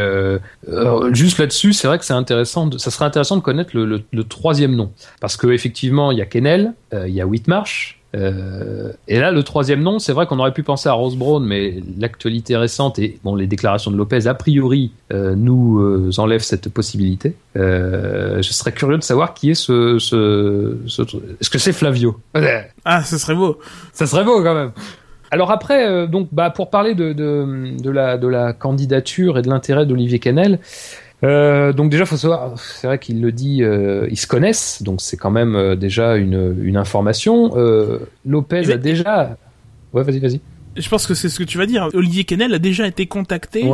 juste 1.13 1.39
là-dessus, 1.39 1.73
c'est 1.73 1.89
vrai 1.89 1.99
que 1.99 2.05
c'est 2.05 2.13
intéressant. 2.13 2.71
Ça 2.77 2.91
serait 2.91 3.07
intéressant 3.07 3.39
de 3.39 3.43
connaître 3.43 3.71
le 3.75 4.25
troisième 4.25 4.77
nom, 4.77 4.93
parce 5.23 5.39
que 5.39 5.47
effectivement, 5.47 6.13
il 6.13 6.19
y 6.19 6.23
a 6.23 6.27
Kennel, 6.27 6.75
il 6.93 7.15
y 7.15 7.23
a 7.23 7.27
Whitmarsh, 7.27 7.98
euh, 8.17 8.93
et 9.07 9.19
là, 9.19 9.31
le 9.31 9.43
troisième 9.43 9.83
nom, 9.83 9.99
c'est 9.99 10.13
vrai 10.13 10.27
qu'on 10.27 10.39
aurait 10.39 10.53
pu 10.53 10.63
penser 10.63 10.89
à 10.89 10.93
Rose 10.93 11.17
Brown, 11.17 11.45
mais 11.45 11.81
l'actualité 11.99 12.57
récente 12.57 12.99
et 12.99 13.19
bon, 13.23 13.35
les 13.35 13.47
déclarations 13.47 13.91
de 13.91 13.97
Lopez, 13.97 14.27
a 14.27 14.35
priori, 14.35 14.93
euh, 15.13 15.35
nous 15.37 15.79
euh, 15.81 16.11
enlèvent 16.19 16.43
cette 16.43 16.69
possibilité. 16.71 17.35
je 17.55 18.41
serais 18.43 18.73
curieux 18.73 18.99
de 18.99 19.03
savoir 19.03 19.35
qui 19.35 19.51
est 19.51 19.55
ce. 19.55 19.99
ce, 19.99 20.77
ce... 20.87 21.03
Est-ce 21.03 21.51
que 21.51 21.59
c'est 21.59 21.73
Flavio? 21.73 22.19
Ah, 22.85 23.03
ce 23.03 23.19
serait 23.19 23.35
beau. 23.35 23.59
Ça 23.93 24.07
serait 24.07 24.25
beau 24.25 24.43
quand 24.43 24.55
même. 24.55 24.73
Alors 25.31 25.51
après, 25.51 26.09
donc, 26.09 26.29
bah, 26.33 26.49
pour 26.49 26.71
parler 26.71 26.95
de, 26.95 27.13
de, 27.13 27.77
de, 27.79 27.91
la, 27.91 28.17
de 28.17 28.27
la 28.27 28.55
candidature 28.55 29.37
et 29.37 29.43
de 29.43 29.51
l'intérêt 29.51 29.85
d'Olivier 29.85 30.19
Canel, 30.19 30.59
euh, 31.25 31.73
donc 31.73 31.91
déjà, 31.91 32.07
faut 32.07 32.17
savoir, 32.17 32.59
c'est 32.59 32.87
vrai 32.87 32.99
qu'il 32.99 33.21
le 33.21 33.33
dit, 33.33 33.63
euh, 33.63 34.07
ils 34.11 34.17
se 34.19 34.27
connaissent, 34.27 34.83
donc 34.83 35.01
c'est 35.01 35.17
quand 35.17 35.31
même 35.31 35.57
euh, 35.57 35.77
déjà 35.77 36.17
une, 36.17 36.57
une 36.63 36.77
information. 36.77 37.55
Lopez 38.25 38.71
a 38.73 38.77
déjà, 38.77 39.37
ouais, 39.93 40.03
vas-y, 40.03 40.21
vas-y. 40.21 40.41
Je 40.77 40.89
pense 40.89 41.09
que 41.09 41.15
c'est 41.15 41.29
ce 41.29 41.41
que 41.41 41.45
tu 41.45 41.59
vas 41.59 41.67
dire. 41.67 41.89
Olivier 41.93 42.23
Kennel 42.23 42.55
a 42.55 42.61
déjà 42.61 42.87
été 42.87 43.07
contacté 43.07 43.65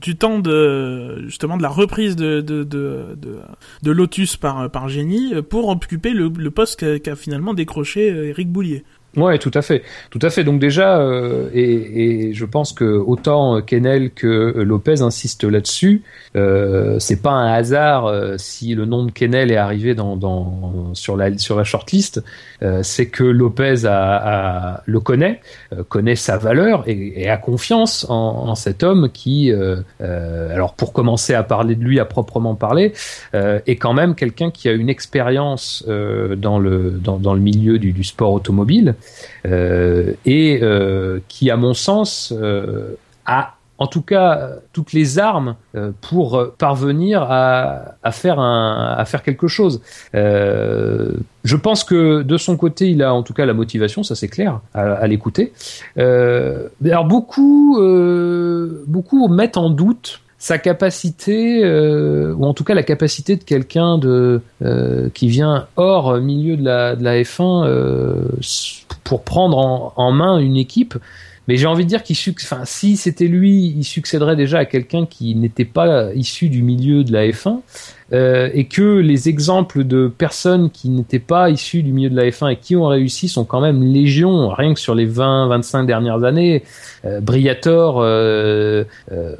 du 0.00 0.16
temps 0.16 0.40
de 0.40 1.22
justement 1.26 1.56
de 1.56 1.62
la 1.62 1.68
reprise 1.68 2.16
de 2.16 2.40
de, 2.40 2.64
de, 2.64 3.16
de, 3.16 3.38
de 3.82 3.90
Lotus 3.92 4.36
par 4.36 4.68
par 4.70 4.88
Génie 4.88 5.34
pour 5.48 5.68
occuper 5.68 6.10
le, 6.10 6.32
le 6.36 6.50
poste 6.50 7.00
qu'a 7.00 7.14
finalement 7.14 7.54
décroché 7.54 8.08
Eric 8.08 8.50
Boulier. 8.50 8.82
Ouais, 9.16 9.38
tout 9.38 9.50
à 9.54 9.62
fait, 9.62 9.82
tout 10.10 10.18
à 10.20 10.28
fait. 10.28 10.44
Donc 10.44 10.60
déjà, 10.60 10.98
euh, 10.98 11.48
et, 11.54 12.34
je 12.34 12.44
pense 12.44 12.74
que 12.74 12.84
autant 12.84 13.62
Kennel 13.62 14.10
que 14.10 14.26
Lopez 14.58 15.00
insistent 15.00 15.44
là-dessus. 15.44 16.02
Euh, 16.36 16.98
c'est 16.98 17.22
pas 17.22 17.30
un 17.30 17.52
hasard 17.52 18.06
euh, 18.06 18.34
si 18.36 18.74
le 18.74 18.84
nom 18.84 19.04
de 19.06 19.10
Kennel 19.10 19.50
est 19.50 19.56
arrivé 19.56 19.94
dans, 19.94 20.16
dans 20.16 20.92
sur 20.92 21.16
la 21.16 21.36
sur 21.38 21.56
la 21.56 21.64
shortlist. 21.64 22.22
Euh, 22.62 22.82
c'est 22.82 23.06
que 23.06 23.24
Lopez 23.24 23.86
a, 23.86 24.82
le 24.84 25.00
connaît, 25.00 25.40
connaît 25.88 26.16
sa 26.16 26.36
valeur 26.36 26.84
et, 26.86 27.28
a 27.28 27.38
confiance 27.38 28.06
en, 28.08 28.54
cet 28.54 28.82
homme 28.82 29.10
qui, 29.12 29.52
alors 30.00 30.74
pour 30.74 30.92
commencer 30.92 31.34
à 31.34 31.42
parler 31.42 31.74
de 31.74 31.82
lui 31.82 32.00
à 32.00 32.04
proprement 32.04 32.54
parler, 32.54 32.92
est 33.34 33.76
quand 33.76 33.92
même 33.92 34.14
quelqu'un 34.14 34.50
qui 34.50 34.68
a 34.68 34.72
une 34.72 34.88
expérience 34.88 35.84
dans 35.86 36.58
le 36.58 36.90
dans, 37.02 37.34
le 37.34 37.40
milieu 37.40 37.78
du 37.78 38.04
sport 38.04 38.32
automobile. 38.32 38.94
Euh, 39.46 40.12
et 40.24 40.60
euh, 40.62 41.20
qui, 41.28 41.50
à 41.50 41.56
mon 41.56 41.74
sens, 41.74 42.32
euh, 42.36 42.96
a 43.24 43.54
en 43.78 43.86
tout 43.86 44.00
cas 44.00 44.52
toutes 44.72 44.94
les 44.94 45.18
armes 45.18 45.54
pour 46.00 46.42
parvenir 46.56 47.26
à, 47.28 47.96
faire 48.10 48.40
un, 48.40 48.94
à 48.96 49.04
faire 49.04 49.22
quelque 49.22 49.48
chose. 49.48 49.82
Je 50.14 51.56
pense 51.56 51.84
que 51.84 52.22
de 52.22 52.36
son 52.38 52.56
côté, 52.56 52.88
il 52.88 53.02
a 53.02 53.12
en 53.12 53.22
tout 53.22 53.34
cas 53.34 53.44
la 53.44 53.52
motivation, 53.52 54.02
ça 54.02 54.14
c'est 54.14 54.28
clair, 54.28 54.60
à, 54.72 55.06
l'écouter. 55.06 55.52
Alors 55.98 57.04
beaucoup, 57.04 57.78
beaucoup 58.86 59.28
mettent 59.28 59.58
en 59.58 59.68
doute 59.68 60.22
sa 60.38 60.56
capacité, 60.56 61.62
ou 62.32 62.46
en 62.46 62.54
tout 62.54 62.64
cas 62.64 62.72
la 62.72 62.82
capacité 62.82 63.36
de 63.36 63.44
quelqu'un 63.44 63.98
de 63.98 64.40
qui 65.12 65.28
vient 65.28 65.66
hors 65.76 66.18
milieu 66.18 66.56
de 66.56 66.64
la, 66.64 66.96
de 66.96 67.04
la 67.04 67.20
F1 67.20 67.66
euh, 67.66 68.24
pour 69.06 69.22
prendre 69.22 69.92
en, 69.96 70.12
main 70.12 70.38
une 70.38 70.56
équipe. 70.56 70.98
Mais 71.48 71.56
j'ai 71.56 71.66
envie 71.66 71.84
de 71.84 71.88
dire 71.88 72.02
qu'il 72.02 72.16
enfin 72.42 72.62
si 72.64 72.96
c'était 72.96 73.28
lui, 73.28 73.72
il 73.78 73.84
succéderait 73.84 74.34
déjà 74.34 74.58
à 74.58 74.64
quelqu'un 74.64 75.06
qui 75.06 75.36
n'était 75.36 75.64
pas 75.64 76.12
issu 76.12 76.48
du 76.48 76.62
milieu 76.62 77.04
de 77.04 77.12
la 77.12 77.28
F1. 77.28 77.60
Euh, 78.12 78.48
et 78.54 78.66
que 78.66 78.98
les 78.98 79.28
exemples 79.28 79.82
de 79.82 80.06
personnes 80.06 80.70
qui 80.70 80.90
n'étaient 80.90 81.18
pas 81.18 81.50
issues 81.50 81.82
du 81.82 81.92
milieu 81.92 82.08
de 82.08 82.14
la 82.14 82.28
F1 82.28 82.52
et 82.52 82.56
qui 82.56 82.76
ont 82.76 82.86
réussi 82.86 83.28
sont 83.28 83.44
quand 83.44 83.60
même 83.60 83.82
légion, 83.82 84.48
rien 84.50 84.74
que 84.74 84.80
sur 84.80 84.94
les 84.94 85.08
20-25 85.08 85.86
dernières 85.86 86.22
années. 86.22 86.62
Euh, 87.04 87.20
Briator, 87.20 87.96
euh, 88.00 88.84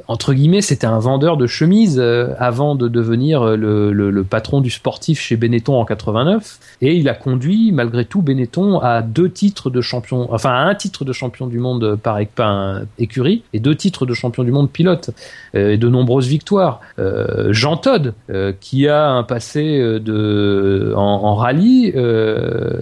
entre 0.07 0.33
guillemets, 0.33 0.61
c'était 0.61 0.87
un 0.87 0.99
vendeur 0.99 1.37
de 1.37 1.47
chemises 1.47 1.99
avant 2.37 2.75
de 2.75 2.89
devenir 2.89 3.55
le, 3.55 4.23
patron 4.29 4.59
du 4.59 4.69
sportif 4.69 5.21
chez 5.21 5.37
Benetton 5.37 5.75
en 5.75 5.85
89, 5.85 6.59
et 6.81 6.95
il 6.95 7.07
a 7.07 7.13
conduit 7.13 7.71
malgré 7.71 8.03
tout 8.03 8.21
Benetton 8.21 8.79
à 8.79 9.01
deux 9.01 9.29
titres 9.29 9.69
de 9.69 9.79
champion, 9.79 10.27
enfin 10.33 10.53
un 10.53 10.75
titre 10.75 11.05
de 11.05 11.13
champion 11.13 11.47
du 11.47 11.59
monde 11.59 11.95
par 11.95 12.19
écurie 12.97 13.43
et 13.53 13.59
deux 13.59 13.75
titres 13.75 14.05
de 14.05 14.13
champion 14.13 14.43
du 14.43 14.51
monde 14.51 14.69
pilote 14.69 15.11
et 15.53 15.77
de 15.77 15.87
nombreuses 15.87 16.27
victoires. 16.27 16.81
Jean 17.49 17.77
Todd, 17.77 18.13
qui 18.59 18.87
a 18.87 19.09
un 19.09 19.23
passé 19.23 19.79
euh, 19.79 20.93
en, 20.95 21.35
rallye 21.35 21.93
euh, 21.95 22.81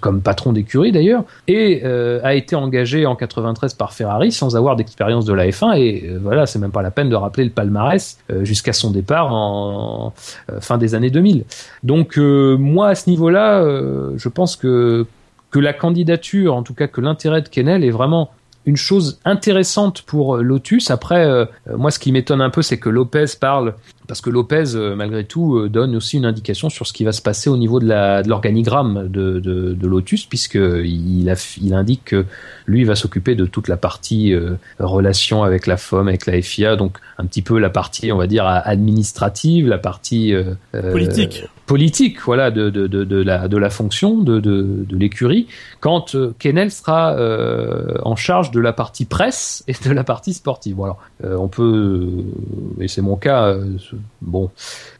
comme 0.00 0.22
patron 0.22 0.52
d'écurie 0.52 0.92
d'ailleurs, 0.92 1.24
et 1.48 1.82
euh, 1.84 2.20
a 2.22 2.34
été 2.34 2.56
engagé 2.56 3.06
en 3.06 3.14
93 3.14 3.74
par 3.74 3.92
Ferrari 3.92 4.32
sans 4.32 4.56
avoir 4.56 4.76
d'expérience 4.76 5.24
de 5.24 5.32
la 5.32 5.48
F1 5.48 5.78
et 5.78 6.10
voilà, 6.20 6.46
c'est 6.46 6.58
même 6.58 6.70
pas 6.70 6.82
la 6.82 6.90
peine 6.90 7.08
de 7.08 7.16
rappeler 7.16 7.44
le 7.44 7.50
palmarès 7.50 8.18
jusqu'à 8.42 8.72
son 8.72 8.90
départ 8.90 9.32
en 9.32 10.12
fin 10.60 10.78
des 10.78 10.94
années 10.94 11.10
2000. 11.10 11.44
Donc 11.82 12.16
moi 12.16 12.88
à 12.88 12.94
ce 12.94 13.10
niveau-là, 13.10 13.64
je 14.16 14.28
pense 14.28 14.56
que 14.56 15.06
que 15.50 15.58
la 15.58 15.72
candidature, 15.72 16.54
en 16.54 16.62
tout 16.62 16.74
cas 16.74 16.86
que 16.86 17.00
l'intérêt 17.00 17.42
de 17.42 17.48
Kennel 17.48 17.84
est 17.84 17.90
vraiment 17.90 18.30
une 18.66 18.76
chose 18.76 19.20
intéressante 19.24 20.02
pour 20.02 20.38
Lotus. 20.38 20.90
Après, 20.90 21.48
moi, 21.76 21.92
ce 21.92 22.00
qui 22.00 22.10
m'étonne 22.10 22.40
un 22.40 22.50
peu, 22.50 22.62
c'est 22.62 22.78
que 22.78 22.88
Lopez 22.88 23.26
parle 23.40 23.74
parce 24.06 24.20
que 24.20 24.30
Lopez, 24.30 24.74
euh, 24.74 24.94
malgré 24.94 25.24
tout, 25.24 25.56
euh, 25.56 25.68
donne 25.68 25.96
aussi 25.96 26.16
une 26.16 26.24
indication 26.24 26.68
sur 26.68 26.86
ce 26.86 26.92
qui 26.92 27.04
va 27.04 27.12
se 27.12 27.22
passer 27.22 27.50
au 27.50 27.56
niveau 27.56 27.80
de 27.80 27.86
l'organigramme 28.28 29.08
de, 29.08 29.38
de, 29.40 29.72
de, 29.74 29.86
Lotus, 29.86 30.26
puisqu'il 30.26 31.34
il 31.62 31.74
indique 31.74 32.04
que 32.04 32.26
lui 32.66 32.84
va 32.84 32.94
s'occuper 32.94 33.34
de 33.34 33.46
toute 33.46 33.68
la 33.68 33.76
partie 33.76 34.34
euh, 34.34 34.54
relation 34.78 35.42
avec 35.42 35.66
la 35.66 35.76
FOM, 35.76 36.08
avec 36.08 36.26
la 36.26 36.40
FIA, 36.40 36.76
donc 36.76 36.98
un 37.18 37.26
petit 37.26 37.42
peu 37.42 37.58
la 37.58 37.70
partie, 37.70 38.12
on 38.12 38.16
va 38.16 38.26
dire, 38.26 38.46
administrative, 38.46 39.68
la 39.68 39.78
partie 39.78 40.34
politique. 40.92 41.44
politique 41.64 42.20
voilà 42.20 42.50
de, 42.50 42.68
de, 42.68 42.86
de, 42.86 43.04
de, 43.04 43.22
la 43.22 43.48
de 43.48 43.56
la 43.56 43.70
fonction 43.70 44.18
de, 44.18 44.38
de, 44.40 44.84
de 44.86 44.96
l'écurie. 44.96 45.46
Quand 45.80 46.16
Kennel 46.38 46.70
sera 46.70 47.16
en 48.04 48.16
charge 48.16 48.50
de 48.50 48.60
la 48.60 48.72
partie 48.72 49.06
presse 49.06 49.64
et 49.66 49.72
de 49.72 49.92
la 49.92 50.04
partie 50.04 50.34
sportive. 50.34 50.76
Voilà 50.76 50.96
euh, 51.24 51.36
on 51.38 51.48
peut 51.48 52.08
et 52.80 52.88
c'est 52.88 53.00
mon 53.00 53.16
cas 53.16 53.56
bon 54.22 54.50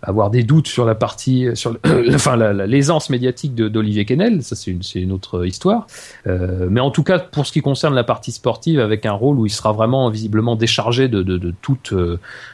avoir 0.03 0.31
des 0.31 0.43
doutes 0.43 0.69
sur 0.69 0.85
la 0.85 0.95
partie 0.95 1.49
sur 1.55 1.77
enfin 2.15 2.37
l'aisance 2.37 3.11
médiatique 3.11 3.55
d'Olivier 3.55 4.05
Kennel 4.05 4.43
ça 4.43 4.57
c'est 4.57 5.01
une 5.01 5.13
autre 5.13 5.47
histoire 5.47 5.87
mais 6.27 6.81
en 6.81 6.91
tout 6.91 7.03
cas 7.03 7.19
pour 7.19 7.47
ce 7.47 7.53
qui 7.53 7.61
concerne 7.61 7.95
la 7.95 8.05
partie 8.05 8.33
sportive 8.33 8.81
avec 8.81 9.07
un 9.07 9.13
rôle 9.13 9.39
où 9.39 9.47
il 9.47 9.51
sera 9.51 9.73
vraiment 9.73 10.09
visiblement 10.11 10.57
déchargé 10.57 11.09
de, 11.09 11.23
de, 11.23 11.39
de 11.39 11.55
toute 11.63 11.95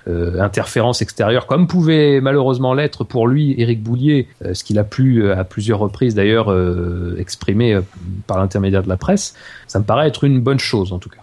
interférence 0.06 1.02
extérieure 1.02 1.46
comme 1.46 1.66
pouvait 1.66 2.20
malheureusement 2.20 2.74
l'être 2.74 3.04
pour 3.04 3.26
lui 3.26 3.54
Eric 3.58 3.82
Boulier 3.82 4.28
euh, 4.44 4.54
ce 4.54 4.64
qu'il 4.64 4.78
a 4.78 4.84
pu 4.84 5.22
euh, 5.22 5.36
à 5.36 5.44
plusieurs 5.44 5.78
reprises 5.78 6.14
d'ailleurs 6.14 6.50
euh, 6.50 7.16
exprimer 7.18 7.78
par 8.26 8.38
l'intermédiaire 8.38 8.82
de 8.82 8.88
la 8.88 8.96
presse, 8.96 9.34
ça 9.66 9.78
me 9.78 9.84
paraît 9.84 10.08
être 10.08 10.24
une 10.24 10.40
bonne 10.40 10.58
chose 10.58 10.92
en 10.92 10.98
tout 10.98 11.08
cas. 11.08 11.22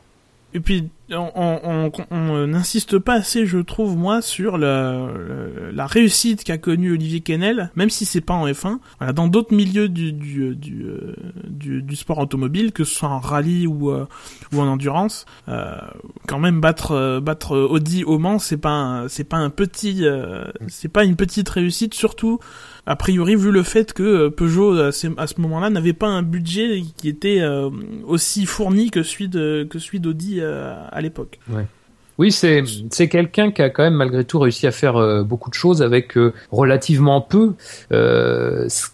Et 0.53 0.59
puis 0.59 0.89
on 1.12 2.47
n'insiste 2.47 2.99
pas 2.99 3.16
assez, 3.16 3.45
je 3.45 3.60
trouve, 3.60 3.97
moi, 3.97 4.22
sur 4.22 4.57
la, 4.57 5.10
la 5.72 5.86
réussite 5.88 6.43
qu'a 6.43 6.57
connue 6.57 6.93
Olivier 6.93 7.22
Kennel, 7.22 7.72
même 7.76 7.89
si 7.89 8.05
c'est 8.05 8.22
pas 8.22 8.34
en 8.34 8.47
F1, 8.47 8.80
voilà, 8.99 9.14
dans 9.14 9.28
d'autres 9.28 9.53
milieux 9.53 9.89
du 9.89 10.12
du, 10.12 10.55
du, 10.55 10.86
du, 11.45 11.82
du, 11.82 11.95
sport 11.95 12.20
automobile, 12.20 12.72
que 12.72 12.84
ce 12.84 12.95
soit 12.95 13.10
en 13.10 13.20
rallye 13.20 13.68
ou, 13.68 13.91
ou 13.91 14.60
en 14.60 14.68
endurance, 14.68 15.26
euh, 15.47 15.76
quand 16.28 16.39
même 16.39 16.62
battre 16.62 17.20
battre 17.20 17.57
Audi 17.57 18.03
au 18.03 18.18
Mans, 18.20 18.39
c'est 18.39 18.57
pas 18.57 19.05
c'est 19.07 19.24
pas 19.24 19.38
un 19.38 19.49
petit, 19.49 20.05
c'est 20.68 20.89
pas 20.89 21.03
une 21.03 21.16
petite 21.16 21.49
réussite, 21.49 21.93
surtout 21.93 22.39
a 22.89 22.95
priori 22.95 23.36
vu 23.36 23.51
le 23.51 23.62
fait 23.62 23.93
que 23.93 24.03
euh, 24.03 24.30
Peugeot 24.32 24.76
à 24.80 24.91
ce, 24.91 25.39
moment-là 25.41 25.70
n'avait 25.70 25.93
pas 25.93 26.07
un 26.07 26.24
budget 26.24 26.82
qui 26.97 27.07
était 27.07 27.39
euh, 27.39 27.70
aussi 28.05 28.47
fourni 28.47 28.89
que 28.89 29.03
celui 29.03 29.30
de 29.30 29.68
que 29.70 29.78
celui 29.78 29.99
d'Audi 29.99 30.38
euh, 30.39 30.74
à 31.00 31.02
l'époque. 31.02 31.39
Oui, 32.18 32.32
c'est 32.32 32.64
c'est 32.91 33.08
quelqu'un 33.08 33.52
qui 33.52 33.62
a 33.62 33.70
quand 33.70 33.84
même 33.84 33.93
malgré 33.95 34.26
tout 34.26 34.39
réussi 34.39 34.68
à 34.68 34.72
faire 34.72 35.24
beaucoup 35.24 35.50
de 35.50 35.56
choses 35.56 35.82
avec 35.82 36.18
relativement 36.52 37.22
peu. 37.22 37.54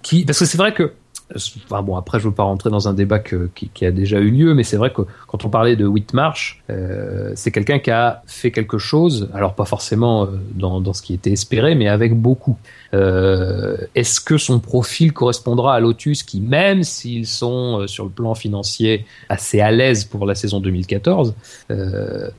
qui 0.04 0.26
parce 0.26 0.40
que 0.40 0.46
c'est 0.46 0.58
vrai 0.58 0.74
que 0.74 0.94
Enfin 1.34 1.82
bon, 1.82 1.96
après, 1.96 2.20
je 2.20 2.28
veux 2.28 2.34
pas 2.34 2.44
rentrer 2.44 2.70
dans 2.70 2.88
un 2.88 2.94
débat 2.94 3.18
qui, 3.18 3.86
a 3.86 3.92
déjà 3.92 4.20
eu 4.20 4.30
lieu, 4.30 4.54
mais 4.54 4.64
c'est 4.64 4.78
vrai 4.78 4.94
que 4.94 5.02
quand 5.28 5.44
on 5.44 5.50
parlait 5.50 5.76
de 5.76 5.88
Whitmarsh, 5.88 6.62
euh, 6.70 7.32
c'est 7.36 7.52
quelqu'un 7.52 7.80
qui 7.80 7.90
a 7.90 8.22
fait 8.28 8.52
quelque 8.52 8.78
chose, 8.78 9.30
alors 9.34 9.56
pas 9.56 9.66
forcément 9.66 10.26
euh, 10.26 10.28
dans, 10.54 10.82
dans, 10.82 10.94
ce 10.94 11.02
qui 11.02 11.16
était 11.16 11.32
espéré, 11.32 11.74
mais 11.74 11.88
avec 11.88 12.14
beaucoup. 12.14 12.58
Euh, 12.94 13.76
Est-ce 13.96 14.22
que 14.22 14.38
son 14.38 14.60
profil 14.60 15.14
correspondra 15.14 15.74
à 15.74 15.80
Lotus, 15.80 16.22
qui 16.22 16.42
même 16.42 16.84
s'ils 16.84 17.26
sont 17.26 17.82
euh, 17.82 17.88
sur 17.88 18.04
le 18.04 18.12
plan 18.12 18.36
financier 18.36 19.06
assez 19.28 19.62
à 19.62 19.72
l'aise 19.72 20.06
pour 20.06 20.28
la 20.28 20.36
saison 20.36 20.60
2014, 20.60 21.34
euh, 21.72 22.30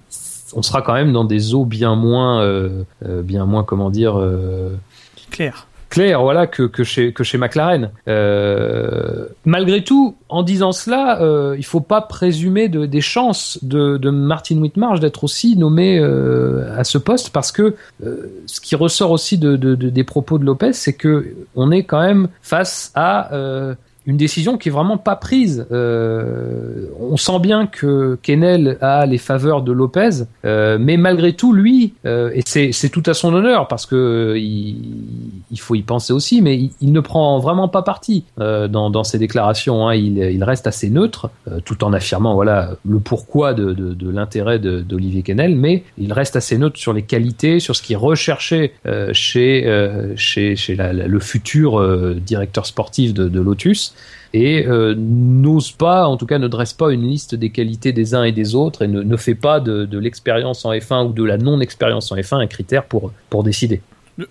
on 0.55 0.63
sera 0.63 0.81
quand 0.81 0.95
même 0.95 1.13
dans 1.13 1.25
des 1.25 1.55
eaux 1.55 1.65
bien 1.65 1.97
moins, 1.97 2.41
euh, 2.41 2.85
bien 3.03 3.47
moins, 3.47 3.65
comment 3.65 3.91
dire, 3.91 4.17
clair 5.31 5.66
clair, 5.89 6.23
voilà, 6.23 6.47
que, 6.47 6.65
que 6.65 6.85
chez 6.85 7.13
que 7.13 7.25
chez 7.25 7.39
McLaren. 7.39 7.91
Euh, 8.09 9.27
malgré 9.45 9.83
tout, 9.85 10.17
en 10.29 10.43
disant 10.43 10.73
cela, 10.73 11.21
euh, 11.21 11.55
il 11.59 11.65
faut 11.65 11.81
pas 11.81 12.01
présumer 12.01 12.69
de, 12.69 12.87
des 12.87 13.01
chances 13.01 13.59
de, 13.63 13.97
de 13.97 14.11
Martin 14.11 14.59
Whitmarsh 14.59 15.01
d'être 15.01 15.25
aussi 15.25 15.57
nommé 15.57 15.99
euh, 15.99 16.79
à 16.79 16.85
ce 16.85 16.99
poste, 16.99 17.31
parce 17.31 17.53
que 17.53 17.75
euh, 18.05 18.43
ce 18.47 18.61
qui 18.61 18.75
ressort 18.75 19.11
aussi 19.11 19.39
de, 19.39 19.57
de, 19.57 19.75
des 19.75 20.05
propos 20.05 20.39
de 20.39 20.45
Lopez, 20.45 20.73
c'est 20.73 20.93
que 20.93 21.35
on 21.55 21.71
est 21.71 21.85
quand 21.85 22.01
même 22.01 22.29
face 22.43 22.93
à 22.95 23.31
une 24.07 24.17
décision 24.17 24.57
qui 24.57 24.69
est 24.69 24.73
vraiment 24.73 24.99
pas 24.99 25.17
prise. 25.17 25.67
On 25.71 27.17
sent 27.17 27.39
bien 27.41 27.67
que 27.67 28.19
Kennel 28.23 28.79
a 28.81 29.05
les 29.07 29.19
faveurs 29.19 29.63
de 29.63 29.73
Lopez, 29.73 30.25
mais 30.45 30.97
malgré 30.97 31.33
tout, 31.33 31.53
lui, 31.53 31.95
et 32.05 32.43
c'est 32.45 32.89
tout 32.91 33.03
à 33.07 33.15
son 33.15 33.35
honneur 33.35 33.69
parce 33.69 33.87
que 33.87 34.35
il, 34.37 35.36
il 35.51 35.61
faut 35.61 35.75
y 35.75 35.83
penser 35.83 36.13
aussi, 36.13 36.43
mais 36.43 36.71
il, 36.81 36.93
ne 36.93 37.01
prend 37.01 37.39
vraiment 37.39 37.69
pas 37.69 37.83
parti 37.83 38.25
euh, 38.41 38.69
dans, 38.69 39.05
ses 39.05 39.19
déclarations. 39.19 39.89
Hein. 39.89 39.95
Il, 39.95 40.45
reste 40.45 40.67
assez 40.67 40.91
neutre, 40.91 41.31
euh, 41.51 41.61
tout 41.65 41.83
en 41.85 41.93
affirmant 41.93 42.35
voilà 42.35 42.73
le 42.85 42.99
pourquoi 43.01 43.55
de, 43.55 43.97
l'intérêt 44.11 44.59
d'Olivier 44.59 45.23
Kennel, 45.23 45.57
mais 45.57 45.85
il 45.99 46.13
reste 46.13 46.37
assez 46.37 46.59
neutre 46.59 46.79
sur 46.79 46.93
les 46.93 47.03
qualités, 47.03 47.61
sur 47.61 47.75
ce 47.75 47.83
qui 47.83 47.95
est 47.95 47.97
recherché 47.97 48.73
euh, 48.87 49.11
chez 49.13 49.65
la, 50.77 50.93
le 50.93 51.19
futur 51.21 51.83
directeur 52.17 52.67
sportif 52.67 53.15
de, 53.15 53.41
Lotus 53.41 53.95
et 54.37 54.67
euh, 54.67 54.95
n'ose 54.97 55.73
pas, 55.73 56.07
en 56.07 56.17
tout 56.17 56.27
cas 56.27 56.39
ne 56.39 56.49
dresse 56.49 56.73
pas 56.73 56.93
une 56.93 57.03
liste 57.03 57.35
des 57.35 57.51
qualités 57.51 57.93
des 57.93 58.15
uns 58.15 58.25
et 58.25 58.33
des 58.33 58.55
autres 58.55 58.83
et 58.83 58.89
ne, 58.89 59.03
ne 59.03 59.17
fait 59.17 59.35
pas 59.35 59.61
de, 59.61 59.85
de 59.85 59.99
l'expérience 59.99 60.65
en 60.65 60.73
F1 60.73 61.09
ou 61.09 61.13
de 61.13 61.25
la 61.25 61.39
non-expérience 61.39 62.13
en 62.13 62.17
F1 62.17 62.43
un 62.43 62.47
critère 62.47 62.85
pour, 62.85 63.13
pour 63.31 63.45
décider. 63.45 63.81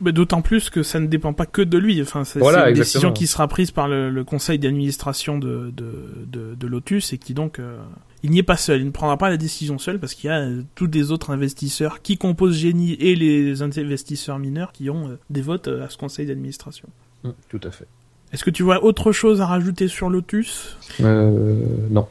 D'autant 0.02 0.42
plus 0.42 0.72
que 0.72 0.82
ça 0.82 1.00
ne 1.00 1.06
dépend 1.06 1.34
pas 1.34 1.46
que 1.46 1.62
de 1.62 1.78
lui. 1.78 2.02
Enfin, 2.02 2.24
c'est 2.24 2.40
une 2.40 2.74
décision 2.74 3.12
qui 3.12 3.28
sera 3.28 3.48
prise 3.48 3.72
par 3.72 3.88
le, 3.88 4.10
le 4.10 4.24
conseil 4.24 4.58
d'administration 4.58 5.38
de, 5.38 5.72
de, 5.76 6.26
de, 6.26 6.56
de, 6.56 6.68
Lotus 6.68 7.14
et 7.14 7.20
qui 7.20 7.36
donc 7.36 7.60
euh, 7.60 7.78
il 8.24 8.32
n'y 8.32 8.40
est 8.40 8.44
pas 8.44 8.58
seul. 8.58 8.82
Il 8.82 8.86
ne 8.88 8.92
prendra 8.92 9.18
pas 9.18 9.30
la 9.30 9.38
décision 9.38 9.78
seul 9.78 10.00
parce 10.00 10.16
qu'il 10.16 10.28
y 10.30 10.34
a 10.34 10.40
euh, 10.40 10.64
tous 10.74 10.88
les 10.88 11.12
autres 11.12 11.30
investisseurs 11.30 12.02
qui 12.02 12.18
composent 12.18 12.58
Génie 12.58 12.94
et 12.94 13.16
les 13.16 13.62
investisseurs 13.62 14.40
mineurs 14.40 14.72
qui 14.72 14.90
ont 14.90 15.10
euh, 15.10 15.20
des 15.30 15.42
votes 15.42 15.68
à 15.68 15.88
ce 15.90 15.98
conseil 15.98 16.26
d'administration. 16.26 16.90
Mmh, 17.24 17.30
tout 17.50 17.62
à 17.64 17.70
fait. 17.70 17.88
Est-ce 18.34 18.44
que 18.44 18.50
tu 18.50 18.64
vois 18.64 18.84
autre 18.84 19.12
chose 19.12 19.40
à 19.40 19.46
rajouter 19.46 19.88
sur 19.88 20.10
Lotus? 20.10 20.78
Euh, 21.00 21.56
Non. 21.90 22.08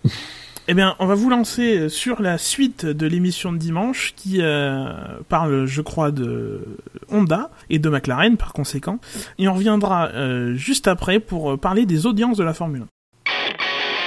Eh 0.67 0.73
bien, 0.73 0.97
on 0.99 1.05
va 1.05 1.15
vous 1.15 1.29
lancer 1.29 1.91
sur 1.91 2.23
la 2.23 2.39
suite 2.39 2.87
de 2.87 3.07
l'émission 3.07 3.53
de 3.53 3.59
dimanche 3.59 4.15
qui 4.17 4.39
euh, 4.41 4.95
parle, 5.29 5.67
je 5.67 5.83
crois, 5.83 6.11
de 6.11 6.63
Honda 7.11 7.51
et 7.69 7.79
de 7.79 7.91
McLaren 7.91 8.39
par 8.39 8.55
conséquent. 8.55 8.99
Et 9.39 9.47
on 9.47 9.53
reviendra 9.53 10.09
euh, 10.09 10.55
juste 10.55 10.89
après 10.89 11.21
pour 11.21 11.59
parler 11.59 11.85
des 11.85 12.07
audiences 12.07 12.39
de 12.39 12.45
la 12.45 12.55
Formule 12.55 12.83
1. 12.83 12.94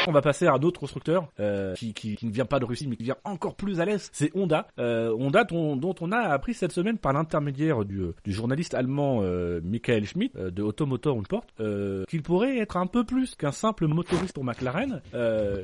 On 0.09 0.13
va 0.13 0.21
passer 0.21 0.47
à 0.47 0.53
un 0.53 0.61
autre 0.61 0.79
constructeur 0.79 1.27
euh, 1.41 1.73
qui, 1.75 2.17
ne 2.23 2.31
vient 2.31 2.45
pas 2.45 2.59
de 2.59 2.65
Russie 2.65 2.87
mais 2.87 2.95
qui 2.95 3.03
vient 3.03 3.17
encore 3.25 3.55
plus 3.55 3.81
à 3.81 3.85
l'est, 3.85 4.09
c'est 4.13 4.31
Honda. 4.35 4.65
Euh, 4.79 5.13
Honda 5.19 5.43
dont 5.43 5.95
on 5.99 6.11
a 6.13 6.19
appris 6.19 6.53
cette 6.53 6.71
semaine 6.71 6.97
par 6.97 7.11
l'intermédiaire 7.11 7.83
du, 7.83 8.05
du, 8.23 8.31
journaliste 8.31 8.73
allemand 8.73 9.19
euh, 9.21 9.59
Michael 9.65 10.05
Schmidt 10.05 10.33
euh, 10.37 10.49
de 10.49 10.63
Automotor 10.63 11.17
Report 11.17 11.43
euh, 11.59 12.05
qu'il 12.05 12.21
pourrait 12.23 12.57
être 12.57 12.77
un 12.77 12.87
peu 12.87 13.03
plus 13.03 13.35
qu'un 13.35 13.51
simple 13.51 13.85
motoriste 13.87 14.33
pour 14.33 14.45
McLaren 14.45 15.01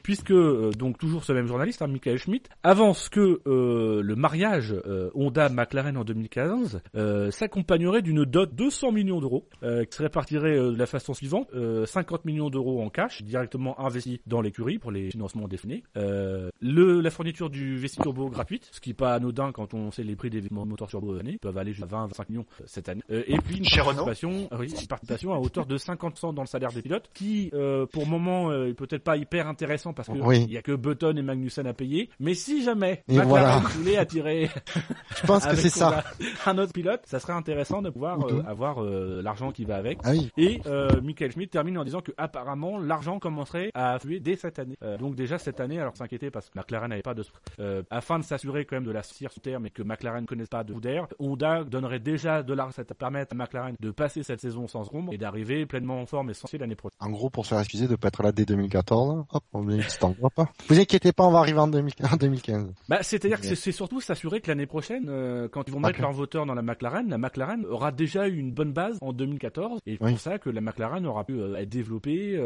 puisque 0.03 0.33
donc 0.77 0.97
toujours 0.97 1.23
ce 1.23 1.31
même 1.31 1.47
journaliste, 1.47 1.81
hein, 1.81 1.87
Michael 1.87 2.17
Schmidt, 2.17 2.49
avance 2.63 3.07
que 3.07 3.39
le 3.45 4.15
mariage 4.15 4.75
Honda-McLaren 5.13 5.95
en 5.95 6.03
2015 6.03 6.81
s'accompagnerait 7.29 8.01
d'une 8.01 8.25
dot 8.25 8.49
de 8.49 8.55
200 8.55 8.91
millions 8.91 9.21
d'euros 9.21 9.47
qui 9.61 9.95
se 9.97 10.01
répartirait 10.03 10.57
de 10.57 10.75
la 10.75 10.85
façon 10.85 11.13
suivante 11.13 11.47
50 11.85 12.25
millions 12.25 12.49
d'euros 12.49 12.81
en 12.83 12.89
cash 12.89 13.21
directement 13.23 13.79
investis 13.79 14.19
dans 14.32 14.32
l'écurie 14.41 14.79
pour 14.79 14.91
les 14.91 15.11
financements 15.11 15.47
définis. 15.47 15.83
Euh, 15.97 16.49
le, 16.61 17.01
la 17.01 17.09
fourniture 17.09 17.49
du 17.49 17.77
vessie 17.77 17.97
turbo 17.99 18.29
gratuite, 18.29 18.69
ce 18.71 18.79
qui 18.79 18.89
n'est 18.89 18.93
pas 18.95 19.13
anodin 19.13 19.51
quand 19.51 19.73
on 19.73 19.91
sait 19.91 20.03
les 20.03 20.15
prix 20.15 20.29
des 20.29 20.41
moteurs 20.51 20.87
turbo 20.87 21.17
année, 21.17 21.37
peuvent 21.41 21.57
aller 21.57 21.73
jusqu'à 21.73 21.87
20-25 21.87 22.25
millions 22.29 22.45
euh, 22.61 22.63
cette 22.67 22.89
année. 22.89 23.01
Euh, 23.11 23.23
et 23.27 23.37
puis 23.37 23.57
une 23.57 23.65
participation, 23.65 24.47
oui, 24.57 24.69
une 24.79 24.87
participation 24.87 25.33
à 25.33 25.37
hauteur 25.39 25.65
de 25.65 25.77
50% 25.77 26.33
dans 26.33 26.41
le 26.41 26.47
salaire 26.47 26.71
des 26.71 26.81
pilotes, 26.81 27.09
qui 27.13 27.49
euh, 27.53 27.85
pour 27.85 28.03
le 28.03 28.09
moment 28.09 28.49
euh, 28.49 28.69
est 28.69 28.73
peut-être 28.73 29.03
pas 29.03 29.17
hyper 29.17 29.47
intéressant 29.47 29.93
parce 29.93 30.07
que 30.07 30.13
il 30.35 30.51
y 30.51 30.57
a 30.57 30.61
que 30.61 30.71
Button 30.73 31.15
et 31.17 31.21
Magnussen 31.21 31.67
à 31.67 31.73
payer. 31.73 32.09
Mais 32.19 32.33
si 32.33 32.63
jamais 32.63 33.03
et 33.07 33.19
voilà. 33.19 33.59
voulait 33.59 33.97
attirer, 33.97 34.49
je 35.21 35.25
pense 35.27 35.45
que 35.45 35.55
c'est 35.55 35.69
ça, 35.69 36.03
un 36.45 36.57
autre 36.57 36.73
pilote, 36.73 37.01
ça 37.05 37.19
serait 37.19 37.33
intéressant 37.33 37.81
de 37.81 37.89
pouvoir 37.89 38.19
avoir 38.47 38.81
l'argent 38.81 39.51
qui 39.51 39.65
va 39.65 39.75
avec. 39.75 39.99
Ah 40.03 40.11
oui. 40.11 40.31
Et 40.37 40.61
Michael 41.01 41.31
Schmidt 41.31 41.49
termine 41.49 41.77
en 41.77 41.83
disant 41.83 42.01
que 42.01 42.11
apparemment 42.17 42.79
l'argent 42.79 43.19
commencerait 43.19 43.71
à 43.73 43.93
affluer 43.93 44.19
dès 44.23 44.35
cette 44.35 44.59
année. 44.59 44.77
donc 44.99 45.15
déjà 45.15 45.37
cette 45.37 45.59
année, 45.59 45.79
alors 45.79 45.95
s'inquiéter 45.95 46.31
parce 46.31 46.49
que 46.49 46.57
McLaren 46.57 46.89
n'avait 46.89 47.01
pas 47.01 47.13
de 47.13 47.23
euh, 47.59 47.83
afin 47.89 48.19
de 48.19 48.23
s'assurer 48.23 48.65
quand 48.65 48.75
même 48.75 48.85
de 48.85 48.91
la 48.91 49.03
cire 49.03 49.31
sous 49.31 49.39
terre 49.39 49.59
mais 49.59 49.69
que 49.69 49.83
McLaren 49.83 50.21
ne 50.21 50.27
connaisse 50.27 50.49
pas 50.49 50.63
de 50.63 50.73
d'air. 50.73 51.07
Honda 51.19 51.63
donnerait 51.63 51.99
déjà 51.99 52.43
de 52.43 52.53
l'argent 52.53 52.81
à 52.89 52.93
permettre 52.93 53.33
à 53.33 53.35
McLaren 53.35 53.75
de 53.79 53.91
passer 53.91 54.23
cette 54.23 54.41
saison 54.41 54.67
sans 54.67 54.89
ombre 54.93 55.13
et 55.13 55.17
d'arriver 55.17 55.65
pleinement 55.65 56.01
en 56.01 56.05
forme 56.05 56.29
et 56.29 56.33
sans 56.33 56.47
l'année 56.57 56.75
prochaine. 56.75 56.97
En 56.99 57.09
gros, 57.09 57.29
pour 57.29 57.45
se 57.45 57.49
faire 57.49 57.59
excuser 57.59 57.87
de 57.87 57.95
pas 57.95 58.07
être 58.09 58.23
là 58.23 58.31
dès 58.31 58.45
2014, 58.45 59.25
hop, 59.31 59.43
on 59.53 59.61
voit 59.61 60.29
pas. 60.29 60.49
Vous 60.67 60.79
inquiétez 60.79 61.11
pas, 61.11 61.23
on 61.25 61.31
va 61.31 61.39
arriver 61.39 61.59
en, 61.59 61.67
2015. 61.67 62.73
Bah, 62.89 62.99
c'est-à-dire 63.01 63.39
que 63.39 63.55
c'est 63.55 63.71
surtout 63.71 64.01
s'assurer 64.01 64.41
que 64.41 64.49
l'année 64.49 64.65
prochaine, 64.65 65.05
euh, 65.09 65.47
quand 65.47 65.67
ils 65.67 65.73
vont 65.73 65.79
mettre 65.79 66.01
leur 66.01 66.11
voteur 66.11 66.45
dans 66.45 66.53
la 66.53 66.61
McLaren, 66.61 67.09
la 67.09 67.17
McLaren 67.17 67.65
aura 67.65 67.91
déjà 67.91 68.27
eu 68.27 68.37
une 68.37 68.51
bonne 68.51 68.73
base 68.73 68.97
en 69.01 69.13
2014 69.13 69.79
et 69.85 69.97
c'est 70.01 70.09
pour 70.09 70.19
ça 70.19 70.37
que 70.39 70.49
la 70.49 70.61
McLaren 70.61 71.05
aura 71.05 71.23
pu 71.23 71.39
euh, 71.39 71.55
être 71.55 71.69
développée, 71.69 72.39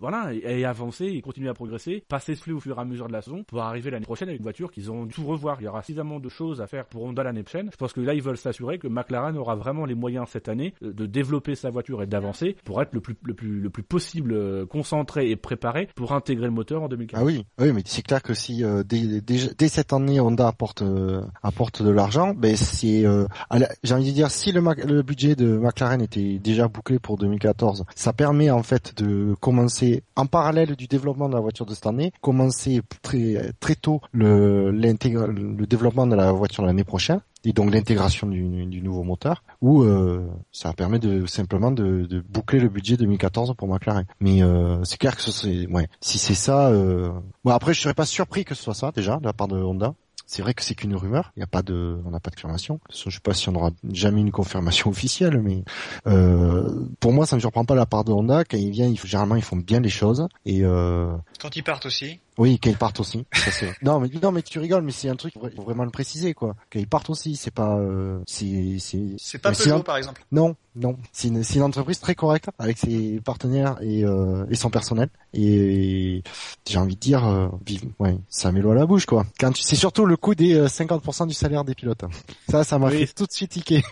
voilà, 0.00 0.32
et, 0.32 0.60
et, 0.60 0.64
avancer 0.64 1.03
et 1.12 1.20
continuer 1.20 1.48
à 1.48 1.54
progresser, 1.54 2.04
passer 2.08 2.34
ce 2.34 2.42
flux 2.42 2.52
au 2.52 2.60
fur 2.60 2.78
et 2.78 2.80
à 2.80 2.84
mesure 2.84 3.08
de 3.08 3.12
la 3.12 3.22
saison 3.22 3.44
pour 3.44 3.60
arriver 3.62 3.90
l'année 3.90 4.04
prochaine 4.04 4.28
avec 4.28 4.38
une 4.38 4.44
voiture 4.44 4.70
qu'ils 4.70 4.90
ont 4.90 5.06
tout 5.06 5.24
revoir. 5.24 5.58
Il 5.60 5.64
y 5.64 5.68
aura 5.68 5.82
suffisamment 5.82 6.20
de 6.20 6.28
choses 6.28 6.60
à 6.60 6.66
faire 6.66 6.86
pour 6.86 7.02
Honda 7.04 7.22
l'année 7.22 7.42
prochaine. 7.42 7.68
Je 7.72 7.76
pense 7.76 7.92
que 7.92 8.00
là, 8.00 8.14
ils 8.14 8.22
veulent 8.22 8.36
s'assurer 8.36 8.78
que 8.78 8.88
McLaren 8.88 9.36
aura 9.36 9.54
vraiment 9.54 9.84
les 9.84 9.94
moyens 9.94 10.28
cette 10.28 10.48
année 10.48 10.74
de 10.80 11.06
développer 11.06 11.54
sa 11.54 11.70
voiture 11.70 12.02
et 12.02 12.06
d'avancer 12.06 12.56
pour 12.64 12.80
être 12.82 12.92
le 12.92 13.00
plus, 13.00 13.16
le 13.22 13.34
plus, 13.34 13.60
le 13.60 13.70
plus 13.70 13.82
possible 13.82 14.32
euh, 14.32 14.66
concentré 14.66 15.30
et 15.30 15.36
préparé 15.36 15.88
pour 15.94 16.12
intégrer 16.12 16.46
le 16.46 16.52
moteur 16.52 16.82
en 16.82 16.88
2015. 16.88 17.20
Ah 17.20 17.24
oui, 17.24 17.44
oui, 17.58 17.72
mais 17.72 17.82
c'est 17.84 18.02
clair 18.02 18.22
que 18.22 18.34
si 18.34 18.64
euh, 18.64 18.82
dès, 18.84 19.68
cette 19.68 19.92
année 19.92 20.20
Honda 20.20 20.48
apporte 20.48 20.82
euh, 20.82 21.22
apporte 21.42 21.82
de 21.82 21.90
l'argent, 21.90 22.34
ben 22.34 22.56
c'est 22.56 23.04
euh, 23.06 23.26
j'ai 23.82 23.94
envie 23.94 24.10
de 24.10 24.14
dire 24.14 24.30
si 24.30 24.52
le, 24.52 24.60
le 24.60 25.02
budget 25.02 25.34
de 25.34 25.56
McLaren 25.56 26.00
était 26.02 26.38
déjà 26.38 26.68
bouclé 26.68 26.98
pour 26.98 27.18
2014, 27.18 27.84
ça 27.94 28.12
permet 28.12 28.50
en 28.50 28.62
fait 28.62 28.96
de 29.02 29.34
commencer 29.40 30.02
en 30.16 30.26
parallèle 30.26 30.76
du 30.76 30.86
développement 30.96 31.28
de 31.28 31.34
la 31.34 31.40
voiture 31.40 31.66
de 31.66 31.74
cette 31.74 31.86
année, 31.86 32.12
commencer 32.20 32.80
très 33.02 33.52
très 33.60 33.74
tôt 33.74 34.00
le 34.12 34.70
le 34.70 35.66
développement 35.66 36.06
de 36.06 36.16
la 36.16 36.32
voiture 36.32 36.64
l'année 36.64 36.84
prochaine 36.84 37.20
et 37.44 37.52
donc 37.52 37.72
l'intégration 37.72 38.26
du, 38.26 38.82
nouveau 38.82 39.02
moteur, 39.02 39.42
ou 39.60 39.82
euh, 39.82 40.26
ça 40.50 40.72
permet 40.72 40.98
de 40.98 41.26
simplement 41.26 41.70
de, 41.70 42.06
de, 42.06 42.20
boucler 42.20 42.58
le 42.58 42.68
budget 42.68 42.96
2014 42.96 43.54
pour 43.56 43.68
McLaren. 43.68 44.06
Mais 44.20 44.42
euh, 44.42 44.82
c'est 44.84 44.98
clair 44.98 45.16
que 45.16 45.22
c'est 45.22 45.66
ouais, 45.68 45.88
si 46.00 46.18
c'est 46.18 46.34
ça. 46.34 46.68
Euh... 46.68 47.10
Bon 47.44 47.50
après 47.52 47.74
je 47.74 47.80
serais 47.80 47.94
pas 47.94 48.06
surpris 48.06 48.44
que 48.44 48.54
ce 48.54 48.62
soit 48.62 48.74
ça 48.74 48.92
déjà 48.92 49.18
de 49.18 49.24
la 49.24 49.32
part 49.32 49.48
de 49.48 49.56
Honda. 49.56 49.94
C'est 50.26 50.42
vrai 50.42 50.54
que 50.54 50.62
c'est 50.62 50.74
qu'une 50.74 50.96
rumeur, 50.96 51.32
il 51.36 51.40
n'y 51.40 51.44
a 51.44 51.48
pas 51.48 51.62
de, 51.62 52.00
on 52.04 52.10
n'a 52.10 52.20
pas 52.20 52.30
de 52.30 52.36
confirmation. 52.36 52.80
Je 52.90 53.10
sais 53.10 53.20
pas 53.20 53.34
si 53.34 53.48
on 53.48 53.54
aura 53.54 53.70
jamais 53.92 54.20
une 54.20 54.30
confirmation 54.30 54.90
officielle, 54.90 55.40
mais 55.42 55.64
euh, 56.06 56.86
pour 57.00 57.12
moi, 57.12 57.26
ça 57.26 57.36
ne 57.36 57.38
me 57.38 57.40
surprend 57.40 57.64
pas 57.64 57.74
la 57.74 57.86
part 57.86 58.04
de 58.04 58.12
Honda. 58.12 58.44
Quand 58.44 58.56
ils 58.56 58.70
viennent, 58.70 58.96
généralement, 58.96 59.36
ils 59.36 59.42
font 59.42 59.56
bien 59.56 59.80
les 59.80 59.90
choses. 59.90 60.26
Et 60.46 60.64
euh... 60.64 61.14
quand 61.40 61.56
ils 61.56 61.62
partent 61.62 61.86
aussi. 61.86 62.20
Oui, 62.36 62.58
qu'ils 62.58 62.76
partent 62.76 62.98
aussi. 63.00 63.24
non, 63.82 64.00
mais 64.00 64.08
non, 64.20 64.32
mais 64.32 64.42
tu 64.42 64.58
rigoles, 64.58 64.82
mais 64.82 64.90
c'est 64.90 65.08
un 65.08 65.14
truc 65.14 65.34
faut 65.34 65.62
vraiment 65.62 65.84
le 65.84 65.90
préciser 65.90 66.34
quoi. 66.34 66.56
Qu'ils 66.70 66.88
partent 66.88 67.10
aussi, 67.10 67.36
c'est 67.36 67.52
pas, 67.52 67.76
euh, 67.76 68.18
c'est 68.26 68.76
c'est. 68.80 69.14
C'est 69.18 69.38
pas 69.38 69.52
Peugeot 69.52 69.82
par 69.82 69.96
exemple. 69.96 70.24
Non, 70.32 70.56
non. 70.74 70.96
C'est 71.12 71.28
une, 71.28 71.42
une 71.54 71.62
entreprise 71.62 72.00
très 72.00 72.16
correcte 72.16 72.48
avec 72.58 72.78
ses 72.78 73.20
partenaires 73.24 73.76
et 73.80 74.04
euh, 74.04 74.46
et 74.50 74.56
son 74.56 74.70
personnel. 74.70 75.08
Et 75.32 76.22
j'ai 76.66 76.78
envie 76.78 76.96
de 76.96 77.00
dire, 77.00 77.24
euh, 77.24 77.48
ouais, 78.00 78.16
ça 78.28 78.50
met 78.50 78.60
l'eau 78.60 78.72
à 78.72 78.74
la 78.74 78.86
bouche 78.86 79.06
quoi. 79.06 79.26
Quand 79.38 79.52
tu, 79.52 79.62
c'est 79.62 79.76
surtout 79.76 80.04
le 80.04 80.16
coût 80.16 80.34
des 80.34 80.66
50% 80.66 81.28
du 81.28 81.34
salaire 81.34 81.64
des 81.64 81.74
pilotes. 81.74 82.04
Ça, 82.48 82.64
ça 82.64 82.78
m'a 82.78 82.90
fait 82.90 83.06
tout 83.06 83.26
de 83.26 83.32
suite 83.32 83.52
tiquer. 83.52 83.84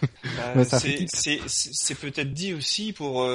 Bah, 0.57 0.64
c'est 0.64 1.07
c'est 1.07 1.40
c'est 1.47 1.95
peut-être 1.95 2.32
dit 2.32 2.55
aussi 2.55 2.93
pour 2.93 3.28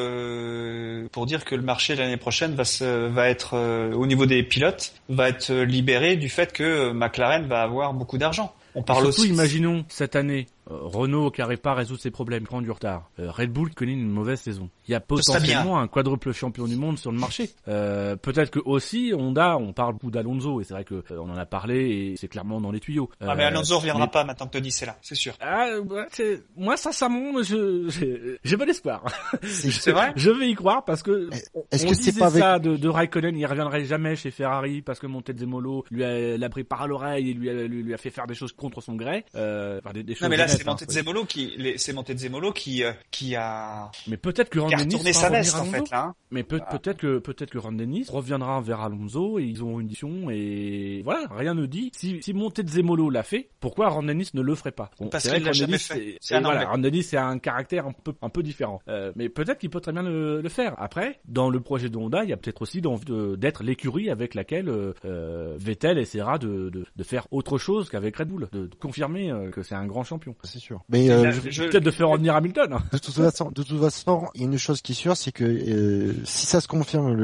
pour 1.11 1.25
dire 1.25 1.45
que 1.45 1.55
le 1.55 1.61
marché 1.61 1.95
l'année 1.95 2.17
prochaine 2.17 2.55
va 2.55 2.65
se, 2.65 3.07
va 3.07 3.29
être 3.29 3.57
au 3.93 4.05
niveau 4.05 4.25
des 4.25 4.43
pilotes 4.43 4.96
va 5.09 5.29
être 5.29 5.53
libéré 5.53 6.17
du 6.17 6.29
fait 6.29 6.53
que 6.53 6.91
McLaren 6.91 7.47
va 7.47 7.63
avoir 7.63 7.93
beaucoup 7.93 8.17
d'argent. 8.17 8.53
On 8.75 8.83
parle 8.83 9.05
surtout, 9.05 9.21
aussi. 9.21 9.29
imaginons 9.29 9.85
cette 9.89 10.15
année 10.15 10.47
euh, 10.47 10.56
Renault 10.69 11.31
qui 11.31 11.41
n'arrive 11.41 11.59
pas 11.59 11.71
à 11.71 11.75
résoudre 11.75 12.01
ses 12.01 12.11
problèmes, 12.11 12.43
prend 12.43 12.61
du 12.61 12.71
retard. 12.71 13.09
Euh, 13.19 13.31
Red 13.31 13.51
Bull 13.51 13.73
connaît 13.73 13.93
une 13.93 14.09
mauvaise 14.09 14.39
saison. 14.41 14.69
Il 14.87 14.91
y 14.91 14.95
a 14.95 14.99
potentiellement 14.99 15.79
un 15.79 15.87
quadruple 15.87 16.31
champion 16.33 16.65
du 16.65 16.75
monde 16.75 16.97
sur 16.97 17.11
le 17.11 17.19
marché. 17.19 17.49
Euh, 17.67 18.15
peut-être 18.15 18.51
que 18.51 18.59
aussi 18.59 19.13
Honda, 19.15 19.57
on 19.57 19.73
parle 19.73 19.93
beaucoup 19.93 20.11
d'Alonso 20.11 20.61
et 20.61 20.63
c'est 20.63 20.73
vrai 20.73 20.83
que 20.83 21.03
on 21.11 21.29
en 21.29 21.37
a 21.37 21.45
parlé 21.45 21.89
et 21.89 22.15
c'est 22.17 22.27
clairement 22.27 22.59
dans 22.61 22.71
les 22.71 22.79
tuyaux. 22.79 23.09
ah 23.21 23.35
mais 23.35 23.43
Alonso 23.43 23.77
reviendra 23.77 24.07
pas 24.07 24.23
maintenant 24.23 24.47
que 24.47 24.51
Tony 24.53 24.71
c'est 24.71 24.85
là, 24.85 24.97
c'est 25.01 25.15
sûr. 25.15 25.33
Ah, 25.39 25.67
moi 26.55 26.77
ça 26.77 26.91
ça 26.91 27.09
monte, 27.09 27.43
je 27.43 28.37
j'ai 28.43 28.57
bon 28.57 28.69
espoir. 28.69 29.03
C'est 29.43 29.91
vrai. 29.91 30.13
je 30.15 30.31
vais 30.31 30.49
y 30.49 30.55
croire 30.55 30.83
parce 30.83 31.03
que 31.03 31.29
est-ce 31.71 31.85
que 31.85 31.93
c'est 31.93 32.17
pas 32.17 32.29
ça 32.29 32.59
de, 32.59 32.75
de 32.75 32.89
Raikkonen, 32.89 33.37
il 33.37 33.45
reviendrait 33.45 33.85
jamais 33.85 34.15
chez 34.15 34.31
Ferrari 34.31 34.81
parce 34.81 34.99
que 34.99 35.07
Montezemolo 35.07 35.85
lui 35.91 36.03
a 36.03 36.37
l'a 36.37 36.49
pris 36.49 36.63
par 36.63 36.87
l'oreille 36.87 37.31
et 37.31 37.33
lui 37.33 37.49
a, 37.49 37.53
lui, 37.53 37.93
a 37.93 37.97
fait 37.97 38.09
faire 38.09 38.27
des 38.27 38.35
choses 38.35 38.51
contre 38.51 38.81
son 38.81 38.95
gré. 38.95 39.25
Euh, 39.35 39.79
enfin, 39.83 39.93
des, 39.93 40.03
des 40.03 40.15
non 40.21 40.29
mais 40.29 40.37
là 40.37 40.47
c'est 40.57 40.65
Montezemolo 40.65 41.25
qui, 41.25 41.73
c'est 41.77 41.93
Montezemolo 41.93 42.51
qui, 42.51 42.83
euh, 42.83 42.91
qui 43.11 43.35
a. 43.35 43.91
Mais 44.07 44.17
peut-être 44.17 44.49
que 44.49 44.59
Ron 44.59 44.69
Dennis 44.69 45.13
sa 45.13 45.29
veste 45.29 45.55
en 45.55 45.65
fait 45.65 45.89
là. 45.91 46.05
Hein. 46.07 46.15
Mais 46.31 46.43
peut, 46.43 46.59
peut-être 46.69 46.97
que 46.97 47.19
peut-être 47.19 47.51
que 47.51 47.57
Ron 47.57 47.71
Dennis 47.73 48.05
reviendra 48.09 48.59
vers 48.61 48.81
Alonso 48.81 49.39
et 49.39 49.43
ils 49.43 49.63
ont 49.63 49.79
une 49.79 49.87
mission 49.87 50.29
et 50.29 51.01
voilà, 51.03 51.27
rien 51.31 51.53
ne 51.53 51.65
dit. 51.65 51.91
Si, 51.95 52.21
si 52.21 52.33
Montezemolo 52.33 53.09
l'a 53.09 53.23
fait, 53.23 53.49
pourquoi 53.59 53.89
Ron 53.89 54.03
Dennis 54.03 54.29
ne 54.33 54.41
le 54.41 54.55
ferait 54.55 54.71
pas? 54.71 54.91
Parce 55.11 55.29
qu'il 55.29 55.43
l'a 55.43 55.51
jamais 55.51 55.77
fait. 55.77 56.17
C'est 56.21 56.39
voilà, 56.41 56.69
Ron 56.69 56.79
Dennis 56.79 57.03
c'est 57.03 57.17
un 57.17 57.39
caractère 57.39 57.87
un 57.87 57.93
peu 57.93 58.13
un 58.21 58.29
peu 58.29 58.43
différent. 58.43 58.81
Euh, 58.87 59.11
mais 59.15 59.29
peut-être 59.29 59.59
qu'il 59.59 59.69
peut 59.69 59.79
très 59.79 59.91
bien 59.91 60.03
le, 60.03 60.41
le, 60.41 60.49
faire. 60.49 60.75
Après, 60.77 61.19
dans 61.25 61.49
le 61.49 61.59
projet 61.59 61.89
de 61.89 61.97
Honda, 61.97 62.23
il 62.23 62.29
y 62.29 62.33
a 62.33 62.37
peut-être 62.37 62.61
aussi 62.61 62.81
l'envie 62.81 63.05
d'être 63.37 63.63
l'écurie 63.63 64.09
avec 64.09 64.35
laquelle 64.35 64.69
euh, 64.69 65.55
Vettel 65.57 65.97
essaiera 65.97 66.37
de, 66.37 66.69
de, 66.69 66.85
de, 66.95 67.03
faire 67.03 67.27
autre 67.31 67.57
chose 67.57 67.89
qu'avec 67.89 68.17
Red 68.17 68.27
Bull, 68.27 68.47
de, 68.51 68.67
de 68.67 68.75
confirmer 68.75 69.31
euh, 69.31 69.49
que 69.51 69.63
c'est 69.63 69.75
un 69.75 69.85
grand 69.85 70.03
champion. 70.03 70.35
C'est 70.47 70.59
sûr. 70.59 70.81
Mais 70.89 71.09
euh, 71.09 71.31
je... 71.31 71.63
peut-être 71.63 71.83
de 71.83 71.91
faire 71.91 72.09
revenir 72.09 72.35
Hamilton. 72.35 72.73
Hein. 72.73 72.83
De 72.91 72.97
toute 72.97 73.13
façon, 73.13 73.51
de 73.51 73.63
toute 73.63 73.79
façon, 73.79 74.27
il 74.35 74.41
y 74.41 74.43
a 74.43 74.47
une 74.47 74.57
chose 74.57 74.81
qui 74.81 74.93
est 74.93 74.95
sûre, 74.95 75.15
c'est 75.15 75.31
que 75.31 75.43
euh, 75.43 76.13
si 76.23 76.45
ça 76.45 76.61
se 76.61 76.67
confirme 76.67 77.15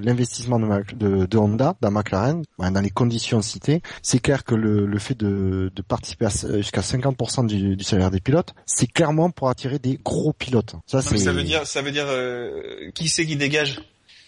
l'investissement 0.00 0.58
de, 0.58 0.66
de, 0.94 1.26
de, 1.26 1.38
Honda 1.38 1.74
dans 1.80 1.90
McLaren, 1.90 2.42
dans 2.58 2.80
les 2.80 2.90
conditions 2.90 3.42
citées, 3.42 3.82
c'est 4.02 4.18
clair 4.18 4.44
que 4.44 4.54
le, 4.54 4.86
le 4.86 4.98
fait 4.98 5.14
de, 5.14 5.70
de 5.74 5.82
participer 5.82 6.28
jusqu'à 6.56 6.80
50% 6.80 7.46
du, 7.46 7.76
du, 7.76 7.84
salaire 7.84 8.10
des 8.10 8.20
pilotes, 8.20 8.54
c'est 8.66 8.86
clairement 8.86 9.30
pour 9.30 9.48
attirer 9.48 9.78
des 9.78 9.98
gros 10.02 10.32
pilotes. 10.32 10.74
Ça, 10.86 11.02
ça 11.02 11.32
veut 11.32 11.42
dire, 11.44 11.66
ça 11.66 11.82
veut 11.82 11.92
dire 11.92 12.06
euh, 12.08 12.90
qui 12.94 13.08
c'est 13.08 13.26
qui 13.26 13.36
dégage? 13.36 13.80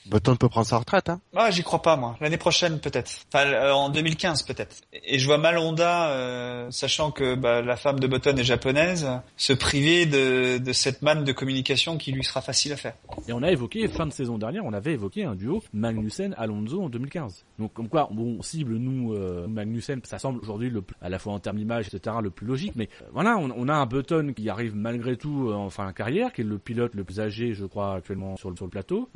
Button 0.07 0.37
peut 0.37 0.49
prendre 0.49 0.67
sa 0.67 0.79
retraite, 0.79 1.09
hein 1.09 1.21
Ah, 1.35 1.51
j'y 1.51 1.63
crois 1.63 1.81
pas, 1.81 1.97
moi. 1.97 2.17
L'année 2.21 2.37
prochaine, 2.37 2.79
peut-être. 2.79 3.11
Enfin, 3.33 3.47
euh, 3.47 3.73
en 3.73 3.89
2015, 3.89 4.43
peut-être. 4.43 4.77
Et 4.93 5.19
je 5.19 5.27
vois 5.27 5.39
mal 5.39 5.59
Honda, 5.59 6.11
euh, 6.11 6.71
sachant 6.71 7.11
que 7.11 7.35
bah, 7.35 7.63
la 7.63 7.77
femme 7.77 7.99
de 8.01 8.07
Button 8.07 8.37
est 8.37 8.45
japonaise, 8.45 9.09
se 9.37 9.53
priver 9.55 10.05
de, 10.05 10.59
de 10.59 10.73
cette 10.73 11.01
manne 11.03 11.25
de 11.25 11.33
communication 11.33 11.97
qui 11.97 12.13
lui 12.13 12.23
sera 12.23 12.43
facile 12.43 12.73
à 12.75 12.77
faire. 12.77 12.95
Et 13.29 13.33
on 13.33 13.43
a 13.43 13.51
évoqué, 13.51 13.89
fin 13.89 14.07
de 14.07 14.13
saison 14.13 14.37
dernière, 14.37 14.65
on 14.65 14.73
avait 14.75 14.93
évoqué 14.93 15.25
un 15.25 15.35
duo 15.35 15.63
Magnussen-Alonso 15.73 16.83
en 16.83 16.89
2015. 16.91 17.45
Donc, 17.59 17.73
comme 17.73 17.89
quoi, 17.89 18.09
bon, 18.13 18.37
on 18.39 18.43
cible, 18.43 18.77
nous, 18.77 19.15
euh, 19.15 19.47
Magnussen, 19.49 20.01
ça 20.05 20.19
semble 20.19 20.41
aujourd'hui, 20.41 20.69
le, 20.69 20.83
à 21.01 21.09
la 21.09 21.19
fois 21.19 21.33
en 21.33 21.39
termes 21.39 21.57
d'image, 21.57 21.89
etc., 21.93 22.17
le 22.23 22.31
plus 22.31 22.47
logique. 22.47 22.73
Mais 22.77 22.91
euh, 23.03 23.07
voilà, 23.13 23.39
on, 23.39 23.51
on, 23.57 23.69
a 23.69 23.75
un 23.75 23.87
Button 23.87 24.33
qui 24.37 24.51
arrive 24.51 24.77
malgré 24.77 25.17
tout 25.17 25.51
en 25.53 25.71
fin 25.71 25.87
de 25.87 25.93
carrière, 25.93 26.33
qui 26.33 26.43
est 26.43 26.45
le 26.45 26.59
pilote 26.59 26.95
le 26.95 27.05
plus 27.05 27.21
âgé, 27.21 27.55
je 27.55 27.65
crois, 27.65 27.95
actuellement 27.95 28.37
sur 28.37 28.51
le, 28.51 28.57
sur 28.57 28.67
le 28.67 28.71
plateau, 28.71 29.09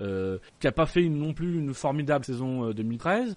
qui 0.60 0.66
a 0.66 0.72
pas 0.78 0.86
fait 0.86 1.02
une, 1.02 1.18
non 1.18 1.32
plus 1.32 1.58
une 1.58 1.74
formidable 1.74 2.24
saison 2.24 2.70
2013, 2.70 3.36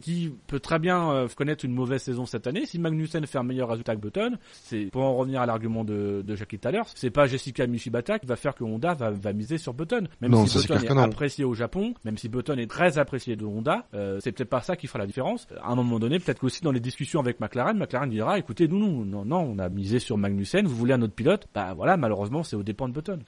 qui 0.00 0.32
peut 0.46 0.58
très 0.58 0.78
bien 0.78 1.26
connaître 1.36 1.64
une 1.66 1.74
mauvaise 1.74 2.02
saison 2.02 2.24
cette 2.24 2.46
année. 2.46 2.64
Si 2.64 2.78
Magnussen 2.78 3.26
fait 3.26 3.38
un 3.38 3.42
meilleur 3.42 3.68
résultat 3.68 3.94
que 3.94 4.00
Button, 4.00 4.38
c'est 4.52 4.86
pour 4.86 5.02
en 5.02 5.14
revenir 5.14 5.42
à 5.42 5.46
l'argument 5.46 5.84
de, 5.84 6.22
de 6.26 6.34
Jackie 6.34 6.58
tout 6.58 6.68
à 6.68 6.70
l'heure, 6.70 6.86
c'est 6.94 7.10
pas 7.10 7.26
Jessica 7.26 7.66
Mishibata 7.66 8.18
qui 8.18 8.26
va 8.26 8.36
faire 8.36 8.54
que 8.54 8.64
Honda 8.64 8.94
va, 8.94 9.10
va 9.10 9.32
miser 9.34 9.58
sur 9.58 9.74
Button. 9.74 10.08
Même 10.22 10.34
si 10.46 10.66
Button 10.66 10.98
est, 10.98 11.02
apprécié 11.02 11.44
au 11.44 11.52
Japon, 11.54 11.94
même 12.04 12.16
si 12.16 12.28
Button 12.28 12.56
est 12.56 12.70
très 12.70 12.98
apprécié 12.98 13.36
de 13.36 13.44
Honda, 13.44 13.86
c'est 14.20 14.32
peut-être 14.32 14.48
pas 14.48 14.62
ça 14.62 14.76
qui 14.76 14.86
fera 14.86 14.98
la 14.98 15.06
différence. 15.06 15.46
À 15.62 15.72
un 15.72 15.74
moment 15.74 15.98
donné, 15.98 16.18
peut-être 16.18 16.40
qu'aussi 16.40 16.62
dans 16.62 16.72
les 16.72 16.80
discussions 16.80 17.20
avec 17.20 17.40
McLaren, 17.40 17.76
McLaren 17.76 18.08
dira, 18.08 18.38
écoutez, 18.38 18.66
nous, 18.66 18.78
nous, 18.78 19.04
non, 19.04 19.24
non, 19.24 19.40
on 19.40 19.58
a 19.58 19.68
misé 19.68 19.98
sur 19.98 20.16
Magnussen, 20.16 20.66
vous 20.66 20.76
voulez 20.76 20.94
un 20.94 21.02
autre 21.02 21.14
pilote, 21.14 21.48
bah 21.54 21.74
voilà, 21.74 21.96
malheureusement, 21.96 22.42
c'est 22.44 22.56
au 22.56 22.62
dépend 22.62 22.88
de 22.88 22.94
Button. 22.94 23.18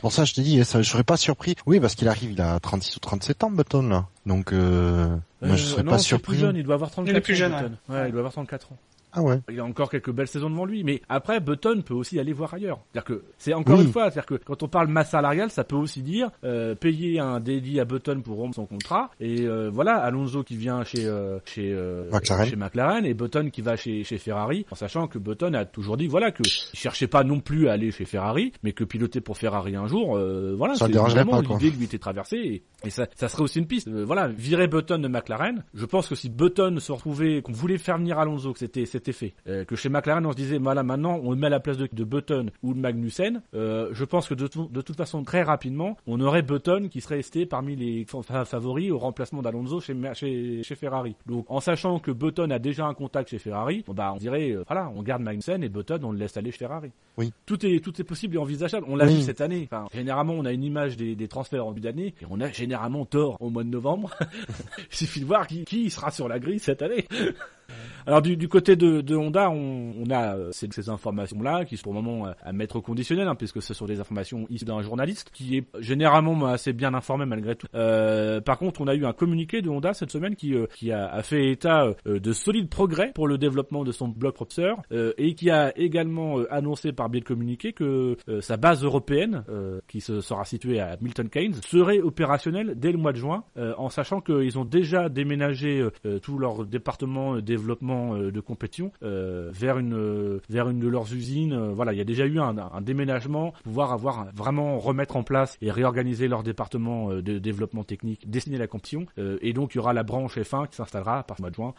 Pour 0.00 0.12
ça, 0.12 0.24
je 0.24 0.34
te 0.34 0.40
dis, 0.40 0.58
je 0.58 0.82
serais 0.82 1.04
pas 1.04 1.16
surpris. 1.16 1.54
Oui, 1.66 1.78
parce 1.78 1.94
qu'il 1.94 2.08
arrive, 2.08 2.32
il 2.32 2.40
a 2.40 2.58
36 2.80 2.96
ou 2.96 3.00
37 3.00 3.44
ans, 3.44 3.50
Button, 3.50 3.88
là. 3.88 4.06
Donc, 4.26 4.52
euh, 4.52 5.16
moi, 5.42 5.56
je 5.56 5.64
serais 5.64 5.82
non, 5.82 5.92
pas 5.92 5.98
surpris. 5.98 6.32
Plus 6.32 6.40
jeune, 6.40 6.56
il 6.56 6.64
doit 6.64 6.74
avoir 6.74 6.90
34 6.90 7.12
il 7.12 7.16
est 7.16 7.20
plus 7.20 7.34
ans, 7.34 7.36
jeune, 7.36 7.52
Button. 7.52 7.76
Ouais. 7.88 8.08
il 8.08 8.12
doit 8.12 8.20
avoir 8.20 8.32
34 8.32 8.72
ans. 8.72 8.78
Ah 9.12 9.22
ouais. 9.22 9.40
Il 9.50 9.58
a 9.60 9.64
encore 9.64 9.90
quelques 9.90 10.10
belles 10.12 10.28
saisons 10.28 10.50
devant 10.50 10.64
lui, 10.64 10.84
mais 10.84 11.02
après 11.08 11.40
Button 11.40 11.82
peut 11.84 11.94
aussi 11.94 12.18
aller 12.20 12.32
voir 12.32 12.54
ailleurs. 12.54 12.80
C'est-à-dire 12.92 13.04
que 13.04 13.24
c'est 13.38 13.54
encore 13.54 13.78
Oui. 13.78 13.84
une 13.84 13.92
fois, 13.92 14.10
c'est-à-dire 14.10 14.26
que 14.26 14.34
quand 14.44 14.62
on 14.62 14.68
parle 14.68 14.88
masse 14.88 15.10
salariale, 15.10 15.50
ça 15.50 15.64
peut 15.64 15.76
aussi 15.76 16.02
dire 16.02 16.30
euh, 16.44 16.74
payer 16.74 17.18
un 17.20 17.40
délit 17.40 17.80
à 17.80 17.84
Button 17.84 18.20
pour 18.22 18.36
rompre 18.36 18.54
son 18.54 18.66
contrat 18.66 19.10
et 19.20 19.42
euh, 19.46 19.70
voilà 19.72 19.96
Alonso 19.96 20.42
qui 20.42 20.56
vient 20.56 20.84
chez 20.84 21.04
euh, 21.06 21.38
chez 21.44 21.72
euh, 21.72 22.08
McLaren. 22.12 22.46
chez 22.46 22.56
McLaren 22.56 23.04
et 23.06 23.14
Button 23.14 23.50
qui 23.52 23.60
va 23.62 23.76
chez 23.76 24.04
chez 24.04 24.18
Ferrari, 24.18 24.66
en 24.70 24.74
sachant 24.74 25.06
que 25.08 25.18
Button 25.18 25.54
a 25.54 25.64
toujours 25.64 25.96
dit 25.96 26.06
voilà 26.06 26.30
que 26.30 26.42
il 26.72 26.78
cherchait 26.78 27.06
pas 27.06 27.24
non 27.24 27.40
plus 27.40 27.68
à 27.68 27.72
aller 27.72 27.90
chez 27.90 28.04
Ferrari, 28.04 28.52
mais 28.62 28.72
que 28.72 28.84
piloter 28.84 29.20
pour 29.20 29.36
Ferrari 29.38 29.74
un 29.76 29.86
jour, 29.86 30.16
euh, 30.16 30.54
voilà, 30.56 30.74
c'est 30.74 30.88
dérangerait 30.88 31.24
vraiment 31.24 31.40
l'idée 31.40 31.70
lui 31.76 31.84
était 31.84 31.98
traversée 31.98 32.36
et, 32.36 32.62
et 32.86 32.90
ça, 32.90 33.06
ça 33.16 33.28
serait 33.28 33.42
aussi 33.42 33.58
une 33.58 33.66
piste. 33.66 33.88
Euh, 33.88 34.04
voilà, 34.04 34.28
virer 34.28 34.66
Button 34.68 34.98
de 34.98 35.08
McLaren. 35.08 35.64
Je 35.74 35.84
pense 35.86 36.08
que 36.08 36.14
si 36.14 36.28
Button 36.28 36.76
se 36.80 36.92
retrouvait, 36.92 37.42
qu'on 37.42 37.52
voulait 37.52 37.78
faire 37.78 37.98
venir 37.98 38.18
Alonso, 38.18 38.52
que 38.52 38.58
c'était 38.58 38.86
fait, 39.00 39.34
euh, 39.48 39.64
que 39.64 39.76
chez 39.76 39.88
McLaren 39.88 40.24
on 40.26 40.32
se 40.32 40.36
disait 40.36 40.58
voilà 40.58 40.82
maintenant 40.82 41.18
on 41.22 41.30
le 41.30 41.36
met 41.36 41.46
à 41.46 41.50
la 41.50 41.60
place 41.60 41.76
de, 41.76 41.88
de 41.92 42.04
Button 42.04 42.50
ou 42.62 42.74
de 42.74 42.78
Magnussen. 42.78 43.42
euh, 43.54 43.88
je 43.92 44.04
pense 44.04 44.28
que 44.28 44.34
de, 44.34 44.46
tout- 44.46 44.68
de 44.70 44.80
toute 44.82 44.96
façon 44.96 45.22
très 45.24 45.42
rapidement 45.42 45.96
on 46.06 46.20
aurait 46.20 46.42
Button 46.42 46.88
qui 46.90 47.00
serait 47.00 47.16
resté 47.16 47.46
parmi 47.46 47.76
les 47.76 48.04
fa- 48.06 48.44
favoris 48.44 48.90
au 48.90 48.98
remplacement 48.98 49.42
d'Alonso 49.42 49.80
chez, 49.80 49.96
chez 50.14 50.62
chez 50.62 50.74
Ferrari. 50.74 51.16
Donc 51.26 51.46
en 51.48 51.60
sachant 51.60 51.98
que 51.98 52.10
Button 52.10 52.50
a 52.50 52.58
déjà 52.58 52.86
un 52.86 52.94
contact 52.94 53.30
chez 53.30 53.38
Ferrari, 53.38 53.82
bon, 53.86 53.94
bah 53.94 54.12
on 54.14 54.18
dirait 54.18 54.50
euh, 54.52 54.64
voilà 54.66 54.90
on 54.94 55.02
garde 55.02 55.22
Magnussen 55.22 55.62
et 55.64 55.68
Button 55.68 56.00
on 56.02 56.12
le 56.12 56.18
laisse 56.18 56.36
aller 56.36 56.50
chez 56.52 56.58
Ferrari. 56.58 56.90
Oui. 57.16 57.32
Tout 57.46 57.64
est 57.66 57.82
tout 57.82 58.00
est 58.00 58.04
possible 58.04 58.36
et 58.36 58.38
envisageable. 58.38 58.86
On 58.88 58.96
l'a 58.96 59.06
Oui. 59.06 59.16
vu 59.16 59.22
cette 59.22 59.40
année. 59.40 59.68
Enfin, 59.70 59.86
généralement, 59.92 60.32
on 60.34 60.44
a 60.44 60.52
une 60.52 60.64
image 60.64 60.96
des, 60.96 61.14
des 61.14 61.28
transferts 61.28 61.66
en 61.66 61.70
début 61.72 61.80
d'année 61.82 62.14
et 62.20 62.26
on 62.30 62.40
a 62.40 62.50
généralement 62.50 63.04
tort 63.04 63.36
au 63.40 63.50
mois 63.50 63.62
de 63.64 63.68
novembre. 63.68 64.10
Il 64.90 64.96
suffit 64.96 65.20
de 65.20 65.26
voir 65.26 65.46
qui, 65.46 65.64
qui 65.64 65.90
sera 65.90 66.10
sur 66.10 66.28
la 66.28 66.38
grille 66.38 66.58
cette 66.58 66.82
année. 66.82 67.06
Alors 68.06 68.22
du, 68.22 68.36
du 68.36 68.48
côté 68.48 68.76
de, 68.76 69.02
de 69.02 69.14
Honda, 69.16 69.50
on, 69.50 69.92
on 69.98 70.10
a 70.10 70.36
euh, 70.36 70.48
ces, 70.52 70.68
ces 70.72 70.88
informations-là 70.88 71.64
qui 71.64 71.76
sont 71.76 71.82
pour 71.84 71.94
le 71.94 72.00
moment 72.02 72.26
euh, 72.26 72.32
à 72.42 72.52
mettre 72.52 72.76
au 72.76 72.82
conditionnel, 72.82 73.28
hein, 73.28 73.34
puisque 73.34 73.62
ce 73.62 73.74
sont 73.74 73.86
des 73.86 74.00
informations 74.00 74.46
issues 74.50 74.64
d'un 74.64 74.80
journaliste 74.82 75.30
qui 75.32 75.56
est 75.58 75.64
généralement 75.80 76.46
assez 76.46 76.72
bien 76.72 76.94
informé 76.94 77.26
malgré 77.26 77.54
tout. 77.56 77.66
Euh, 77.74 78.40
par 78.40 78.58
contre, 78.58 78.80
on 78.80 78.86
a 78.86 78.94
eu 78.94 79.04
un 79.04 79.12
communiqué 79.12 79.62
de 79.62 79.68
Honda 79.68 79.92
cette 79.94 80.10
semaine 80.10 80.34
qui, 80.34 80.54
euh, 80.54 80.66
qui 80.74 80.92
a, 80.92 81.06
a 81.06 81.22
fait 81.22 81.50
état 81.50 81.84
euh, 82.06 82.18
de 82.18 82.32
solides 82.32 82.68
progrès 82.68 83.12
pour 83.14 83.28
le 83.28 83.38
développement 83.38 83.84
de 83.84 83.92
son 83.92 84.08
bloc 84.08 84.34
propulseur 84.34 84.78
euh, 84.92 85.12
et 85.18 85.34
qui 85.34 85.50
a 85.50 85.76
également 85.78 86.38
annoncé 86.50 86.92
par 86.92 87.08
biais 87.10 87.20
de 87.20 87.26
communiqué 87.26 87.72
que 87.72 88.16
sa 88.40 88.56
base 88.56 88.82
européenne, 88.82 89.44
qui 89.86 90.00
se 90.00 90.20
sera 90.20 90.44
située 90.44 90.80
à 90.80 90.96
Milton 91.00 91.28
Keynes, 91.28 91.54
serait 91.66 92.00
opérationnelle 92.00 92.74
dès 92.76 92.92
le 92.92 92.98
mois 92.98 93.12
de 93.12 93.18
juin, 93.18 93.44
en 93.56 93.88
sachant 93.90 94.20
qu'ils 94.20 94.58
ont 94.58 94.64
déjà 94.64 95.08
déménagé 95.08 95.86
tout 96.22 96.38
leur 96.38 96.64
département 96.64 97.36
développement 97.60 98.14
euh, 98.14 98.30
de 98.32 98.40
compétition 98.40 98.92
euh, 99.02 99.50
vers 99.52 99.78
une 99.78 99.94
euh, 99.94 100.40
vers 100.48 100.68
une 100.68 100.80
de 100.80 100.88
leurs 100.88 101.12
usines. 101.12 101.56
Voilà, 101.72 101.92
il 101.92 101.98
y 101.98 102.00
a 102.00 102.04
déjà 102.04 102.26
eu 102.26 102.38
un, 102.40 102.56
un 102.58 102.80
déménagement, 102.80 103.52
pouvoir 103.64 103.92
avoir 103.92 104.26
vraiment 104.34 104.78
remettre 104.78 105.16
en 105.16 105.22
place 105.22 105.56
et 105.60 105.70
réorganiser 105.70 106.28
leur 106.28 106.42
département 106.42 107.10
de 107.10 107.38
développement 107.38 107.84
technique 107.84 108.28
destiné 108.28 108.56
à 108.56 108.60
la 108.60 108.66
compétition. 108.66 109.06
Et 109.18 109.52
donc 109.52 109.74
il 109.74 109.78
y 109.78 109.80
aura 109.80 109.92
la 109.92 110.02
branche 110.02 110.38
F1 110.38 110.68
qui 110.68 110.76
s'installera 110.76 111.24
du 111.28 111.42
mois 111.42 111.50
de 111.50 111.54
juin 111.54 111.74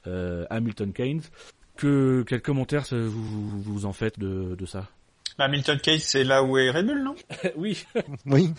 à 0.49 0.59
Milton 0.59 0.93
Keynes. 0.93 1.21
Que 1.77 2.23
quels 2.27 2.41
commentaires 2.41 2.86
vous, 2.91 3.09
vous, 3.09 3.61
vous 3.61 3.86
en 3.86 3.93
faites 3.93 4.19
de, 4.19 4.55
de 4.55 4.65
ça? 4.65 4.88
Bah, 5.38 5.47
Milton 5.47 5.79
Keynes, 5.79 5.99
c'est 5.99 6.23
là 6.23 6.43
où 6.43 6.57
est 6.57 6.69
Red 6.69 6.88
Bull, 6.88 7.03
non? 7.03 7.15
Oui. 7.55 7.84
Oui. 8.25 8.53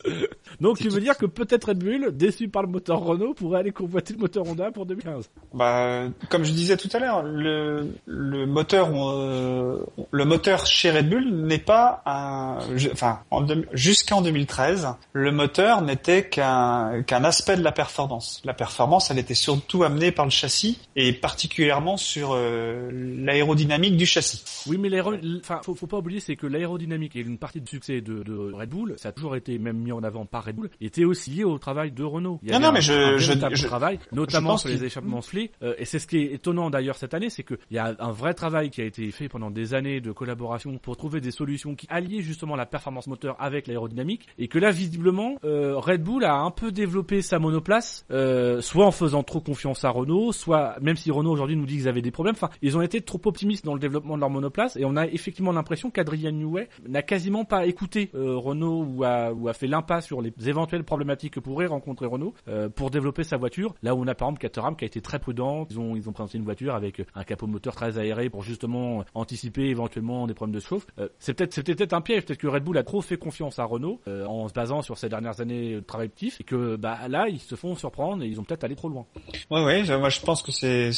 Donc 0.60 0.78
tu 0.78 0.88
veux 0.88 1.00
dire 1.00 1.16
que 1.16 1.26
peut-être 1.26 1.68
Red 1.68 1.78
Bull, 1.78 2.16
déçu 2.16 2.48
par 2.48 2.62
le 2.62 2.68
moteur 2.68 3.00
Renault, 3.00 3.34
pourrait 3.34 3.60
aller 3.60 3.72
convoiter 3.72 4.14
le 4.14 4.20
moteur 4.20 4.46
Honda 4.46 4.70
pour 4.70 4.86
2015 4.86 5.28
Bah, 5.54 6.04
comme 6.28 6.44
je 6.44 6.52
disais 6.52 6.76
tout 6.76 6.88
à 6.92 6.98
l'heure, 6.98 7.22
le, 7.22 7.88
le 8.06 8.46
moteur, 8.46 8.90
euh, 8.94 9.84
le 10.10 10.24
moteur 10.24 10.66
chez 10.66 10.90
Red 10.90 11.08
Bull 11.10 11.28
n'est 11.28 11.58
pas 11.58 12.02
un, 12.06 12.58
enfin, 12.92 13.20
en 13.30 13.46
jusqu'en 13.72 14.22
2013, 14.22 14.88
le 15.12 15.32
moteur 15.32 15.82
n'était 15.82 16.28
qu'un 16.28 17.02
qu'un 17.06 17.24
aspect 17.24 17.56
de 17.56 17.62
la 17.62 17.72
performance. 17.72 18.40
La 18.44 18.54
performance, 18.54 19.10
elle 19.10 19.18
était 19.18 19.34
surtout 19.34 19.84
amenée 19.84 20.12
par 20.12 20.24
le 20.24 20.30
châssis 20.30 20.78
et 20.96 21.12
particulièrement 21.12 21.96
sur 21.96 22.30
euh, 22.32 22.90
l'aérodynamique 22.92 23.96
du 23.96 24.06
châssis. 24.06 24.42
Oui, 24.66 24.78
mais 24.78 24.88
l'aéro... 24.88 25.14
enfin, 25.40 25.60
faut, 25.64 25.74
faut 25.74 25.86
pas 25.86 25.98
oublier, 25.98 26.17
c'est 26.20 26.36
que 26.36 26.46
l'aérodynamique 26.46 27.16
et 27.16 27.20
une 27.20 27.38
partie 27.38 27.60
du 27.60 27.68
succès 27.68 28.00
de, 28.00 28.22
de 28.22 28.36
Red 28.52 28.68
Bull, 28.70 28.94
ça 28.96 29.10
a 29.10 29.12
toujours 29.12 29.36
été 29.36 29.58
même 29.58 29.78
mis 29.78 29.92
en 29.92 30.02
avant 30.02 30.26
par 30.26 30.44
Red 30.44 30.56
Bull, 30.56 30.70
était 30.80 31.04
aussi 31.04 31.30
lié 31.30 31.44
au 31.44 31.58
travail 31.58 31.92
de 31.92 32.02
Renault. 32.04 32.38
Il 32.42 32.48
y 32.48 32.52
Non, 32.52 32.56
avait 32.58 32.64
non, 32.64 32.70
un- 32.70 32.72
mais 32.72 32.80
je- 32.80 32.92
un 32.92 33.16
je- 33.18 33.54
je- 33.56 33.66
travail, 33.66 33.98
notamment 34.12 34.56
sur 34.56 34.68
les 34.68 34.84
échappements 34.84 35.20
soufflés. 35.20 35.50
Euh, 35.62 35.74
et 35.78 35.84
c'est 35.84 35.98
ce 35.98 36.06
qui 36.06 36.18
est 36.18 36.32
étonnant 36.34 36.70
d'ailleurs 36.70 36.96
cette 36.96 37.14
année, 37.14 37.30
c'est 37.30 37.42
qu'il 37.42 37.58
y 37.70 37.78
a 37.78 37.94
un 37.98 38.12
vrai 38.12 38.34
travail 38.34 38.70
qui 38.70 38.80
a 38.80 38.84
été 38.84 39.10
fait 39.10 39.28
pendant 39.28 39.50
des 39.50 39.74
années 39.74 40.00
de 40.00 40.12
collaboration 40.12 40.78
pour 40.78 40.96
trouver 40.96 41.20
des 41.20 41.30
solutions 41.30 41.74
qui 41.74 41.86
alliaient 41.90 42.22
justement 42.22 42.56
la 42.56 42.66
performance 42.66 43.06
moteur 43.06 43.36
avec 43.38 43.66
l'aérodynamique, 43.66 44.26
et 44.38 44.48
que 44.48 44.58
là, 44.58 44.70
visiblement, 44.70 45.36
euh, 45.44 45.76
Red 45.76 46.02
Bull 46.02 46.24
a 46.24 46.34
un 46.38 46.50
peu 46.50 46.72
développé 46.72 47.22
sa 47.22 47.38
monoplace, 47.38 48.04
euh, 48.10 48.60
soit 48.60 48.86
en 48.86 48.90
faisant 48.90 49.22
trop 49.22 49.40
confiance 49.40 49.84
à 49.84 49.90
Renault, 49.90 50.32
soit 50.32 50.76
même 50.80 50.96
si 50.96 51.10
Renault 51.10 51.32
aujourd'hui 51.32 51.56
nous 51.56 51.66
dit 51.66 51.76
qu'ils 51.76 51.88
avaient 51.88 52.02
des 52.02 52.10
problèmes, 52.10 52.34
enfin, 52.34 52.50
ils 52.62 52.76
ont 52.76 52.82
été 52.82 53.00
trop 53.00 53.20
optimistes 53.24 53.64
dans 53.64 53.74
le 53.74 53.80
développement 53.80 54.14
de 54.16 54.20
leur 54.20 54.30
monoplace, 54.30 54.76
et 54.76 54.84
on 54.84 54.96
a 54.96 55.06
effectivement 55.06 55.52
l'impression 55.52 55.90
qu'Adrian 55.98 56.30
Newey 56.30 56.68
n'a 56.86 57.02
quasiment 57.02 57.44
pas 57.44 57.66
écouté 57.66 58.10
euh, 58.14 58.36
Renault 58.36 58.84
ou 58.88 59.04
a, 59.04 59.32
fait 59.52 59.66
l'impasse 59.66 60.06
sur 60.06 60.22
les 60.22 60.32
éventuelles 60.46 60.84
problématiques 60.84 61.34
que 61.34 61.40
pourrait 61.40 61.66
rencontrer 61.66 62.06
Renault 62.06 62.34
euh, 62.46 62.68
pour 62.68 62.90
développer 62.90 63.24
sa 63.24 63.36
voiture. 63.36 63.74
Là 63.82 63.96
où 63.96 64.02
on 64.02 64.06
a 64.06 64.14
par 64.14 64.28
exemple 64.28 64.40
Caterham 64.40 64.76
qui 64.76 64.84
a 64.84 64.86
été 64.86 65.00
très 65.00 65.18
prudent, 65.18 65.66
ils 65.70 66.08
ont 66.08 66.12
présenté 66.12 66.38
une 66.38 66.44
voiture 66.44 66.74
avec 66.76 67.02
un 67.16 67.24
capot 67.24 67.48
moteur 67.48 67.74
très 67.74 67.98
aéré 67.98 68.30
pour 68.30 68.44
justement 68.44 69.04
anticiper 69.14 69.62
éventuellement 69.62 70.28
des 70.28 70.34
problèmes 70.34 70.54
de 70.54 70.60
chauffe. 70.60 70.86
Euh, 71.00 71.08
c'est 71.18 71.34
peut-être 71.34 71.52
c'était 71.52 71.74
peut-être 71.74 71.94
un 71.94 72.00
piège, 72.00 72.24
peut-être 72.24 72.38
que 72.38 72.46
Red 72.46 72.62
Bull 72.62 72.78
a 72.78 72.84
trop 72.84 73.00
fait 73.02 73.16
confiance 73.16 73.58
à 73.58 73.64
Renault 73.64 74.00
en 74.06 74.46
se 74.46 74.52
basant 74.52 74.82
sur 74.82 74.96
ces 74.98 75.08
dernières 75.08 75.40
années 75.40 75.74
de 75.74 75.80
travail 75.80 76.06
actif 76.06 76.40
et 76.40 76.44
que 76.44 76.76
bah 76.76 77.08
là 77.08 77.26
ils 77.28 77.40
se 77.40 77.56
font 77.56 77.74
surprendre 77.74 78.22
et 78.22 78.28
ils 78.28 78.38
ont 78.38 78.44
peut-être 78.44 78.62
allé 78.64 78.76
trop 78.76 78.88
loin. 78.88 79.04
Ouais, 79.50 79.64
ouais, 79.64 79.98
moi 79.98 80.10
je 80.10 80.20
pense 80.20 80.42
que 80.42 80.52
c'est 80.52 80.90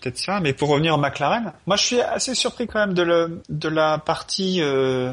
peut-être 0.00 0.18
ça. 0.18 0.40
Mais 0.40 0.54
pour 0.54 0.70
revenir 0.70 0.94
au 0.94 0.98
McLaren, 0.98 1.52
moi 1.66 1.76
je 1.76 1.84
suis 1.84 2.00
assez 2.00 2.34
surpris 2.34 2.66
quand 2.66 2.78
même 2.86 2.94
de 2.94 3.68
la 3.68 3.98
partie, 4.06 4.62
euh, 4.62 5.12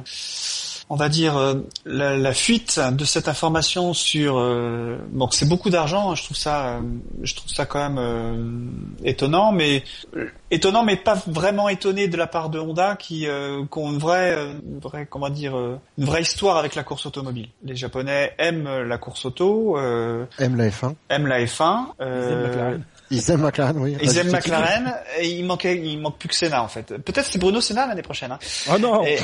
on 0.89 0.95
va 0.95 1.09
dire 1.09 1.35
euh, 1.37 1.55
la, 1.85 2.15
la 2.17 2.33
fuite 2.33 2.79
de 2.79 3.03
cette 3.03 3.27
information 3.27 3.93
sur. 3.93 4.37
Euh, 4.37 4.97
bon, 5.09 5.27
c'est 5.31 5.47
beaucoup 5.49 5.69
d'argent. 5.69 6.11
hein, 6.11 6.15
je 6.15 6.23
trouve 6.23 6.37
ça, 6.37 6.75
euh, 6.75 6.81
je 7.23 7.35
trouve 7.35 7.51
ça 7.51 7.65
quand 7.65 7.79
même 7.79 7.97
euh, 7.97 8.67
étonnant, 9.03 9.51
mais 9.51 9.83
euh, 10.15 10.27
étonnant, 10.51 10.83
mais 10.83 10.95
pas 10.95 11.21
vraiment 11.27 11.67
étonné 11.67 12.07
de 12.07 12.15
la 12.15 12.27
part 12.27 12.49
de 12.49 12.59
Honda 12.59 12.95
qui 12.95 13.27
euh, 13.27 13.63
qui 13.71 13.77
ont 13.79 13.91
une 13.91 13.97
vraie, 13.99 14.33
euh, 14.35 14.53
une 14.65 14.79
vraie, 14.79 15.05
comment 15.09 15.29
dire, 15.29 15.57
euh, 15.57 15.79
une 15.97 16.05
vraie 16.05 16.21
histoire 16.21 16.57
avec 16.57 16.75
la 16.75 16.83
course 16.83 17.05
automobile. 17.05 17.47
Les 17.63 17.75
Japonais 17.75 18.33
aiment 18.37 18.83
la 18.83 18.97
course 18.97 19.25
auto. 19.25 19.77
Euh, 19.77 20.25
aime 20.39 20.55
la 20.55 20.69
F1. 20.69 20.93
aiment 21.09 21.27
la 21.27 21.43
F1. 21.43 21.85
Ils 21.99 22.05
euh, 22.05 22.31
aiment 22.31 22.47
McLaren. 22.49 22.83
Ils 23.12 23.32
aiment 23.32 23.41
McLaren, 23.41 23.78
oui. 23.78 23.95
ils 24.01 24.18
aiment 24.18 24.32
McLaren 24.32 24.95
et 25.20 25.30
il 25.30 25.45
manquait, 25.45 25.78
il 25.78 25.99
manque 25.99 26.18
plus 26.18 26.30
que 26.30 26.36
Senna 26.36 26.64
en 26.64 26.68
fait. 26.68 26.97
Peut-être 26.97 27.26
c'est 27.26 27.38
Bruno 27.38 27.62
Senna 27.62 27.86
l'année 27.88 28.01
prochaine. 28.01 28.32
Hein. 28.32 28.39
Oh 28.72 28.78
non 28.80 29.06
Et, 29.06 29.20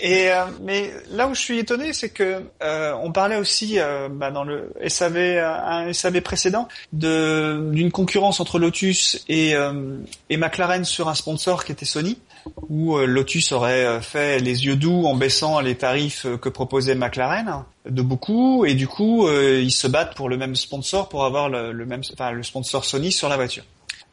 et, 0.02 0.30
euh, 0.30 0.44
mais 0.62 0.92
là 1.10 1.28
où 1.28 1.34
je 1.34 1.40
suis 1.40 1.58
étonné, 1.58 1.92
c'est 1.92 2.10
que 2.10 2.42
euh, 2.62 2.94
on 3.02 3.12
parlait 3.12 3.36
aussi 3.36 3.78
euh, 3.78 4.08
bah, 4.10 4.30
dans 4.30 4.44
le 4.44 4.72
SAV, 4.86 5.16
euh, 5.16 5.48
un 5.48 5.92
SAV 5.92 6.20
précédent, 6.20 6.68
de 6.92 7.70
d'une 7.72 7.90
concurrence 7.90 8.40
entre 8.40 8.58
Lotus 8.58 9.24
et, 9.28 9.54
euh, 9.54 9.98
et 10.30 10.36
McLaren 10.36 10.84
sur 10.84 11.08
un 11.08 11.14
sponsor 11.14 11.64
qui 11.64 11.72
était 11.72 11.84
Sony, 11.84 12.18
où 12.68 12.96
euh, 12.96 13.06
Lotus 13.06 13.52
aurait 13.52 13.84
euh, 13.84 14.00
fait 14.00 14.38
les 14.38 14.66
yeux 14.66 14.76
doux 14.76 15.06
en 15.06 15.14
baissant 15.14 15.60
les 15.60 15.76
tarifs 15.76 16.26
euh, 16.26 16.36
que 16.36 16.48
proposait 16.48 16.94
McLaren 16.94 17.64
de 17.88 18.02
beaucoup, 18.02 18.64
et 18.64 18.74
du 18.74 18.88
coup 18.88 19.28
ils 19.30 19.70
se 19.70 19.86
battent 19.86 20.16
pour 20.16 20.28
le 20.28 20.36
même 20.36 20.56
sponsor 20.56 21.08
pour 21.08 21.24
avoir 21.24 21.48
le 21.48 21.86
même, 21.86 22.02
enfin 22.12 22.32
le 22.32 22.42
sponsor 22.42 22.84
Sony 22.84 23.12
sur 23.12 23.28
la 23.28 23.36
voiture. 23.36 23.62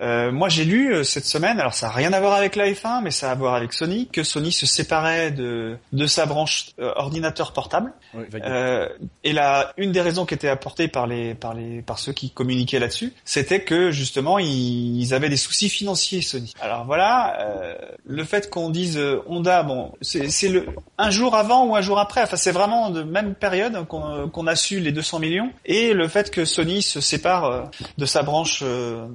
Euh, 0.01 0.31
moi, 0.31 0.49
j'ai 0.49 0.65
lu 0.65 0.93
euh, 0.93 1.03
cette 1.03 1.25
semaine, 1.25 1.59
alors 1.59 1.73
ça 1.73 1.87
a 1.87 1.91
rien 1.91 2.13
à 2.13 2.19
voir 2.19 2.33
avec 2.33 2.55
la 2.55 2.69
F1, 2.69 3.01
mais 3.03 3.11
ça 3.11 3.29
a 3.29 3.33
à 3.33 3.35
voir 3.35 3.55
avec 3.55 3.73
Sony, 3.73 4.07
que 4.11 4.23
Sony 4.23 4.51
se 4.51 4.67
séparait 4.67 5.31
de 5.31 5.75
de 5.91 6.07
sa 6.07 6.25
branche 6.25 6.71
euh, 6.79 6.91
ordinateur 6.95 7.51
portable. 7.51 7.93
Euh, 8.35 8.87
et 9.23 9.33
là, 9.33 9.73
une 9.77 9.91
des 9.91 10.01
raisons 10.01 10.25
qui 10.25 10.35
était 10.35 10.49
apportée 10.49 10.87
par 10.87 11.07
les 11.07 11.33
par 11.33 11.55
les 11.55 11.81
par 11.81 11.97
ceux 11.97 12.13
qui 12.13 12.29
communiquaient 12.29 12.79
là-dessus, 12.79 13.13
c'était 13.25 13.63
que 13.63 13.89
justement 13.91 14.37
ils, 14.37 15.01
ils, 15.01 15.13
avaient 15.13 15.29
des 15.29 15.37
soucis 15.37 15.69
financiers 15.69 16.21
Sony. 16.21 16.53
Alors 16.61 16.85
voilà, 16.85 17.39
euh, 17.39 17.75
le 18.05 18.23
fait 18.23 18.51
qu'on 18.51 18.69
dise 18.69 18.99
Honda, 19.27 19.63
bon, 19.63 19.91
c'est 20.01 20.49
le 20.49 20.67
un 20.99 21.09
jour 21.09 21.35
avant 21.35 21.65
ou 21.65 21.75
un 21.75 21.81
jour 21.81 21.97
après, 21.99 22.21
enfin 22.21 22.37
c'est 22.37 22.51
vraiment 22.51 22.91
de 22.91 23.01
même 23.01 23.33
période 23.33 23.87
qu'on 23.87 24.29
qu'on 24.29 24.47
a 24.47 24.55
su 24.55 24.79
les 24.79 24.91
200 24.91 25.19
millions, 25.19 25.51
et 25.65 25.93
le 25.93 26.07
fait 26.07 26.29
que 26.29 26.45
Sony 26.45 26.83
se 26.83 27.01
sépare 27.01 27.71
de 27.97 28.05
sa 28.05 28.21
branche 28.21 28.63
euh, 28.63 29.07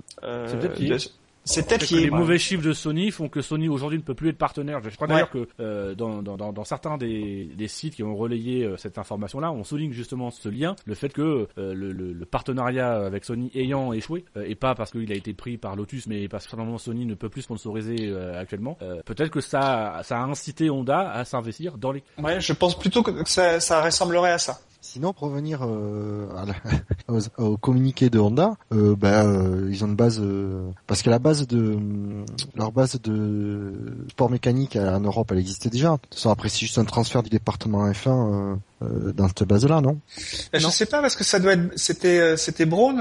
c'est 1.48 1.66
peut-être 1.66 1.90
les 1.90 2.10
mauvais 2.10 2.38
chiffres 2.38 2.62
de 2.62 2.72
Sony 2.72 3.10
font 3.10 3.28
que 3.28 3.40
Sony 3.40 3.68
aujourd'hui 3.68 3.98
ne 3.98 4.02
peut 4.02 4.14
plus 4.14 4.28
être 4.28 4.38
partenaire. 4.38 4.80
Je 4.82 4.94
crois 4.94 5.06
d'ailleurs 5.06 5.30
que 5.30 5.48
euh, 5.60 5.94
dans, 5.94 6.22
dans, 6.22 6.36
dans, 6.36 6.64
certains 6.64 6.98
des, 6.98 7.50
des, 7.56 7.68
sites 7.68 7.94
qui 7.94 8.02
ont 8.02 8.14
relayé 8.14 8.64
euh, 8.64 8.76
cette 8.76 8.98
information-là, 8.98 9.50
on 9.50 9.64
souligne 9.64 9.92
justement 9.92 10.30
ce 10.30 10.48
lien, 10.48 10.76
le 10.84 10.94
fait 10.94 11.10
que 11.10 11.48
le, 11.56 11.72
le, 11.92 12.26
partenariat 12.26 12.92
avec 12.96 13.24
Sony 13.24 13.50
ayant 13.54 13.92
échoué, 13.92 14.24
et 14.36 14.54
pas 14.54 14.74
parce 14.74 14.90
qu'il 14.90 15.10
a 15.10 15.14
été 15.14 15.32
pris 15.32 15.56
par 15.56 15.76
Lotus, 15.76 16.06
mais 16.06 16.28
parce 16.28 16.44
que 16.44 16.50
simplement 16.50 16.76
Sony 16.76 17.06
ne 17.06 17.14
peut 17.14 17.30
plus 17.30 17.42
sponsoriser 17.42 18.14
actuellement, 18.34 18.76
peut-être 19.06 19.30
que 19.30 19.40
ça, 19.40 20.00
ça 20.04 20.20
a 20.20 20.24
incité 20.24 20.68
Honda 20.68 21.10
à 21.10 21.24
s'investir 21.24 21.78
dans 21.78 21.92
les... 21.92 22.02
Ouais, 22.18 22.40
je 22.40 22.52
pense 22.52 22.78
plutôt 22.78 23.02
que 23.02 23.26
ça, 23.26 23.60
ça 23.60 23.82
ressemblerait 23.82 24.32
à 24.32 24.38
ça. 24.38 24.60
Sinon, 24.90 25.12
pour 25.12 25.28
revenir 25.28 25.60
euh, 25.64 26.26
au, 27.36 27.58
communiqué 27.58 28.08
de 28.08 28.18
Honda, 28.18 28.56
euh, 28.72 28.96
ben, 28.96 29.26
euh, 29.26 29.68
ils 29.70 29.84
ont 29.84 29.88
une 29.88 29.96
base 29.96 30.22
parce 30.86 31.02
que 31.02 31.10
la 31.10 31.18
base 31.18 31.46
de 31.46 31.78
leur 32.56 32.72
base 32.72 32.98
de 33.02 33.74
sport 34.08 34.30
mécanique 34.30 34.76
en 34.76 35.00
Europe, 35.00 35.28
elle 35.30 35.40
existait 35.40 35.68
déjà. 35.68 35.98
De 35.98 36.28
après, 36.30 36.48
c'est 36.48 36.60
juste 36.60 36.78
un 36.78 36.86
transfert 36.86 37.22
du 37.22 37.28
département 37.28 37.86
F1 37.90 38.56
euh, 38.82 39.12
dans 39.12 39.28
cette 39.28 39.44
base-là, 39.44 39.80
non? 39.80 39.98
Je 40.52 40.58
sais 40.68 40.86
pas 40.86 41.00
parce 41.00 41.16
que 41.16 41.24
ça 41.24 41.38
doit 41.38 41.54
être 41.54 41.72
c'était 41.76 42.36
c'était 42.36 42.66
Braun 42.66 42.96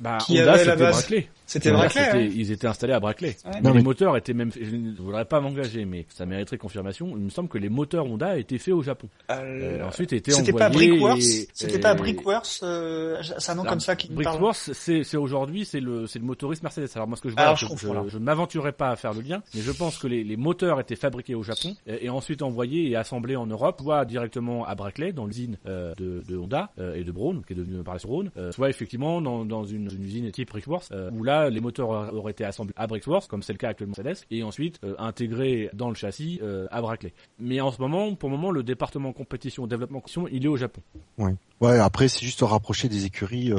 bah, 0.00 0.18
qui 0.18 0.38
avait 0.38 0.64
la 0.64 0.76
base. 0.76 1.06
C'était 1.52 1.70
Braclay. 1.70 2.00
Hein. 2.00 2.30
Ils 2.34 2.50
étaient 2.50 2.66
installés 2.66 2.94
à 2.94 3.00
Braclay. 3.00 3.36
mais 3.62 3.72
les 3.72 3.82
moteurs 3.82 4.16
étaient 4.16 4.32
même. 4.32 4.50
Je 4.58 4.74
ne 4.74 4.96
voudrais 4.96 5.26
pas 5.26 5.40
m'engager, 5.40 5.84
mais 5.84 6.06
ça 6.08 6.24
mériterait 6.24 6.56
confirmation. 6.56 7.12
Il 7.14 7.24
me 7.24 7.28
semble 7.28 7.50
que 7.50 7.58
les 7.58 7.68
moteurs 7.68 8.06
Honda 8.06 8.38
étaient 8.38 8.56
faits 8.56 8.72
au 8.72 8.82
Japon. 8.82 9.08
Euh, 9.30 9.80
euh, 9.80 9.86
ensuite, 9.86 10.14
étaient 10.14 10.30
C'était 10.30 10.54
pas 10.54 10.70
Brickworks. 10.70 11.20
C'était 11.52 11.78
pas 11.78 11.94
Brickworks. 11.94 12.60
Euh, 12.62 13.20
c'est 13.38 13.52
un 13.52 13.54
nom 13.56 13.64
comme 13.64 13.80
ça 13.80 13.96
qui 13.96 14.08
Brickworks, 14.10 14.56
c'est 14.72 15.04
c'est 15.04 15.16
aujourd'hui 15.18 15.64
c'est 15.64 15.80
le 15.80 16.06
c'est 16.06 16.18
le 16.18 16.24
motoriste 16.24 16.62
Mercedes. 16.62 16.88
Alors 16.94 17.06
moi 17.06 17.16
ce 17.16 17.22
que 17.22 17.28
je 17.28 17.34
vois, 17.34 17.54
je, 17.54 17.66
je, 18.08 18.18
ne 18.18 18.24
m'aventurerai 18.24 18.72
pas 18.72 18.88
à 18.88 18.96
faire 18.96 19.12
le 19.12 19.20
lien, 19.20 19.42
mais 19.54 19.60
je 19.60 19.72
pense 19.72 19.98
que 19.98 20.06
les, 20.06 20.24
les 20.24 20.36
moteurs 20.36 20.80
étaient 20.80 20.96
fabriqués 20.96 21.34
au 21.34 21.42
Japon 21.42 21.76
et, 21.86 22.08
ensuite 22.08 22.42
envoyés 22.42 22.90
et 22.90 22.96
assemblés 22.96 23.36
en 23.36 23.46
Europe, 23.46 23.80
soit 23.82 24.04
directement 24.04 24.64
à 24.64 24.74
Braclay 24.74 24.91
dans 25.14 25.26
l'usine 25.26 25.58
euh, 25.66 25.94
de, 25.96 26.36
Honda 26.36 26.70
et 26.94 27.04
de 27.04 27.12
Braun, 27.12 27.42
qui 27.46 27.52
est 27.52 27.56
devenue 27.56 27.82
par 27.82 27.96
Braun, 27.96 28.30
soit 28.50 28.70
effectivement 28.70 29.20
dans, 29.20 29.64
une, 29.64 29.86
usine 29.86 30.30
type 30.30 30.50
Brickworks 30.50 30.90
où 31.12 31.22
là 31.24 31.50
les 31.50 31.60
moteurs 31.60 31.88
aurait 32.14 32.32
été 32.32 32.44
assemblé 32.44 32.72
à 32.76 32.86
Brickworks, 32.86 33.28
comme 33.28 33.42
c'est 33.42 33.52
le 33.52 33.58
cas 33.58 33.68
actuellement 33.68 33.92
Mercedes, 33.96 34.24
et 34.30 34.42
ensuite 34.42 34.78
euh, 34.84 34.94
intégré 34.98 35.70
dans 35.72 35.88
le 35.88 35.94
châssis 35.94 36.40
euh, 36.42 36.66
à 36.70 36.80
Brackley. 36.80 37.12
Mais 37.38 37.60
en 37.60 37.70
ce 37.70 37.80
moment, 37.80 38.14
pour 38.14 38.30
le 38.30 38.36
moment, 38.36 38.50
le 38.50 38.62
département 38.62 39.12
compétition, 39.12 39.66
développement, 39.66 40.02
il 40.30 40.44
est 40.44 40.48
au 40.48 40.56
Japon. 40.56 40.80
Ouais. 41.18 41.34
Ouais. 41.60 41.78
Après, 41.78 42.08
c'est 42.08 42.24
juste 42.24 42.40
rapprocher 42.42 42.88
des 42.88 43.04
écuries. 43.06 43.52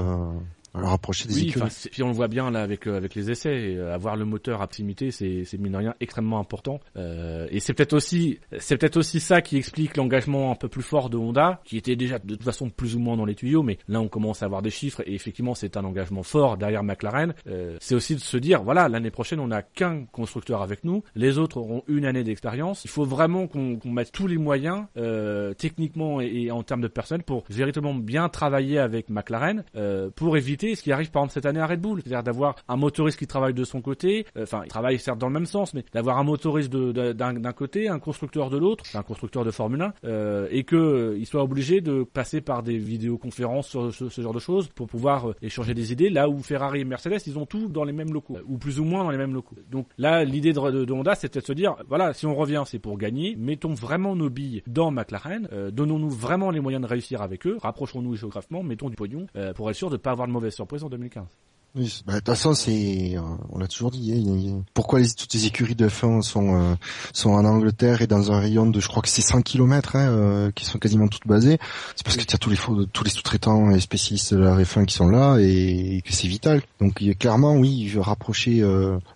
Euh 0.75 0.83
rapprocher 0.85 1.27
des 1.27 1.35
oui, 1.35 1.53
Puis 1.91 2.03
on 2.03 2.07
le 2.07 2.13
voit 2.13 2.27
bien 2.27 2.49
là 2.51 2.61
avec 2.61 2.87
euh, 2.87 2.97
avec 2.97 3.15
les 3.15 3.31
essais, 3.31 3.75
euh, 3.75 3.93
avoir 3.93 4.15
le 4.15 4.25
moteur 4.25 4.61
à 4.61 4.67
proximité, 4.67 5.11
c'est 5.11 5.43
c'est 5.45 5.57
mine 5.59 5.73
de 5.73 5.77
rien 5.77 5.95
extrêmement 5.99 6.39
important. 6.39 6.79
Euh, 6.97 7.47
et 7.51 7.59
c'est 7.59 7.73
peut-être 7.73 7.93
aussi 7.93 8.39
c'est 8.57 8.77
peut-être 8.77 8.97
aussi 8.97 9.19
ça 9.19 9.41
qui 9.41 9.57
explique 9.57 9.97
l'engagement 9.97 10.51
un 10.51 10.55
peu 10.55 10.67
plus 10.67 10.81
fort 10.81 11.09
de 11.09 11.17
Honda, 11.17 11.61
qui 11.63 11.77
était 11.77 11.95
déjà 11.95 12.17
de 12.17 12.35
toute 12.35 12.43
façon 12.43 12.69
plus 12.69 12.95
ou 12.95 12.99
moins 12.99 13.17
dans 13.17 13.25
les 13.25 13.35
tuyaux, 13.35 13.61
mais 13.61 13.77
là 13.87 14.01
on 14.01 14.07
commence 14.07 14.41
à 14.41 14.45
avoir 14.47 14.61
des 14.61 14.71
chiffres 14.71 15.03
et 15.05 15.13
effectivement 15.13 15.53
c'est 15.53 15.77
un 15.77 15.83
engagement 15.83 16.23
fort 16.23 16.57
derrière 16.57 16.83
McLaren. 16.83 17.33
Euh, 17.47 17.77
c'est 17.79 17.93
aussi 17.95 18.15
de 18.15 18.19
se 18.19 18.37
dire 18.37 18.63
voilà 18.63 18.89
l'année 18.89 19.11
prochaine 19.11 19.39
on 19.39 19.47
n'a 19.47 19.61
qu'un 19.61 20.05
constructeur 20.11 20.61
avec 20.61 20.83
nous, 20.83 21.03
les 21.15 21.37
autres 21.37 21.57
auront 21.57 21.83
une 21.87 22.05
année 22.05 22.23
d'expérience. 22.23 22.83
Il 22.85 22.89
faut 22.89 23.05
vraiment 23.05 23.47
qu'on 23.47 23.77
qu'on 23.77 23.91
mette 23.91 24.11
tous 24.11 24.27
les 24.27 24.37
moyens 24.37 24.85
euh, 24.97 25.53
techniquement 25.53 26.19
et, 26.19 26.45
et, 26.45 26.51
en 26.51 26.63
termes 26.63 26.81
de 26.81 26.87
personnel 26.87 27.23
pour 27.23 27.43
véritablement 27.49 27.93
bien 27.93 28.27
travailler 28.29 28.79
avec 28.79 29.09
McLaren 29.09 29.63
euh, 29.75 30.09
pour 30.15 30.35
éviter 30.37 30.62
ce 30.75 30.81
qui 30.81 30.91
arrive 30.91 31.11
par 31.11 31.21
exemple 31.23 31.33
cette 31.33 31.45
année 31.45 31.59
à 31.59 31.67
Red 31.67 31.81
Bull, 31.81 32.01
c'est-à-dire 32.01 32.23
d'avoir 32.23 32.55
un 32.67 32.75
motoriste 32.77 33.19
qui 33.19 33.27
travaille 33.27 33.53
de 33.53 33.63
son 33.63 33.81
côté, 33.81 34.25
euh, 34.37 34.43
enfin 34.43 34.61
il 34.63 34.69
travaille 34.69 34.99
certes 34.99 35.19
dans 35.19 35.27
le 35.27 35.33
même 35.33 35.45
sens, 35.45 35.73
mais 35.73 35.83
d'avoir 35.93 36.17
un 36.17 36.23
motoriste 36.23 36.73
d'un 36.73 37.53
côté, 37.53 37.87
un 37.87 37.99
constructeur 37.99 38.49
de 38.49 38.57
l'autre, 38.57 38.83
un 38.95 39.03
constructeur 39.03 39.43
de 39.45 39.51
Formule 39.51 39.81
1, 39.81 39.93
euh, 40.05 40.47
et 40.51 40.63
que 40.63 40.75
euh, 40.75 41.25
soit 41.25 41.43
obligé 41.43 41.81
de 41.81 42.03
passer 42.03 42.41
par 42.41 42.63
des 42.63 42.77
vidéoconférences 42.77 43.67
sur 43.67 43.93
ce, 43.93 44.21
genre 44.21 44.33
de 44.33 44.39
choses 44.39 44.67
pour 44.67 44.87
pouvoir 44.87 45.29
euh, 45.29 45.35
échanger 45.41 45.73
des 45.73 45.91
idées, 45.91 46.09
là 46.09 46.29
où 46.29 46.39
Ferrari 46.39 46.81
et 46.81 46.85
Mercedes 46.85 47.19
ils 47.25 47.39
ont 47.39 47.45
tout 47.45 47.69
dans 47.69 47.83
les 47.83 47.93
mêmes 47.93 48.13
locaux, 48.13 48.37
ou 48.47 48.57
plus 48.57 48.79
ou 48.79 48.83
moins 48.83 49.03
dans 49.03 49.09
les 49.09 49.17
mêmes 49.17 49.33
locaux. 49.33 49.55
Donc 49.71 49.87
là 49.97 50.23
l'idée 50.23 50.53
de, 50.53 50.91
Honda 50.91 51.15
c'était 51.15 51.39
de 51.39 51.45
se 51.45 51.53
dire, 51.53 51.75
voilà 51.87 52.13
si 52.13 52.25
on 52.25 52.35
revient 52.35 52.63
c'est 52.65 52.79
pour 52.79 52.97
gagner, 52.97 53.35
mettons 53.37 53.73
vraiment 53.73 54.15
nos 54.15 54.29
billes 54.29 54.61
dans 54.67 54.91
McLaren, 54.91 55.47
donnons-nous 55.71 56.09
vraiment 56.09 56.51
les 56.51 56.59
moyens 56.59 56.83
de 56.83 56.87
réussir 56.87 57.21
avec 57.21 57.47
eux, 57.47 57.57
rapprochons-nous 57.61 58.15
géographiquement, 58.15 58.63
mettons 58.63 58.89
du 58.89 58.95
pognon 58.95 59.25
pour 59.55 59.69
être 59.69 59.75
sûr 59.75 59.89
de 59.89 59.97
pas 59.97 60.11
avoir 60.11 60.27
de 60.27 60.33
mauvaises 60.33 60.52
surprise 60.53 60.83
en 60.83 60.89
2015. 60.89 61.29
Oui, 61.75 62.03
bah, 62.05 62.13
de 62.13 62.17
toute 62.19 62.27
façon, 62.27 62.53
c'est, 62.53 63.17
euh, 63.17 63.21
on 63.49 63.57
l'a 63.57 63.67
toujours 63.67 63.89
dit. 63.89 64.13
Hein, 64.13 64.63
pourquoi 64.75 64.99
les, 64.99 65.09
toutes 65.09 65.33
les 65.33 65.47
écuries 65.47 65.73
de 65.73 65.89
F1 65.89 66.21
sont 66.21 66.55
euh, 66.55 66.75
sont 67.13 67.31
en 67.31 67.43
Angleterre 67.45 68.03
et 68.03 68.05
dans 68.05 68.31
un 68.31 68.39
rayon 68.39 68.67
de, 68.67 68.79
je 68.79 68.87
crois 68.87 69.01
que 69.01 69.09
c'est 69.09 69.23
100 69.23 69.41
km, 69.41 69.95
hein, 69.95 70.07
euh, 70.07 70.51
qui 70.51 70.65
sont 70.65 70.77
quasiment 70.77 71.07
toutes 71.07 71.25
basées. 71.25 71.57
C'est 71.95 72.05
parce 72.05 72.15
que 72.15 72.23
tu 72.25 72.35
as 72.35 72.37
tous 72.37 72.51
les 72.51 72.57
tous 72.93 73.03
les 73.03 73.09
sous-traitants 73.09 73.71
et 73.71 73.79
spécialistes 73.79 74.35
de 74.35 74.41
la 74.41 74.55
F1 74.55 74.85
qui 74.85 74.93
sont 74.93 75.07
là 75.07 75.37
et, 75.39 76.03
que 76.05 76.13
c'est 76.13 76.27
vital. 76.27 76.61
Donc 76.79 77.03
clairement, 77.17 77.55
oui, 77.55 77.87
je 77.87 77.97
rapprocher 77.97 78.59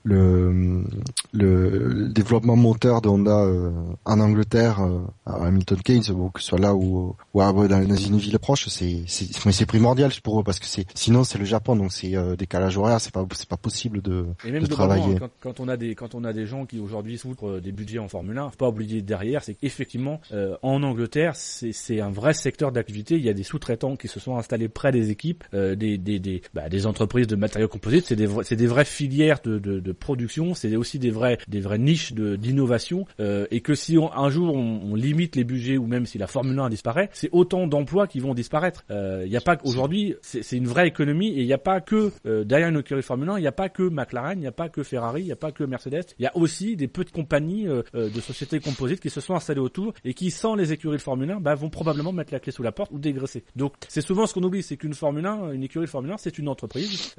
le, 0.03 0.83
le, 1.33 2.09
développement 2.09 2.55
moteur 2.55 3.01
de 3.01 3.09
Honda 3.09 3.45
en 4.05 4.19
Angleterre 4.19 4.79
à 5.27 5.45
Hamilton 5.45 5.79
Keynes, 5.83 6.03
que 6.33 6.41
ce 6.41 6.47
soit 6.47 6.59
là 6.59 6.73
ou, 6.73 7.15
ou 7.35 7.67
dans, 7.67 7.95
une 7.95 8.17
ville 8.17 8.39
proche, 8.39 8.67
c'est 8.67 9.03
c'est 9.07 9.65
primordial 9.67 10.11
pour 10.23 10.39
eux 10.39 10.43
parce 10.43 10.59
que 10.59 10.65
c'est 10.65 10.87
sinon 10.95 11.23
c'est 11.23 11.37
le 11.37 11.45
Japon, 11.45 11.75
donc 11.75 11.91
c'est 11.91 12.15
des 12.35 12.46
décalage 12.47 12.77
horaire, 12.77 13.01
c'est 13.01 13.13
pas 13.13 13.25
c'est 13.33 13.47
pas 13.49 13.57
possible 13.57 14.01
de, 14.01 14.25
et 14.45 14.51
même 14.51 14.63
de 14.63 14.67
travailler. 14.67 15.15
Quand, 15.19 15.29
quand, 15.41 15.59
on 15.59 15.67
a 15.67 15.75
des 15.75 15.95
quand 15.95 16.15
on 16.15 16.23
a 16.23 16.31
des 16.31 16.45
gens 16.45 16.65
qui 16.65 16.79
aujourd'hui 16.79 17.17
souffrent 17.17 17.57
euh, 17.57 17.61
des 17.61 17.73
budgets 17.73 17.99
en 17.99 18.07
Formule 18.07 18.37
1, 18.37 18.51
faut 18.51 18.55
pas 18.55 18.69
oublier 18.69 19.01
derrière, 19.01 19.43
c'est 19.43 19.53
qu'effectivement 19.53 20.21
euh, 20.31 20.55
en 20.61 20.81
Angleterre, 20.83 21.35
c'est 21.35 21.73
c'est 21.73 21.99
un 21.99 22.09
vrai 22.09 22.33
secteur 22.33 22.71
d'activité. 22.71 23.15
Il 23.15 23.25
y 23.25 23.29
a 23.29 23.33
des 23.33 23.43
sous-traitants 23.43 23.97
qui 23.97 24.07
se 24.07 24.19
sont 24.19 24.37
installés 24.37 24.69
près 24.69 24.93
des 24.93 25.09
équipes, 25.09 25.43
euh, 25.53 25.75
des 25.75 25.97
des 25.97 26.19
des, 26.19 26.41
bah, 26.53 26.69
des 26.69 26.85
entreprises 26.85 27.27
de 27.27 27.35
matériaux 27.35 27.67
composites. 27.67 28.05
C'est 28.05 28.15
des 28.15 28.29
c'est 28.43 28.55
des 28.55 28.67
vraies 28.67 28.85
filières 28.85 29.39
de, 29.43 29.59
de, 29.59 29.81
de 29.81 29.91
production. 29.91 30.53
C'est 30.53 30.73
aussi 30.77 30.99
des 30.99 31.11
vrais 31.11 31.37
des 31.49 31.59
vraies 31.59 31.77
niches 31.77 32.13
de 32.13 32.37
d'innovation. 32.37 33.05
Euh, 33.19 33.45
et 33.51 33.59
que 33.59 33.75
si 33.75 33.97
un 33.97 34.29
jour 34.29 34.55
on, 34.55 34.81
on, 34.91 34.95
limite 34.95 35.35
les 35.35 35.43
budgets 35.43 35.77
ou 35.77 35.85
même 35.85 36.05
si 36.05 36.17
la 36.17 36.27
Formule 36.27 36.57
1 36.57 36.69
disparaît, 36.69 37.09
c'est 37.11 37.29
autant 37.33 37.67
d'emplois 37.67 38.07
qui 38.07 38.19
vont 38.19 38.33
disparaître. 38.33 38.85
Il 38.89 39.29
n'y 39.29 39.37
a 39.37 39.41
pas 39.41 39.57
aujourd'hui, 39.65 40.15
c'est 40.21 40.55
une 40.55 40.67
vraie 40.67 40.87
économie 40.87 41.29
et 41.29 41.41
il 41.41 41.45
n'y 41.45 41.53
a 41.53 41.57
pas 41.57 41.81
que 41.81 42.11
euh, 42.37 42.43
derrière 42.43 42.69
une 42.69 42.79
écurie 42.79 43.01
Formule 43.01 43.29
1, 43.29 43.37
il 43.37 43.41
n'y 43.41 43.47
a 43.47 43.51
pas 43.51 43.69
que 43.69 43.83
McLaren, 43.83 44.37
il 44.37 44.41
n'y 44.41 44.47
a 44.47 44.51
pas 44.51 44.69
que 44.69 44.83
Ferrari, 44.83 45.21
il 45.21 45.25
n'y 45.25 45.31
a 45.31 45.35
pas 45.37 45.51
que 45.51 45.63
Mercedes, 45.63 46.05
il 46.19 46.23
y 46.23 46.25
a 46.25 46.35
aussi 46.35 46.75
des 46.75 46.87
petites 46.87 47.13
compagnies 47.13 47.67
euh, 47.67 47.83
euh, 47.95 48.09
de 48.09 48.21
sociétés 48.21 48.59
composites 48.59 48.99
qui 48.99 49.09
se 49.09 49.21
sont 49.21 49.35
installées 49.35 49.59
autour 49.59 49.93
et 50.05 50.13
qui, 50.13 50.31
sans 50.31 50.55
les 50.55 50.71
écuries 50.73 50.97
de 50.97 51.01
Formule 51.01 51.31
1, 51.31 51.39
bah, 51.39 51.55
vont 51.55 51.69
probablement 51.69 52.11
mettre 52.11 52.33
la 52.33 52.39
clé 52.39 52.51
sous 52.51 52.63
la 52.63 52.71
porte 52.71 52.91
ou 52.91 52.99
dégraisser. 52.99 53.43
Donc 53.55 53.73
c'est 53.87 54.01
souvent 54.01 54.25
ce 54.27 54.33
qu'on 54.33 54.43
oublie, 54.43 54.63
c'est 54.63 54.77
qu'une 54.77 54.93
Formule 54.93 55.25
1, 55.25 55.51
une 55.51 55.63
écurie 55.63 55.85
de 55.85 55.89
Formule 55.89 56.11
1, 56.11 56.17
c'est 56.17 56.37
une 56.37 56.47
entreprise. 56.49 57.15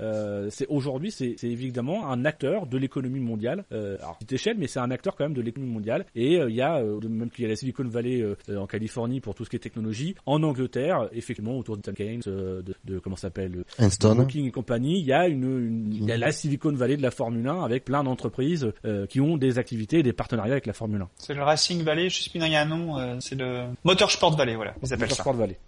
c'est 0.50 0.66
aujourd'hui, 0.68 1.10
c'est 1.10 1.36
évidemment 1.44 2.10
un 2.10 2.24
acteur 2.24 2.66
de 2.66 2.78
l'économie 2.78 3.20
mondiale. 3.20 3.64
alors 3.70 4.16
petite 4.16 4.32
échelle, 4.32 4.56
mais 4.58 4.66
c'est 4.66 4.80
un 4.80 4.90
acteur 4.90 5.16
quand 5.16 5.24
même 5.24 5.34
de 5.34 5.42
l'économie 5.42 5.72
mondiale. 5.72 6.04
Et 6.14 6.34
il 6.34 6.54
y 6.54 6.62
a 6.62 6.82
même 6.82 7.30
qu'il 7.30 7.42
y 7.42 7.46
a 7.46 7.48
la 7.50 7.56
Silicon 7.56 7.84
Valley 7.84 8.24
en 8.54 8.66
Californie 8.66 9.20
pour 9.20 9.34
tout 9.34 9.44
ce 9.44 9.50
qui 9.50 9.56
est 9.56 9.60
technologie, 9.60 10.14
en 10.26 10.42
Angleterre, 10.42 11.08
effectivement 11.12 11.56
autour 11.58 11.76
de 11.76 11.82
Keynes, 11.92 12.20
de, 12.24 12.64
de, 12.84 12.98
comment 12.98 13.16
s'appelle, 13.16 13.64
Anston, 13.78 14.26
et 14.34 14.50
compagnie, 14.50 15.00
y 15.08 15.12
a 15.12 15.26
une, 15.26 15.42
une, 15.44 15.92
il 15.92 16.04
y 16.04 16.12
a 16.12 16.16
la 16.16 16.32
Silicon 16.32 16.72
Valley 16.72 16.96
de 16.96 17.02
la 17.02 17.10
Formule 17.10 17.46
1 17.46 17.64
avec 17.64 17.84
plein 17.84 18.04
d'entreprises 18.04 18.72
euh, 18.84 19.06
qui 19.06 19.20
ont 19.20 19.36
des 19.36 19.58
activités 19.58 20.00
et 20.00 20.02
des 20.02 20.12
partenariats 20.12 20.52
avec 20.52 20.66
la 20.66 20.72
Formule 20.72 21.02
1. 21.02 21.08
C'est 21.16 21.34
le 21.34 21.42
Racing 21.42 21.82
Valley, 21.82 22.08
je 22.10 22.22
sais 22.22 22.30
plus, 22.30 22.40
il 22.40 22.52
y 22.52 22.56
a 22.56 22.60
un 22.60 22.66
nom, 22.66 22.98
euh, 22.98 23.16
c'est 23.20 23.34
le 23.34 23.64
Motorsport 23.84 24.36
Valley, 24.36 24.54
voilà, 24.54 24.74
ils 24.82 24.92
appellent 24.92 25.08
Motorsport 25.08 25.34
ça. 25.34 25.38
Valley. 25.40 25.58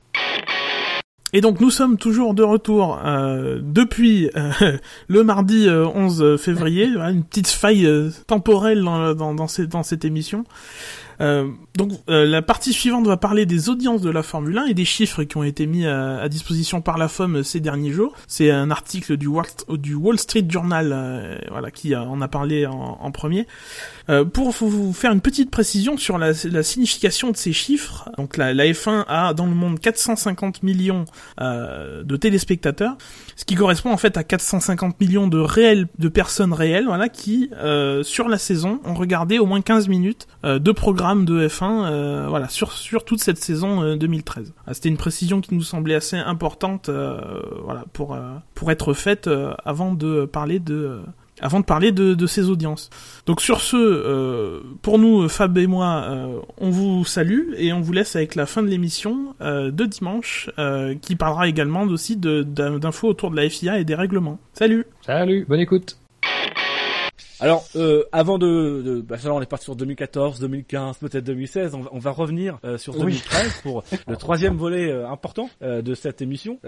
Et 1.32 1.40
donc 1.40 1.60
nous 1.60 1.70
sommes 1.70 1.96
toujours 1.96 2.34
de 2.34 2.42
retour 2.42 3.00
euh, 3.04 3.60
depuis 3.62 4.30
euh, 4.36 4.50
le 5.08 5.22
mardi 5.22 5.68
11 5.70 6.36
février, 6.40 6.86
une 6.86 7.24
petite 7.24 7.48
faille 7.48 7.88
temporelle 8.26 8.82
dans, 8.82 9.14
dans, 9.14 9.34
dans, 9.34 9.46
cette, 9.46 9.68
dans 9.68 9.84
cette 9.84 10.04
émission. 10.04 10.44
Donc 11.20 11.92
la 12.08 12.42
partie 12.42 12.72
suivante 12.72 13.06
va 13.06 13.16
parler 13.16 13.46
des 13.46 13.68
audiences 13.68 14.00
de 14.00 14.10
la 14.10 14.22
Formule 14.22 14.56
1 14.58 14.66
et 14.66 14.74
des 14.74 14.84
chiffres 14.84 15.22
qui 15.24 15.36
ont 15.36 15.42
été 15.42 15.66
mis 15.66 15.86
à, 15.86 16.28
disposition 16.28 16.80
par 16.80 16.98
la 16.98 17.08
FOM 17.08 17.42
ces 17.42 17.60
derniers 17.60 17.92
jours. 17.92 18.14
C'est 18.26 18.50
un 18.50 18.70
article 18.70 19.16
du 19.16 19.26
Wall, 19.26 20.18
Street 20.18 20.46
Journal, 20.48 21.40
voilà, 21.50 21.70
qui 21.70 21.94
en 21.94 22.20
a 22.20 22.28
parlé 22.28 22.66
en 22.66 23.10
premier. 23.10 23.46
Euh, 24.10 24.24
pour 24.24 24.50
vous 24.50 24.92
faire 24.92 25.12
une 25.12 25.20
petite 25.20 25.50
précision 25.50 25.96
sur 25.96 26.18
la, 26.18 26.32
la 26.50 26.62
signification 26.62 27.30
de 27.30 27.36
ces 27.36 27.52
chiffres, 27.52 28.10
donc 28.18 28.36
la, 28.36 28.52
la, 28.52 28.64
F1 28.66 29.04
a 29.06 29.34
dans 29.34 29.46
le 29.46 29.54
monde 29.54 29.78
450 29.78 30.64
millions 30.64 31.04
euh, 31.40 32.02
de 32.02 32.16
téléspectateurs, 32.16 32.96
ce 33.36 33.44
qui 33.44 33.54
correspond 33.54 33.92
en 33.92 33.96
fait 33.96 34.16
à 34.16 34.24
450 34.24 35.00
millions 35.00 35.28
de 35.28 35.38
réels, 35.38 35.86
de 35.98 36.08
personnes 36.08 36.52
réelles, 36.52 36.86
voilà, 36.86 37.08
qui 37.08 37.50
euh, 37.54 38.02
sur 38.02 38.28
la 38.28 38.36
saison 38.36 38.80
ont 38.84 38.94
regardé 38.94 39.38
au 39.38 39.46
moins 39.46 39.60
15 39.60 39.88
minutes 39.88 40.26
euh, 40.44 40.58
de 40.58 40.72
programme 40.72 41.24
de 41.24 41.46
F1, 41.46 41.84
euh, 41.84 42.26
voilà, 42.28 42.48
sur 42.48 42.72
sur 42.72 43.04
toute 43.04 43.20
cette 43.20 43.38
saison 43.38 43.94
2013. 43.94 44.52
Ah, 44.66 44.74
c'était 44.74 44.88
une 44.88 44.96
précision 44.96 45.40
qui 45.40 45.54
nous 45.54 45.62
semblait 45.62 45.94
assez 45.94 46.16
importante, 46.16 46.90
voilà, 47.64 47.84
pour 47.92 48.18
pour 48.54 48.70
être 48.70 48.92
faite 48.92 49.30
avant 49.64 49.94
de 49.94 50.24
parler 50.24 50.58
de 50.58 51.00
avant 51.40 51.60
de 51.60 51.64
parler 51.64 51.92
de, 51.92 52.14
de 52.14 52.26
ces 52.26 52.48
audiences. 52.48 52.90
Donc 53.26 53.40
sur 53.40 53.60
ce, 53.60 53.76
euh, 53.76 54.60
pour 54.82 54.98
nous, 54.98 55.28
Fab 55.28 55.56
et 55.58 55.66
moi, 55.66 56.06
euh, 56.08 56.40
on 56.58 56.70
vous 56.70 57.04
salue 57.04 57.52
et 57.56 57.72
on 57.72 57.80
vous 57.80 57.92
laisse 57.92 58.16
avec 58.16 58.34
la 58.34 58.46
fin 58.46 58.62
de 58.62 58.68
l'émission 58.68 59.34
euh, 59.40 59.70
de 59.70 59.84
dimanche, 59.84 60.50
qui 61.02 61.16
parlera 61.16 61.48
également 61.48 61.82
aussi 61.82 62.16
d'infos 62.16 63.08
autour 63.08 63.30
de 63.30 63.36
la 63.36 63.48
FIA 63.48 63.78
et 63.78 63.84
des 63.84 63.94
règlements. 63.94 64.38
Salut 64.52 64.86
Salut, 65.04 65.44
bonne 65.48 65.60
écoute 65.60 65.96
alors, 67.40 67.64
euh, 67.76 68.04
avant 68.12 68.36
de, 68.38 68.82
de 68.82 69.00
bah, 69.00 69.16
on 69.26 69.40
est 69.40 69.46
parti 69.46 69.64
sur 69.64 69.74
2014, 69.76 70.40
2015, 70.40 70.98
peut-être 70.98 71.24
2016. 71.24 71.74
On, 71.74 71.84
on 71.90 71.98
va 71.98 72.10
revenir 72.10 72.58
euh, 72.64 72.76
sur 72.76 72.94
2013 72.98 73.60
pour 73.62 73.82
le 74.08 74.16
troisième 74.16 74.56
volet 74.56 74.90
euh, 74.90 75.08
important 75.08 75.48
euh, 75.62 75.80
de 75.80 75.94
cette 75.94 76.20
émission, 76.20 76.58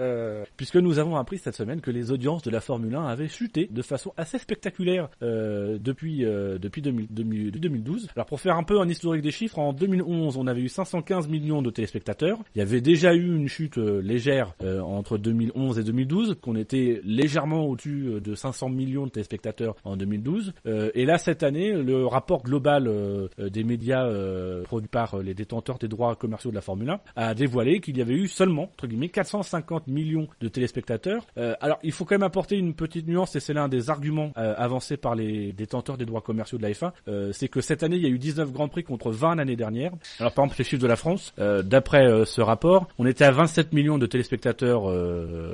puisque 0.57 0.77
nous 0.77 0.97
avons 0.97 1.15
appris 1.15 1.37
cette 1.37 1.55
semaine 1.55 1.79
que 1.81 1.91
les 1.91 2.11
audiences 2.11 2.41
de 2.41 2.49
la 2.49 2.59
Formule 2.59 2.95
1 2.95 3.05
avaient 3.05 3.27
chuté 3.27 3.67
de 3.69 3.81
façon 3.83 4.13
assez 4.17 4.39
spectaculaire 4.39 5.09
depuis 5.21 6.21
depuis 6.23 6.81
2012. 6.81 8.07
Alors, 8.15 8.25
pour 8.25 8.39
faire 8.41 8.55
un 8.57 8.63
peu 8.63 8.79
un 8.79 8.87
historique 8.89 9.21
des 9.21 9.31
chiffres, 9.31 9.59
en 9.59 9.73
2011, 9.73 10.37
on 10.37 10.47
avait 10.47 10.61
eu 10.61 10.69
515 10.69 11.27
millions 11.27 11.61
de 11.61 11.69
téléspectateurs. 11.69 12.39
Il 12.55 12.59
y 12.59 12.61
avait 12.61 12.81
déjà 12.81 13.13
eu 13.13 13.35
une 13.35 13.47
chute 13.47 13.77
légère 13.77 14.53
entre 14.63 15.17
2011 15.17 15.79
et 15.79 15.83
2012, 15.83 16.37
qu'on 16.41 16.55
était 16.55 17.01
légèrement 17.03 17.65
au-dessus 17.65 18.19
de 18.23 18.35
500 18.35 18.69
millions 18.69 19.05
de 19.05 19.11
téléspectateurs 19.11 19.75
en 19.83 19.95
2012. 19.97 20.53
Euh, 20.65 20.91
et 20.93 21.05
là, 21.05 21.17
cette 21.17 21.43
année, 21.43 21.71
le 21.71 22.05
rapport 22.05 22.43
global 22.43 22.87
euh, 22.87 23.27
des 23.37 23.63
médias 23.63 24.05
euh, 24.05 24.63
produit 24.63 24.87
par 24.87 25.17
les 25.17 25.33
détenteurs 25.33 25.77
des 25.77 25.87
droits 25.87 26.15
commerciaux 26.15 26.49
de 26.51 26.55
la 26.55 26.61
Formule 26.61 26.89
1 26.89 26.99
a 27.15 27.33
dévoilé 27.33 27.79
qu'il 27.79 27.97
y 27.97 28.01
avait 28.01 28.13
eu 28.13 28.27
seulement, 28.27 28.63
entre 28.63 28.87
guillemets, 28.87 29.09
450 29.09 29.87
millions 29.87 30.27
de 30.39 30.47
téléspectateurs. 30.47 31.25
alors, 31.61 31.79
il 31.83 31.91
faut 31.91 32.05
quand 32.05 32.15
même 32.15 32.23
apporter 32.23 32.57
une 32.57 32.73
petite 32.73 33.07
nuance, 33.07 33.35
et 33.35 33.39
c'est 33.39 33.53
l'un 33.53 33.67
des 33.67 33.89
arguments 33.89 34.31
avancés 34.35 34.97
par 34.97 35.15
les 35.15 35.51
détenteurs 35.51 35.97
des 35.97 36.05
droits 36.05 36.21
commerciaux 36.21 36.57
de 36.57 36.63
la 36.63 36.71
F1, 36.71 36.91
c'est 37.31 37.47
que 37.47 37.61
cette 37.61 37.83
année, 37.83 37.95
il 37.97 38.01
y 38.03 38.05
a 38.05 38.09
eu 38.09 38.19
19 38.19 38.51
Grands 38.51 38.67
Prix 38.67 38.83
contre 38.83 39.11
20 39.11 39.35
l'année 39.35 39.55
dernière. 39.55 39.91
Alors, 40.19 40.31
par 40.33 40.45
exemple, 40.45 40.59
les 40.59 40.65
chiffres 40.65 40.81
de 40.81 40.87
la 40.87 40.95
France, 40.95 41.33
d'après 41.37 42.25
ce 42.25 42.41
rapport, 42.41 42.87
on 42.97 43.05
était 43.05 43.25
à 43.25 43.31
27 43.31 43.73
millions 43.73 43.97
de 43.97 44.05
téléspectateurs 44.05 44.83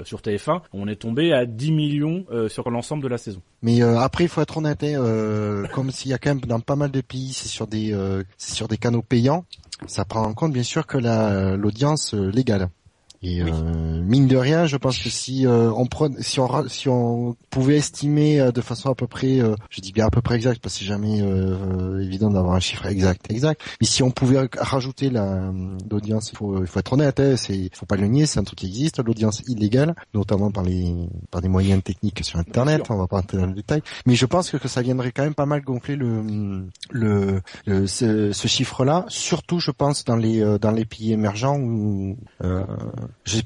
sur 0.05 0.19
TF1, 0.19 0.61
on 0.73 0.87
est 0.87 0.95
tombé 0.95 1.33
à 1.33 1.45
10 1.45 1.71
millions 1.71 2.25
sur 2.47 2.69
l'ensemble 2.69 3.03
de 3.03 3.07
la 3.09 3.17
saison. 3.17 3.41
Mais 3.61 3.81
après, 3.81 4.25
il 4.25 4.29
faut 4.29 4.41
être 4.41 4.57
honnête, 4.57 4.83
hein, 4.83 4.98
euh, 4.99 5.67
comme 5.73 5.91
s'il 5.91 6.11
y 6.11 6.13
a 6.13 6.17
quand 6.17 6.29
même 6.29 6.41
dans 6.41 6.59
pas 6.59 6.75
mal 6.75 6.91
de 6.91 7.01
pays, 7.01 7.33
c'est 7.33 7.47
sur 7.47 7.67
des 7.67 7.93
euh, 7.93 8.23
sur 8.37 8.67
des 8.67 8.77
canaux 8.77 9.01
payants, 9.01 9.45
ça 9.87 10.05
prend 10.05 10.23
en 10.23 10.33
compte 10.33 10.53
bien 10.53 10.63
sûr 10.63 10.85
que 10.85 10.97
la 10.97 11.55
l'audience 11.55 12.13
euh, 12.13 12.29
légale. 12.29 12.69
Et 13.21 13.41
euh, 13.41 14.01
mine 14.01 14.27
de 14.27 14.37
rien, 14.37 14.65
je 14.65 14.77
pense 14.77 14.97
que 14.97 15.09
si 15.09 15.45
euh, 15.45 15.73
on 15.73 15.87
si 16.21 16.39
on 16.39 16.67
si 16.69 16.87
on 16.87 17.35
pouvait 17.49 17.75
estimer 17.75 18.39
euh, 18.39 18.51
de 18.53 18.61
façon 18.61 18.89
à 18.89 18.95
peu 18.95 19.07
près, 19.07 19.39
je 19.69 19.81
dis 19.81 19.91
bien 19.91 20.05
à 20.05 20.09
peu 20.09 20.21
près 20.21 20.35
exact 20.35 20.61
parce 20.61 20.75
que 20.75 20.79
c'est 20.79 20.85
jamais 20.85 21.19
évident 22.01 22.29
d'avoir 22.29 22.55
un 22.55 22.61
chiffre 22.61 22.85
exact 22.85 23.29
exact. 23.29 23.61
Mais 23.81 23.87
si 23.87 24.03
on 24.03 24.11
pouvait 24.11 24.47
rajouter 24.57 25.09
la 25.09 25.51
l'audience, 25.91 26.31
il 26.31 26.37
faut 26.37 26.61
il 26.61 26.67
faut 26.67 26.79
être 26.79 26.93
honnête, 26.93 27.19
hein, 27.19 27.35
c'est 27.35 27.69
faut 27.73 27.85
pas 27.85 27.97
le 27.97 28.07
nier, 28.07 28.25
c'est 28.25 28.39
un 28.39 28.43
truc 28.43 28.59
qui 28.59 28.67
existe, 28.67 29.03
l'audience 29.03 29.41
illégale, 29.47 29.95
notamment 30.13 30.49
par 30.49 30.63
les 30.63 30.95
par 31.29 31.41
des 31.41 31.49
moyens 31.49 31.83
techniques 31.83 32.23
sur 32.23 32.39
internet. 32.39 32.83
On 32.89 32.95
va 32.95 33.07
pas 33.07 33.17
entrer 33.17 33.37
dans 33.37 33.47
le 33.47 33.53
détail, 33.53 33.81
mais 34.05 34.15
je 34.15 34.25
pense 34.25 34.49
que, 34.49 34.55
que 34.55 34.69
ça 34.69 34.81
viendrait 34.81 35.11
quand 35.11 35.23
même 35.23 35.35
pas 35.35 35.45
mal 35.45 35.61
gonfler 35.61 35.97
le 35.97 36.69
le, 36.91 37.41
ce, 37.85 38.31
ce 38.31 38.47
chiffre-là, 38.47 39.03
surtout 39.09 39.59
je 39.59 39.71
pense 39.71 40.05
dans 40.05 40.15
les 40.15 40.57
dans 40.59 40.71
les 40.71 40.85
pays 40.85 41.11
émergents 41.11 41.57
où 41.59 42.17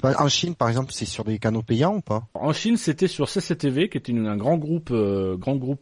en 0.04 0.28
Chine, 0.28 0.56
par 0.56 0.70
exemple, 0.70 0.92
c'est 0.94 1.06
sur 1.06 1.24
des 1.24 1.40
canaux 1.40 1.62
payants 1.62 1.96
ou 1.96 2.02
pas? 2.02 2.28
En 2.34 2.54
Chine, 2.54 2.78
c'était 2.78 3.08
sur 3.08 3.30
CCTV, 3.30 3.90
qui 3.90 3.98
était 3.98 4.14
un 4.14 4.38
grand 4.38 4.58
groupe, 4.58 4.90
euh, 4.92 5.38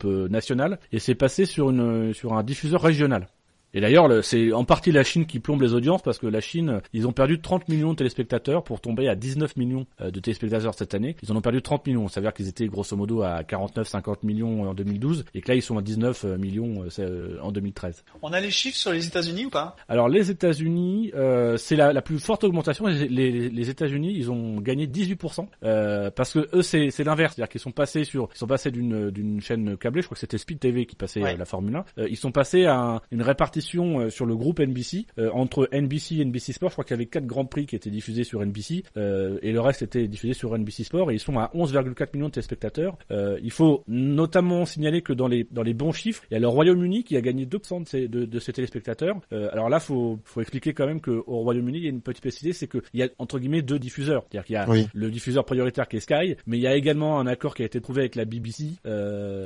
euh, 0.05 0.27
national, 0.29 0.79
et 0.91 0.99
c'est 0.99 1.15
passé 1.15 1.45
sur 1.45 1.69
un 1.69 2.43
diffuseur 2.43 2.81
régional. 2.81 3.27
Et 3.73 3.81
d'ailleurs, 3.81 4.23
c'est 4.23 4.52
en 4.53 4.64
partie 4.65 4.91
la 4.91 5.03
Chine 5.03 5.26
qui 5.26 5.39
plombe 5.39 5.61
les 5.61 5.73
audiences 5.73 6.02
parce 6.02 6.18
que 6.18 6.27
la 6.27 6.41
Chine, 6.41 6.81
ils 6.93 7.07
ont 7.07 7.14
perdu 7.14 7.39
30 7.39 7.69
millions 7.69 7.91
de 7.91 7.98
téléspectateurs 7.98 8.64
pour 8.64 8.81
tomber 8.81 9.07
à 9.07 9.15
19 9.15 9.56
millions 9.56 9.85
euh, 10.02 10.11
de 10.11 10.19
téléspectateurs 10.19 10.73
cette 10.73 10.93
année. 10.93 11.15
Ils 11.23 11.31
en 11.31 11.35
ont 11.35 11.41
perdu 11.41 11.61
30 11.61 11.88
millions. 11.88 12.07
Ça 12.07 12.19
veut 12.19 12.26
dire 12.26 12.34
qu'ils 12.34 12.48
étaient 12.48 12.68
grosso 12.68 12.95
modo 12.95 13.22
à 13.22 13.41
49-50 13.43 14.18
millions 14.23 14.69
en 14.69 14.73
2012 14.73 15.26
et 15.34 15.41
que 15.41 15.48
là, 15.49 15.56
ils 15.56 15.61
sont 15.61 15.77
à 15.77 15.81
19 15.81 16.26
euh, 16.26 16.38
millions 16.38 16.84
euh, 16.99 17.38
en 17.41 17.52
2013. 17.52 18.03
On 18.22 18.34
a 18.34 18.39
les 18.39 18.52
chiffres 18.52 18.77
sur 18.77 18.91
les 18.91 19.07
États-Unis 19.07 19.45
ou 19.45 19.49
pas? 19.49 19.76
Alors 19.88 20.10
les 20.10 20.31
États-Unis, 20.31 21.11
euh, 21.15 21.57
c'est 21.57 21.76
la, 21.76 21.93
la, 21.93 22.02
plus 22.02 22.19
forte 22.19 22.43
augmentation. 22.43 22.88
Les, 22.88 23.07
les, 23.07 23.49
les 23.49 23.69
États-Unis, 23.69 24.14
ils 24.15 24.31
ont 24.31 24.60
gagné 24.60 24.88
18% 24.88 25.48
euh, 25.64 26.11
parce 26.11 26.34
que 26.34 26.49
eux, 26.53 26.61
c'est 26.61 27.03
l'inverse. 27.03 27.35
C'est-à-dire 27.35 27.49
qu'ils 27.49 27.61
sont 27.61 27.72
passés 27.72 28.03
sur, 28.03 28.30
ils 28.34 28.38
sont 28.38 28.48
passés 28.48 28.72
d'une 28.72 29.10
d'une 29.11 29.41
chaîne 29.41 29.77
câblée. 29.77 30.02
Je 30.02 30.07
crois 30.07 30.15
que 30.15 30.19
c'était 30.19 30.38
Speed 30.38 30.60
TV 30.60 30.85
qui 30.85 30.95
passait 30.95 31.38
la 31.38 31.45
Formule 31.45 31.76
1. 31.98 32.07
ils 32.10 32.18
sont 32.18 32.31
passés 32.31 32.65
à 32.65 33.02
une 33.11 33.22
répartition 33.22 33.60
euh, 33.75 34.09
sur 34.09 34.25
le 34.25 34.35
groupe 34.35 34.59
NBC 34.59 35.05
euh, 35.17 35.29
entre 35.33 35.69
NBC 35.71 36.15
et 36.17 36.25
NBC 36.25 36.53
Sport. 36.53 36.69
Je 36.69 36.75
crois 36.75 36.83
qu'il 36.83 36.95
y 36.95 36.99
avait 36.99 37.05
quatre 37.05 37.25
grands 37.25 37.45
prix 37.45 37.65
qui 37.65 37.75
étaient 37.75 37.89
diffusés 37.89 38.23
sur 38.23 38.43
NBC 38.45 38.83
euh, 38.97 39.38
et 39.41 39.51
le 39.51 39.61
reste 39.61 39.81
était 39.81 40.07
diffusé 40.07 40.33
sur 40.33 40.57
NBC 40.57 40.83
Sport 40.83 41.11
et 41.11 41.15
ils 41.15 41.19
sont 41.19 41.38
à 41.38 41.51
11,4 41.53 42.09
millions 42.13 42.27
de 42.27 42.33
téléspectateurs. 42.33 42.97
il 43.09 43.51
faut 43.51 43.83
notamment 43.88 44.65
signaler 44.65 45.01
que 45.01 45.13
dans 45.13 45.27
les 45.27 45.47
dans 45.51 45.63
les 45.63 45.73
bons 45.73 45.91
chiffres, 45.91 46.23
il 46.29 46.33
y 46.33 46.38
a 46.38 46.39
le 46.39 46.47
Royaume-Uni 46.47 47.03
qui 47.03 47.17
a 47.17 47.21
gagné 47.21 47.45
2% 47.45 47.83
de 47.83 47.88
ses, 47.88 48.07
de, 48.07 48.25
de 48.25 48.39
ses 48.39 48.53
téléspectateurs. 48.53 49.19
alors 49.31 49.69
là, 49.69 49.79
faut 49.79 50.19
faut 50.23 50.41
expliquer 50.41 50.73
quand 50.73 50.88
même 50.88 51.01
qu'au 51.01 51.23
Royaume-Uni, 51.25 51.77
il 51.79 51.83
y 51.83 51.88
a 51.88 51.89
une 51.89 52.01
petite 52.01 52.19
spécificité, 52.19 52.53
c'est 52.53 52.67
qu'il 52.67 52.99
y 52.99 53.03
a 53.03 53.09
entre 53.17 53.39
guillemets 53.39 53.61
deux 53.61 53.79
diffuseurs. 53.79 54.23
C'est-à-dire 54.29 54.45
qu'il 54.45 54.53
y 54.55 54.57
a 54.57 54.88
le 54.93 55.11
diffuseur 55.11 55.45
prioritaire 55.45 55.88
qui 55.88 55.97
est 55.97 56.01
Sky, 56.01 56.35
mais 56.47 56.57
il 56.57 56.61
y 56.61 56.67
a 56.67 56.75
également 56.75 57.19
un 57.19 57.27
accord 57.27 57.55
qui 57.55 57.63
a 57.63 57.65
été 57.65 57.81
trouvé 57.81 58.01
avec 58.01 58.15
la 58.15 58.25
BBC 58.25 58.75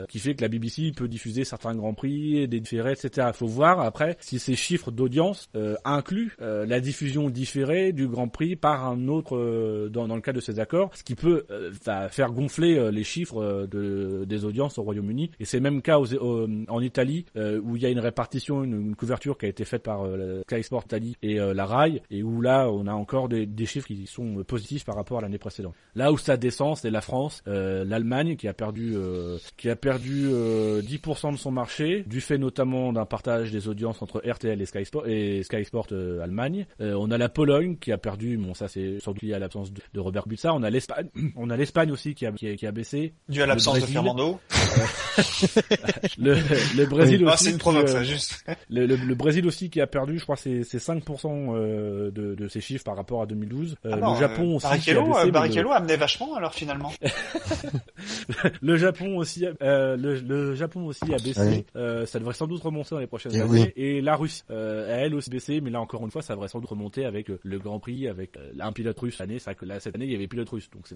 qui 0.10 0.20
fait 0.20 0.36
que 0.36 0.42
la 0.42 0.48
BBC 0.50 0.92
peut 0.96 1.08
diffuser 1.08 1.44
certains 1.44 1.76
grands 1.76 1.94
prix, 1.94 2.48
des 2.48 2.60
différés, 2.60 2.94
etc. 2.94 3.28
Il 3.34 3.38
faut 3.38 3.48
voir 3.48 3.80
après 3.80 4.05
si 4.20 4.40
ces 4.40 4.56
chiffres 4.56 4.92
d'audience 4.92 5.50
euh, 5.56 5.76
incluent 5.84 6.36
euh, 6.42 6.66
la 6.66 6.80
diffusion 6.80 7.30
différée 7.30 7.94
du 7.94 8.08
Grand 8.08 8.28
Prix 8.28 8.56
par 8.56 8.86
un 8.88 9.08
autre 9.08 9.36
euh, 9.38 9.90
dans, 9.90 10.08
le 10.08 10.22
cadre 10.22 10.38
de 10.38 10.44
ces 10.44 10.60
accords, 10.60 10.92
ce 10.96 11.04
qui 11.04 11.16
peut 11.16 11.46
faire 12.12 12.32
gonfler 12.32 12.92
les 12.92 13.04
chiffres 13.04 13.68
de, 13.70 14.26
des 14.26 14.46
audiences 14.46 14.78
au 14.78 14.84
Royaume-Uni. 14.84 15.32
Et 15.40 15.46
c'est 15.46 15.60
même 15.60 15.82
cas 15.82 15.98
en 16.00 16.82
Italie 16.82 17.26
où 17.36 17.76
il 17.76 17.82
y 17.82 17.86
a 17.86 17.90
une 17.90 18.00
répartition, 18.00 18.64
une, 18.64 18.96
couverture 18.96 19.38
qui 19.38 19.46
a 19.46 19.50
été 19.50 19.66
faite 19.66 19.84
par 19.84 20.06
Sky 20.50 20.64
Sport 20.64 20.84
Italie 20.86 21.16
et 21.22 21.36
la 21.36 21.66
RAI, 21.66 22.02
et 22.12 22.24
où 22.24 22.42
là 22.42 22.70
on 22.70 22.88
a 22.88 22.94
encore 22.94 23.30
des, 23.30 23.46
des, 23.46 23.66
chiffres 23.66 23.88
qui 23.88 24.06
sont 24.08 24.44
positifs 24.44 24.86
par 24.86 24.96
rapport 24.96 25.20
à 25.20 25.22
l'année 25.22 25.38
précédente. 25.38 25.74
Là 25.96 26.12
où 26.12 26.18
ça 26.18 26.38
descend, 26.38 26.78
c'est 26.78 26.92
la 26.92 27.02
France, 27.02 27.42
l'Allemagne 27.46 28.36
qui 28.36 28.48
a 28.48 28.54
perdu 28.54 28.96
qui 29.58 29.70
a 29.70 29.76
perdu 29.76 30.28
10% 30.30 31.32
de 31.34 31.38
son 31.38 31.52
marché 31.52 32.04
du 32.08 32.22
fait 32.22 32.38
notamment 32.38 32.94
d'un 32.94 33.06
partage 33.06 33.52
des 33.52 33.68
audiences 33.68 33.95
entre 34.04 34.22
RTL 34.26 34.62
et 34.62 34.66
Sky 34.66 34.86
Sport, 34.86 35.08
et 35.08 35.44
Sky 35.44 35.66
Sport 35.66 35.88
euh, 35.92 36.22
Allemagne. 36.22 36.66
Euh, 36.82 36.94
on 36.94 37.12
a 37.12 37.18
la 37.18 37.30
Pologne 37.30 37.78
qui 37.78 37.92
a 37.92 37.98
perdu, 37.98 38.38
bon 38.38 38.54
ça 38.54 38.68
c'est 38.68 39.00
sans 39.00 39.12
doute 39.12 39.22
lié 39.24 39.34
à 39.34 39.40
l'absence 39.40 39.72
de, 39.72 39.82
de, 39.94 40.00
Robert 40.00 40.24
Kubica. 40.24 40.54
On 40.54 40.64
a 40.64 40.70
l'Espagne, 40.70 41.10
on 41.36 41.50
a 41.50 41.58
l'Espagne 41.58 41.92
aussi 41.92 42.16
qui 42.16 42.26
a, 42.26 42.32
qui 42.32 42.48
a, 42.48 42.56
qui 42.56 42.68
a 42.68 42.72
baissé. 42.72 43.14
Dû 43.30 43.42
à 43.42 43.46
l'absence 43.46 43.80
de 43.80 43.86
Fernando. 43.86 44.40
le, 46.18 46.36
le 46.78 46.86
Brésil 46.86 47.26
ah, 47.28 47.34
aussi. 47.34 47.52
Une 47.52 47.58
provoque, 47.58 47.90
ça, 47.90 48.04
juste. 48.04 48.44
Le, 48.70 48.86
le, 48.88 48.96
le, 48.96 49.16
Brésil 49.16 49.46
aussi 49.46 49.70
qui 49.70 49.80
a 49.80 49.88
perdu, 49.88 50.18
je 50.18 50.24
crois 50.24 50.36
c'est 50.36 50.62
5% 50.62 51.54
euh, 51.54 52.12
de, 52.12 52.36
de 52.36 52.48
ses 52.48 52.62
chiffres 52.62 52.84
par 52.84 52.96
rapport 52.96 53.22
à 53.22 53.26
2012. 53.26 53.76
Ah 53.84 53.96
non, 53.96 54.14
le 54.14 54.20
Japon 54.20 54.56
aussi. 54.56 54.66
Barrichello, 54.66 55.04
qui 55.04 55.10
a 55.10 55.14
baissé, 55.14 55.32
Barrichello 55.32 55.70
le... 55.70 55.76
amenait 55.76 55.98
vachement 55.98 56.36
alors 56.36 56.54
finalement. 56.54 56.92
le 58.62 58.78
Japon 58.78 59.18
aussi, 59.18 59.46
euh, 59.62 59.98
le, 59.98 60.16
le, 60.20 60.56
Japon 60.56 60.86
aussi 60.86 61.04
a 61.14 61.18
baissé. 61.18 61.42
Oui. 61.42 61.66
Euh, 61.76 62.06
ça 62.06 62.20
devrait 62.20 62.34
sans 62.34 62.48
doute 62.48 62.62
remonter 62.62 62.90
dans 62.92 63.00
les 63.00 63.08
prochaines 63.08 63.36
et 63.36 63.42
années. 63.42 63.50
Oui. 63.52 63.74
Et 63.76 63.85
la 64.02 64.16
Russie 64.16 64.44
euh, 64.50 65.04
elle 65.04 65.16
aussi 65.16 65.30
baissé, 65.30 65.62
mais 65.62 65.70
là 65.70 65.82
encore 65.82 66.04
une 66.04 66.12
fois, 66.12 66.22
ça 66.22 66.34
devrait 66.34 66.48
sans 66.48 66.60
doute 66.60 66.70
remonter 66.70 67.06
avec 67.06 67.30
euh, 67.30 67.40
le 67.44 67.60
Grand 67.60 67.80
Prix, 67.80 68.08
avec 68.08 68.38
euh, 68.38 68.52
un 68.60 68.72
pilote 68.72 69.00
russe 69.00 69.22
que 69.58 69.66
là 69.66 69.80
cette 69.80 69.96
année 69.96 70.06
il 70.06 70.12
y 70.12 70.16
avait 70.16 70.28
pilote 70.28 70.50
russe, 70.50 70.70
donc 70.70 70.88
c'est 70.88 70.96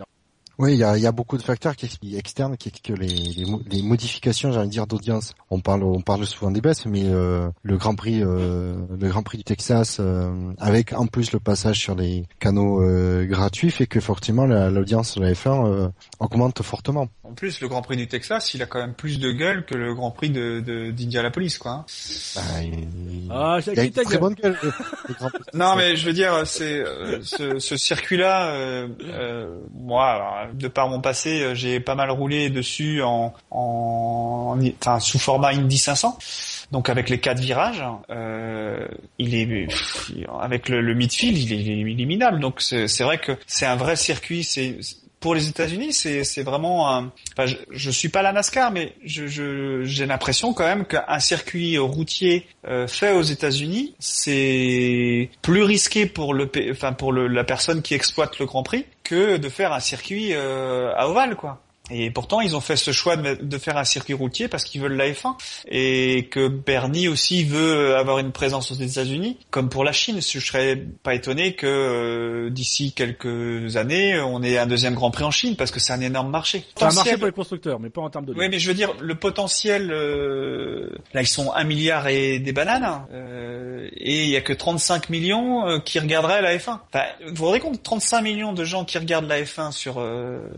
Oui, 0.60 0.74
il 0.74 0.80
y 0.80 0.84
a, 0.84 0.98
y 0.98 1.08
a, 1.08 1.14
beaucoup 1.14 1.38
de 1.38 1.42
facteurs 1.42 1.74
qui, 1.74 1.88
externes 2.18 2.58
qui 2.58 2.68
expliquent 2.68 3.00
les, 3.00 3.08
les, 3.08 3.46
les 3.72 3.82
modifications, 3.82 4.50
de 4.50 4.66
dire, 4.66 4.88
d'audience. 4.88 5.34
On 5.50 5.62
parle, 5.62 5.84
on 5.84 6.02
parle 6.02 6.26
souvent 6.26 6.52
des 6.52 6.60
baisses, 6.60 6.86
mais 6.86 7.06
euh, 7.06 7.50
le 7.64 7.78
Grand 7.78 7.96
Prix, 7.96 8.22
euh, 8.22 8.76
le 9.00 9.08
Grand 9.08 9.24
Prix 9.24 9.38
du 9.38 9.46
Texas, 9.46 10.00
euh, 10.02 10.52
avec 10.58 10.92
en 10.92 11.08
plus 11.08 11.32
le 11.32 11.40
passage 11.40 11.80
sur 11.80 11.96
les 11.96 12.26
canaux 12.40 12.84
euh, 12.84 13.26
gratuits, 13.26 13.72
fait 13.72 13.88
que 13.88 14.02
forcément 14.02 14.46
l'audience 14.46 15.18
de 15.18 15.24
la 15.24 15.32
F1 15.32 15.92
augmente 16.20 16.62
fortement. 16.62 17.08
En 17.24 17.32
plus, 17.34 17.62
le 17.62 17.70
Grand 17.70 17.82
Prix 17.82 17.96
du 17.96 18.08
Texas, 18.08 18.54
il 18.54 18.62
a 18.62 18.66
quand 18.66 18.80
même 18.80 18.96
plus 18.96 19.18
de 19.20 19.32
gueule 19.32 19.66
que 19.66 19.76
le 19.76 19.94
Grand 19.96 20.12
Prix 20.12 20.30
de 20.30 20.60
d'Indianapolis, 20.60 21.58
quoi. 21.58 21.72
Hein. 21.72 21.86
Bah, 22.36 22.42
il... 22.64 23.30
Ah, 23.32 23.60
il 23.66 23.80
a 23.80 23.84
une 23.86 23.92
très 23.92 24.18
bonne 24.18 24.34
gueule. 24.34 24.58
non, 25.54 25.78
mais 25.78 25.96
je 25.96 26.06
veux 26.06 26.14
dire, 26.14 26.46
c'est 26.46 26.84
ce, 27.22 27.60
ce 27.60 27.78
circuit-là, 27.78 28.52
euh, 28.52 29.56
moi, 29.74 30.49
de 30.54 30.68
par 30.68 30.90
mon 30.90 31.02
passé, 31.02 31.42
euh, 31.42 31.56
j'ai 31.56 31.80
pas 31.80 31.96
mal 31.96 32.12
roulé 32.12 32.50
dessus 32.50 33.02
en, 33.02 33.34
en, 33.52 34.58
enfin, 34.82 35.00
sous 35.00 35.20
format 35.20 35.50
Indy 35.50 35.78
500. 35.78 36.18
Donc 36.72 36.90
avec 36.90 37.10
les 37.10 37.20
quatre 37.20 37.40
virages, 37.40 37.84
euh, 38.12 38.88
il 39.18 39.34
est 39.34 39.68
avec 40.40 40.70
le, 40.70 40.94
midfield, 40.94 41.38
il 41.38 41.54
est, 41.54 41.58
il. 41.58 42.40
Donc 42.40 42.62
c'est 42.62 43.04
vrai 43.04 43.18
que 43.18 43.32
c'est 43.48 43.66
un 43.66 43.76
vrai 43.76 43.96
circuit. 43.96 44.44
C'est 44.44 44.78
pour 45.20 45.36
les 45.36 45.50
États-Unis, 45.50 45.94
c'est 45.94 46.44
vraiment 46.44 46.94
un. 46.96 47.12
Je, 47.72 47.92
suis 47.92 48.10
pas 48.10 48.22
la 48.22 48.32
NASCAR, 48.32 48.72
mais 48.72 48.94
j'ai 49.04 50.06
l'impression 50.06 50.54
quand 50.54 50.66
même 50.66 50.86
qu'un 50.86 51.20
circuit 51.20 51.78
routier 51.78 52.48
euh, 52.68 52.88
fait 52.88 53.12
aux 53.14 53.22
États-Unis, 53.22 53.96
c'est 54.00 55.30
plus 55.42 55.64
risqué 55.64 56.06
pour 56.06 56.34
le 56.34 56.50
enfin 56.72 56.94
pour 56.94 57.12
la 57.14 57.44
personne 57.44 57.82
qui 57.82 57.94
exploite 57.94 58.40
le 58.40 58.46
Grand 58.46 58.64
Prix 58.64 58.86
que 59.04 59.38
de 59.38 59.50
faire 59.50 59.74
un 59.74 59.80
circuit 59.80 60.34
euh, 60.34 60.94
à 60.96 61.10
ovale, 61.10 61.36
quoi. 61.36 61.62
Et 61.92 62.12
pourtant, 62.12 62.42
ils 62.42 62.56
ont 62.56 62.62
fait 62.62 62.76
ce 62.76 62.92
choix 62.92 63.18
de, 63.18 63.58
faire 63.58 63.78
un 63.78 63.84
circuit 63.84 64.14
routier 64.14 64.48
parce 64.48 64.64
qu'ils 64.64 64.82
veulent 64.82 64.96
la 64.96 65.10
F1 65.10 65.36
et 65.68 66.28
que 66.32 66.48
Bernie 66.48 67.08
aussi 67.08 67.44
veut 67.44 67.96
avoir 67.96 68.20
une 68.20 68.32
présence 68.32 68.72
aux 68.72 68.76
États-Unis, 68.76 69.38
comme 69.50 69.70
pour 69.70 69.84
la 69.84 69.92
Chine. 69.92 70.20
Je 70.22 70.40
serais 70.40 70.76
pas 71.04 71.16
étonné 71.16 71.56
que 71.56 71.68
euh, 71.68 72.50
d'ici 72.50 72.94
quelques 72.94 73.76
années, 73.76 74.20
on 74.20 74.44
ait 74.44 74.58
un 74.58 74.68
deuxième 74.68 74.94
Grand 74.94 75.12
Prix 75.12 75.24
en 75.24 75.32
Chine 75.32 75.56
parce 75.56 75.72
que 75.72 75.80
c'est 75.80 75.94
un 75.94 76.02
énorme 76.02 76.30
marché. 76.30 76.64
C'est 76.76 76.86
un 76.86 76.92
marché 76.92 77.18
pour 77.18 77.26
les 77.26 77.32
constructeurs, 77.32 77.80
mais 77.80 77.90
pas 77.90 78.02
en 78.02 78.10
termes 78.10 78.26
de. 78.26 78.34
Oui, 78.34 78.48
mais 78.50 78.60
je 78.60 78.68
veux 78.68 78.76
dire 78.76 78.94
le 79.00 79.16
potentiel. 79.16 79.92
Euh, 79.92 80.90
là, 81.14 81.22
ils 81.22 81.28
sont 81.28 81.52
un 81.54 81.64
milliard 81.64 82.08
et 82.08 82.40
des 82.40 82.54
bananes, 82.54 83.06
euh, 83.12 83.88
et 83.94 84.24
il 84.24 84.30
y 84.30 84.36
a 84.36 84.42
que 84.42 84.54
35 84.54 85.10
millions 85.10 85.80
qui 85.84 86.00
regarderaient 86.00 86.42
la 86.42 86.56
F1. 86.56 86.80
Enfin, 86.94 87.06
vous 87.28 87.36
vous 87.36 87.46
rendez 87.46 87.60
compte 87.60 87.82
35 87.82 88.22
millions 88.22 88.54
de 88.54 88.64
gens 88.64 88.86
qui 88.86 88.98
regardent 88.98 89.28
la 89.28 89.42
F1 89.42 89.72
sur 89.72 89.98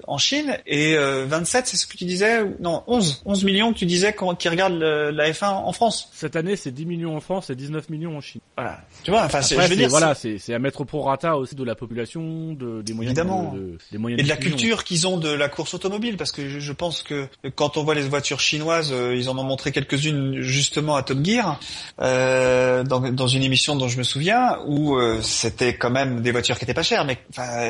en 0.07 0.17
Chine 0.17 0.57
et 0.65 0.95
27, 1.25 1.67
c'est 1.67 1.77
ce 1.77 1.87
que 1.87 1.97
tu 1.97 2.05
disais 2.05 2.43
Non, 2.59 2.83
11. 2.87 3.23
11 3.25 3.43
millions 3.43 3.73
que 3.73 3.79
tu 3.79 3.85
disais 3.85 4.15
qui 4.37 4.49
regardent 4.49 4.79
la 4.79 5.31
F1 5.31 5.47
en 5.47 5.71
France. 5.73 6.09
Cette 6.13 6.35
année, 6.35 6.55
c'est 6.55 6.71
10 6.71 6.85
millions 6.85 7.15
en 7.15 7.21
France 7.21 7.49
et 7.49 7.55
19 7.55 7.89
millions 7.89 8.17
en 8.17 8.21
Chine. 8.21 8.41
Voilà. 8.57 8.81
Tu 9.03 9.11
vois, 9.11 9.23
enfin, 9.23 9.41
c'est, 9.41 9.59
je 9.59 9.67
veux 9.67 9.75
dire, 9.75 9.89
voilà, 9.89 10.13
c'est, 10.15 10.53
à 10.53 10.59
mettre 10.59 10.81
au 10.81 10.85
prorata 10.85 11.37
aussi 11.37 11.55
de 11.55 11.63
la 11.63 11.75
population, 11.75 12.53
de, 12.53 12.81
des 12.81 12.93
moyens 12.93 13.17
Évidemment. 13.17 13.53
De, 13.53 13.77
des 13.91 13.97
moyens 13.97 14.19
et 14.19 14.23
de 14.23 14.29
la 14.29 14.37
culture 14.37 14.83
qu'ils 14.83 15.07
ont 15.07 15.17
de 15.17 15.29
la 15.29 15.49
course 15.49 15.73
automobile, 15.73 16.17
parce 16.17 16.31
que 16.31 16.59
je, 16.59 16.73
pense 16.73 17.01
que 17.03 17.27
quand 17.55 17.77
on 17.77 17.83
voit 17.83 17.95
les 17.95 18.01
voitures 18.01 18.39
chinoises, 18.39 18.91
euh, 18.91 19.15
ils 19.15 19.29
en 19.29 19.37
ont 19.37 19.43
montré 19.43 19.71
quelques-unes 19.71 20.41
justement 20.41 20.95
à 20.95 21.03
Top 21.03 21.23
Gear, 21.23 21.59
euh, 22.01 22.83
dans, 22.83 22.99
dans 22.99 23.27
une 23.27 23.43
émission 23.43 23.75
dont 23.75 23.87
je 23.87 23.97
me 23.97 24.03
souviens, 24.03 24.59
où 24.65 24.95
euh, 24.95 25.19
c'était 25.21 25.75
quand 25.75 25.91
même 25.91 26.21
des 26.21 26.31
voitures 26.31 26.57
qui 26.57 26.65
étaient 26.65 26.73
pas 26.73 26.83
chères, 26.83 27.05
mais 27.05 27.17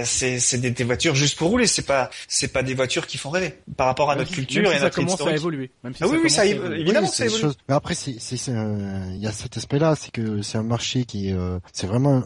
c'est, 0.03 0.39
c'est 0.39 0.57
des, 0.57 0.71
des 0.71 0.83
voitures 0.83 1.15
juste 1.15 1.37
pour 1.37 1.49
rouler, 1.49 1.67
c'est 1.67 1.85
pas, 1.85 2.09
c'est 2.27 2.51
pas 2.51 2.63
des 2.63 2.73
voitures 2.73 3.07
qui 3.07 3.17
font 3.17 3.29
rêver 3.29 3.40
par 3.77 3.87
rapport 3.87 4.11
à 4.11 4.15
notre 4.15 4.31
culture 4.31 4.71
et 4.71 4.75
à 4.75 4.79
notre 4.81 4.95
commence 4.95 5.21
à 5.21 5.33
évoluer. 5.33 5.71
Même 5.83 5.95
si 5.95 6.03
ah 6.03 6.07
oui, 6.07 6.17
oui, 6.21 6.29
ça 6.29 6.45
évidemment, 6.45 7.07
ça 7.07 7.25
évolue. 7.25 7.53
Mais 7.67 7.75
après, 7.75 7.95
c'est, 7.95 8.15
c'est, 8.19 8.51
il 8.51 9.19
y 9.19 9.27
a 9.27 9.31
cet 9.31 9.57
aspect-là, 9.57 9.95
c'est 9.95 10.11
que 10.11 10.41
c'est 10.41 10.57
un 10.57 10.63
marché 10.63 11.05
qui, 11.05 11.33
euh, 11.33 11.59
c'est 11.73 11.87
vraiment 11.87 12.23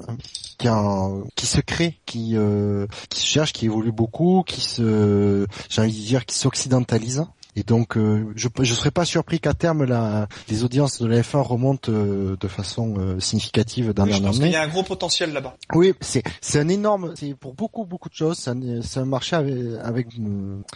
qui, 0.58 0.68
a, 0.68 1.10
qui 1.36 1.46
se 1.46 1.62
crée, 1.62 2.00
qui, 2.06 2.36
euh, 2.36 2.88
qui 3.10 3.20
se 3.22 3.26
cherche, 3.26 3.54
qui 3.54 3.66
évolue 3.66 3.92
beaucoup, 3.92 4.44
qui 4.46 4.62
se, 4.62 5.46
j'ai 5.70 5.82
envie 5.82 5.92
de 5.92 6.06
dire, 6.06 6.26
qui 6.26 6.36
s'occidentalise. 6.36 7.26
Et 7.58 7.64
donc, 7.64 7.96
euh, 7.96 8.34
je 8.36 8.50
ne 8.58 8.66
serais 8.66 8.92
pas 8.92 9.06
surpris 9.06 9.40
qu'à 9.40 9.54
terme, 9.54 9.86
la, 9.86 10.28
les 10.50 10.64
audiences 10.64 11.02
de 11.02 11.08
la 11.08 11.22
F1 11.22 11.42
remontent 11.42 11.92
euh, 11.92 12.36
de 12.38 12.48
façon 12.50 12.96
euh, 12.98 13.20
significative 13.20 13.94
dans 13.94 14.04
oui, 14.04 14.14
je 14.14 14.22
pense 14.22 14.40
qu'il 14.40 14.52
y 14.52 14.56
a 14.56 14.64
un 14.64 14.68
gros 14.68 14.84
potentiel 14.84 15.32
là-bas. 15.32 15.56
Oui, 15.74 15.94
c'est 16.02 16.24
c'est 16.42 16.60
un 16.60 16.68
énorme, 16.68 17.14
c'est 17.16 17.34
pour 17.34 17.54
beaucoup 17.54 17.86
beaucoup 17.86 18.10
de 18.10 18.14
choses, 18.14 18.38
c'est 18.38 18.52
un, 18.52 19.02
un, 19.02 19.06
marché 19.06 19.36
avec 19.38 19.56
avec, 19.82 20.08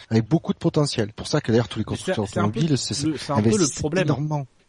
avec 0.08 0.28
beaucoup 0.28 0.54
de 0.54 0.58
potentiel. 0.58 1.12
Pour 1.12 1.26
ça 1.26 1.40
que 1.40 1.52
d'ailleurs 1.52 1.68
tous 1.68 1.78
les 1.78 1.84
constructeurs 1.84 2.24
automobiles, 2.24 2.78
c'est 2.78 3.06
un 3.30 3.42
peu 3.42 3.58
le 3.58 3.78
problème. 3.78 4.14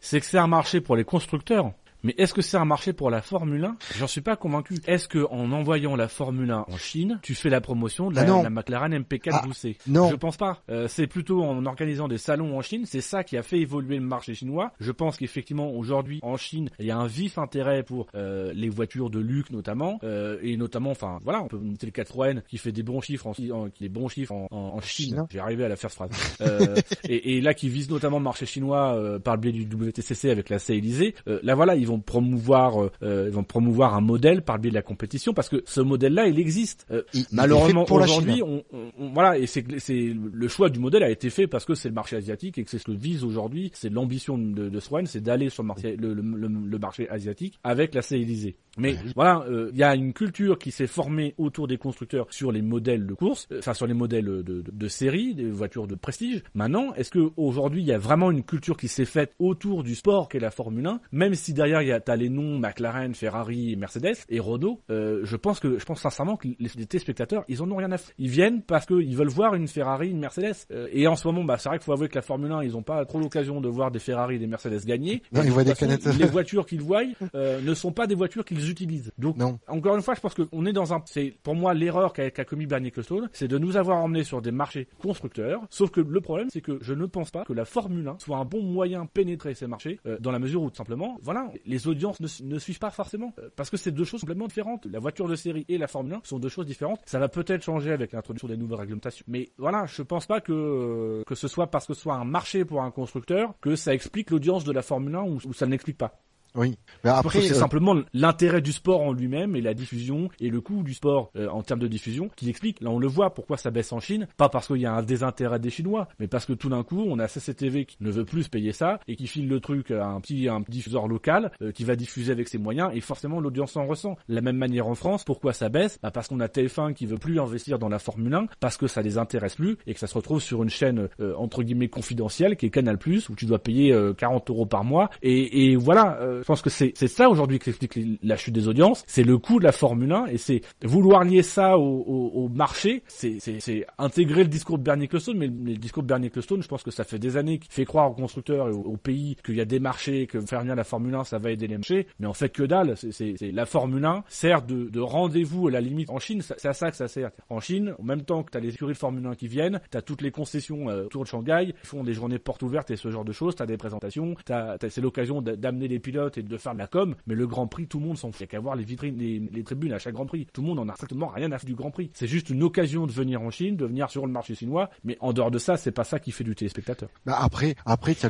C'est 0.00 0.20
que 0.20 0.26
c'est 0.26 0.38
un 0.38 0.48
marché 0.48 0.80
pour 0.80 0.96
les 0.96 1.04
constructeurs 1.04 1.72
mais 2.02 2.14
est-ce 2.18 2.34
que 2.34 2.42
c'est 2.42 2.56
un 2.56 2.64
marché 2.64 2.92
pour 2.92 3.10
la 3.10 3.22
Formule 3.22 3.64
1 3.64 3.76
J'en 3.98 4.06
suis 4.06 4.20
pas 4.20 4.36
convaincu. 4.36 4.76
Est-ce 4.86 5.08
que 5.08 5.26
en 5.30 5.52
envoyant 5.52 5.96
la 5.96 6.08
Formule 6.08 6.50
1 6.50 6.64
en 6.68 6.76
Chine, 6.76 7.20
tu 7.22 7.34
fais 7.34 7.50
la 7.50 7.60
promotion 7.60 8.10
de 8.10 8.16
la, 8.16 8.22
ah 8.22 8.50
McLaren 8.50 8.92
MP4 8.94 9.30
ah, 9.32 9.42
poussée 9.44 9.76
Non, 9.86 10.10
je 10.10 10.16
pense 10.16 10.36
pas. 10.36 10.62
Euh, 10.70 10.88
c'est 10.88 11.06
plutôt 11.06 11.42
en 11.42 11.64
organisant 11.66 12.08
des 12.08 12.18
salons 12.18 12.56
en 12.56 12.62
Chine, 12.62 12.84
c'est 12.86 13.00
ça 13.00 13.24
qui 13.24 13.36
a 13.36 13.42
fait 13.42 13.58
évoluer 13.60 13.96
le 13.96 14.04
marché 14.04 14.34
chinois. 14.34 14.72
Je 14.80 14.90
pense 14.92 15.16
qu'effectivement 15.16 15.70
aujourd'hui 15.70 16.20
en 16.22 16.36
Chine, 16.36 16.70
il 16.78 16.86
y 16.86 16.90
a 16.90 16.96
un 16.96 17.06
vif 17.06 17.38
intérêt 17.38 17.82
pour 17.82 18.06
euh, 18.14 18.52
les 18.54 18.68
voitures 18.68 19.10
de 19.10 19.18
luxe 19.18 19.50
notamment, 19.50 19.98
euh, 20.02 20.38
et 20.42 20.56
notamment, 20.56 20.90
enfin 20.90 21.18
voilà, 21.22 21.42
on 21.42 21.48
peut 21.48 21.58
noter 21.58 21.86
le 21.86 21.92
4N 21.92 22.42
qui 22.48 22.58
fait 22.58 22.72
des 22.72 22.82
bons 22.82 23.00
chiffres 23.00 23.26
en, 23.26 23.32
en 23.52 23.68
des 23.80 23.88
bons 23.88 24.08
chiffres 24.08 24.32
en, 24.32 24.48
en, 24.50 24.80
Chine. 24.80 25.24
J'ai 25.30 25.38
arrivé 25.38 25.64
à 25.64 25.68
la 25.68 25.76
faire 25.76 25.90
phrase. 25.90 26.10
Euh, 26.40 26.76
et, 27.08 27.36
et, 27.36 27.40
là 27.40 27.54
qui 27.54 27.68
vise 27.68 27.88
notamment 27.88 28.18
le 28.18 28.24
marché 28.24 28.46
chinois 28.46 28.94
euh, 28.96 29.18
par 29.18 29.34
le 29.36 29.40
biais 29.40 29.52
du 29.52 29.64
WTCC 29.64 30.30
avec 30.30 30.48
la 30.48 30.58
C 30.58 30.74
Élysée. 30.74 31.14
là 31.26 31.54
voilà, 31.54 31.76
ils 31.76 31.86
vont 31.86 31.91
promouvoir, 32.00 32.88
euh, 33.02 33.26
ils 33.28 33.32
vont 33.32 33.44
promouvoir 33.44 33.94
un 33.94 34.00
modèle 34.00 34.42
par 34.42 34.56
le 34.56 34.62
biais 34.62 34.70
de 34.70 34.74
la 34.74 34.82
compétition 34.82 35.32
parce 35.34 35.48
que 35.48 35.62
ce 35.66 35.80
modèle-là, 35.80 36.26
il 36.28 36.38
existe. 36.38 36.86
Euh, 36.90 37.02
malheureusement, 37.32 37.84
aujourd'hui, 37.90 38.42
on, 38.42 38.62
on, 38.72 39.10
voilà, 39.12 39.38
et 39.38 39.46
c'est 39.46 39.64
c'est 39.78 40.14
le 40.14 40.48
choix 40.48 40.68
du 40.68 40.78
modèle 40.78 41.02
a 41.02 41.10
été 41.10 41.30
fait 41.30 41.46
parce 41.46 41.64
que 41.64 41.74
c'est 41.74 41.88
le 41.88 41.94
marché 41.94 42.16
asiatique 42.16 42.58
et 42.58 42.64
que 42.64 42.70
c'est 42.70 42.78
ce 42.78 42.84
que 42.84 42.92
vise 42.92 43.24
aujourd'hui, 43.24 43.70
c'est 43.74 43.88
l'ambition 43.90 44.38
de, 44.38 44.68
de 44.68 44.80
Swan, 44.80 45.06
c'est 45.06 45.20
d'aller 45.20 45.48
sur 45.48 45.62
le 45.62 45.68
marché, 45.68 45.96
le, 45.96 46.14
le, 46.14 46.22
le, 46.22 46.78
marché 46.78 47.08
asiatique 47.08 47.58
avec 47.64 47.94
la 47.94 48.02
CELISE. 48.02 48.54
Mais 48.78 48.96
voilà, 49.14 49.44
euh, 49.48 49.70
il 49.72 49.78
y 49.78 49.82
a 49.82 49.94
une 49.94 50.12
culture 50.12 50.58
qui 50.58 50.70
s'est 50.70 50.86
formée 50.86 51.34
autour 51.38 51.68
des 51.68 51.76
constructeurs 51.76 52.26
sur 52.30 52.52
les 52.52 52.62
modèles 52.62 53.06
de 53.06 53.14
course, 53.14 53.46
enfin 53.58 53.74
sur 53.74 53.86
les 53.86 53.94
modèles 53.94 54.24
de, 54.24 54.42
de, 54.42 54.64
de, 54.70 54.88
série, 54.88 55.34
des 55.34 55.50
voitures 55.50 55.86
de 55.86 55.94
prestige. 55.94 56.42
Maintenant, 56.54 56.94
est-ce 56.94 57.10
que 57.10 57.30
aujourd'hui 57.36 57.82
il 57.82 57.86
y 57.86 57.92
a 57.92 57.98
vraiment 57.98 58.30
une 58.30 58.42
culture 58.42 58.76
qui 58.76 58.88
s'est 58.88 59.04
faite 59.04 59.34
autour 59.38 59.82
du 59.82 59.94
sport 59.94 60.28
qu'est 60.28 60.38
la 60.38 60.50
Formule 60.50 60.86
1, 60.86 61.00
même 61.12 61.34
si 61.34 61.52
derrière 61.52 61.82
il 61.82 61.88
y 61.88 61.92
a 61.92 62.00
t'as 62.00 62.16
les 62.16 62.28
noms 62.30 62.58
McLaren, 62.58 63.14
Ferrari, 63.14 63.76
Mercedes 63.76 64.16
et 64.28 64.40
Renault, 64.40 64.80
euh, 64.90 65.20
je 65.24 65.36
pense 65.36 65.60
que 65.60 65.78
je 65.78 65.84
pense 65.84 66.00
sincèrement 66.00 66.36
que 66.36 66.48
les, 66.58 66.86
téléspectateurs, 66.86 67.44
ils 67.48 67.62
en 67.62 67.70
ont 67.70 67.76
rien 67.76 67.92
à 67.92 67.98
faire. 67.98 68.14
Ils 68.18 68.30
viennent 68.30 68.62
parce 68.62 68.86
qu'ils 68.86 69.16
veulent 69.16 69.28
voir 69.28 69.54
une 69.54 69.68
Ferrari, 69.68 70.10
une 70.10 70.18
Mercedes. 70.18 70.54
Euh, 70.70 70.88
et 70.92 71.06
en 71.06 71.16
ce 71.16 71.26
moment, 71.28 71.44
bah 71.44 71.58
c'est 71.58 71.68
vrai 71.68 71.78
qu'il 71.78 71.84
faut 71.84 71.92
avouer 71.92 72.08
que 72.08 72.14
la 72.14 72.22
Formule 72.22 72.52
1, 72.52 72.62
ils 72.62 72.76
ont 72.76 72.82
pas 72.82 73.04
trop 73.04 73.20
l'occasion 73.20 73.60
de 73.60 73.68
voir 73.68 73.90
des 73.90 73.98
Ferrari 73.98 74.36
et 74.36 74.38
des 74.38 74.46
Mercedes 74.46 74.84
gagner. 74.84 75.22
Non, 75.32 75.42
ils 75.42 75.50
voient 75.50 75.64
des 75.64 75.74
canettes. 75.74 76.04
Les 76.18 76.26
voitures 76.26 76.66
qu'ils 76.66 76.80
voient 76.82 77.02
euh, 77.34 77.60
ne 77.60 77.74
sont 77.74 77.92
pas 77.92 78.06
des 78.06 78.14
voitures 78.14 78.44
qu'ils 78.44 78.61
utilisent. 78.70 79.12
Donc 79.18 79.36
non. 79.36 79.58
encore 79.68 79.96
une 79.96 80.02
fois, 80.02 80.14
je 80.14 80.20
pense 80.20 80.34
qu'on 80.34 80.66
est 80.66 80.72
dans 80.72 80.92
un 80.92 81.02
c'est 81.06 81.34
pour 81.42 81.54
moi 81.54 81.74
l'erreur 81.74 82.12
qu'a 82.12 82.30
commis 82.44 82.66
Bernie 82.66 82.88
Ecclestone, 82.88 83.28
c'est 83.32 83.48
de 83.48 83.58
nous 83.58 83.76
avoir 83.76 83.98
emmenés 83.98 84.24
sur 84.24 84.42
des 84.42 84.52
marchés 84.52 84.88
constructeurs. 85.00 85.62
Sauf 85.70 85.90
que 85.90 86.00
le 86.00 86.20
problème, 86.20 86.48
c'est 86.50 86.60
que 86.60 86.78
je 86.80 86.94
ne 86.94 87.06
pense 87.06 87.30
pas 87.30 87.44
que 87.44 87.52
la 87.52 87.64
Formule 87.64 88.06
1 88.06 88.18
soit 88.18 88.36
un 88.36 88.44
bon 88.44 88.62
moyen 88.62 89.04
de 89.04 89.10
pénétrer 89.10 89.54
ces 89.54 89.66
marchés 89.66 90.00
dans 90.20 90.30
la 90.30 90.38
mesure 90.38 90.62
où 90.62 90.70
tout 90.70 90.76
simplement, 90.76 91.18
voilà, 91.22 91.50
les 91.66 91.86
audiences 91.88 92.20
ne, 92.20 92.28
ne 92.44 92.58
suivent 92.58 92.78
pas 92.78 92.90
forcément. 92.90 93.32
Euh, 93.38 93.48
parce 93.56 93.70
que 93.70 93.76
c'est 93.76 93.90
deux 93.90 94.04
choses 94.04 94.20
complètement 94.20 94.46
différentes. 94.46 94.86
La 94.86 94.98
voiture 94.98 95.28
de 95.28 95.36
série 95.36 95.64
et 95.68 95.78
la 95.78 95.86
Formule 95.86 96.14
1 96.14 96.20
sont 96.24 96.38
deux 96.38 96.48
choses 96.48 96.66
différentes. 96.66 97.00
Ça 97.06 97.18
va 97.18 97.28
peut-être 97.28 97.62
changer 97.62 97.92
avec 97.92 98.12
l'introduction 98.12 98.48
des 98.48 98.56
nouvelles 98.56 98.80
réglementations. 98.80 99.24
Mais 99.28 99.50
voilà, 99.58 99.86
je 99.86 100.02
pense 100.02 100.26
pas 100.26 100.40
que, 100.40 100.52
euh, 100.52 101.22
que 101.24 101.34
ce 101.34 101.48
soit 101.48 101.68
parce 101.68 101.86
que 101.86 101.94
ce 101.94 102.00
soit 102.00 102.14
un 102.14 102.24
marché 102.24 102.64
pour 102.64 102.82
un 102.82 102.90
constructeur 102.90 103.54
que 103.60 103.76
ça 103.76 103.94
explique 103.94 104.30
l'audience 104.30 104.64
de 104.64 104.72
la 104.72 104.82
Formule 104.82 105.14
1 105.14 105.22
ou, 105.22 105.38
ou 105.44 105.52
ça 105.52 105.66
ne 105.66 105.72
l'explique 105.72 105.98
pas. 105.98 106.20
Oui. 106.54 106.76
Mais 107.04 107.10
après, 107.10 107.40
c'est 107.40 107.52
euh, 107.52 107.58
simplement 107.58 107.96
l'intérêt 108.12 108.60
du 108.60 108.72
sport 108.72 109.00
en 109.00 109.12
lui-même 109.12 109.56
et 109.56 109.60
la 109.60 109.74
diffusion 109.74 110.28
et 110.40 110.50
le 110.50 110.60
coût 110.60 110.82
du 110.82 110.94
sport 110.94 111.30
euh, 111.36 111.48
en 111.48 111.62
termes 111.62 111.80
de 111.80 111.88
diffusion 111.88 112.30
qui 112.36 112.48
explique. 112.48 112.80
Là, 112.80 112.90
on 112.90 112.98
le 112.98 113.08
voit 113.08 113.34
pourquoi 113.34 113.56
ça 113.56 113.70
baisse 113.70 113.92
en 113.92 114.00
Chine, 114.00 114.26
pas 114.36 114.48
parce 114.48 114.66
qu'il 114.66 114.76
y 114.76 114.86
a 114.86 114.92
un 114.92 115.02
désintérêt 115.02 115.58
des 115.58 115.70
Chinois, 115.70 116.08
mais 116.18 116.28
parce 116.28 116.46
que 116.46 116.52
tout 116.52 116.68
d'un 116.68 116.82
coup, 116.82 117.04
on 117.06 117.18
a 117.18 117.28
CCTV 117.28 117.86
qui 117.86 117.96
ne 118.00 118.10
veut 118.10 118.24
plus 118.24 118.48
payer 118.48 118.72
ça 118.72 119.00
et 119.08 119.16
qui 119.16 119.26
file 119.26 119.48
le 119.48 119.60
truc 119.60 119.90
à 119.90 120.06
un 120.06 120.20
petit 120.20 120.48
un 120.48 120.62
diffuseur 120.68 121.08
local 121.08 121.52
euh, 121.62 121.72
qui 121.72 121.84
va 121.84 121.96
diffuser 121.96 122.32
avec 122.32 122.48
ses 122.48 122.58
moyens 122.58 122.90
et 122.94 123.00
forcément 123.00 123.40
l'audience 123.40 123.76
en 123.76 123.86
ressent. 123.86 124.16
De 124.28 124.34
la 124.34 124.40
même 124.42 124.56
manière 124.56 124.86
en 124.86 124.94
France, 124.94 125.24
pourquoi 125.24 125.52
ça 125.52 125.68
baisse? 125.68 125.98
Bah 126.02 126.10
Parce 126.10 126.28
qu'on 126.28 126.40
a 126.40 126.46
TF1 126.46 126.92
qui 126.92 127.06
veut 127.06 127.18
plus 127.18 127.40
investir 127.40 127.78
dans 127.78 127.88
la 127.88 127.98
Formule 127.98 128.34
1 128.34 128.46
parce 128.60 128.76
que 128.76 128.86
ça 128.86 129.02
les 129.02 129.18
intéresse 129.18 129.56
plus 129.56 129.78
et 129.86 129.94
que 129.94 130.00
ça 130.00 130.06
se 130.06 130.14
retrouve 130.14 130.40
sur 130.40 130.62
une 130.62 130.70
chaîne 130.70 131.08
entre 131.36 131.62
guillemets 131.62 131.88
confidentielle 131.88 132.56
qui 132.56 132.66
est 132.66 132.70
Canal+ 132.70 132.98
où 133.28 133.34
tu 133.34 133.46
dois 133.46 133.58
payer 133.58 133.96
40 134.16 134.50
euros 134.50 134.66
par 134.66 134.84
mois 134.84 135.10
et, 135.22 135.70
et 135.70 135.76
voilà 135.76 136.18
je 136.42 136.46
pense 136.46 136.60
que 136.60 136.70
c'est 136.70 136.92
c'est 136.96 137.08
ça 137.08 137.30
aujourd'hui 137.30 137.58
qui 137.60 137.70
explique 137.70 137.98
la 138.22 138.36
chute 138.36 138.52
des 138.52 138.66
audiences, 138.66 139.04
c'est 139.06 139.22
le 139.22 139.38
coût 139.38 139.60
de 139.60 139.64
la 139.64 139.72
Formule 139.72 140.12
1 140.12 140.26
et 140.26 140.38
c'est 140.38 140.60
vouloir 140.82 141.22
lier 141.24 141.42
ça 141.42 141.78
au, 141.78 142.00
au, 142.00 142.44
au 142.44 142.48
marché, 142.48 143.04
c'est 143.06 143.38
c'est 143.40 143.86
intégrer 143.98 144.42
le 144.42 144.48
discours 144.48 144.76
de 144.78 144.82
Bernie 144.82 145.04
Ecclestone, 145.04 145.38
mais 145.38 145.46
le 145.46 145.76
discours 145.78 146.02
de 146.02 146.08
Bernie 146.08 146.26
Ecclestone, 146.26 146.62
je 146.62 146.68
pense 146.68 146.82
que 146.82 146.90
ça 146.90 147.04
fait 147.04 147.20
des 147.20 147.36
années 147.36 147.58
qu'il 147.58 147.70
fait 147.70 147.84
croire 147.84 148.10
aux 148.10 148.14
constructeurs 148.14 148.68
et 148.68 148.72
aux, 148.72 148.96
pays 148.96 149.36
qu'il 149.44 149.54
y 149.56 149.60
a 149.60 149.64
des 149.64 149.78
marchés, 149.78 150.26
que 150.26 150.40
faire 150.40 150.60
venir 150.60 150.74
la 150.74 150.84
Formule 150.84 151.14
1 151.14 151.24
ça 151.24 151.38
va 151.38 151.50
aider 151.50 151.68
les 151.68 151.76
marchés, 151.76 152.06
mais 152.18 152.26
en 152.26 152.34
fait 152.34 152.48
que 152.48 152.64
dalle, 152.64 152.96
c'est 152.96 153.36
la 153.40 153.66
Formule 153.66 154.04
1 154.04 154.24
sert 154.28 154.62
de, 154.62 154.88
de 154.88 155.00
rendez-vous 155.00 155.68
à 155.68 155.70
la 155.70 155.80
limite 155.80 156.10
en 156.10 156.18
Chine, 156.18 156.42
c'est 156.42 156.66
à 156.66 156.72
ça 156.72 156.90
que 156.90 156.96
ça 156.96 157.06
sert. 157.08 157.30
En 157.50 157.60
Chine, 157.60 157.94
en 157.98 158.02
même 158.02 158.22
temps 158.22 158.42
que 158.42 158.50
t'as 158.50 158.60
les 158.60 158.74
écuries 158.74 158.94
de 158.94 158.98
Formule 158.98 159.26
1 159.26 159.34
qui 159.36 159.46
viennent, 159.46 159.80
t'as 159.90 160.02
toutes 160.02 160.22
les 160.22 160.30
concessions 160.30 160.88
euh, 160.88 161.04
autour 161.04 161.22
de 161.22 161.28
Shanghai, 161.28 161.74
ils 161.82 161.86
font 161.86 162.02
des 162.02 162.14
journées 162.14 162.38
portes 162.38 162.62
ouvertes 162.62 162.90
et 162.90 162.96
ce 162.96 163.10
genre 163.10 163.24
de 163.24 163.32
choses, 163.32 163.54
t'as 163.54 163.66
des 163.66 163.76
présentations, 163.76 164.34
c'est 164.46 165.00
l'occasion 165.00 165.40
d'amener 165.42 165.88
les 165.88 165.98
pilotes 165.98 166.31
et 166.38 166.42
de 166.42 166.56
faire 166.56 166.74
de 166.74 166.78
la 166.78 166.86
com, 166.86 167.14
mais 167.26 167.34
le 167.34 167.46
Grand 167.46 167.66
Prix, 167.66 167.86
tout 167.86 168.00
le 168.00 168.06
monde 168.06 168.18
s'en 168.18 168.30
fout. 168.30 168.40
Il 168.40 168.42
y 168.42 168.44
a 168.44 168.46
qu'à 168.48 168.60
voir 168.60 168.76
les 168.76 168.84
vitrines, 168.84 169.16
les, 169.18 169.62
tribunes 169.64 169.92
à 169.92 169.98
chaque 169.98 170.14
Grand 170.14 170.26
Prix. 170.26 170.46
Tout 170.52 170.62
le 170.62 170.68
monde 170.68 170.78
en 170.80 170.88
a 170.88 170.94
strictement 170.94 171.28
rien 171.28 171.52
à 171.52 171.58
faire 171.58 171.68
du 171.68 171.74
Grand 171.74 171.90
Prix. 171.90 172.10
C'est 172.14 172.26
juste 172.26 172.50
une 172.50 172.62
occasion 172.62 173.06
de 173.06 173.12
venir 173.12 173.40
en 173.40 173.50
Chine, 173.50 173.76
de 173.76 173.86
venir 173.86 174.10
sur 174.10 174.26
le 174.26 174.32
marché 174.32 174.54
chinois, 174.54 174.90
mais 175.04 175.16
en 175.20 175.32
dehors 175.32 175.50
de 175.50 175.58
ça, 175.58 175.76
c'est 175.76 175.92
pas 175.92 176.04
ça 176.04 176.18
qui 176.18 176.32
fait 176.32 176.44
du 176.44 176.54
téléspectateur. 176.54 177.08
Bah 177.26 177.36
après, 177.40 177.76
après, 177.86 178.12
y 178.12 178.26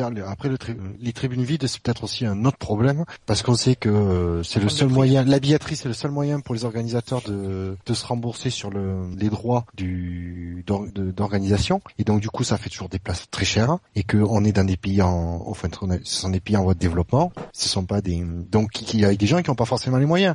a 0.00 0.10
le, 0.10 0.24
après 0.26 0.48
le 0.48 0.58
les 1.00 1.12
tribunes 1.12 1.42
vides, 1.42 1.66
c'est 1.66 1.80
peut-être 1.80 2.04
aussi 2.04 2.26
un 2.26 2.44
autre 2.44 2.58
problème, 2.58 3.04
parce 3.26 3.42
qu'on 3.42 3.54
sait 3.54 3.76
que 3.76 3.88
euh, 3.88 4.42
c'est 4.42 4.60
le 4.60 4.68
seul 4.68 4.88
moyen, 4.88 5.24
la 5.24 5.40
billetterie, 5.40 5.76
c'est 5.76 5.88
le 5.88 5.94
seul 5.94 6.10
moyen 6.10 6.40
pour 6.40 6.54
les 6.54 6.64
organisateurs 6.64 7.22
de, 7.22 7.76
de 7.84 7.94
se 7.94 8.06
rembourser 8.06 8.50
sur 8.50 8.70
le, 8.70 9.14
les 9.16 9.30
droits 9.30 9.64
du 9.74 10.64
d'organisation, 10.66 11.80
et 11.98 12.04
donc 12.04 12.20
du 12.20 12.28
coup, 12.28 12.44
ça 12.44 12.58
fait 12.58 12.68
toujours 12.68 12.88
des 12.88 12.98
places 12.98 13.30
très 13.30 13.44
chères, 13.44 13.78
et 13.94 14.02
que 14.02 14.18
on 14.18 14.44
est 14.44 14.52
dans 14.52 14.64
des 14.64 14.76
pays 14.76 15.00
en, 15.02 15.42
enfin, 15.46 15.68
sont 16.04 16.30
des 16.30 16.40
pays 16.40 16.56
en 16.56 16.62
voie 16.62 16.74
de 16.74 16.78
développement, 16.78 17.27
ce 17.52 17.68
sont 17.68 17.84
pas 17.84 18.00
des, 18.00 18.24
donc 18.50 18.92
il 18.92 19.00
y 19.00 19.04
a 19.04 19.14
des 19.14 19.26
gens 19.26 19.42
qui 19.42 19.50
n'ont 19.50 19.56
pas 19.56 19.64
forcément 19.64 19.98
les 19.98 20.06
moyens. 20.06 20.34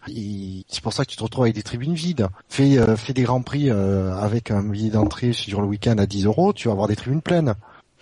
C'est 0.68 0.82
pour 0.82 0.94
ça 0.94 1.06
que 1.06 1.12
tu 1.12 1.18
te 1.18 1.24
retrouves 1.24 1.46
avec 1.46 1.56
des 1.56 1.64
tribunes 1.64 1.94
vides. 1.94 2.28
Fais, 2.50 2.78
euh, 2.78 2.96
fais 2.96 3.14
des 3.14 3.24
grands 3.24 3.42
prix 3.42 3.70
euh, 3.70 4.16
avec 4.16 4.52
un 4.52 4.64
billet 4.64 4.90
d'entrée 4.90 5.34
sur 5.34 5.62
le 5.62 5.68
week-end 5.68 5.98
à 5.98 6.06
10 6.06 6.26
euros, 6.26 6.54
tu 6.54 6.68
vas 6.68 6.74
avoir 6.74 6.88
des 6.88 6.96
tribunes 6.96 7.22
pleines. 7.22 7.56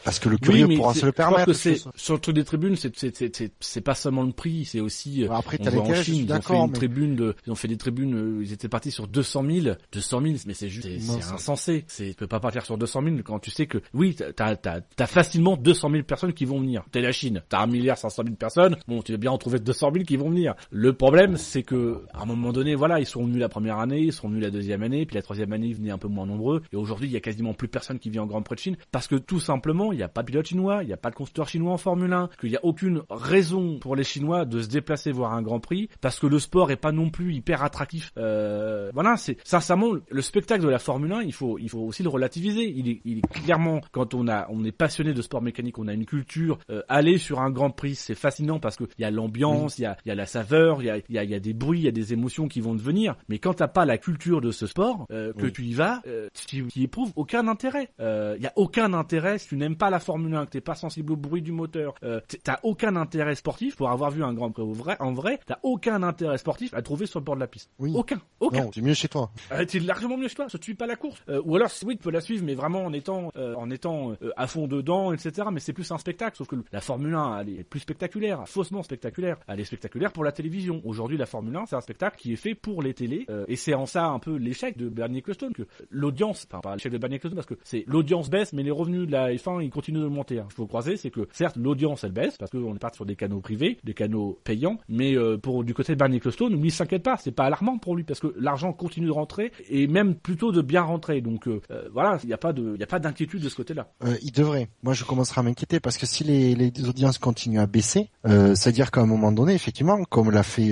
Parce 0.04 0.20
que 0.20 0.30
le 0.30 0.38
curieux 0.38 0.68
pourra 0.68 0.94
se 0.94 1.06
le 1.06 1.12
permettre. 1.12 1.46
Que 1.46 1.54
c'est 1.54 1.78
sur 1.96 2.14
le 2.14 2.20
truc 2.20 2.36
des 2.36 2.44
tribunes, 2.44 2.76
c'est 2.76 3.82
pas 3.82 3.96
seulement 3.96 4.24
le 4.24 4.32
prix, 4.32 4.66
c'est 4.66 4.80
aussi. 4.80 5.24
Euh, 5.24 5.32
après, 5.32 5.58
t'as 5.58 5.72
les 5.72 5.84
cages, 5.84 6.10
ils 6.10 6.32
ont 6.32 6.42
fait 6.42 6.56
une 6.56 6.72
tribune 6.72 7.16
de, 7.16 7.36
ils 7.46 7.52
ont 7.52 7.56
fait 7.56 7.68
des 7.68 7.78
tribunes, 7.78 8.16
euh, 8.16 8.44
ils 8.44 8.54
étaient 8.54 8.70
partis 8.70 8.92
sur 8.92 9.08
200 9.08 9.44
000, 9.50 9.76
200 9.92 10.22
000, 10.22 10.36
mais 10.46 10.54
c'est 10.54 10.70
juste, 10.70 10.88
c'est 11.00 11.34
insensé. 11.34 11.86
C'est, 11.88 12.10
tu 12.10 12.16
peux 12.16 12.28
pas 12.28 12.40
partir 12.40 12.66
sur 12.66 12.78
200 12.78 13.04
000 13.04 13.16
quand 13.24 13.40
tu 13.40 13.52
sais 13.52 13.66
que, 13.66 13.80
oui, 13.94 14.16
t'as 14.16 14.56
t'as 14.56 14.82
t'as 14.82 15.08
facilement 15.08 15.58
200 15.58 15.90
000 15.92 16.04
personnes 16.04 16.34
qui 16.34 16.46
vont 16.46 16.60
venir. 16.60 16.84
T'es 16.92 17.02
la 17.02 17.12
Chine, 17.12 17.42
t'as 17.50 17.62
un 17.62 17.68
milliard 17.68 17.98
500 17.98 18.24
000 18.24 18.36
personnes, 18.36 18.78
bon, 18.88 19.02
tu 19.02 19.12
vas 19.12 19.18
bien 19.18 19.32
en 19.32 19.38
trouver 19.38 19.60
200 19.60 19.92
000 19.94 20.06
qui 20.06 20.18
vont 20.18 20.30
venir. 20.30 20.56
Le 20.72 20.94
problème, 20.94 21.38
c'est 21.38 21.64
que 21.64 22.04
à 22.14 22.24
un 22.24 22.26
moment 22.26 22.52
donné, 22.52 22.76
voilà, 22.76 23.00
ils 23.00 23.06
sont 23.06 23.24
venus 23.24 23.40
la 23.40 23.50
première 23.50 23.80
année, 23.80 24.02
ils 24.02 24.14
sont 24.14 24.30
venus 24.30 24.44
la 24.44 24.52
deuxième 24.52 24.84
année, 24.84 25.06
puis 25.06 25.16
la 25.16 25.22
troisième 25.22 25.54
année, 25.54 25.68
ils 25.68 25.76
venaient 25.76 25.92
un 25.92 25.98
peu 25.98 26.08
moins 26.08 26.26
nombreux, 26.26 26.62
et 26.72 26.76
aujourd'hui, 26.76 27.08
il 27.08 27.12
y 27.12 27.18
a 27.18 27.20
quasiment 27.20 27.54
plus 27.54 27.68
personne 27.68 28.00
qui 28.00 28.10
vient 28.10 28.24
en 28.24 28.28
Grand 28.28 28.42
Prix 28.42 28.56
de 28.56 28.60
Chine 28.60 28.78
parce 28.92 29.08
que 29.08 29.16
tout 29.16 29.40
simplement, 29.40 29.91
il 29.94 30.00
y 30.00 30.04
a 30.04 30.08
pas 30.08 30.22
de 30.22 30.28
pilote 30.28 30.46
chinois 30.46 30.82
il 30.82 30.88
n'y 30.88 30.94
a 30.94 30.98
pas 30.98 31.10
de 31.10 31.16
constructeur 31.16 31.48
chinois 31.48 31.74
en 31.74 31.78
Formule 31.78 32.14
1, 32.14 32.30
qu'il 32.40 32.50
n'y 32.50 32.56
a 32.56 32.64
aucune 32.64 33.02
raison 33.10 33.80
pour 33.80 33.96
les 33.96 34.04
Chinois 34.04 34.46
de 34.46 34.62
se 34.62 34.68
déplacer 34.68 35.12
voir 35.12 35.34
un 35.34 35.42
Grand 35.42 35.60
Prix, 35.60 35.90
parce 36.02 36.20
que 36.20 36.28
le 36.28 36.40
sport 36.40 36.72
est 36.72 36.76
pas 36.76 36.92
non 36.92 37.10
plus 37.10 37.34
hyper 37.34 37.64
attractif. 37.64 38.12
Euh, 38.18 38.92
voilà, 38.94 39.18
c'est 39.18 39.38
sincèrement 39.44 39.94
le 40.10 40.22
spectacle 40.22 40.64
de 40.64 40.70
la 40.70 40.80
Formule 40.80 41.12
1, 41.12 41.22
il 41.24 41.34
faut 41.34 41.58
il 41.60 41.70
faut 41.70 41.80
aussi 41.80 42.04
le 42.04 42.10
relativiser. 42.10 42.70
Il 42.76 42.90
est, 42.90 43.02
il 43.06 43.20
est 43.20 43.28
clairement 43.44 43.82
quand 43.92 44.14
on 44.14 44.28
a 44.28 44.48
on 44.50 44.64
est 44.64 44.72
passionné 44.72 45.14
de 45.14 45.22
sport 45.22 45.42
mécanique, 45.42 45.78
on 45.80 45.88
a 45.88 45.94
une 45.94 46.06
culture. 46.06 46.60
Euh, 46.70 46.82
aller 46.90 47.18
sur 47.18 47.40
un 47.40 47.52
Grand 47.52 47.72
Prix, 47.72 47.96
c'est 47.96 48.16
fascinant 48.16 48.60
parce 48.60 48.78
que 48.78 48.86
il 48.98 49.02
y 49.02 49.06
a 49.06 49.12
l'ambiance, 49.12 49.78
il 49.80 49.84
y 49.84 49.86
a 49.86 49.98
y 50.06 50.12
a 50.12 50.16
la 50.16 50.26
saveur, 50.26 50.82
il 50.82 50.86
y 50.86 50.90
a 50.90 51.00
y 51.10 51.18
a, 51.18 51.24
y 51.24 51.36
a 51.36 51.40
des 51.40 51.54
bruits, 51.54 51.80
il 51.80 51.86
y 51.86 51.88
a 51.88 51.92
des 51.92 52.14
émotions 52.14 52.48
qui 52.48 52.62
vont 52.62 52.76
devenir. 52.76 53.16
Mais 53.30 53.40
quand 53.40 53.56
t'as 53.56 53.68
pas 53.68 53.86
la 53.86 53.98
culture 53.98 54.42
de 54.42 54.52
ce 54.52 54.68
sport, 54.68 55.06
euh, 55.12 55.34
que 55.34 55.48
tu 55.48 55.64
y 55.64 55.74
vas, 55.74 56.02
euh, 56.08 56.30
tu, 56.48 56.68
tu 56.68 56.82
éprouves 56.82 57.12
aucun 57.16 57.48
intérêt. 57.48 57.90
Il 58.00 58.42
y 58.42 58.48
a 58.48 58.54
aucun 58.56 58.94
intérêt 58.94 59.38
si 59.38 59.50
tu 59.50 59.58
n'aimes 59.58 59.76
pas 59.82 59.90
la 59.90 60.00
Formule 60.00 60.36
1, 60.36 60.46
que 60.46 60.60
pas 60.60 60.76
sensible 60.76 61.14
au 61.14 61.16
bruit 61.16 61.42
du 61.42 61.52
moteur, 61.52 61.96
euh, 62.04 62.20
t'as 62.44 62.60
aucun 62.62 62.96
intérêt 62.96 63.34
sportif 63.34 63.76
pour 63.76 63.90
avoir 63.90 64.12
vu 64.12 64.24
un 64.24 64.32
Grand 64.32 64.52
Prix 64.52 64.62
au 64.62 64.74
vrai, 64.74 64.96
en 65.00 65.12
vrai, 65.12 65.40
t'as 65.48 65.58
aucun 65.64 66.04
intérêt 66.04 66.38
sportif 66.38 66.72
à 66.76 66.84
trouver 66.84 67.08
sur 67.08 67.20
le 67.20 67.26
bord 67.26 67.34
de 67.34 67.40
la 67.40 67.48
piste. 67.48 67.72
Oui. 67.80 67.92
Aucun, 67.96 68.22
aucun. 68.40 68.70
c'est 68.72 68.84
mieux 68.84 68.94
chez 68.94 69.08
toi. 69.08 69.32
Euh, 69.52 69.66
t'es 69.66 69.80
largement 69.80 70.18
mieux 70.18 70.28
chez 70.28 70.36
toi. 70.36 70.50
Ça 70.50 70.60
suit 70.62 70.76
pas 70.76 70.86
la 70.86 70.96
course. 70.96 71.20
Euh, 71.30 71.42
ou 71.46 71.56
alors, 71.56 71.72
oui, 71.84 71.98
tu 71.98 72.04
peux 72.04 72.12
la 72.12 72.22
suivre, 72.22 72.46
mais 72.46 72.54
vraiment 72.54 72.86
en 72.86 72.94
étant, 72.94 73.32
euh, 73.38 73.56
en 73.56 73.72
étant 73.72 74.12
euh, 74.22 74.32
à 74.38 74.46
fond 74.46 74.68
dedans, 74.68 75.14
etc. 75.14 75.48
Mais 75.52 75.60
c'est 75.60 75.74
plus 75.74 75.92
un 75.92 75.98
spectacle. 75.98 76.38
Sauf 76.38 76.48
que 76.48 76.58
la 76.72 76.80
Formule 76.80 77.16
1, 77.16 77.40
elle 77.40 77.50
est 77.50 77.64
plus 77.64 77.80
spectaculaire, 77.80 78.48
faussement 78.48 78.84
spectaculaire. 78.84 79.38
Elle 79.48 79.62
est 79.62 79.66
spectaculaire 79.66 80.12
pour 80.12 80.24
la 80.24 80.32
télévision. 80.32 80.80
Aujourd'hui, 80.86 81.18
la 81.18 81.26
Formule 81.26 81.56
1, 81.56 81.66
c'est 81.66 81.76
un 81.76 81.82
spectacle 81.82 82.18
qui 82.20 82.34
est 82.34 82.36
fait 82.36 82.54
pour 82.54 82.84
les 82.84 82.94
télés. 82.94 83.26
et 83.48 83.56
c'est 83.56 83.74
en 83.74 83.88
ça 83.88 84.06
un 84.06 84.20
peu 84.20 84.36
l'échec 84.36 84.78
de 84.78 84.90
Bernie 84.90 85.20
Ecclestone 85.20 85.54
que 85.54 85.64
l'audience, 85.90 86.46
enfin 86.52 86.62
pas 86.62 86.76
l'échec 86.76 86.92
de 86.92 87.00
Bernie 87.00 87.16
Ecclestone 87.16 87.38
parce 87.38 87.48
que 87.48 87.58
c'est 87.64 87.84
l'audience 87.88 88.30
baisse, 88.30 88.54
mais 88.54 88.62
les 88.62 88.70
revenus 88.70 89.08
de 89.08 89.12
la 89.12 89.34
F1 89.34 89.71
de 89.72 90.08
monter. 90.08 90.40
Hein. 90.40 90.48
Il 90.50 90.54
faut 90.54 90.68
croiser, 90.68 90.98
c'est 90.98 91.10
que 91.10 91.28
certes 91.32 91.56
l'audience 91.58 92.04
elle 92.04 92.12
baisse 92.12 92.38
parce 92.38 92.52
qu'on 92.52 92.76
est 92.76 92.80
parti 92.80 92.98
sur 92.98 93.06
des 93.06 93.16
canaux 93.16 93.40
privés, 93.40 93.78
des 93.84 93.94
canaux 93.94 94.40
payants, 94.44 94.78
mais 94.90 95.16
euh, 95.16 95.38
pour 95.38 95.64
du 95.64 95.74
côté 95.74 95.94
de 95.94 95.98
Barney 95.98 96.18
Ecclestone, 96.18 96.62
lui 96.62 96.72
s'inquiète 96.72 97.04
pas, 97.04 97.18
c'est 97.18 97.32
pas 97.32 97.46
alarmant 97.46 97.78
pour 97.78 97.96
lui 97.96 98.04
parce 98.04 98.20
que 98.20 98.34
l'argent 98.40 98.74
continue 98.74 99.08
de 99.08 99.12
rentrer 99.12 99.52
et 99.70 99.88
même 99.88 100.16
plutôt 100.16 100.52
de 100.52 100.62
bien 100.62 100.82
rentrer. 100.82 101.22
Donc 101.22 101.48
euh, 101.48 101.62
euh, 101.72 101.90
voilà, 101.94 102.20
il 102.24 102.28
n'y 102.28 102.34
a 102.34 102.38
pas 102.38 102.54
de, 102.54 102.76
il 102.76 102.84
a 102.84 102.88
pas 102.88 103.00
d'inquiétude 103.00 103.42
de 103.42 103.50
ce 103.50 103.56
côté-là. 103.56 103.92
il 104.22 104.32
devrait. 104.32 104.70
Moi 104.84 104.94
je 104.94 105.04
commencerai 105.04 105.40
à 105.40 105.44
m'inquiéter 105.44 105.80
parce 105.80 105.98
que 105.98 106.06
si 106.06 106.24
les, 106.24 106.72
audiences 106.88 107.18
continuent 107.18 107.60
à 107.60 107.68
baisser, 107.68 108.10
c'est-à-dire 108.24 108.92
qu'à 108.92 109.02
un 109.02 109.06
moment 109.06 109.32
donné, 109.32 109.54
effectivement, 109.54 110.04
comme 110.06 110.32
l'a 110.32 110.44
fait 110.44 110.72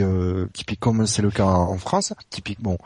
typique, 0.53 0.79
c'est 1.05 1.21
le 1.21 1.31
cas 1.31 1.45
en 1.45 1.77
France, 1.77 2.13
typique, 2.29 2.61
bon, 2.61 2.77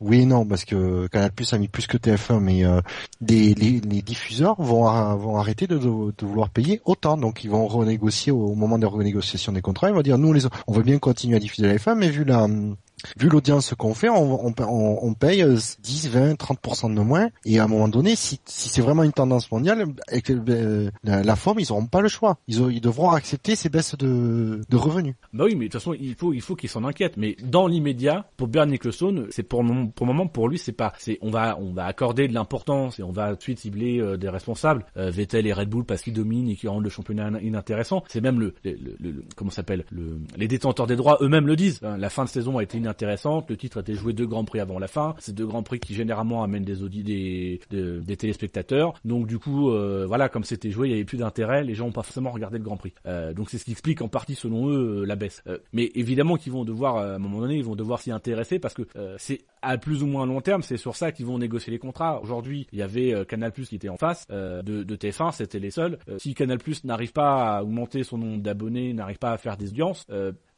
oui 0.00 0.20
et 0.20 0.26
non 0.26 0.46
parce 0.46 0.64
que 0.64 1.06
Canal 1.08 1.32
Plus 1.32 1.52
a 1.52 1.58
mis 1.58 1.68
plus 1.68 1.86
que 1.86 1.96
TF1, 1.96 2.40
mais 2.40 2.64
les, 3.20 3.80
diffuseurs 4.02 4.60
vont, 4.60 4.84
vont 5.16 5.36
arrêter 5.36 5.59
de, 5.66 5.76
vouloir 5.76 6.50
payer 6.50 6.80
autant, 6.84 7.16
donc 7.16 7.44
ils 7.44 7.50
vont 7.50 7.66
renégocier 7.66 8.32
au 8.32 8.54
moment 8.54 8.78
de 8.78 8.86
renégociation 8.86 9.52
des 9.52 9.60
contrats, 9.60 9.88
ils 9.88 9.94
vont 9.94 10.02
dire 10.02 10.18
nous 10.18 10.32
les 10.32 10.42
on 10.66 10.72
veut 10.72 10.82
bien 10.82 10.98
continuer 10.98 11.36
à 11.36 11.40
diffuser 11.40 11.66
la 11.66 11.74
FM, 11.74 11.98
mais 11.98 12.08
vu 12.08 12.24
la 12.24 12.46
vu 13.18 13.28
l'audience 13.28 13.74
qu'on 13.74 13.94
fait, 13.94 14.08
on, 14.08 15.14
paye 15.14 15.44
10, 15.44 16.08
20, 16.08 16.32
30% 16.34 16.94
de 16.94 17.00
moins. 17.00 17.28
Et 17.44 17.58
à 17.58 17.64
un 17.64 17.68
moment 17.68 17.88
donné, 17.88 18.16
si, 18.16 18.40
c'est 18.44 18.82
vraiment 18.82 19.02
une 19.02 19.12
tendance 19.12 19.50
mondiale, 19.50 19.86
avec 20.08 20.30
euh, 20.30 20.90
la, 21.04 21.36
forme, 21.36 21.60
ils 21.60 21.66
n'auront 21.70 21.86
pas 21.86 22.00
le 22.00 22.08
choix. 22.08 22.38
Ils, 22.48 22.60
ils 22.70 22.80
devront 22.80 23.10
accepter 23.10 23.56
ces 23.56 23.68
baisses 23.68 23.96
de, 23.96 24.60
revenus. 24.72 25.14
Bah 25.32 25.44
oui, 25.44 25.54
mais 25.54 25.66
de 25.66 25.72
toute 25.72 25.80
façon, 25.80 25.94
il 25.98 26.14
faut, 26.14 26.32
il 26.32 26.40
faut 26.40 26.56
qu'ils 26.56 26.70
s'en 26.70 26.84
inquiètent. 26.84 27.16
Mais 27.16 27.36
dans 27.42 27.66
l'immédiat, 27.66 28.26
pour 28.36 28.48
Bernie 28.48 28.74
Ecclestone, 28.74 29.26
c'est 29.30 29.42
pour 29.42 29.62
le 29.62 29.68
moment, 30.00 30.26
pour 30.26 30.48
lui, 30.48 30.58
c'est 30.58 30.72
pas, 30.72 30.92
on 31.20 31.30
va, 31.30 31.56
accorder 31.84 32.28
de 32.28 32.34
l'importance 32.34 32.98
et 32.98 33.02
on 33.02 33.12
va 33.12 33.30
tout 33.30 33.36
de 33.36 33.42
suite 33.42 33.58
cibler 33.60 34.00
euh, 34.00 34.16
des 34.16 34.28
responsables, 34.28 34.84
euh, 34.96 35.10
Vettel 35.10 35.46
et 35.46 35.52
Red 35.52 35.68
Bull 35.68 35.84
parce 35.84 36.02
qu'ils 36.02 36.12
dominent 36.12 36.48
et 36.48 36.56
qui 36.56 36.68
rendent 36.68 36.84
le 36.84 36.90
championnat 36.90 37.30
inintéressant. 37.42 38.02
C'est 38.08 38.20
même 38.20 38.40
le, 38.40 38.54
le, 38.64 38.76
le, 39.00 39.24
comment 39.36 39.50
s'appelle, 39.50 39.84
le, 39.90 40.20
les 40.36 40.48
détenteurs 40.48 40.86
des 40.86 40.96
droits 40.96 41.18
eux-mêmes 41.20 41.46
le 41.46 41.56
disent. 41.56 41.80
Hein, 41.82 41.96
la 41.98 42.10
fin 42.10 42.24
de 42.24 42.28
saison 42.28 42.58
a 42.58 42.62
été 42.62 42.78
intéressante. 42.90 43.48
Le 43.48 43.56
titre 43.56 43.78
a 43.78 43.80
été 43.80 43.94
joué 43.94 44.12
deux 44.12 44.26
grands 44.26 44.44
prix 44.44 44.60
avant 44.60 44.78
la 44.78 44.88
fin. 44.88 45.14
C'est 45.18 45.34
deux 45.34 45.46
grands 45.46 45.62
prix 45.62 45.80
qui 45.80 45.94
généralement 45.94 46.42
amènent 46.42 46.64
des 46.64 46.82
audits 46.82 47.02
des, 47.02 48.16
téléspectateurs. 48.16 48.94
Donc 49.04 49.26
du 49.26 49.38
coup, 49.38 49.70
euh, 49.70 50.04
voilà, 50.06 50.28
comme 50.28 50.44
c'était 50.44 50.70
joué, 50.70 50.88
il 50.88 50.90
y 50.90 50.94
avait 50.94 51.04
plus 51.04 51.18
d'intérêt. 51.18 51.64
Les 51.64 51.74
gens 51.74 51.86
ont 51.86 51.92
pas 51.92 52.02
forcément 52.02 52.30
regardé 52.30 52.58
le 52.58 52.64
grand 52.64 52.76
prix. 52.76 52.92
Euh, 53.06 53.32
donc 53.32 53.50
c'est 53.50 53.58
ce 53.58 53.64
qui 53.64 53.72
explique 53.72 54.02
en 54.02 54.08
partie, 54.08 54.34
selon 54.34 54.68
eux, 54.68 55.00
euh, 55.02 55.04
la 55.06 55.16
baisse. 55.16 55.42
mais 55.72 55.90
évidemment 55.94 56.36
qu'ils 56.36 56.52
vont 56.52 56.64
devoir, 56.64 56.96
à 56.96 57.14
un 57.14 57.18
moment 57.18 57.40
donné, 57.40 57.56
ils 57.56 57.64
vont 57.64 57.76
devoir 57.76 58.00
s'y 58.00 58.10
intéresser 58.10 58.58
parce 58.58 58.74
que 58.74 58.82
c'est 59.18 59.40
à 59.62 59.78
plus 59.78 60.02
ou 60.02 60.06
moins 60.06 60.26
long 60.26 60.40
terme, 60.40 60.62
c'est 60.62 60.76
sur 60.76 60.96
ça 60.96 61.12
qu'ils 61.12 61.26
vont 61.26 61.38
négocier 61.38 61.70
les 61.70 61.78
contrats. 61.78 62.20
Aujourd'hui, 62.22 62.66
il 62.72 62.78
y 62.78 62.82
avait 62.82 63.24
Canal 63.26 63.52
qui 63.52 63.74
était 63.74 63.88
en 63.88 63.96
face 63.96 64.26
de, 64.28 64.62
de 64.62 64.96
TF1, 64.96 65.32
c'était 65.32 65.58
les 65.58 65.70
seuls. 65.70 65.98
si 66.18 66.34
Canal 66.34 66.58
n'arrive 66.84 67.12
pas 67.12 67.56
à 67.58 67.62
augmenter 67.62 68.04
son 68.04 68.18
nombre 68.18 68.42
d'abonnés, 68.42 68.92
n'arrive 68.92 69.18
pas 69.18 69.32
à 69.32 69.38
faire 69.38 69.56
des 69.56 69.68
audiences, 69.70 70.06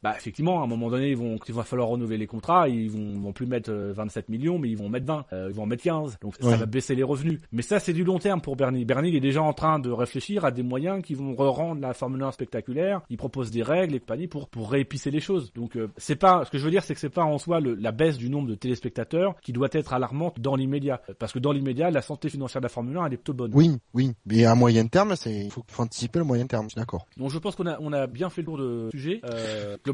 bah 0.03 0.13
effectivement 0.17 0.61
à 0.61 0.63
un 0.65 0.67
moment 0.67 0.89
donné 0.89 1.09
ils 1.11 1.17
vont 1.17 1.37
il 1.47 1.53
va 1.53 1.63
falloir 1.63 1.87
renouveler 1.87 2.17
les 2.17 2.27
contrats 2.27 2.67
ils 2.67 2.89
vont 2.91 3.19
vont 3.19 3.31
plus 3.33 3.45
mettre 3.45 3.71
27 3.71 4.25
euh, 4.27 4.31
millions 4.31 4.59
mais 4.59 4.69
ils 4.69 4.77
vont 4.77 4.89
mettre 4.89 5.05
20 5.05 5.25
euh, 5.33 5.47
ils 5.49 5.55
vont 5.55 5.65
mettre 5.65 5.83
15 5.83 6.17
donc 6.21 6.35
ça 6.39 6.55
va 6.57 6.65
baisser 6.65 6.95
les 6.95 7.03
revenus. 7.03 7.39
Mais 7.51 7.61
ça 7.61 7.79
c'est 7.79 7.93
du 7.93 8.03
long 8.03 8.19
terme 8.19 8.41
pour 8.41 8.55
Bernie. 8.55 8.85
Bernie 8.85 9.09
il 9.09 9.15
est 9.15 9.19
déjà 9.21 9.41
en 9.41 9.53
train 9.53 9.79
de 9.79 9.89
réfléchir 9.89 10.45
à 10.45 10.51
des 10.51 10.63
moyens 10.63 11.01
qui 11.03 11.13
vont 11.15 11.35
rendre 11.35 11.81
la 11.81 11.93
Formule 11.93 12.23
1 12.23 12.31
spectaculaire. 12.31 13.01
Il 13.09 13.17
propose 13.17 13.51
des 13.51 13.63
règles 13.63 13.95
et 13.95 13.99
compagnie 13.99 14.27
pour 14.27 14.49
pour 14.49 14.71
réépicer 14.71 15.11
les 15.11 15.19
choses. 15.19 15.51
Donc 15.53 15.75
euh, 15.75 15.89
c'est 15.97 16.15
pas 16.15 16.45
ce 16.45 16.51
que 16.51 16.57
je 16.57 16.65
veux 16.65 16.71
dire 16.71 16.83
c'est 16.83 16.93
que 16.93 16.99
c'est 16.99 17.09
pas 17.09 17.23
en 17.23 17.37
soi 17.37 17.59
le, 17.59 17.75
la 17.75 17.91
baisse 17.91 18.17
du 18.17 18.29
nombre 18.29 18.47
de 18.49 18.55
téléspectateurs 18.55 19.35
qui 19.41 19.53
doit 19.53 19.69
être 19.71 19.93
alarmante 19.93 20.39
dans 20.39 20.55
l'immédiat. 20.55 21.01
Parce 21.19 21.31
que 21.33 21.39
dans 21.39 21.51
l'immédiat 21.51 21.91
la 21.91 22.01
santé 22.01 22.29
financière 22.29 22.61
de 22.61 22.65
la 22.65 22.69
Formule 22.69 22.97
1 22.97 23.05
elle 23.07 23.13
est 23.13 23.17
plutôt 23.17 23.33
bonne. 23.33 23.51
Oui 23.53 23.71
oui. 23.93 24.13
Mais 24.25 24.45
à 24.45 24.55
moyen 24.55 24.87
terme 24.87 25.15
c'est 25.15 25.45
il 25.45 25.51
faut, 25.51 25.63
faut 25.67 25.83
anticiper 25.83 26.19
le 26.19 26.25
moyen 26.25 26.47
terme 26.47 26.67
d'accord. 26.75 27.05
Donc 27.17 27.29
je 27.31 27.37
pense 27.39 27.55
qu'on 27.55 27.67
a 27.67 27.77
on 27.79 27.93
a 27.93 28.07
bien 28.07 28.29
fait 28.29 28.41
le 28.41 28.45
tour 28.45 28.57
de 28.57 28.89
sujet 28.91 29.21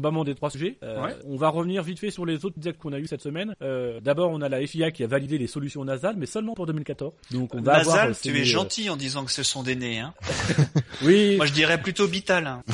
globalement 0.00 0.24
des 0.24 0.34
trois 0.34 0.48
sujets 0.50 0.78
euh, 0.82 1.08
on 1.26 1.36
va 1.36 1.50
revenir 1.50 1.82
vite 1.82 1.98
fait 1.98 2.10
sur 2.10 2.24
les 2.24 2.44
autres 2.46 2.56
actes 2.66 2.78
qu'on 2.78 2.92
a 2.94 2.98
eu 2.98 3.06
cette 3.06 3.20
semaine. 3.20 3.54
Euh, 3.62 4.00
d'abord, 4.00 4.30
on 4.30 4.40
a 4.40 4.48
la 4.48 4.66
FIA 4.66 4.90
qui 4.90 5.04
a 5.04 5.06
validé 5.06 5.36
les 5.38 5.46
solutions 5.46 5.84
nasales, 5.84 6.16
mais 6.16 6.26
seulement 6.26 6.54
pour 6.54 6.66
2014. 6.66 7.12
Donc 7.32 7.54
on 7.54 7.60
va 7.60 7.78
Nasal, 7.78 7.98
avoir, 8.00 8.20
tu 8.20 8.36
es 8.38 8.44
gentil 8.44 8.88
en 8.88 8.96
disant 8.96 9.24
que 9.24 9.30
ce 9.32 9.42
sont 9.42 9.62
des 9.62 9.76
nez. 9.76 9.98
Hein. 10.00 10.14
oui. 11.02 11.36
Moi, 11.36 11.44
je 11.46 11.52
dirais 11.52 11.80
plutôt 11.80 12.08
bital. 12.08 12.46
Hein. 12.46 12.62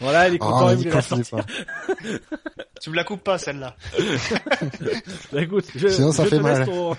Voilà, 0.00 0.28
il 0.28 0.34
est 0.34 0.38
content, 0.38 0.66
Ah, 0.66 0.72
il 0.72 0.74
vas-y, 0.74 0.76
voulait 0.76 0.90
la 0.90 1.00
continue 1.00 1.24
sortir. 1.24 1.46
pas. 1.46 2.18
Tu 2.82 2.90
me 2.90 2.96
la 2.96 3.04
coupes 3.04 3.22
pas 3.22 3.38
celle-là. 3.38 3.74
Bah, 5.32 5.40
écoute, 5.40 5.64
je, 5.74 5.88
Sinon, 5.88 6.12
ça 6.12 6.24
je 6.24 6.28
fait 6.30 6.38
te 6.38 6.42
laisse 6.42 6.58
mal. 6.58 6.66
ton- 6.66 6.96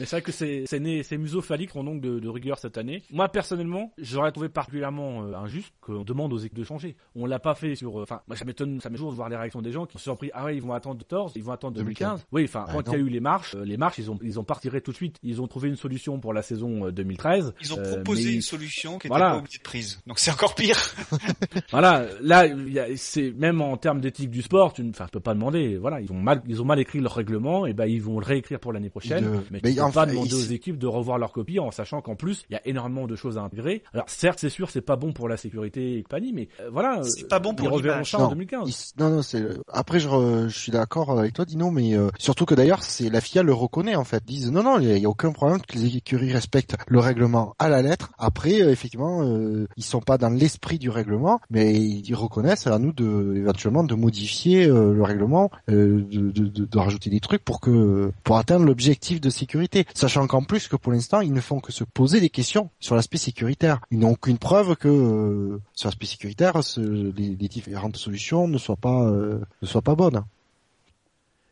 Mais 0.00 0.06
c'est 0.06 0.16
vrai 0.16 0.22
que 0.22 0.32
ces, 0.32 0.64
ces, 0.66 1.02
ces 1.04 1.18
museaux 1.18 1.42
phalliques 1.42 1.76
ont 1.76 1.84
donc 1.84 2.00
de, 2.00 2.18
de 2.18 2.28
rigueur 2.28 2.58
cette 2.58 2.76
année. 2.78 3.02
Moi, 3.12 3.28
personnellement, 3.28 3.92
j'aurais 3.98 4.32
trouvé 4.32 4.48
particulièrement 4.48 5.22
euh, 5.24 5.34
injuste 5.34 5.72
qu'on 5.80 6.02
demande 6.02 6.32
aux 6.32 6.38
équipes 6.38 6.58
de 6.58 6.64
changer. 6.64 6.96
On 7.14 7.26
l'a 7.26 7.38
pas 7.38 7.54
fait 7.54 7.74
sur... 7.74 7.98
euh, 8.00 8.02
Enfin, 8.02 8.22
moi, 8.26 8.36
ça 8.36 8.44
m'étonne, 8.44 8.80
ça 8.80 8.88
m'étonne 8.88 8.96
toujours 8.96 9.10
de 9.12 9.16
voir 9.16 9.28
les 9.28 9.36
réactions 9.36 9.62
des 9.62 9.70
gens 9.72 9.86
qui 9.86 9.92
sont 9.92 9.98
surpris. 9.98 10.30
Ah 10.34 10.46
ouais, 10.46 10.56
ils 10.56 10.62
vont 10.62 10.72
attendre 10.72 10.98
14, 10.98 11.32
ils 11.36 11.42
vont 11.44 11.52
attendre 11.52 11.76
2015. 11.76 12.26
Oui, 12.32 12.44
enfin, 12.44 12.64
Ah, 12.66 12.72
quand 12.72 12.82
il 12.86 12.92
y 12.92 12.96
a 12.96 12.98
eu 12.98 13.08
les 13.08 13.20
marches, 13.20 13.54
euh, 13.54 13.64
les 13.64 13.76
marches, 13.76 13.98
ils 13.98 14.10
ont, 14.10 14.18
ils 14.22 14.40
ont 14.40 14.44
pas 14.44 14.54
retiré 14.54 14.80
tout 14.80 14.90
de 14.90 14.96
suite. 14.96 15.16
Ils 15.22 15.40
ont 15.42 15.46
trouvé 15.46 15.68
une 15.68 15.76
solution 15.76 16.18
pour 16.18 16.32
la 16.32 16.42
saison 16.42 16.86
euh, 16.86 16.90
2013. 16.92 17.52
Ils 17.60 17.72
ont 17.74 17.78
Euh, 17.78 17.94
proposé 17.96 18.28
mais- 18.30 18.34
une 18.36 18.42
solution 18.42 18.92
qui 18.92 19.06
était 19.06 19.08
Voilà. 19.08 19.32
pas 19.32 19.36
obligée 19.38 19.58
de 19.58 19.62
prise. 19.62 20.00
Donc 20.06 20.18
c'est 20.18 20.30
encore 20.30 20.54
pire. 20.54 20.78
Voilà, 21.70 22.06
là, 22.20 22.46
il 22.46 22.72
y 22.72 22.78
a- 22.78 22.96
c'est 22.96 23.32
même 23.32 23.60
en 23.60 23.76
termes 23.76 24.00
d'éthique 24.00 24.30
du 24.30 24.42
sport, 24.42 24.72
tu 24.72 24.82
ne, 24.82 24.90
enfin, 24.90 25.04
tu 25.06 25.10
peux 25.12 25.20
pas 25.20 25.34
demander. 25.34 25.76
Voilà, 25.76 26.00
ils 26.00 26.10
ont 26.12 26.20
mal, 26.20 26.42
ils 26.46 26.60
ont 26.60 26.64
mal 26.64 26.78
écrit 26.80 27.00
leur 27.00 27.14
règlement, 27.14 27.66
et 27.66 27.72
ben 27.74 27.86
ils 27.86 28.02
vont 28.02 28.18
le 28.18 28.24
réécrire 28.24 28.58
pour 28.60 28.72
l'année 28.72 28.90
prochaine. 28.90 29.24
De- 29.24 29.30
Mais, 29.50 29.60
mais 29.62 29.72
tu 29.74 29.80
peux 29.92 29.98
en 29.98 30.02
pas 30.02 30.06
fait, 30.06 30.12
demander 30.12 30.34
aux 30.34 30.38
équipes 30.52 30.78
de 30.78 30.86
revoir 30.86 31.18
leur 31.18 31.32
copie 31.32 31.58
en 31.58 31.70
sachant 31.70 32.00
qu'en 32.00 32.16
plus 32.16 32.44
il 32.50 32.54
y 32.54 32.56
a 32.56 32.60
énormément 32.66 33.06
de 33.06 33.16
choses 33.16 33.38
à 33.38 33.42
intégrer. 33.42 33.82
Alors 33.94 34.08
certes, 34.08 34.38
c'est 34.40 34.48
sûr, 34.50 34.70
c'est 34.70 34.80
pas 34.80 34.96
bon 34.96 35.12
pour 35.12 35.28
la 35.28 35.36
sécurité 35.36 35.98
et 35.98 36.02
compagnie, 36.02 36.32
mais 36.32 36.48
euh, 36.60 36.70
voilà, 36.72 37.02
C'est 37.04 37.24
euh, 37.24 37.28
pas 37.28 37.38
bon 37.38 37.54
pour 37.54 37.66
ils 37.66 37.70
reverront 37.70 37.94
l'image. 37.96 38.10
ça 38.10 38.18
en 38.18 38.22
Non. 38.22 38.28
2015. 38.30 38.68
Il- 38.96 39.02
Non, 39.02 39.10
non, 39.10 39.22
c'est 39.22 39.44
après 39.72 40.00
je, 40.00 40.08
re- 40.08 40.48
je 40.48 40.58
suis 40.58 40.72
d'accord 40.72 41.18
avec 41.18 41.32
toi, 41.32 41.44
Dino, 41.44 41.70
mais 41.70 41.94
euh, 41.96 42.08
surtout 42.18 42.44
que 42.46 42.54
d'ailleurs 42.54 42.82
c'est 42.82 43.08
la 43.10 43.20
FIA 43.20 43.42
le 43.42 43.52
reconnaît 43.52 43.96
en 43.96 44.04
fait, 44.04 44.22
Ils 44.28 44.34
disent 44.36 44.50
non, 44.52 44.62
non, 44.62 44.78
il 44.80 44.98
y, 44.98 45.04
a 45.04 45.08
aucun 45.08 45.32
problème 45.32 45.60
que 45.60 45.76
les 45.78 45.96
écuries 45.96 46.32
respectent 46.32 46.76
le 46.88 46.98
règlement 46.98 47.54
à 47.58 47.68
la 47.68 47.82
lettre. 47.82 48.10
Après, 48.18 48.60
euh, 48.62 48.70
effectivement, 48.70 49.22
euh, 49.22 49.66
ils 49.76 49.84
sont 49.84 50.00
pas 50.00 50.18
dans 50.18 50.28
l'esprit 50.30 50.78
du 50.78 50.90
règlement, 50.90 51.40
mais 51.50 51.72
ils 51.74 52.14
reconnaissent 52.14 52.66
à 52.66 52.78
nous 52.78 52.92
de 52.92 53.34
éventuellement 53.36 53.84
de 53.84 53.94
modifier 53.94 54.66
euh, 54.66 54.92
le 54.94 55.02
règlement, 55.02 55.50
euh, 55.70 56.02
de, 56.10 56.30
de, 56.30 56.46
de, 56.46 56.64
de 56.64 56.78
rajouter 56.78 57.10
des 57.10 57.20
trucs 57.20 57.44
pour 57.44 57.60
que 57.60 58.10
pour 58.24 58.36
atteindre 58.36 58.64
l'objectif 58.66 59.20
de 59.20 59.30
sécurité, 59.30 59.69
sachant 59.94 60.26
qu'en 60.26 60.42
plus 60.42 60.68
que 60.68 60.76
pour 60.76 60.92
l'instant 60.92 61.20
ils 61.20 61.32
ne 61.32 61.40
font 61.40 61.60
que 61.60 61.72
se 61.72 61.84
poser 61.84 62.20
des 62.20 62.30
questions 62.30 62.70
sur 62.80 62.94
l'aspect 62.94 63.18
sécuritaire. 63.18 63.80
Ils 63.90 63.98
n'ont 63.98 64.12
aucune 64.12 64.38
preuve 64.38 64.76
que 64.76 64.88
euh, 64.88 65.60
sur 65.74 65.88
l'aspect 65.88 66.06
sécuritaire, 66.06 66.60
les, 66.76 67.48
différentes 67.50 67.96
solutions 67.96 68.48
ne 68.48 68.58
soient 68.58 68.76
pas 68.76 69.02
euh, 69.04 69.40
ne 69.62 69.66
soient 69.66 69.82
pas 69.82 69.94
bonnes. 69.94 70.22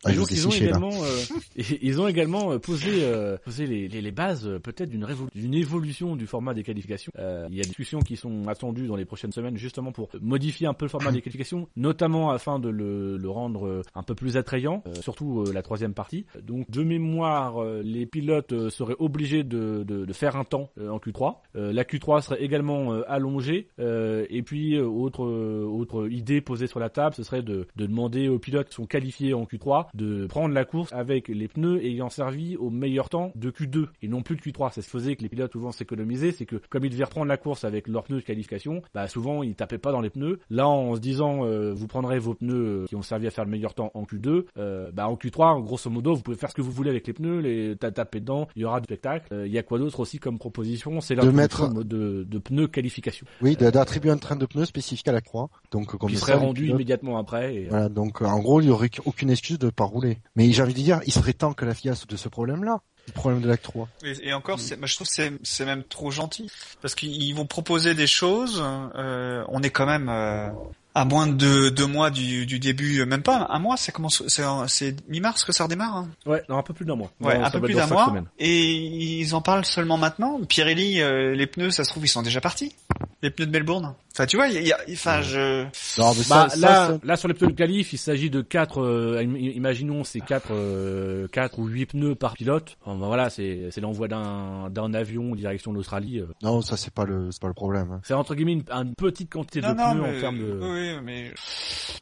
Ah, 0.05 0.13
Et 0.13 0.17
donc 0.17 0.31
ai 0.31 0.35
ils 0.35 0.47
ont 0.47 0.51
également, 0.53 0.91
euh, 0.93 1.23
ils 1.83 2.01
ont 2.01 2.07
également 2.07 2.53
euh, 2.53 2.59
posé, 2.59 3.03
euh, 3.03 3.37
posé 3.45 3.67
les, 3.67 3.89
les, 3.89 4.01
les 4.01 4.11
bases 4.13 4.47
euh, 4.47 4.61
peut-être 4.61 4.89
d'une 4.91 5.05
d'une 5.35 5.55
évolution 5.55 6.15
du 6.15 6.27
format 6.27 6.55
des 6.55 6.63
qualifications. 6.63 7.11
Euh, 7.19 7.49
il 7.51 7.57
y 7.57 7.61
a 7.61 7.63
des 7.63 7.69
discussions 7.69 7.99
qui 8.01 8.17
sont 8.17 8.47
attendues 8.47 8.87
dans 8.87 8.95
les 8.95 9.05
prochaines 9.05 9.33
semaines 9.33 9.57
justement 9.57 9.91
pour 9.91 10.09
modifier 10.21 10.69
un 10.69 10.75
peu 10.75 10.85
le 10.85 10.91
format 10.91 11.11
des 11.11 11.21
qualifications, 11.21 11.69
notamment 11.77 12.31
afin 12.31 12.61
de 12.61 12.69
le, 12.69 13.17
le 13.17 13.31
rendre 13.31 13.67
euh, 13.67 13.83
un 13.97 14.05
peu 14.05 14.15
plus 14.15 14.37
attrayant, 14.37 14.85
euh, 14.87 14.95
surtout 15.01 15.41
euh, 15.47 15.53
la 15.53 15.63
troisième 15.63 15.95
partie. 15.95 16.27
Donc 16.43 16.71
de 16.71 16.85
mémoire, 16.85 17.61
euh, 17.63 17.83
les 17.83 18.07
pilotes 18.07 18.53
euh, 18.53 18.71
seraient 18.71 18.97
obligés 19.01 19.43
de, 19.43 19.83
de, 19.83 20.05
de 20.05 20.13
faire 20.13 20.37
un 20.37 20.45
temps 20.45 20.71
euh, 20.79 20.91
en 20.91 20.99
Q3. 20.99 21.39
Euh, 21.57 21.73
la 21.73 21.83
Q3 21.83 22.23
serait 22.23 22.43
également 22.43 22.93
euh, 22.93 23.03
allongée. 23.09 23.69
Euh, 23.81 24.27
et 24.31 24.43
puis 24.43 24.77
euh, 24.77 24.85
autre 24.87 25.25
euh, 25.25 25.65
autre 25.65 26.09
idée 26.09 26.41
posée 26.41 26.69
sur 26.69 26.79
la 26.79 26.89
table, 26.89 27.17
ce 27.17 27.25
serait 27.25 27.43
de, 27.43 27.67
de 27.75 27.87
demander 27.87 28.29
aux 28.29 28.39
pilotes 28.39 28.69
qui 28.69 28.75
sont 28.75 28.87
qualifiés 28.87 29.35
en 29.35 29.43
Q3 29.43 29.88
de 29.95 30.27
prendre 30.27 30.55
la 30.55 30.65
course 30.65 30.93
avec 30.93 31.29
les 31.29 31.49
pneus 31.49 31.85
ayant 31.85 32.09
servi 32.11 32.57
au 32.57 32.71
meilleur 32.71 33.09
temps 33.09 33.33
de 33.35 33.51
Q2 33.51 33.87
et 34.03 34.09
non 34.09 34.23
plus 34.23 34.37
de 34.37 34.41
Q3. 34.41 34.73
Ça 34.73 34.83
se 34.83 34.89
faisait 34.89 35.17
que 35.17 35.23
les 35.23 35.29
pilotes 35.29 35.53
souvent 35.53 35.73
s'économisaient, 35.73 36.33
c'est 36.33 36.47
que 36.47 36.57
comme 36.71 36.85
ils 36.85 36.91
devaient 36.91 37.05
reprendre 37.05 37.27
la 37.27 37.37
course 37.37 37.65
avec 37.65 37.89
leurs 37.89 38.05
pneus 38.05 38.21
de 38.21 38.25
qualification, 38.25 38.83
bah 38.95 39.09
souvent 39.09 39.43
ils 39.43 39.55
tapaient 39.55 39.79
pas 39.79 39.93
dans 39.93 40.01
les 40.01 40.11
pneus. 40.11 40.39
Là 40.51 40.69
en 40.69 40.95
se 40.95 41.01
disant 41.01 41.45
euh, 41.45 41.73
vous 41.75 41.87
prendrez 41.87 42.19
vos 42.19 42.35
pneus 42.35 42.55
euh, 42.83 42.87
qui 42.87 42.97
ont 42.97 43.03
servi 43.03 43.27
à 43.27 43.31
faire 43.31 43.45
le 43.45 43.51
meilleur 43.51 43.75
temps 43.75 43.91
en 43.95 44.05
Q2, 44.05 44.45
euh, 44.59 44.91
bah 44.93 45.09
en 45.09 45.15
Q3 45.17 45.63
grosso 45.63 45.91
modo 45.91 46.15
vous 46.15 46.23
pouvez 46.23 46.37
faire 46.37 46.51
ce 46.51 46.55
que 46.55 46.63
vous 46.63 46.73
voulez 46.73 46.91
avec 46.91 47.07
les 47.07 47.13
pneus, 47.13 47.41
les 47.41 47.77
ta- 47.77 47.91
taper 47.91 48.21
dedans, 48.21 48.49
il 48.57 48.63
y 48.63 48.65
aura 48.65 48.81
du 48.81 48.85
spectacle. 48.85 49.27
Euh, 49.33 49.47
Il 49.47 49.53
y 49.53 49.59
a 49.59 49.63
quoi 49.63 49.79
d'autre 49.79 50.01
aussi 50.01 50.19
comme 50.19 50.39
proposition? 50.39 51.01
C'est 51.01 51.15
De 51.17 51.31
mettre- 51.31 51.73
de, 51.85 52.25
de 52.29 52.39
pneus 52.39 52.69
qualification 52.69 53.27
Oui, 53.43 53.57
d'attribuer 53.57 54.11
un 54.11 54.17
train 54.19 54.37
de 54.37 54.47
pneus 54.47 54.67
spécifique 54.67 55.09
à 55.09 55.13
la 55.13 55.21
croix. 55.21 55.49
Donc 55.71 55.97
comme 55.97 56.11
qui 56.11 56.17
serait 56.17 56.35
rendu 56.35 56.63
pilotes- 56.65 56.75
immédiatement 56.75 57.19
après. 57.19 57.55
Et, 57.55 57.65
euh, 57.67 57.71
Voilà, 57.71 57.89
donc 57.89 58.23
en 58.23 58.39
gros, 58.41 58.61
il 58.61 58.67
y 58.69 58.71
aurait 58.71 58.91
aucune 59.05 59.31
excuse 59.31 59.59
de 59.59 59.71
pas 59.79 59.85
rouler. 59.85 60.19
Mais 60.37 60.51
j'ai 60.53 60.63
envie 60.63 60.75
de 60.75 60.79
dire, 60.81 61.01
il 61.07 61.13
serait 61.13 61.33
temps 61.33 61.53
que 61.55 61.65
la 61.65 61.73
FIA 61.73 61.95
se 61.95 62.07
de 62.07 62.17
ce 62.17 62.29
problème-là, 62.29 62.81
le 63.07 63.13
problème 63.13 63.41
de 63.41 63.49
l'acte 63.49 63.65
3. 63.65 63.89
Et, 64.05 64.29
et 64.29 64.33
encore, 64.35 64.59
c'est- 64.61 64.77
moi, 64.77 64.87
je 64.87 64.95
trouve 64.97 65.07
que 65.07 65.15
c'est, 65.15 65.33
c'est 65.45 65.65
même 65.65 65.85
trop 65.85 66.11
gentil 66.11 66.51
parce 66.83 66.95
qu'ils 66.95 67.35
vont 67.35 67.47
proposer 67.47 67.95
des 67.95 68.07
choses. 68.09 68.61
euh, 68.63 69.45
on 69.49 69.63
est 69.63 69.71
quand 69.71 69.87
même 69.87 70.09
euh, 70.09 70.51
à 70.99 71.05
moins 71.05 71.27
de 71.27 71.69
deux, 71.71 71.87
mois 71.87 72.11
du, 72.11 72.47
du 72.47 72.59
début, 72.59 73.01
euh, 73.01 73.07
même 73.07 73.23
pas 73.23 73.47
un 73.51 73.59
mois. 73.59 73.77
C'est 73.77 73.93
comment 73.93 74.09
C'est, 74.09 75.09
mi-mars 75.09 75.45
que 75.45 75.53
ça 75.53 75.65
redémarre. 75.65 75.97
hein 75.97 76.09
Ouais, 76.27 76.43
non, 76.49 76.59
un 76.59 76.63
peu 76.63 76.75
plus 76.75 76.85
d'un 76.85 76.97
mois. 76.97 77.11
ouais, 77.21 77.39
Non, 77.39 77.45
un 77.45 77.51
ça 77.51 77.59
peu 77.59 77.67
plus 77.67 77.75
d'un 77.75 77.87
mois. 77.87 78.07
semaines. 78.07 78.27
Et 78.39 78.75
ils 79.21 79.35
en 79.35 79.41
parlent 79.41 79.65
seulement 79.65 79.97
maintenant. 79.97 80.41
Pirelli, 80.49 81.01
euh, 81.01 81.35
les 81.35 81.47
pneus, 81.47 81.71
ça 81.71 81.85
se 81.85 81.91
trouve, 81.91 82.05
ils 82.05 82.09
sont 82.09 82.23
déjà 82.23 82.41
partis. 82.41 82.75
Les 83.23 83.31
pneus 83.31 83.47
de 83.47 83.51
Melbourne. 83.53 83.95
Enfin, 84.15 84.27
tu 84.27 84.37
vois, 84.37 84.49
il 84.49 84.67
y 84.67 84.73
a, 84.73 84.79
enfin, 84.93 85.23
je. 85.23 85.63
Non, 86.01 86.13
mais 86.13 86.25
Bah, 86.29 86.49
ça, 86.49 86.49
ça, 86.49 86.57
là, 86.57 86.87
ça- 86.89 86.99
là 87.05 87.17
sur 87.17 87.29
les 87.29 87.35
pneus 87.35 87.49
de 87.49 87.53
qualif, 87.57 87.93
il 87.93 87.99
s'agit 87.99 88.31
de 88.31 88.41
quatre. 88.41 88.81
euh, 88.83 89.19
im- 89.23 89.37
imaginons 89.37 90.03
c'est 90.05 90.21
quatre, 90.21 90.49
euh, 90.53 91.29
quatre 91.29 91.59
ou 91.59 91.67
huit 91.67 91.87
pneus 91.87 92.15
par 92.17 92.35
pilote. 92.35 92.77
Enfin, 92.85 92.99
bah, 92.99 93.07
voilà, 93.07 93.31
c'est 93.31 93.69
c'est 93.71 93.81
l'envoi 93.81 94.09
d'un 94.09 94.71
d'un 94.71 94.93
avion 94.95 95.33
en 95.33 95.35
direction 95.37 95.73
de 95.73 95.77
l'Australie. 95.77 96.23
non, 96.43 96.61
ça 96.63 96.77
c'est 96.77 96.93
pas 96.93 97.05
le, 97.05 97.31
c'est 97.31 97.41
pas 97.41 97.49
le 97.49 97.55
problème. 97.55 97.93
hein. 97.93 98.01
C'est 98.05 98.15
entre 98.15 98.35
guillemets 98.35 98.53
une, 98.55 98.65
une 98.71 98.95
petite 98.95 99.31
quantité 99.33 99.61
Non, 99.61 99.73
de 99.73 99.77
non, 99.77 99.91
pneus 99.93 100.03
mais, 100.03 100.17
en 100.17 100.21
termes 100.21 100.39
de. 100.39 100.59
oui, 100.63 100.88
mais 101.03 101.33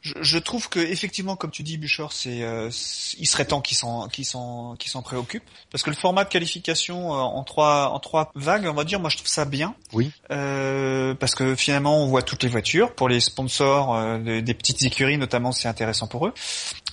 je, 0.01 0.13
je 0.21 0.37
trouve 0.37 0.69
que 0.69 0.79
effectivement, 0.79 1.35
comme 1.35 1.51
tu 1.51 1.63
dis, 1.63 1.77
Buchor, 1.77 2.13
c'est, 2.13 2.43
euh, 2.43 2.69
il 3.17 3.27
serait 3.27 3.45
temps 3.45 3.61
qu'ils 3.61 3.77
s'en, 3.77 4.07
qu'ils 4.07 4.25
s'en, 4.25 4.75
qu'ils 4.75 4.91
s'en 4.91 5.01
préoccupent, 5.01 5.47
parce 5.71 5.83
que 5.83 5.89
le 5.89 5.95
format 5.95 6.23
de 6.23 6.29
qualification 6.29 7.13
euh, 7.13 7.17
en 7.17 7.43
trois, 7.43 7.89
en 7.89 7.99
trois 7.99 8.31
vagues, 8.35 8.67
on 8.67 8.73
va 8.73 8.83
dire, 8.83 8.99
moi 8.99 9.09
je 9.09 9.17
trouve 9.17 9.27
ça 9.27 9.45
bien. 9.45 9.75
Oui. 9.93 10.11
Euh, 10.31 11.13
parce 11.15 11.35
que 11.35 11.55
finalement, 11.55 12.03
on 12.03 12.07
voit 12.07 12.21
toutes 12.21 12.43
les 12.43 12.49
voitures. 12.49 12.93
Pour 12.95 13.09
les 13.09 13.19
sponsors 13.19 13.95
euh, 13.95 14.17
des, 14.19 14.41
des 14.41 14.53
petites 14.53 14.83
écuries, 14.83 15.17
notamment, 15.17 15.51
c'est 15.51 15.67
intéressant 15.67 16.07
pour 16.07 16.27
eux. 16.27 16.33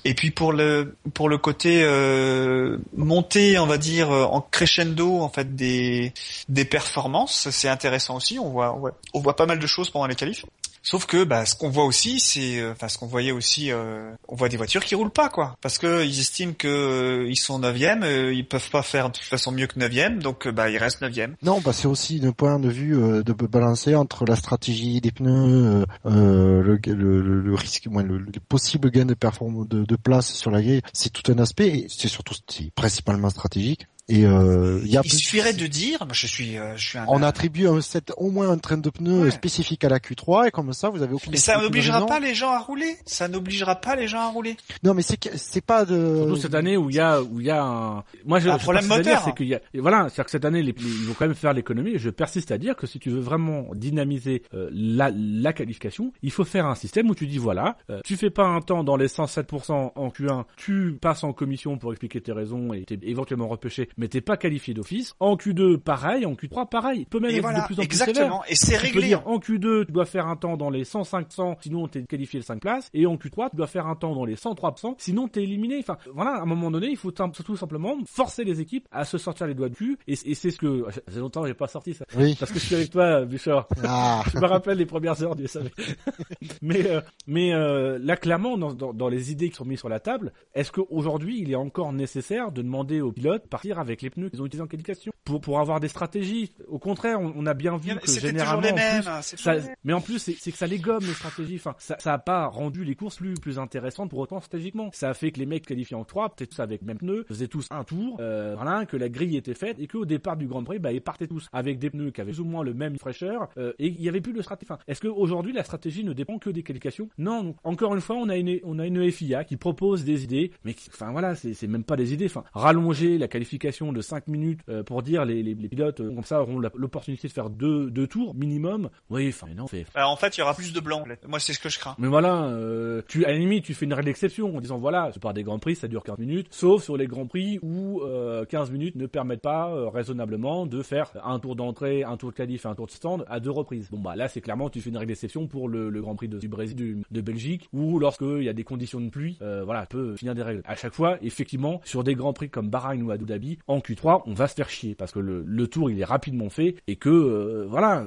Et 0.06 0.12
puis 0.14 0.30
pour 0.30 0.52
le 0.52 0.96
pour 1.14 1.30
le 1.30 1.38
côté 1.38 1.82
euh, 1.82 2.76
monter, 2.94 3.58
on 3.58 3.66
va 3.66 3.78
dire 3.78 4.10
euh, 4.10 4.24
en 4.24 4.42
crescendo 4.42 5.20
en 5.22 5.30
fait 5.30 5.56
des 5.56 6.12
des 6.50 6.66
performances, 6.66 7.48
c'est 7.50 7.70
intéressant 7.70 8.16
aussi. 8.16 8.38
On 8.38 8.50
voit 8.50 8.74
ouais, 8.76 8.90
on 9.14 9.20
voit 9.20 9.34
pas 9.34 9.46
mal 9.46 9.58
de 9.58 9.66
choses 9.66 9.88
pendant 9.88 10.06
les 10.06 10.14
qualifs. 10.14 10.44
Sauf 10.84 11.06
que 11.06 11.24
bah, 11.24 11.46
ce 11.46 11.56
qu'on 11.56 11.70
voit 11.70 11.86
aussi, 11.86 12.20
c'est, 12.20 12.60
euh, 12.60 12.72
enfin 12.72 12.88
ce 12.88 12.98
qu'on 12.98 13.06
voyait 13.06 13.32
aussi, 13.32 13.72
euh, 13.72 14.12
on 14.28 14.36
voit 14.36 14.50
des 14.50 14.58
voitures 14.58 14.84
qui 14.84 14.94
roulent 14.94 15.10
pas 15.10 15.30
quoi, 15.30 15.56
parce 15.62 15.78
que 15.78 16.04
ils 16.04 16.20
estiment 16.20 16.52
que 16.52 16.68
euh, 16.68 17.26
ils 17.26 17.38
sont 17.38 17.58
neuvième, 17.58 18.02
euh, 18.02 18.34
ils 18.34 18.46
peuvent 18.46 18.68
pas 18.68 18.82
faire 18.82 19.08
de 19.08 19.14
toute 19.14 19.24
façon 19.24 19.50
mieux 19.50 19.66
que 19.66 19.78
neuvième, 19.78 20.22
donc 20.22 20.46
bah 20.46 20.68
ils 20.68 20.76
restent 20.76 21.00
neuvième. 21.00 21.36
Non, 21.42 21.62
bah 21.62 21.72
c'est 21.72 21.88
aussi 21.88 22.20
un 22.22 22.32
point 22.32 22.58
de 22.58 22.68
vue 22.68 22.92
de 22.92 23.32
balancer 23.32 23.94
entre 23.94 24.26
la 24.26 24.36
stratégie 24.36 25.00
des 25.00 25.10
pneus, 25.10 25.86
le, 26.04 26.62
le, 26.76 26.78
le, 26.86 27.40
le 27.40 27.54
risque, 27.54 27.86
moins 27.86 28.02
le, 28.02 28.18
le 28.18 28.32
possible 28.46 28.90
gain 28.90 29.06
de 29.06 29.14
performance 29.14 29.66
de, 29.68 29.96
place 29.96 30.34
sur 30.34 30.50
la 30.50 30.60
grille. 30.60 30.82
C'est 30.92 31.10
tout 31.10 31.32
un 31.32 31.38
aspect 31.38 31.68
et 31.68 31.86
c'est 31.88 32.08
surtout 32.08 32.34
principalement 32.74 33.30
stratégique. 33.30 33.86
Et 34.08 34.26
euh, 34.26 34.80
il 34.84 34.90
y 34.90 34.98
a 34.98 35.02
Il 35.02 35.10
suffirait 35.12 35.54
de 35.54 35.66
dire, 35.66 36.00
moi 36.04 36.12
je 36.12 36.26
suis, 36.26 36.58
euh, 36.58 36.76
je 36.76 36.88
suis 36.88 36.98
un. 36.98 37.06
on 37.08 37.22
attribue 37.22 37.66
un 37.68 37.80
set, 37.80 38.12
au 38.18 38.30
moins 38.30 38.50
un 38.50 38.58
train 38.58 38.76
de 38.76 38.90
pneus 38.90 39.24
Ouais. 39.24 39.30
spécifique 39.30 39.82
à 39.82 39.88
la 39.88 39.98
Q3 39.98 40.48
et 40.48 40.50
comme 40.50 40.74
ça 40.74 40.90
vous 40.90 41.00
avez 41.02 41.14
aucune 41.14 41.32
Mais 41.32 41.38
ça 41.38 41.58
n'obligera 41.58 42.04
pas 42.04 42.20
les 42.20 42.34
gens 42.34 42.50
à 42.50 42.58
rouler. 42.58 42.96
Ça 43.06 43.28
n'obligera 43.28 43.76
pas 43.76 43.96
les 43.96 44.06
gens 44.06 44.20
à 44.20 44.28
rouler. 44.28 44.56
Non 44.82 44.92
mais 44.92 45.00
c'est 45.00 45.16
que 45.16 45.30
c'est 45.36 45.64
pas 45.64 45.86
de 45.86 46.16
Surtout 46.18 46.36
cette 46.36 46.54
année 46.54 46.76
où 46.76 46.90
il 46.90 46.96
y 46.96 47.00
a 47.00 47.22
où 47.22 47.40
il 47.40 47.46
y 47.46 47.50
a 47.50 47.62
un 47.64 48.04
moi 48.26 48.40
je, 48.40 48.50
Un 48.50 48.58
je 48.58 48.62
problème 48.62 48.86
moteur. 48.86 49.22
c'est 49.24 49.34
qu'il 49.34 49.46
y 49.46 49.54
a 49.54 49.60
et 49.72 49.80
voilà 49.80 50.08
c'est 50.10 50.14
à 50.14 50.16
dire 50.16 50.24
que 50.26 50.30
cette 50.32 50.44
année 50.44 50.62
les, 50.62 50.74
ils 50.78 51.06
vont 51.06 51.14
quand 51.18 51.26
même 51.26 51.34
faire 51.34 51.54
l'économie 51.54 51.92
et 51.92 51.98
je 51.98 52.10
persiste 52.10 52.50
à 52.52 52.58
dire 52.58 52.76
que 52.76 52.86
si 52.86 52.98
tu 52.98 53.08
veux 53.08 53.20
vraiment 53.20 53.68
dynamiser 53.74 54.42
euh, 54.52 54.68
la 54.72 55.10
la 55.14 55.52
qualification 55.54 56.12
il 56.22 56.30
faut 56.30 56.44
faire 56.44 56.66
un 56.66 56.74
système 56.74 57.08
où 57.08 57.14
tu 57.14 57.26
dis 57.26 57.38
voilà 57.38 57.78
euh, 57.88 58.00
tu 58.04 58.16
fais 58.18 58.30
pas 58.30 58.44
un 58.44 58.60
temps 58.60 58.84
dans 58.84 58.96
les 58.96 59.06
107% 59.08 59.92
en 59.94 60.08
Q1 60.10 60.44
tu 60.56 60.98
passes 61.00 61.24
en 61.24 61.32
commission 61.32 61.78
pour 61.78 61.92
expliquer 61.92 62.20
tes 62.20 62.32
raisons 62.32 62.74
et 62.74 62.84
t'es 62.84 62.98
éventuellement 63.02 63.48
repêché 63.48 63.88
mais 63.96 64.08
t'es 64.08 64.20
pas 64.20 64.36
qualifié 64.36 64.74
d'office 64.74 65.14
en 65.20 65.36
Q2 65.36 65.78
pareil 65.78 66.26
en 66.26 66.32
Q3 66.34 66.68
pareil 66.68 67.00
il 67.00 67.06
peut 67.06 67.20
même 67.20 67.30
Et 67.30 67.36
être 67.36 67.42
voilà, 67.42 67.60
de 67.60 67.66
plus 67.66 67.78
en 67.80 67.84
plus 67.86 67.96
sévère 67.96 68.08
exactement. 68.08 68.44
Et 68.48 68.54
c'est 68.54 68.72
tu 68.74 68.78
peux 68.78 68.84
réglé. 68.86 69.06
dire 69.08 69.26
en 69.26 69.38
Q2 69.38 69.86
tu 69.86 69.92
dois 69.92 70.04
faire 70.06 70.26
un 70.26 70.36
temps 70.36 70.56
dans 70.56 70.70
les 70.70 70.84
105 70.84 71.26
sinon 71.60 71.88
t'es 71.88 72.02
qualifié 72.04 72.38
le 72.40 72.44
5 72.44 72.60
places 72.60 72.88
et 72.94 73.06
en 73.06 73.16
Q3 73.16 73.50
tu 73.50 73.56
dois 73.56 73.66
faire 73.66 73.86
un 73.86 73.96
temps 73.96 74.14
dans 74.14 74.24
les 74.24 74.36
103 74.36 74.74
sinon 74.98 75.28
t'es 75.28 75.42
éliminé. 75.42 75.78
Enfin 75.80 75.96
voilà, 76.14 76.32
à 76.32 76.42
un 76.42 76.46
moment 76.46 76.70
donné 76.70 76.88
il 76.88 76.96
faut 76.96 77.10
tout 77.12 77.56
simplement 77.56 77.96
forcer 78.06 78.44
les 78.44 78.60
équipes 78.60 78.86
à 78.90 79.04
se 79.04 79.18
sortir 79.18 79.46
les 79.46 79.54
doigts 79.54 79.68
du 79.68 79.74
cul 79.76 79.98
et, 80.06 80.12
et 80.12 80.34
c'est 80.34 80.50
ce 80.50 80.58
que 80.58 80.84
ça 80.90 81.00
fait 81.08 81.20
longtemps 81.20 81.42
que 81.42 81.48
j'ai 81.48 81.54
pas 81.54 81.66
sorti 81.68 81.94
ça 81.94 82.04
Oui. 82.16 82.36
parce 82.38 82.52
que 82.52 82.58
je 82.58 82.64
suis 82.64 82.74
avec 82.74 82.90
toi 82.90 83.24
Bouchard. 83.24 83.66
Ah. 83.84 84.22
Je 84.32 84.38
me 84.38 84.46
rappelle 84.46 84.78
les 84.78 84.86
premières 84.86 85.22
heures 85.22 85.36
du 85.36 85.46
SAV. 85.46 85.70
mais 86.62 86.86
euh, 86.86 87.00
mais 87.26 87.52
euh, 87.54 87.98
là 88.00 88.16
clairement 88.16 88.56
dans, 88.58 88.72
dans, 88.72 88.92
dans 88.92 89.08
les 89.08 89.32
idées 89.32 89.50
qui 89.50 89.56
sont 89.56 89.64
mises 89.64 89.78
sur 89.78 89.88
la 89.88 90.00
table, 90.00 90.32
est-ce 90.54 90.72
qu'aujourd'hui 90.72 91.40
il 91.40 91.50
est 91.50 91.54
encore 91.56 91.92
nécessaire 91.92 92.52
de 92.52 92.62
demander 92.62 93.00
aux 93.00 93.12
pilotes 93.12 93.44
de 93.44 93.48
partir 93.48 93.78
avec 93.84 94.02
les 94.02 94.10
pneus 94.10 94.30
qu'ils 94.30 94.42
ont 94.42 94.46
utilisés 94.46 94.62
en 94.62 94.66
qualification 94.66 95.12
pour 95.24 95.40
pour 95.40 95.60
avoir 95.60 95.80
des 95.80 95.88
stratégies. 95.88 96.50
Au 96.68 96.78
contraire, 96.78 97.20
on, 97.20 97.32
on 97.36 97.46
a 97.46 97.54
bien 97.54 97.76
vu 97.76 97.94
que 97.96 98.10
généralement, 98.10 98.62
toujours 98.62 98.76
les 98.76 98.82
en 98.82 98.92
mêmes. 98.92 99.02
plus, 99.02 99.08
hein, 99.10 99.20
ça- 99.22 99.56
mais 99.84 99.92
en 99.92 100.00
plus, 100.00 100.18
c'est 100.18 100.50
que 100.50 100.56
ça 100.58 100.66
les 100.66 100.78
gomme 100.78 101.04
les 101.04 101.12
stratégies. 101.14 101.56
Enfin, 101.56 101.74
ça, 101.78 101.96
ça 101.98 102.12
a 102.14 102.18
pas 102.18 102.46
rendu 102.46 102.84
les 102.84 102.94
courses 102.94 103.16
plus 103.16 103.34
plus 103.34 103.58
intéressantes 103.58 104.10
pour 104.10 104.18
autant 104.18 104.40
stratégiquement. 104.40 104.90
Ça 104.92 105.10
a 105.10 105.14
fait 105.14 105.30
que 105.32 105.38
les 105.38 105.46
mecs 105.46 105.66
qualifiés 105.66 105.96
en 105.96 106.04
3, 106.04 106.34
peut-être 106.34 106.50
tous 106.50 106.60
avec 106.60 106.82
même 106.82 106.98
pneu, 106.98 107.24
faisaient 107.28 107.48
tous 107.48 107.66
un 107.70 107.84
tour. 107.84 108.16
Euh, 108.20 108.54
voilà, 108.56 108.84
que 108.86 108.96
la 108.96 109.08
grille 109.08 109.36
était 109.36 109.54
faite 109.54 109.76
et 109.78 109.86
qu'au 109.86 110.04
départ 110.04 110.36
du 110.36 110.46
Grand 110.46 110.62
Prix, 110.64 110.78
bah 110.78 110.92
ils 110.92 111.00
partaient 111.00 111.26
tous 111.26 111.48
avec 111.52 111.78
des 111.78 111.90
pneus 111.90 112.10
qui 112.10 112.20
avaient 112.20 112.32
plus 112.32 112.40
ou 112.40 112.44
moins 112.44 112.64
le 112.64 112.74
même 112.74 112.98
fraîcheur 112.98 113.48
euh, 113.58 113.72
et 113.78 113.86
il 113.88 114.00
y 114.02 114.08
avait 114.08 114.20
plus 114.20 114.32
de 114.32 114.42
stratégie. 114.42 114.66
Enfin, 114.70 114.80
est-ce 114.88 115.00
qu'aujourd'hui 115.00 115.52
la 115.52 115.62
stratégie 115.64 116.04
ne 116.04 116.12
dépend 116.12 116.38
que 116.38 116.50
des 116.50 116.62
qualifications? 116.62 117.08
Non. 117.18 117.42
non. 117.44 117.54
Encore 117.64 117.94
une 117.94 118.00
fois, 118.00 118.16
on 118.16 118.28
a 118.28 118.36
une 118.36 118.58
on 118.64 118.78
a 118.78 118.86
une 118.86 119.10
FIA 119.10 119.44
qui 119.44 119.56
propose 119.56 120.04
des 120.04 120.24
idées, 120.24 120.50
mais 120.64 120.74
qui- 120.74 120.90
enfin 120.92 121.12
voilà, 121.12 121.34
c'est 121.34 121.54
c'est 121.54 121.66
même 121.66 121.84
pas 121.84 121.96
des 121.96 122.12
idées. 122.12 122.26
Enfin, 122.26 122.44
rallonger 122.52 123.18
la 123.18 123.28
qualification 123.28 123.73
de 123.92 124.00
5 124.00 124.28
minutes 124.28 124.60
euh, 124.68 124.82
pour 124.82 125.02
dire 125.02 125.24
les, 125.24 125.42
les, 125.42 125.54
les 125.54 125.68
pilotes 125.68 126.00
euh, 126.00 126.14
comme 126.14 126.24
ça 126.24 126.40
auront 126.42 126.58
l'opportunité 126.74 127.28
de 127.28 127.32
faire 127.32 127.50
deux 127.50 127.90
deux 127.90 128.06
tours 128.06 128.34
minimum. 128.34 128.90
Oui, 129.10 129.28
enfin 129.28 129.46
non, 129.56 129.66
fait 129.66 129.86
Alors, 129.94 130.10
en 130.10 130.16
fait, 130.16 130.36
il 130.36 130.40
y 130.40 130.42
aura 130.42 130.54
plus 130.54 130.72
de 130.72 130.80
blanc. 130.80 131.04
Moi, 131.26 131.38
c'est 131.40 131.52
ce 131.52 131.60
que 131.60 131.68
je 131.68 131.78
crains. 131.78 131.94
mais 131.98 132.08
voilà, 132.08 132.44
euh, 132.44 133.02
tu 133.08 133.24
à 133.24 133.28
la 133.32 133.38
limite 133.38 133.64
tu 133.64 133.74
fais 133.74 133.84
une 133.84 133.92
règle 133.94 134.06
d'exception 134.06 134.56
en 134.56 134.60
disant 134.60 134.78
voilà, 134.78 135.10
c'est 135.12 135.20
par 135.22 135.34
des 135.34 135.42
grands 135.42 135.58
prix, 135.58 135.74
ça 135.76 135.88
dure 135.88 136.02
15 136.02 136.18
minutes, 136.18 136.46
sauf 136.50 136.82
sur 136.82 136.96
les 136.96 137.06
grands 137.06 137.26
prix 137.26 137.58
où 137.62 138.00
euh, 138.02 138.44
15 138.44 138.70
minutes 138.70 138.96
ne 138.96 139.06
permettent 139.06 139.40
pas 139.42 139.70
euh, 139.72 139.88
raisonnablement 139.88 140.66
de 140.66 140.82
faire 140.82 141.10
un 141.24 141.38
tour 141.38 141.56
d'entrée, 141.56 142.04
un 142.04 142.16
tour 142.16 142.30
de 142.30 142.36
qualif 142.36 142.64
et 142.64 142.68
un 142.68 142.74
tour 142.74 142.86
de 142.86 142.90
stand 142.92 143.24
à 143.28 143.40
deux 143.40 143.50
reprises. 143.50 143.88
Bon 143.90 143.98
bah 144.00 144.16
là 144.16 144.28
c'est 144.28 144.40
clairement 144.40 144.70
tu 144.70 144.80
fais 144.80 144.90
une 144.90 144.96
règle 144.96 145.08
d'exception 145.08 145.46
pour 145.46 145.68
le, 145.68 145.88
le 145.90 146.00
Grand 146.02 146.14
Prix 146.16 146.28
de, 146.28 146.38
du 146.38 146.48
Brésil, 146.48 146.76
du- 146.76 147.02
de 147.10 147.20
Belgique, 147.20 147.68
où 147.72 147.98
lorsque 147.98 148.22
il 148.22 148.42
y 148.44 148.48
a 148.48 148.52
des 148.52 148.64
conditions 148.64 149.00
de 149.00 149.08
pluie, 149.08 149.38
euh, 149.42 149.62
voilà, 149.64 149.86
peut 149.86 150.16
finir 150.16 150.34
des 150.34 150.42
règles. 150.42 150.62
À 150.64 150.74
chaque 150.74 150.92
fois, 150.94 151.18
effectivement, 151.22 151.80
sur 151.84 152.04
des 152.04 152.14
grands 152.14 152.32
prix 152.32 152.50
comme 152.50 152.68
Bahreïn 152.68 153.02
ou 153.02 153.10
Abu 153.10 153.24
Dhabi, 153.24 153.58
en 153.66 153.78
Q3, 153.78 154.22
on 154.26 154.34
va 154.34 154.48
se 154.48 154.54
faire 154.54 154.68
chier 154.68 154.94
parce 154.94 155.12
que 155.12 155.18
le, 155.18 155.66
tour 155.68 155.90
il 155.90 156.00
est 156.00 156.04
rapidement 156.04 156.50
fait 156.50 156.76
et 156.86 156.96
que 156.96 157.08
euh, 157.08 157.66
voilà. 157.68 158.04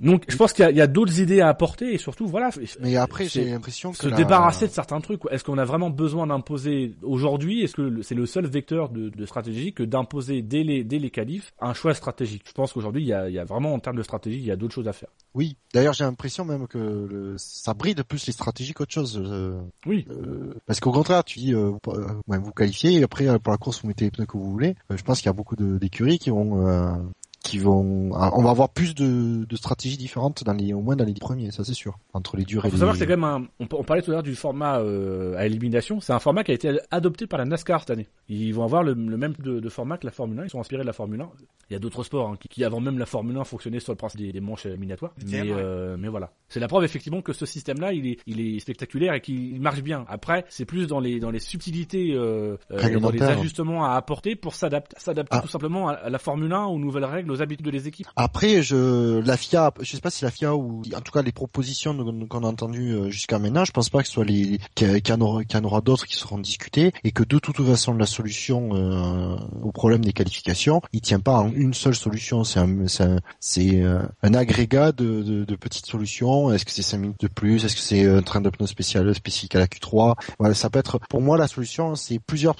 Donc 0.00 0.24
je 0.28 0.36
pense 0.36 0.52
qu'il 0.52 0.64
y 0.76 0.80
a, 0.80 0.84
a 0.84 0.86
d'autres 0.86 1.20
idées 1.20 1.40
à 1.40 1.48
apporter 1.48 1.92
et 1.94 1.98
surtout 1.98 2.26
voilà. 2.26 2.50
Mais 2.80 2.96
après, 2.96 3.28
j'ai 3.28 3.44
l'impression 3.50 3.92
que 3.92 3.98
se 3.98 4.08
la- 4.08 4.16
débarrasser 4.16 4.66
de 4.68 4.72
certains 4.72 5.00
trucs. 5.00 5.20
Est-ce 5.30 5.44
qu'on 5.44 5.58
a 5.58 5.64
vraiment 5.64 5.90
besoin 5.90 6.26
d'imposer 6.26 6.94
aujourd'hui? 7.02 7.62
Est-ce 7.62 7.74
que 7.74 8.02
c'est 8.02 8.14
le 8.14 8.26
seul 8.26 8.46
vecteur 8.46 8.88
de, 8.90 9.08
de 9.08 9.26
stratégie 9.26 9.72
que 9.72 9.82
d'imposer 9.82 10.42
dès 10.42 10.62
les, 10.62 10.84
dès 10.84 10.98
les 10.98 11.10
qualifs 11.10 11.52
un 11.60 11.74
choix 11.74 11.94
stratégique? 11.94 12.42
Je 12.46 12.52
pense 12.52 12.72
qu'aujourd'hui, 12.72 13.02
il 13.02 13.08
y 13.08 13.12
a, 13.12 13.28
il 13.28 13.34
y 13.34 13.38
a 13.38 13.44
vraiment 13.44 13.74
en 13.74 13.78
termes 13.80 13.96
de 13.96 14.02
stratégie, 14.02 14.38
il 14.38 14.44
y 14.46 14.50
a 14.50 14.56
d'autres 14.56 14.74
choses 14.74 14.88
à 14.88 14.92
faire. 14.92 15.08
Oui. 15.34 15.56
D'ailleurs, 15.74 15.92
j'ai 15.94 16.04
l'impression 16.04 16.44
même 16.44 16.66
que 16.66 16.78
le- 16.78 17.34
ça 17.36 17.74
bride 17.74 18.02
plus 18.02 18.26
les 18.26 18.32
stratégies 18.32 18.72
qu'autre 18.74 18.92
chose. 18.92 19.20
euh, 19.22 19.60
Oui. 19.86 20.06
euh, 20.10 20.54
parce 20.66 20.80
qu'au 20.80 20.92
contraire, 20.92 21.24
tu 21.24 21.38
dis, 21.38 21.54
euh, 21.54 21.70
vous, 21.84 21.92
euh, 21.92 22.50
qualifiez 22.56 22.92
et 22.94 23.02
après 23.02 23.28
euh, 23.28 23.38
pour 23.38 23.52
la 23.52 23.58
course, 23.58 23.82
vous 23.82 23.88
mettez 23.88 24.06
les 24.06 24.10
pneus 24.10 24.26
que 24.26 24.36
vous 24.36 24.50
voulez. 24.50 24.74
Euh, 24.90 24.96
je 24.96 25.02
pense 25.02 25.18
qu'il 25.18 25.26
y 25.26 25.28
a 25.30 25.32
beaucoup 25.32 25.56
d'écuries 25.56 26.18
qui 26.18 26.30
vont, 26.30 26.66
euh, 26.66 26.92
qui 27.48 27.58
vont, 27.58 28.10
ah, 28.14 28.30
on 28.34 28.42
va 28.42 28.50
avoir 28.50 28.68
plus 28.68 28.94
de, 28.94 29.44
de 29.44 29.56
stratégies 29.56 29.96
différentes 29.96 30.44
dans 30.44 30.52
les, 30.52 30.72
au 30.74 30.80
moins 30.80 30.96
dans 30.96 31.04
les 31.04 31.14
premiers, 31.14 31.50
ça 31.50 31.64
c'est 31.64 31.72
sûr, 31.74 31.98
entre 32.12 32.36
les 32.36 32.44
durs 32.44 32.64
et 32.64 32.68
Il 32.68 32.70
faut 32.70 32.76
les. 32.76 32.80
savoir 32.80 32.92
que 32.94 32.98
c'est 32.98 33.06
quand 33.06 33.16
même 33.16 33.24
un. 33.24 33.46
On, 33.58 33.66
on 33.72 33.84
parlait 33.84 34.02
tout 34.02 34.10
à 34.10 34.14
l'heure 34.14 34.22
du 34.22 34.34
format 34.34 34.80
euh, 34.80 35.36
à 35.36 35.46
élimination. 35.46 36.00
C'est 36.00 36.12
un 36.12 36.18
format 36.18 36.44
qui 36.44 36.50
a 36.50 36.54
été 36.54 36.78
adopté 36.90 37.26
par 37.26 37.38
la 37.38 37.46
NASCAR 37.46 37.80
cette 37.80 37.90
année. 37.90 38.08
Ils 38.28 38.52
vont 38.54 38.64
avoir 38.64 38.82
le, 38.82 38.92
le 38.92 39.16
même 39.16 39.32
de, 39.38 39.60
de 39.60 39.68
format 39.68 39.96
que 39.96 40.06
la 40.06 40.12
Formule 40.12 40.38
1. 40.40 40.44
Ils 40.44 40.50
sont 40.50 40.60
inspirés 40.60 40.82
de 40.82 40.86
la 40.86 40.92
Formule 40.92 41.20
1. 41.22 41.30
Il 41.70 41.74
y 41.74 41.76
a 41.76 41.78
d'autres 41.78 42.02
sports 42.02 42.28
hein, 42.28 42.36
qui, 42.40 42.48
qui, 42.48 42.64
avant 42.64 42.80
même 42.80 42.98
la 42.98 43.06
Formule 43.06 43.36
1, 43.36 43.44
fonctionnaient 43.44 43.80
sur 43.80 43.92
le 43.92 43.96
principe 43.96 44.20
des, 44.20 44.32
des 44.32 44.40
manches 44.40 44.66
éliminatoires. 44.66 45.12
Mais, 45.26 45.42
euh, 45.46 45.96
mais 45.98 46.08
voilà. 46.08 46.32
C'est 46.48 46.60
la 46.60 46.68
preuve 46.68 46.84
effectivement 46.84 47.20
que 47.22 47.32
ce 47.32 47.46
système-là, 47.46 47.92
il 47.92 48.06
est, 48.06 48.18
il 48.26 48.40
est 48.40 48.58
spectaculaire 48.60 49.14
et 49.14 49.20
qu'il 49.20 49.60
marche 49.60 49.82
bien. 49.82 50.04
Après, 50.08 50.44
c'est 50.48 50.64
plus 50.64 50.86
dans 50.86 51.00
les 51.00 51.20
dans 51.20 51.30
les 51.30 51.40
subtilités, 51.40 52.12
euh, 52.14 52.56
euh, 52.72 52.98
dans 53.00 53.10
les 53.10 53.22
ajustements 53.22 53.84
à 53.84 53.92
apporter 53.96 54.34
pour 54.36 54.54
s'adapter, 54.54 54.96
s'adapter 54.98 55.36
Ah. 55.36 55.40
tout 55.42 55.48
simplement 55.48 55.88
à, 55.88 55.92
à 55.92 56.10
la 56.10 56.18
Formule 56.18 56.52
1, 56.52 56.64
aux 56.66 56.78
nouvelles 56.78 57.04
règles, 57.04 57.30
Après, 58.16 58.62
je, 58.62 59.20
la 59.20 59.36
FIA, 59.36 59.72
je 59.80 59.92
sais 59.92 60.00
pas 60.00 60.10
si 60.10 60.24
la 60.24 60.30
FIA 60.30 60.54
ou, 60.54 60.82
en 60.94 61.00
tout 61.00 61.12
cas, 61.12 61.22
les 61.22 61.32
propositions 61.32 61.96
qu'on 62.28 62.44
a 62.44 62.46
entendues 62.46 62.92
euh, 62.92 63.10
jusqu'à 63.10 63.38
maintenant, 63.38 63.64
je 63.64 63.72
pense 63.72 63.90
pas 63.90 64.02
que 64.02 64.08
ce 64.08 64.14
soit 64.14 64.24
qu'il 64.24 64.58
y, 64.80 65.12
en 65.12 65.20
aura, 65.20 65.80
d'autres 65.80 66.06
qui 66.06 66.16
seront 66.16 66.38
discutées 66.38 66.92
et 67.04 67.12
que 67.12 67.22
de 67.22 67.38
toute 67.38 67.64
façon, 67.64 67.94
la 67.94 68.06
solution 68.06 68.70
euh, 68.74 69.36
au 69.62 69.72
problème 69.72 70.04
des 70.04 70.12
qualifications, 70.12 70.80
il 70.92 71.00
tient 71.00 71.20
pas 71.20 71.38
en 71.38 71.52
une 71.52 71.74
seule 71.74 71.94
solution. 71.94 72.44
C'est 72.44 72.58
un, 72.60 72.86
euh, 73.58 74.02
agrégat 74.22 74.92
de, 74.92 75.56
petites 75.56 75.86
solutions. 75.86 76.52
Est-ce 76.52 76.64
que 76.64 76.70
c'est 76.70 76.82
5 76.82 76.98
minutes 76.98 77.20
de 77.20 77.28
plus? 77.28 77.64
Est-ce 77.64 77.74
que 77.74 77.82
c'est 77.82 78.06
un 78.06 78.22
train 78.22 78.40
de 78.40 78.50
pneus 78.50 78.66
spécial 78.68 79.12
spécifique 79.14 79.54
à 79.56 79.58
la 79.58 79.66
Q3 79.66 80.14
Voilà, 80.38 80.54
ça 80.54 80.70
peut 80.70 80.78
être. 80.78 80.98
Pour 81.08 81.20
moi, 81.20 81.36
la 81.36 81.48
solution, 81.48 81.94
c'est 81.94 82.18
plusieurs 82.18 82.56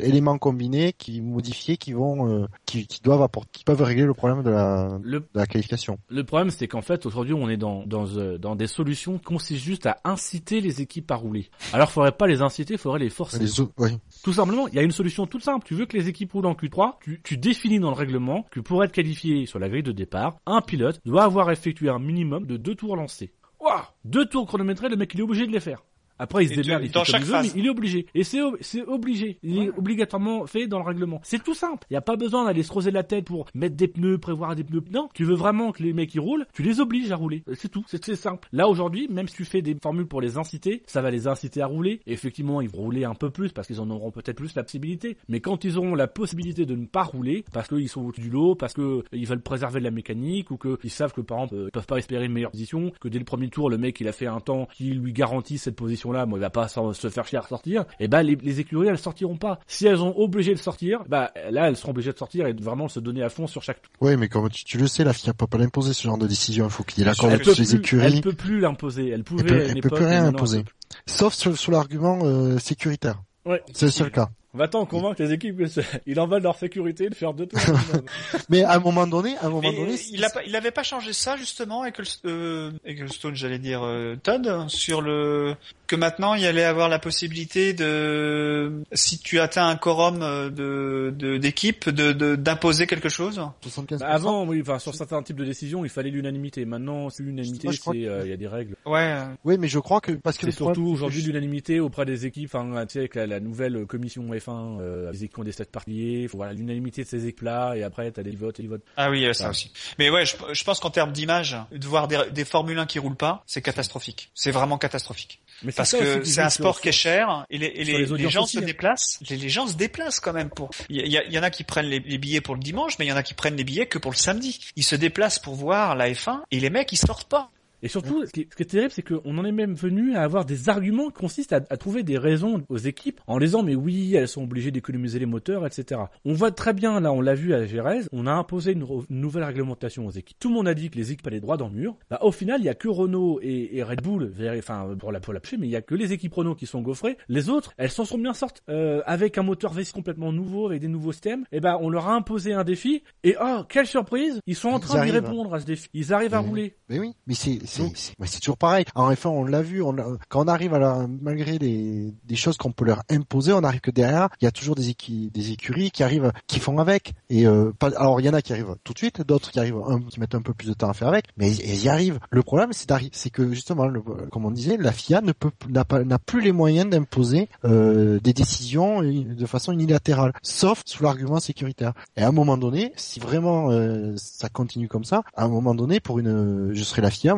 éléments 0.00 0.38
combinés 0.38 0.92
qui 0.92 1.20
modifiés, 1.20 1.76
qui 1.76 1.92
vont, 1.92 2.46
qui, 2.66 2.86
qui 2.86 3.00
doivent 3.02 3.22
apporter, 3.22 3.50
qui 3.52 3.64
peuvent 3.64 3.82
régler 3.82 4.01
le 4.04 4.14
problème 4.14 4.42
de 4.42 4.50
la, 4.50 4.98
Le 5.02 5.20
de 5.20 5.26
la 5.34 5.46
qualification. 5.46 5.98
Le 6.08 6.24
problème, 6.24 6.50
c'est 6.50 6.68
qu'en 6.68 6.82
fait, 6.82 7.06
aujourd'hui, 7.06 7.34
on 7.34 7.48
est 7.48 7.56
dans, 7.56 7.84
dans, 7.86 8.06
euh, 8.16 8.38
dans 8.38 8.56
des 8.56 8.66
solutions 8.66 9.18
qui 9.18 9.24
consistent 9.24 9.62
juste 9.62 9.86
à 9.86 9.98
inciter 10.04 10.60
les 10.60 10.80
équipes 10.80 11.10
à 11.10 11.16
rouler. 11.16 11.50
Alors, 11.72 11.90
faudrait 11.90 12.12
pas 12.12 12.26
les 12.26 12.42
inciter, 12.42 12.76
faudrait 12.76 13.00
les 13.00 13.10
forcer. 13.10 13.38
Les 13.38 13.60
autres, 13.60 13.72
oui. 13.78 13.90
Tout 14.22 14.32
simplement, 14.32 14.68
il 14.68 14.74
y 14.74 14.78
a 14.78 14.82
une 14.82 14.92
solution 14.92 15.26
toute 15.26 15.42
simple. 15.42 15.66
Tu 15.66 15.74
veux 15.74 15.86
que 15.86 15.96
les 15.96 16.08
équipes 16.08 16.32
roulent 16.32 16.46
en 16.46 16.54
Q3, 16.54 16.94
tu, 17.00 17.20
tu 17.22 17.36
définis 17.36 17.80
dans 17.80 17.90
le 17.90 17.96
règlement 17.96 18.46
que 18.50 18.60
pour 18.60 18.82
être 18.84 18.92
qualifié 18.92 19.46
sur 19.46 19.58
la 19.58 19.68
grille 19.68 19.82
de 19.82 19.92
départ, 19.92 20.36
un 20.46 20.60
pilote 20.60 21.00
doit 21.04 21.24
avoir 21.24 21.50
effectué 21.50 21.88
un 21.88 21.98
minimum 21.98 22.46
de 22.46 22.56
deux 22.56 22.74
tours 22.74 22.96
lancés. 22.96 23.32
Ouah 23.60 23.94
Deux 24.04 24.26
tours 24.26 24.46
chronométrés, 24.46 24.88
le 24.88 24.96
mec, 24.96 25.12
il 25.14 25.20
est 25.20 25.22
obligé 25.22 25.46
de 25.46 25.52
les 25.52 25.60
faire. 25.60 25.82
Après, 26.22 26.44
il 26.44 26.48
se 26.48 26.60
démerde, 26.60 26.84
il 26.84 26.88
fait 26.88 26.92
comme 26.92 27.20
il 27.44 27.62
veut, 27.62 27.66
est 27.66 27.68
obligé. 27.68 28.06
Et 28.14 28.22
c'est 28.22 28.38
c'est 28.60 28.82
obligé. 28.82 29.38
Il 29.42 29.58
est 29.58 29.70
obligatoirement 29.70 30.46
fait 30.46 30.68
dans 30.68 30.78
le 30.78 30.84
règlement. 30.84 31.20
C'est 31.24 31.42
tout 31.42 31.54
simple. 31.54 31.84
Il 31.90 31.94
n'y 31.94 31.96
a 31.96 32.00
pas 32.02 32.14
besoin 32.14 32.44
d'aller 32.44 32.62
se 32.62 32.68
creuser 32.68 32.92
la 32.92 33.02
tête 33.02 33.24
pour 33.24 33.46
mettre 33.54 33.74
des 33.74 33.88
pneus, 33.88 34.18
prévoir 34.18 34.54
des 34.54 34.62
pneus. 34.62 34.84
Non, 34.92 35.08
tu 35.14 35.24
veux 35.24 35.34
vraiment 35.34 35.72
que 35.72 35.82
les 35.82 35.92
mecs 35.92 36.14
ils 36.14 36.20
roulent, 36.20 36.46
tu 36.54 36.62
les 36.62 36.78
obliges 36.80 37.10
à 37.10 37.16
rouler. 37.16 37.42
C'est 37.54 37.68
tout. 37.68 37.84
C'est 37.88 38.04
c'est 38.04 38.14
simple. 38.14 38.48
Là 38.52 38.68
aujourd'hui, 38.68 39.08
même 39.08 39.26
si 39.26 39.34
tu 39.34 39.44
fais 39.44 39.62
des 39.62 39.76
formules 39.82 40.06
pour 40.06 40.20
les 40.20 40.38
inciter, 40.38 40.82
ça 40.86 41.02
va 41.02 41.10
les 41.10 41.26
inciter 41.26 41.60
à 41.60 41.66
rouler. 41.66 42.00
Et 42.06 42.12
effectivement, 42.12 42.60
ils 42.60 42.68
vont 42.68 42.82
rouler 42.82 43.04
un 43.04 43.14
peu 43.14 43.30
plus 43.30 43.50
parce 43.50 43.66
qu'ils 43.66 43.80
en 43.80 43.90
auront 43.90 44.12
peut-être 44.12 44.36
plus 44.36 44.54
la 44.54 44.62
possibilité. 44.62 45.16
Mais 45.28 45.40
quand 45.40 45.64
ils 45.64 45.76
auront 45.76 45.96
la 45.96 46.06
possibilité 46.06 46.66
de 46.66 46.76
ne 46.76 46.86
pas 46.86 47.02
rouler 47.02 47.44
parce 47.52 47.68
qu'ils 47.68 47.88
sont 47.88 48.02
au-dessus 48.02 48.22
du 48.22 48.30
lot, 48.30 48.54
parce 48.54 48.74
que 48.74 49.02
ils 49.12 49.26
veulent 49.26 49.42
préserver 49.42 49.80
de 49.80 49.84
la 49.84 49.90
mécanique 49.90 50.50
ou 50.52 50.56
qu'ils 50.56 50.90
savent 50.90 51.12
que 51.12 51.20
par 51.20 51.38
exemple 51.38 51.54
euh, 51.54 51.64
ils 51.66 51.72
peuvent 51.72 51.86
pas 51.86 51.96
espérer 51.98 52.26
une 52.26 52.32
meilleure 52.32 52.50
position, 52.52 52.92
que 53.00 53.08
dès 53.08 53.18
le 53.18 53.24
premier 53.24 53.48
tour 53.48 53.70
le 53.70 53.78
mec 53.78 54.00
il 54.00 54.08
a 54.08 54.12
fait 54.12 54.26
un 54.26 54.40
temps 54.40 54.68
qui 54.74 54.90
lui 54.92 55.12
garantit 55.12 55.58
cette 55.58 55.76
position-là, 56.12 56.26
moi 56.26 56.38
il 56.38 56.42
va 56.42 56.50
pas 56.50 56.68
se 56.68 57.08
faire 57.10 57.26
chier 57.26 57.38
à 57.38 57.42
ressortir. 57.42 57.84
Et 58.00 58.08
ben 58.08 58.22
les, 58.22 58.36
les 58.36 58.60
écuries 58.60 58.88
elles 58.88 58.98
sortiront 58.98 59.36
pas. 59.36 59.58
Si 59.66 59.86
elles 59.86 60.02
ont 60.02 60.16
obligé 60.18 60.54
de 60.54 60.58
sortir, 60.58 61.00
bah 61.08 61.32
là 61.50 61.68
elles 61.68 61.76
seront 61.76 61.90
obligées 61.92 62.12
de 62.12 62.18
sortir 62.18 62.46
et 62.46 62.54
de 62.54 62.62
vraiment 62.62 62.88
se 62.88 63.00
donner 63.00 63.22
à 63.22 63.28
fond 63.28 63.46
sur 63.46 63.62
chaque 63.62 63.82
tour. 63.82 63.92
Oui, 64.00 64.16
mais 64.16 64.28
comme 64.28 64.48
tu, 64.50 64.64
tu 64.64 64.78
le 64.78 64.86
sais, 64.86 65.04
la 65.04 65.12
FIA 65.12 65.34
peut 65.34 65.46
pas 65.46 65.58
l'imposer 65.58 65.92
ce 65.92 66.02
genre 66.02 66.18
de 66.18 66.26
décision. 66.26 66.66
Il 66.66 66.70
faut 66.70 66.82
qu'il 66.84 66.98
y 67.00 67.02
ait 67.02 67.06
l'accord 67.06 67.30
Elle 67.30 67.38
de 67.38 67.44
peut, 67.44 67.50
toutes 67.50 67.58
les 67.58 67.74
écuries. 67.74 68.04
elle 68.04 68.20
peut 68.20 68.32
plus 68.32 68.60
l'imposer. 68.60 69.08
Elle 69.08 69.24
pouvait 69.24 69.44
peut- 69.44 69.60
à 69.60 69.64
elle 69.64 69.80
peut 69.80 69.90
plus 69.90 70.04
rien 70.04 70.24
imposer. 70.26 70.58
elle 70.58 70.64
peut 70.64 70.72
Sauf 71.06 71.34
sur, 71.34 71.56
sur 71.56 71.72
l'argument 71.72 72.18
euh, 72.22 72.58
sécuritaire. 72.58 73.22
Ouais. 73.44 73.62
C'est 73.72 73.86
le 73.86 73.90
seul 73.92 74.10
cas. 74.10 74.28
Va-t'en 74.54 74.84
convaincre 74.84 75.22
les 75.22 75.32
équipes 75.32 75.56
que 75.56 75.66
c'est- 75.66 76.02
il 76.06 76.20
en 76.20 76.26
va 76.26 76.38
de 76.38 76.44
leur 76.44 76.58
sécurité 76.58 77.08
de 77.08 77.14
faire 77.14 77.32
deux 77.32 77.46
tours. 77.46 77.58
Mais 78.50 78.62
à 78.64 78.74
un 78.74 78.80
moment 78.80 79.06
donné, 79.06 79.34
à 79.38 79.46
un 79.46 79.48
moment 79.48 79.62
Mais 79.62 79.74
donné, 79.74 79.94
il 80.10 80.22
a 80.24 80.28
pas, 80.30 80.42
il 80.44 80.54
avait 80.54 80.70
pas 80.70 80.82
changé 80.82 81.12
ça 81.14 81.36
justement 81.38 81.82
avec 81.82 81.96
euh, 82.26 82.70
Ecclestone, 82.84 83.34
j'allais 83.34 83.58
dire 83.58 83.80
euh, 83.82 84.16
Todd, 84.22 84.68
sur 84.68 85.00
le 85.00 85.54
que 85.86 85.96
maintenant 85.96 86.34
il 86.34 86.44
allait 86.46 86.64
avoir 86.64 86.88
la 86.88 86.98
possibilité 86.98 87.72
de 87.72 88.82
si 88.92 89.18
tu 89.18 89.40
atteins 89.40 89.68
un 89.68 89.76
quorum 89.76 90.22
euh, 90.22 90.50
de 90.50 91.14
de- 91.16 91.38
d'équipe 91.38 91.88
de 91.88 92.12
de- 92.12 92.36
d'imposer 92.36 92.86
quelque 92.86 93.08
chose? 93.08 93.40
75%. 93.64 93.98
Bah, 94.00 94.06
avant, 94.08 94.46
oui, 94.46 94.60
enfin 94.60 94.78
sur 94.78 94.94
certains 94.94 95.22
types 95.22 95.36
de 95.36 95.44
décisions, 95.44 95.84
il 95.84 95.90
fallait 95.90 96.10
l'unanimité. 96.10 96.64
Maintenant, 96.64 97.08
c'est 97.10 97.22
l'unanimité, 97.22 97.68
c'est 97.72 97.90
que- 97.90 97.96
euh, 98.06 98.22
il 98.24 98.30
y 98.30 98.34
a 98.34 98.36
des 98.36 98.48
règles. 98.48 98.76
Ouais. 98.84 99.14
Oui, 99.44 99.56
mais 99.58 99.68
je 99.68 99.78
crois 99.78 100.00
que 100.00 100.12
parce 100.12 100.36
que 100.38 100.50
surtout 100.50 100.86
aujourd'hui 100.86 101.22
l'unanimité 101.22 101.80
auprès 101.80 102.04
des 102.04 102.26
équipes, 102.26 102.50
enfin, 102.54 102.84
tu 102.86 102.92
sais, 102.94 102.98
avec 103.00 103.14
la, 103.14 103.26
la 103.26 103.40
nouvelle 103.40 103.86
commission 103.86 104.22
F1, 104.42 104.80
euh, 104.80 105.12
les 105.12 105.24
équipes 105.24 105.38
ont 105.38 105.44
des 105.44 105.52
particuliers, 105.52 106.28
faut 106.28 106.38
voilà 106.38 106.52
l'unanimité 106.52 107.02
de 107.04 107.08
ces 107.08 107.26
équipes-là, 107.26 107.74
et 107.74 107.82
après 107.82 108.10
t'as 108.10 108.22
des 108.22 108.36
votes 108.36 108.58
et 108.58 108.62
des 108.62 108.68
votes. 108.68 108.82
Ah 108.96 109.10
oui, 109.10 109.24
euh, 109.24 109.32
ça 109.32 109.50
aussi. 109.50 109.72
Mais 109.98 110.10
ouais, 110.10 110.24
je, 110.26 110.36
je 110.52 110.64
pense 110.64 110.80
qu'en 110.80 110.90
termes 110.90 111.12
d'image, 111.12 111.56
de 111.70 111.86
voir 111.86 112.08
des, 112.08 112.18
des 112.32 112.44
Formule 112.44 112.78
1 112.78 112.86
qui 112.86 112.98
roulent 112.98 113.16
pas, 113.16 113.42
c'est 113.46 113.62
catastrophique. 113.62 114.30
C'est 114.34 114.50
vraiment 114.50 114.78
catastrophique. 114.78 115.40
Mais 115.62 115.72
Parce 115.72 115.92
que 115.92 116.24
c'est 116.24 116.40
un 116.40 116.50
sport 116.50 116.80
qui 116.80 116.88
est 116.88 116.92
cher 116.92 117.46
et 117.50 117.58
les, 117.58 117.66
et 117.66 117.84
sur 117.84 117.92
les, 117.92 117.92
les 117.92 117.98
les 118.04 118.12
audiences 118.12 118.32
gens 118.32 118.42
aussi, 118.44 118.56
se 118.56 118.62
hein. 118.62 118.66
déplacent. 118.66 119.18
Les, 119.28 119.48
gens 119.48 119.66
se 119.66 119.74
déplacent 119.74 120.20
quand 120.20 120.32
même 120.32 120.50
pour. 120.50 120.70
Il 120.88 121.06
y, 121.06 121.10
y 121.10 121.38
en 121.38 121.42
a 121.42 121.50
qui 121.50 121.64
prennent 121.64 121.86
les, 121.86 122.00
les 122.00 122.18
billets 122.18 122.40
pour 122.40 122.54
le 122.54 122.60
dimanche, 122.60 122.98
mais 122.98 123.06
il 123.06 123.08
y 123.08 123.12
en 123.12 123.16
a 123.16 123.22
qui 123.22 123.34
prennent 123.34 123.56
les 123.56 123.64
billets 123.64 123.86
que 123.86 123.98
pour 123.98 124.10
le 124.10 124.16
samedi. 124.16 124.60
Ils 124.76 124.84
se 124.84 124.96
déplacent 124.96 125.38
pour 125.38 125.54
voir 125.54 125.94
la 125.94 126.10
F1 126.10 126.40
et 126.50 126.60
les 126.60 126.70
mecs 126.70 126.90
ils 126.92 126.96
sortent 126.96 127.28
pas. 127.28 127.50
Et 127.82 127.88
surtout, 127.88 128.24
ce 128.26 128.30
qui, 128.30 128.40
est, 128.42 128.64
terrible, 128.64 128.92
c'est 128.92 129.02
qu'on 129.02 129.36
en 129.38 129.44
est 129.44 129.52
même 129.52 129.74
venu 129.74 130.14
à 130.14 130.22
avoir 130.22 130.44
des 130.44 130.68
arguments 130.68 131.08
qui 131.08 131.14
consistent 131.14 131.52
à, 131.52 131.60
trouver 131.60 132.02
des 132.02 132.18
raisons 132.18 132.62
aux 132.68 132.78
équipes 132.78 133.20
en 133.26 133.38
disant 133.38 133.62
mais 133.62 133.74
oui, 133.74 134.14
elles 134.14 134.28
sont 134.28 134.44
obligées 134.44 134.70
d'économiser 134.70 135.18
les 135.18 135.26
moteurs, 135.26 135.66
etc. 135.66 136.02
On 136.24 136.32
voit 136.32 136.52
très 136.52 136.72
bien, 136.72 137.00
là, 137.00 137.12
on 137.12 137.20
l'a 137.20 137.34
vu 137.34 137.54
à 137.54 137.66
Gérèse, 137.66 138.08
on 138.12 138.26
a 138.26 138.32
imposé 138.32 138.72
une, 138.72 138.86
nouvelle 139.10 139.44
réglementation 139.44 140.06
aux 140.06 140.10
équipes. 140.10 140.38
Tout 140.38 140.48
le 140.48 140.54
monde 140.54 140.68
a 140.68 140.74
dit 140.74 140.90
que 140.90 140.96
les 140.96 141.12
équipes 141.12 141.26
allaient 141.26 141.40
droit 141.40 141.56
dans 141.56 141.68
le 141.68 141.74
mur. 141.74 141.96
Bah, 142.10 142.18
au 142.22 142.32
final, 142.32 142.60
il 142.60 142.64
y 142.64 142.68
a 142.68 142.74
que 142.74 142.88
Renault 142.88 143.40
et, 143.42 143.82
Red 143.82 144.02
Bull, 144.02 144.32
enfin 144.58 144.94
pour 144.98 145.10
la 145.12 145.20
pour 145.20 145.32
la 145.32 145.40
mais 145.58 145.66
il 145.66 145.70
y 145.70 145.76
a 145.76 145.82
que 145.82 145.94
les 145.94 146.12
équipes 146.12 146.34
Renault 146.34 146.54
qui 146.54 146.66
sont 146.66 146.82
gaufrées. 146.82 147.18
Les 147.28 147.48
autres, 147.48 147.72
elles 147.76 147.90
s'en 147.90 148.04
sont 148.04 148.18
bien 148.18 148.32
sorties 148.32 148.62
euh, 148.68 149.02
avec 149.06 149.38
un 149.38 149.42
moteur 149.42 149.74
V6 149.74 149.92
complètement 149.92 150.32
nouveau, 150.32 150.66
avec 150.66 150.80
des 150.80 150.88
nouveaux 150.88 151.12
systèmes. 151.12 151.44
Et 151.52 151.60
ben, 151.60 151.78
on 151.80 151.90
leur 151.90 152.08
a 152.08 152.14
imposé 152.14 152.52
un 152.52 152.64
défi. 152.64 153.02
Et 153.24 153.36
oh, 153.42 153.62
quelle 153.68 153.86
surprise 153.86 154.40
Ils 154.46 154.54
sont 154.56 154.70
en 154.70 154.78
train 154.78 155.04
d'y 155.04 155.10
répondre 155.10 155.52
à 155.54 155.60
ce 155.60 155.66
défi. 155.66 155.88
Ils 155.94 156.12
arrivent 156.12 156.34
à 156.34 156.38
rouler. 156.38 156.76
Mais 156.88 156.98
oui, 156.98 157.14
mais 157.26 157.34
c'est 157.34 157.58
c'est 157.72 158.40
toujours 158.40 158.58
pareil. 158.58 158.84
En 158.94 159.10
effet, 159.10 159.28
on 159.28 159.44
l'a 159.44 159.62
vu. 159.62 159.82
On 159.82 159.94
quand 160.28 160.44
on 160.44 160.48
arrive 160.48 160.74
à 160.74 160.78
la, 160.78 161.06
malgré 161.20 161.58
les 161.58 162.12
des 162.24 162.36
choses 162.36 162.56
qu'on 162.56 162.72
peut 162.72 162.84
leur 162.84 163.02
imposer, 163.10 163.52
on 163.52 163.64
arrive 163.64 163.80
que 163.80 163.90
derrière, 163.90 164.28
il 164.40 164.44
y 164.44 164.48
a 164.48 164.50
toujours 164.50 164.74
des 164.74 164.94
des 165.08 165.52
écuries 165.52 165.90
qui 165.90 166.02
arrivent, 166.02 166.32
qui 166.46 166.60
font 166.60 166.78
avec. 166.78 167.14
Et 167.30 167.46
euh, 167.46 167.72
pas, 167.78 167.88
alors 167.96 168.20
il 168.20 168.26
y 168.26 168.28
en 168.28 168.34
a 168.34 168.42
qui 168.42 168.52
arrivent 168.52 168.76
tout 168.84 168.92
de 168.92 168.98
suite, 168.98 169.22
d'autres 169.22 169.50
qui 169.50 169.58
arrivent, 169.58 169.80
un, 169.86 170.00
qui 170.00 170.20
mettent 170.20 170.34
un 170.34 170.42
peu 170.42 170.54
plus 170.54 170.68
de 170.68 170.74
temps 170.74 170.90
à 170.90 170.94
faire 170.94 171.08
avec, 171.08 171.26
mais 171.36 171.50
ils, 171.50 171.84
y 171.84 171.88
arrivent. 171.88 172.18
Le 172.30 172.42
problème, 172.42 172.72
c'est 172.72 172.92
c'est 173.12 173.30
que 173.30 173.52
justement, 173.52 173.86
le, 173.86 174.00
comme 174.00 174.44
on 174.44 174.50
disait, 174.50 174.76
la 174.76 174.92
FIA 174.92 175.20
ne 175.20 175.32
peut 175.32 175.50
n'a 175.68 175.84
pas 175.84 176.04
n'a 176.04 176.18
plus 176.18 176.40
les 176.40 176.52
moyens 176.52 176.90
d'imposer 176.90 177.48
euh, 177.64 178.20
des 178.20 178.32
décisions 178.32 179.02
de 179.02 179.46
façon 179.46 179.72
unilatérale, 179.72 180.32
sauf 180.42 180.82
sous 180.84 181.02
l'argument 181.02 181.40
sécuritaire. 181.40 181.92
Et 182.16 182.22
à 182.22 182.28
un 182.28 182.32
moment 182.32 182.56
donné, 182.56 182.92
si 182.96 183.20
vraiment 183.20 183.70
euh, 183.70 184.14
ça 184.16 184.48
continue 184.48 184.88
comme 184.88 185.04
ça, 185.04 185.22
à 185.34 185.44
un 185.44 185.48
moment 185.48 185.74
donné, 185.74 186.00
pour 186.00 186.18
une, 186.18 186.74
je 186.74 186.84
serai 186.84 187.02
la 187.02 187.10
FIA, 187.10 187.32
à 187.32 187.34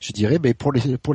je 0.00 0.12
dirais, 0.12 0.38
ben 0.38 0.54
pour 0.54 0.72
les 0.72 0.98
pour 0.98 1.14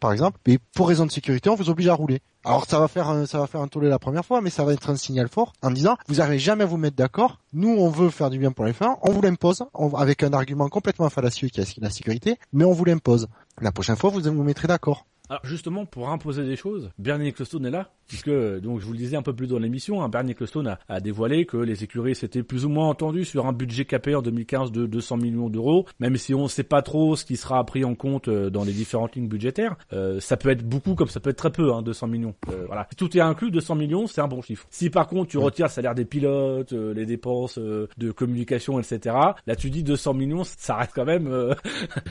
par 0.00 0.12
exemple, 0.12 0.38
mais 0.46 0.58
pour 0.74 0.88
raison 0.88 1.06
de 1.06 1.10
sécurité, 1.10 1.48
on 1.50 1.54
vous 1.54 1.70
oblige 1.70 1.88
à 1.88 1.94
rouler. 1.94 2.20
Alors 2.44 2.66
ça 2.66 2.78
va 2.78 2.88
faire 2.88 3.08
un, 3.08 3.26
ça 3.26 3.38
va 3.38 3.46
faire 3.46 3.60
un 3.60 3.68
tollé 3.68 3.88
la 3.88 3.98
première 3.98 4.24
fois, 4.24 4.40
mais 4.40 4.50
ça 4.50 4.64
va 4.64 4.72
être 4.72 4.90
un 4.90 4.96
signal 4.96 5.28
fort 5.28 5.52
en 5.62 5.70
disant 5.70 5.96
vous 6.08 6.16
n'arrivez 6.16 6.38
jamais 6.38 6.64
à 6.64 6.66
vous 6.66 6.76
mettre 6.76 6.96
d'accord. 6.96 7.38
Nous 7.52 7.68
on 7.70 7.88
veut 7.88 8.10
faire 8.10 8.30
du 8.30 8.38
bien 8.38 8.52
pour 8.52 8.64
les 8.64 8.72
fins, 8.72 8.96
on 9.02 9.12
vous 9.12 9.22
l'impose 9.22 9.64
avec 9.96 10.22
un 10.22 10.32
argument 10.32 10.68
complètement 10.68 11.08
fallacieux 11.08 11.48
qui 11.48 11.60
est 11.60 11.80
la 11.80 11.90
sécurité, 11.90 12.36
mais 12.52 12.64
on 12.64 12.72
vous 12.72 12.84
l'impose. 12.84 13.28
La 13.60 13.72
prochaine 13.72 13.96
fois 13.96 14.10
vous 14.10 14.20
vous 14.20 14.42
mettrez 14.42 14.68
d'accord. 14.68 15.06
Alors 15.30 15.40
justement, 15.46 15.86
pour 15.86 16.10
imposer 16.10 16.44
des 16.44 16.54
choses, 16.54 16.90
Bernie 16.98 17.28
Ecclestone 17.28 17.64
est 17.64 17.70
là, 17.70 17.90
puisque 18.06 18.28
donc 18.28 18.80
je 18.80 18.84
vous 18.84 18.92
le 18.92 18.98
disais 18.98 19.16
un 19.16 19.22
peu 19.22 19.34
plus 19.34 19.46
dans 19.46 19.58
l'émission, 19.58 20.02
hein, 20.02 20.10
Bernie 20.10 20.32
Ecclestone 20.32 20.66
a, 20.66 20.78
a, 20.86 21.00
dévoilé 21.00 21.46
que 21.46 21.56
les 21.56 21.82
écuries 21.82 22.14
s'étaient 22.14 22.42
plus 22.42 22.66
ou 22.66 22.68
moins 22.68 22.88
entendues 22.88 23.24
sur 23.24 23.46
un 23.46 23.54
budget 23.54 23.86
capé 23.86 24.14
en 24.14 24.20
2015 24.20 24.70
de 24.70 24.84
200 24.84 25.16
millions 25.16 25.48
d'euros, 25.48 25.86
même 25.98 26.18
si 26.18 26.34
on 26.34 26.42
ne 26.42 26.48
sait 26.48 26.62
pas 26.62 26.82
trop 26.82 27.16
ce 27.16 27.24
qui 27.24 27.38
sera 27.38 27.64
pris 27.64 27.86
en 27.86 27.94
compte 27.94 28.28
euh, 28.28 28.50
dans 28.50 28.64
les 28.64 28.72
différentes 28.72 29.16
lignes 29.16 29.28
budgétaires. 29.28 29.76
Euh, 29.94 30.20
ça 30.20 30.36
peut 30.36 30.50
être 30.50 30.62
beaucoup 30.62 30.94
comme 30.94 31.08
ça 31.08 31.20
peut 31.20 31.30
être 31.30 31.38
très 31.38 31.52
peu, 31.52 31.72
hein, 31.72 31.80
200 31.80 32.06
millions. 32.06 32.34
Euh, 32.50 32.64
voilà. 32.66 32.86
Si 32.90 32.96
tout 32.96 33.16
est 33.16 33.22
inclus, 33.22 33.50
200 33.50 33.76
millions, 33.76 34.06
c'est 34.06 34.20
un 34.20 34.28
bon 34.28 34.42
chiffre. 34.42 34.66
Si 34.68 34.90
par 34.90 35.06
contre 35.06 35.30
tu 35.30 35.38
retires 35.38 35.66
le 35.66 35.72
salaire 35.72 35.94
des 35.94 36.04
pilotes, 36.04 36.72
les 36.72 37.06
dépenses 37.06 37.58
de 37.58 38.10
communication, 38.10 38.78
etc., 38.78 39.16
là 39.46 39.56
tu 39.56 39.70
dis 39.70 39.82
200 39.82 40.12
millions, 40.12 40.44
ça 40.44 40.76
reste 40.76 40.92
quand 40.94 41.06
même 41.06 41.28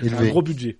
un 0.02 0.27
gros 0.30 0.41
budget. 0.41 0.80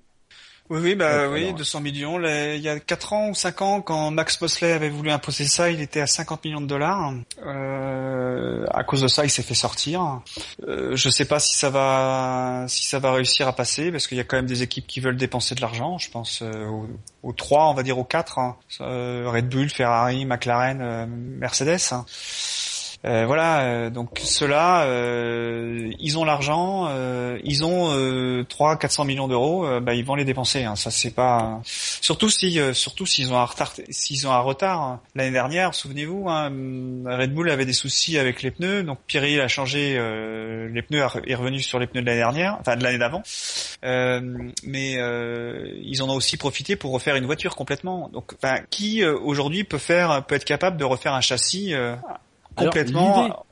Oui, 0.74 0.80
oui, 0.82 0.96
bah 0.96 1.30
oui, 1.30 1.54
200 1.54 1.82
millions. 1.82 2.20
il 2.20 2.60
y 2.60 2.68
a 2.68 2.80
4 2.80 3.14
ans 3.14 3.30
ou 3.30 3.36
5 3.36 3.62
ans, 3.62 3.82
quand 3.82 4.10
Max 4.10 4.42
Mosley 4.42 4.72
avait 4.72 4.90
voulu 4.90 5.12
imposer 5.12 5.46
ça, 5.46 5.70
il 5.70 5.80
était 5.82 6.02
à 6.02 6.08
50 6.08 6.44
millions 6.46 6.62
de 6.62 6.66
dollars. 6.66 7.14
Euh, 7.46 8.66
à 8.72 8.84
cause 8.84 9.04
de 9.04 9.08
ça, 9.08 9.24
il 9.24 9.30
s'est 9.30 9.44
fait 9.44 9.54
sortir. 9.54 10.22
Euh, 10.68 10.96
je 10.96 11.10
sais 11.10 11.26
pas 11.26 11.38
si 11.38 11.56
ça 11.56 11.70
va, 11.70 12.66
si 12.68 12.86
ça 12.86 12.98
va 12.98 13.12
réussir 13.12 13.48
à 13.48 13.54
passer, 13.56 13.92
parce 13.92 14.08
qu'il 14.08 14.18
y 14.18 14.20
a 14.20 14.24
quand 14.24 14.36
même 14.36 14.48
des 14.48 14.64
équipes 14.64 14.88
qui 14.88 15.00
veulent 15.00 15.16
dépenser 15.16 15.54
de 15.54 15.62
l'argent. 15.62 16.00
Je 16.00 16.10
pense 16.10 16.42
euh, 16.42 16.66
aux, 16.66 16.88
aux, 17.22 17.34
3, 17.34 17.70
on 17.70 17.76
va 17.76 17.84
dire 17.84 18.00
aux 18.00 18.04
4. 18.04 18.40
Hein. 18.40 18.58
Red 18.80 19.50
Bull, 19.50 19.70
Ferrari, 19.70 20.26
McLaren, 20.26 20.82
euh, 20.82 21.06
Mercedes. 21.08 21.92
Hein. 21.92 22.04
Euh, 23.06 23.26
voilà, 23.26 23.64
euh, 23.64 23.90
donc 23.90 24.22
ceux-là, 24.24 24.86
euh, 24.86 25.92
ils 26.00 26.18
ont 26.18 26.24
l'argent, 26.24 26.90
ils 27.44 27.66
ont 27.66 27.90
euh, 27.92 28.46
3 28.48 28.78
400 28.78 29.04
millions 29.04 29.28
d'euros, 29.28 29.68
bah, 29.82 29.94
ils 29.94 30.06
vont 30.06 30.16
les 30.16 30.24
dépenser. 30.24 30.64
Hein. 30.64 30.76
Ça 30.76 30.90
c'est 30.90 31.14
pas 31.14 31.62
surtout 31.66 32.30
si 32.30 32.60
surtout 32.74 33.06
s'ils 33.06 33.34
ont 33.34 33.38
un 33.38 33.46
retard 33.46 33.74
s'ils 33.90 34.28
ont 34.28 34.32
un 34.32 34.40
retard. 34.40 34.82
Hein. 34.82 35.02
L'année 35.16 35.32
dernière, 35.32 35.74
souvenez-vous, 35.74 36.30
hein, 36.30 36.46
Red 37.06 37.34
Bull 37.34 37.50
avait 37.50 37.66
des 37.66 37.74
soucis 37.74 38.18
avec 38.18 38.42
les 38.42 38.52
pneus, 38.52 38.84
donc 38.84 39.00
Pirelli 39.06 39.40
a 39.42 39.48
changé 39.48 39.94
les 40.74 40.82
pneus 40.82 41.04
est 41.26 41.36
revenu 41.36 41.62
sur 41.62 41.80
les 41.80 41.88
pneus 41.88 42.02
de 42.02 42.08
l'année 42.08 42.20
dernière, 42.20 42.58
enfin 42.62 42.78
de 42.78 42.84
l'année 42.84 42.98
d'avant. 43.00 43.24
mais 43.84 44.94
ils 45.84 46.04
en 46.04 46.10
ont 46.10 46.16
aussi 46.16 46.38
profité 46.38 46.78
pour 46.78 46.92
refaire 46.94 47.16
une 47.16 47.26
voiture 47.26 47.56
complètement. 47.56 48.10
Donc, 48.14 48.36
qui 48.70 49.04
aujourd'hui 49.04 49.66
peut 49.66 49.78
faire 49.78 50.24
peut 50.26 50.36
être 50.36 50.46
capable 50.46 50.78
de 50.78 50.86
refaire 50.86 51.14
un 51.14 51.22
châssis 51.22 51.74
complètement. 52.56 53.46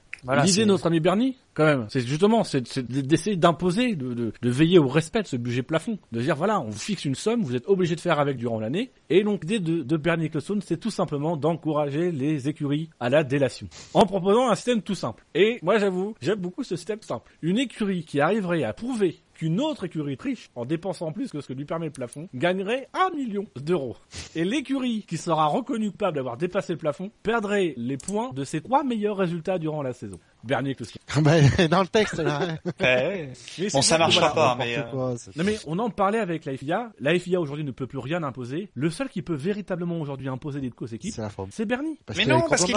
L'idée, 0.43 0.65
notre 0.65 0.85
ami 0.85 0.99
Bernie, 0.99 1.37
quand 1.53 1.65
même, 1.65 1.85
c'est 1.89 2.01
justement, 2.01 2.43
c'est 2.43 2.79
d'essayer 2.91 3.35
d'imposer, 3.35 3.95
de, 3.95 4.13
de, 4.13 4.33
de, 4.39 4.49
veiller 4.49 4.77
au 4.77 4.87
respect 4.87 5.23
de 5.23 5.27
ce 5.27 5.35
budget 5.35 5.63
plafond, 5.63 5.97
de 6.11 6.21
dire 6.21 6.35
voilà, 6.35 6.61
on 6.61 6.69
vous 6.69 6.77
fixe 6.79 7.05
une 7.05 7.15
somme, 7.15 7.41
vous 7.41 7.55
êtes 7.55 7.67
obligé 7.67 7.95
de 7.95 7.99
faire 7.99 8.19
avec 8.19 8.37
durant 8.37 8.59
l'année, 8.59 8.91
et 9.09 9.23
donc 9.23 9.43
l'idée 9.43 9.59
de, 9.59 9.81
de 9.81 9.97
Bernie 9.97 10.25
Ecclestone, 10.25 10.61
c'est 10.61 10.77
tout 10.77 10.91
simplement 10.91 11.37
d'encourager 11.37 12.11
les 12.11 12.47
écuries 12.47 12.89
à 12.99 13.09
la 13.09 13.23
délation, 13.23 13.67
en 13.93 14.05
proposant 14.05 14.49
un 14.49 14.55
système 14.55 14.81
tout 14.81 14.95
simple. 14.95 15.25
Et 15.33 15.59
moi, 15.63 15.79
j'avoue, 15.79 16.13
j'aime 16.21 16.39
beaucoup 16.39 16.63
ce 16.63 16.75
système 16.75 17.01
simple. 17.01 17.31
Une 17.41 17.57
écurie 17.57 18.03
qui 18.03 18.21
arriverait 18.21 18.63
à 18.63 18.73
prouver 18.73 19.17
qu'une 19.41 19.59
autre 19.59 19.85
écurie 19.85 20.17
triche 20.17 20.51
en 20.53 20.65
dépensant 20.65 21.11
plus 21.11 21.31
que 21.31 21.41
ce 21.41 21.47
que 21.47 21.53
lui 21.53 21.65
permet 21.65 21.87
le 21.87 21.91
plafond 21.91 22.29
gagnerait 22.35 22.87
un 22.93 23.09
million 23.15 23.47
d'euros. 23.55 23.97
Et 24.35 24.45
l'écurie 24.45 25.03
qui 25.07 25.17
sera 25.17 25.47
reconnue 25.47 25.89
coupable 25.89 26.17
d'avoir 26.17 26.37
dépassé 26.37 26.73
le 26.73 26.77
plafond 26.77 27.09
perdrait 27.23 27.73
les 27.75 27.97
points 27.97 28.33
de 28.33 28.43
ses 28.43 28.61
trois 28.61 28.83
meilleurs 28.83 29.17
résultats 29.17 29.57
durant 29.57 29.81
la 29.81 29.93
saison. 29.93 30.19
Bernier 30.43 30.75
Kloski. 30.75 30.99
ben, 31.21 31.49
dans 31.69 31.81
le 31.81 31.87
texte 31.87 32.19
là. 32.19 32.57
bon, 33.73 33.81
ça 33.81 33.97
marchera 33.97 34.33
pas, 34.33 34.55
mais. 34.57 34.77
Euh, 34.77 35.15
non 35.35 35.43
mais 35.43 35.57
on 35.67 35.77
en 35.79 35.89
parlait 35.89 36.19
avec 36.19 36.45
la 36.45 36.55
FIA. 36.57 36.91
La 36.99 37.17
FIA 37.17 37.39
aujourd'hui 37.39 37.65
ne 37.65 37.71
peut 37.71 37.87
plus 37.87 37.99
rien 37.99 38.23
imposer. 38.23 38.69
Le 38.73 38.89
seul 38.89 39.09
qui 39.09 39.21
peut 39.21 39.35
véritablement 39.35 39.99
aujourd'hui 39.99 40.29
imposer 40.29 40.61
des 40.61 40.69
causes 40.69 40.93
équipes, 40.93 41.15
c'est 41.51 41.65
Bernie. 41.65 41.99
mais 42.15 42.25
non, 42.25 42.41
parce 42.49 42.65
qu'il 42.65 42.75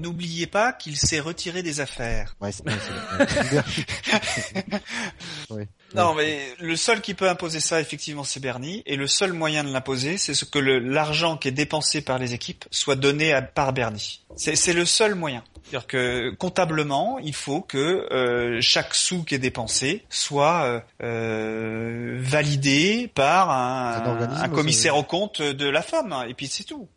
n'oubliez 0.00 0.46
pas 0.46 0.72
qu'il 0.72 0.96
s'est 0.96 1.20
retiré 1.20 1.62
des 1.62 1.80
affaires. 1.80 2.36
Ouais, 2.40 2.52
c'est 2.52 2.64
oui. 5.50 5.64
Non, 5.94 6.14
mais 6.14 6.40
le 6.60 6.76
seul 6.76 7.00
qui 7.00 7.14
peut 7.14 7.28
imposer 7.28 7.60
ça, 7.60 7.80
effectivement, 7.80 8.24
c'est 8.24 8.40
Bernie. 8.40 8.82
Et 8.86 8.96
le 8.96 9.06
seul 9.06 9.32
moyen 9.32 9.64
de 9.64 9.72
l'imposer, 9.72 10.18
c'est 10.18 10.34
ce 10.34 10.44
que 10.44 10.58
l'argent 10.58 11.36
qui 11.36 11.48
est 11.48 11.52
dépensé 11.52 12.02
par 12.02 12.18
les 12.18 12.34
équipes 12.34 12.64
soit 12.70 12.96
donné 12.96 13.32
à, 13.32 13.42
par 13.42 13.72
Bernie. 13.72 14.24
C'est 14.36 14.72
le 14.72 14.84
seul 14.84 15.14
moyen. 15.14 15.42
C'est-à-dire 15.68 15.86
que 15.86 16.30
comptablement, 16.30 17.18
il 17.18 17.34
faut 17.34 17.60
que 17.60 17.78
euh, 18.10 18.58
chaque 18.62 18.94
sou 18.94 19.22
qui 19.22 19.34
est 19.34 19.38
dépensé 19.38 20.04
soit 20.08 20.62
euh, 20.62 20.80
euh 21.02 22.18
validé 22.20 23.10
par 23.14 23.50
un, 23.50 24.42
un 24.42 24.48
commissaire 24.48 24.96
au 24.96 25.02
compte 25.02 25.42
de 25.42 25.68
la 25.68 25.82
femme. 25.82 26.14
Et 26.28 26.34
puis 26.34 26.46
c'est 26.46 26.64
tout. 26.64 26.88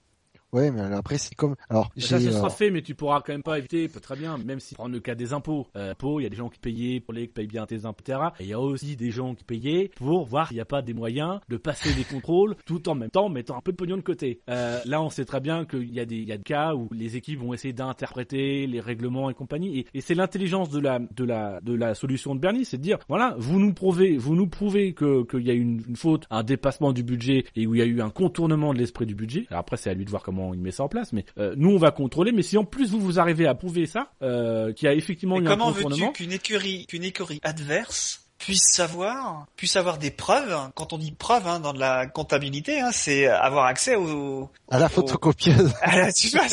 Ouais, 0.54 0.70
mais 0.72 0.82
après 0.82 1.18
c'est 1.18 1.34
comme 1.36 1.56
alors 1.70 1.90
ça 1.98 2.20
ce 2.20 2.32
sera 2.32 2.50
fait, 2.50 2.72
mais 2.72 2.82
tu 2.82 2.94
pourras 2.94 3.22
quand 3.22 3.32
même 3.32 3.44
pas 3.44 3.58
éviter 3.58 3.88
très 3.90 4.16
bien, 4.16 4.38
même 4.38 4.60
si 4.60 4.76
prendre 4.76 4.94
le 4.94 5.00
cas 5.00 5.16
des 5.16 5.34
impôts. 5.34 5.68
Euh, 5.76 5.94
il 6.04 6.24
y 6.24 6.26
a 6.26 6.30
des 6.30 6.36
gens 6.36 6.50
qui 6.50 6.60
payaient 6.60 7.00
pour 7.00 7.14
les 7.14 7.28
qui 7.28 7.34
payent 7.34 7.48
bien 7.48 7.66
tes 7.66 7.86
impôts, 7.86 8.04
etc. 8.06 8.20
Et 8.40 8.44
il 8.44 8.50
y 8.50 8.54
a 8.54 8.60
aussi 8.60 8.96
des 8.96 9.12
gens 9.12 9.36
qui 9.36 9.44
payaient 9.44 9.92
pour 9.96 10.26
voir 10.26 10.48
s'il 10.48 10.58
n'y 10.58 10.62
a 10.62 10.66
pas 10.66 10.82
des 10.82 10.94
moyens 10.94 11.40
de 11.48 11.58
passer 11.58 11.94
des 11.94 12.04
contrôles 12.04 12.56
tout 12.66 12.90
en 12.90 12.96
même 12.96 13.10
temps 13.10 13.30
mettant 13.30 13.58
un 13.58 13.62
peu 13.62 13.72
de 13.72 13.78
pognon 13.78 13.98
de 13.98 14.02
côté. 14.02 14.42
Euh, 14.50 14.80
là, 14.86 15.02
on 15.02 15.10
sait 15.10 15.26
très 15.26 15.40
bien 15.40 15.66
qu'il 15.66 15.94
y 15.94 16.00
a 16.00 16.06
des 16.06 16.18
il 16.18 16.28
y 16.28 16.32
a 16.32 16.38
des 16.38 16.44
cas 16.44 16.76
où 16.76 16.90
les 16.92 17.16
équipes 17.16 17.40
vont 17.40 17.54
essayer 17.54 17.74
d'interpréter 17.74 18.68
les 18.68 18.80
règlements 18.80 19.30
et 19.30 19.34
compagnie. 19.34 19.80
Et, 19.80 19.88
et 19.94 20.02
c'est 20.02 20.16
l'intelligence 20.16 20.70
de 20.70 20.80
la 20.80 21.00
de 21.00 21.24
la 21.24 21.62
de 21.62 21.74
la 21.74 21.96
solution 21.96 22.36
de 22.36 22.40
Bernie, 22.40 22.66
c'est 22.66 22.78
de 22.78 22.84
dire 22.84 23.00
voilà, 23.08 23.36
vous 23.38 23.60
nous 23.60 23.74
prouvez 23.74 24.18
vous 24.18 24.36
nous 24.36 24.48
prouvez 24.48 24.94
que 24.94 25.24
qu'il 25.24 25.46
y 25.46 25.52
a 25.52 25.54
une, 25.54 25.82
une 25.88 25.96
faute, 25.96 26.26
un 26.30 26.44
dépassement 26.44 26.92
du 26.92 27.04
budget 27.04 27.46
et 27.56 27.68
où 27.68 27.76
il 27.76 27.80
y 27.80 27.82
a 27.82 27.86
eu 27.86 28.02
un 28.02 28.10
contournement 28.10 28.74
de 28.74 28.80
l'esprit 28.80 29.06
du 29.06 29.16
budget. 29.16 29.46
Alors 29.50 29.62
après, 29.62 29.78
c'est 29.78 29.90
à 29.90 29.94
lui 29.94 30.06
de 30.06 30.10
voir 30.10 30.24
comment 30.24 30.41
il 30.54 30.62
met 30.62 30.72
ça 30.72 30.84
en 30.84 30.90
place. 30.90 31.14
Mais 31.14 31.26
euh, 31.38 31.54
nous, 31.58 31.72
on 31.72 31.78
va 31.78 31.92
contrôler. 31.92 32.32
Mais 32.32 32.42
si 32.42 32.58
en 32.58 32.66
plus 32.66 32.92
vous 32.92 33.00
vous 33.00 33.20
arrivez 33.20 33.48
à 33.48 33.56
prouver 33.56 33.86
ça, 33.86 34.12
euh, 34.22 34.74
qu'il 34.74 34.88
y 34.88 34.90
a 34.90 34.94
effectivement 34.94 35.40
eu 35.40 35.46
un 35.48 35.52
comment 35.52 35.72
veux-tu 35.72 36.12
qu'une 36.14 36.32
écurie, 36.32 36.86
qu'une 36.88 37.04
écurie 37.04 37.40
adverse 37.44 38.31
puisse 38.42 38.64
savoir, 38.72 39.46
puisse 39.56 39.76
avoir 39.76 39.98
des 39.98 40.12
preuves. 40.12 40.56
Quand 40.76 40.94
on 40.94 40.98
dit 40.98 41.12
preuve 41.12 41.48
hein, 41.48 41.60
dans 41.60 41.74
de 41.74 41.80
la 41.80 42.08
comptabilité, 42.08 42.82
hein, 42.82 42.90
c'est 42.92 43.28
avoir 43.28 43.66
accès 43.66 43.96
au 43.96 44.50
à 44.70 44.80
la 44.80 44.90
photocopieuse. 44.90 45.74
À 45.82 45.98
la, 45.98 46.14
tu 46.14 46.30
vois, 46.30 46.48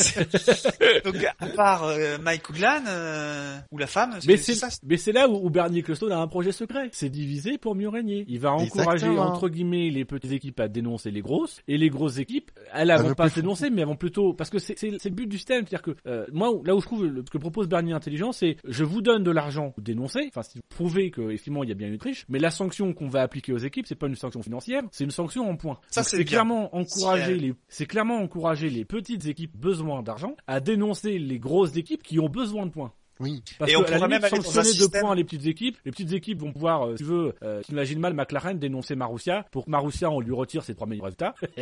donc 1.03 1.15
à 1.39 1.47
part 1.47 1.85
euh, 1.85 2.17
Mike 2.21 2.49
Ouglan 2.49 2.83
euh, 2.87 3.57
ou 3.71 3.77
la 3.77 3.87
femme. 3.87 4.17
Mais 4.27 4.37
c'est 4.37 4.59
mais 4.83 4.97
c'est 4.97 5.11
là 5.11 5.27
où, 5.29 5.49
Bernie 5.49 5.79
Ecclestone 5.79 6.11
a 6.11 6.19
un 6.19 6.27
projet 6.27 6.51
secret. 6.51 6.89
C'est 6.91 7.09
diviser 7.09 7.57
pour 7.57 7.75
mieux 7.75 7.89
régner. 7.89 8.25
Il 8.27 8.39
va 8.39 8.51
encourager 8.51 9.07
entre 9.07 9.49
guillemets 9.49 9.89
les 9.89 10.05
petites 10.05 10.31
équipes 10.31 10.59
à 10.59 10.67
dénoncer 10.67 11.11
les 11.11 11.21
grosses 11.21 11.61
et 11.67 11.77
les 11.77 11.89
grosses 11.89 12.17
équipes, 12.17 12.51
elles, 12.73 12.89
elles 12.91 13.01
vont 13.01 13.13
pas 13.13 13.29
dénoncer, 13.29 13.69
mais 13.69 13.81
elles 13.81 13.87
vont 13.87 13.95
plutôt 13.95 14.33
parce 14.33 14.49
que 14.49 14.59
c'est 14.59 14.77
c'est 14.77 14.91
le 15.05 15.15
but 15.15 15.27
du 15.27 15.37
système, 15.37 15.65
c'est-à-dire 15.65 15.81
que 15.81 15.95
euh, 16.07 16.25
moi 16.31 16.51
là 16.65 16.75
où 16.75 16.81
je 16.81 16.85
trouve 16.85 17.07
ce 17.25 17.31
que 17.31 17.37
propose 17.37 17.67
Bernie 17.67 17.93
intelligent, 17.93 18.31
c'est 18.31 18.57
je 18.67 18.83
vous 18.83 19.01
donne 19.01 19.23
de 19.23 19.31
l'argent 19.31 19.71
pour 19.71 19.83
dénoncer. 19.83 20.25
Enfin, 20.27 20.43
si 20.43 20.57
vous 20.57 20.63
prouvez 20.69 21.09
que 21.09 21.21
effectivement 21.21 21.63
il 21.63 21.69
y 21.69 21.71
a 21.71 21.75
bien 21.79 21.87
une 21.87 21.97
triche, 21.97 22.25
mais 22.29 22.37
la 22.37 22.51
sanction 22.51 22.93
qu'on 22.93 23.07
va 23.07 23.21
appliquer 23.21 23.53
aux 23.53 23.57
équipes, 23.57 23.87
c'est 23.87 23.95
pas 23.95 24.07
une 24.07 24.15
sanction 24.15 24.43
financière, 24.43 24.83
c'est 24.91 25.03
une 25.03 25.11
sanction 25.11 25.49
en 25.49 25.55
points. 25.55 25.79
Ça, 25.89 26.03
c'est 26.03 26.23
clairement 26.25 26.75
encourager 26.75 27.35
les, 27.35 27.55
c'est 27.67 27.87
clairement 27.87 28.17
encourager 28.17 28.69
les 28.69 28.85
petites 28.85 29.25
équipes 29.25 29.57
besoin 29.57 30.03
d'argent 30.03 30.35
à 30.45 30.59
dénoncer 30.59 31.17
les 31.17 31.39
grosses 31.39 31.75
équipes 31.75 32.03
qui 32.03 32.19
ont 32.19 32.29
besoin 32.29 32.67
de 32.67 32.71
points. 32.71 32.93
Oui. 33.19 33.43
Parce 33.57 33.69
Et 33.71 33.73
que 33.73 33.79
on 33.79 33.83
pourrait 33.83 33.99
même 34.07 34.23
aller 34.23 34.29
dans 34.31 34.37
un 34.37 34.41
sanctionner 34.41 34.69
de 34.69 34.73
système- 34.73 35.01
points 35.01 35.15
les 35.15 35.23
petites 35.23 35.45
équipes. 35.45 35.77
Les 35.85 35.91
petites 35.91 36.13
équipes 36.13 36.39
vont 36.39 36.53
pouvoir, 36.53 36.87
euh, 36.87 36.91
si 36.97 37.03
tu 37.03 37.09
veux, 37.09 37.33
euh, 37.43 37.61
t'imagines 37.63 37.99
mal 37.99 38.13
McLaren 38.13 38.57
dénoncer 38.57 38.95
Marussia 38.95 39.45
pour 39.51 39.65
que 39.65 39.69
Marussia 39.71 40.09
on 40.09 40.19
lui 40.21 40.33
retire 40.33 40.63
ses 40.63 40.73
trois 40.75 40.87
meilleurs 40.87 41.05
résultats. 41.05 41.35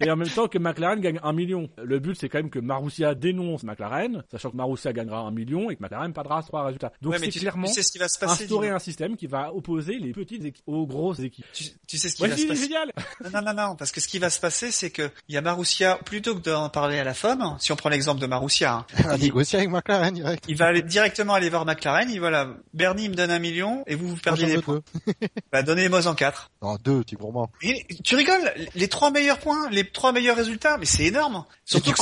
et 0.00 0.10
en 0.10 0.16
même 0.16 0.28
temps 0.28 0.48
que 0.48 0.58
McLaren 0.58 1.00
gagne 1.00 1.20
un 1.22 1.32
million. 1.32 1.68
Le 1.82 1.98
but 1.98 2.16
c'est 2.18 2.28
quand 2.28 2.38
même 2.38 2.50
que 2.50 2.58
Marussia 2.58 3.14
dénonce 3.14 3.62
McLaren, 3.64 4.22
sachant 4.30 4.50
que 4.50 4.56
Marussia 4.56 4.92
gagnera 4.92 5.20
un 5.20 5.30
million 5.30 5.70
et 5.70 5.76
que 5.76 5.82
McLaren 5.82 6.12
perdra 6.12 6.42
trois 6.42 6.64
résultats. 6.64 6.92
Donc 7.02 7.12
Ouais, 7.12 7.18
c'est 7.18 7.30
clairement 7.38 7.66
tu 7.68 7.74
sais 7.74 7.82
ce 7.82 7.92
qui 7.92 7.98
va 7.98 8.08
se 8.08 8.18
passer. 8.18 8.44
instaurer 8.44 8.70
un 8.70 8.78
système 8.78 9.16
qui 9.16 9.26
va 9.26 9.52
opposer 9.54 9.98
les 9.98 10.12
petites 10.12 10.44
équipes 10.44 10.64
aux 10.66 10.86
grosses 10.86 11.20
équipes. 11.20 11.44
Tu, 11.52 11.64
tu 11.86 11.98
sais 11.98 12.08
ce 12.08 12.16
qui 12.16 12.22
Ouais, 12.22 12.28
va 12.28 12.36
se 12.36 12.42
c'est 12.42 12.48
passer. 12.48 12.62
génial. 12.62 12.92
Non, 13.24 13.30
non, 13.34 13.42
non, 13.54 13.68
non, 13.68 13.76
parce 13.76 13.92
que 13.92 14.00
ce 14.00 14.08
qui 14.08 14.18
va 14.18 14.30
se 14.30 14.40
passer, 14.40 14.70
c'est 14.70 14.90
que 14.90 15.10
il 15.28 15.34
y 15.34 15.38
a 15.38 15.40
Marussia, 15.42 15.96
plutôt 16.04 16.34
que 16.34 16.40
d'en 16.40 16.68
parler 16.68 16.98
à 16.98 17.04
la 17.04 17.14
FOM, 17.14 17.56
si 17.58 17.72
on 17.72 17.76
prend 17.76 17.88
l'exemple 17.90 18.20
de 18.20 18.26
Marussia, 18.26 18.74
hein, 18.74 18.86
À 19.10 19.18
négocier 19.18 19.58
avec 19.58 19.70
McLaren 19.70 20.16
direct. 20.30 20.44
il 20.48 20.56
va 20.56 20.66
aller 20.66 20.82
directement 20.82 21.34
aller 21.34 21.50
voir 21.50 21.64
McLaren, 21.66 22.10
il 22.10 22.20
va 22.20 22.30
là, 22.30 22.48
Bernie 22.74 23.04
il 23.04 23.10
me 23.10 23.14
donne 23.14 23.30
un 23.30 23.38
million 23.38 23.84
et 23.86 23.94
vous 23.94 24.08
vous 24.08 24.16
perdez 24.16 24.46
veux 24.46 24.62
points. 24.62 24.82
deux. 25.06 25.12
Bah 25.52 25.62
donnez-moi 25.62 26.06
en 26.06 26.14
quatre. 26.14 26.50
Non, 26.62 26.76
deux, 26.82 27.04
tu. 27.04 27.16
Et 27.62 27.86
tu 28.04 28.16
rigoles, 28.16 28.52
les 28.74 28.88
trois 28.88 29.10
meilleurs 29.10 29.38
points, 29.38 29.68
les 29.70 29.84
trois 29.84 30.12
meilleurs 30.12 30.36
résultats, 30.36 30.76
mais 30.78 30.84
c'est 30.86 31.04
énorme. 31.04 31.44
Surtout 31.64 31.92
que 31.92 31.98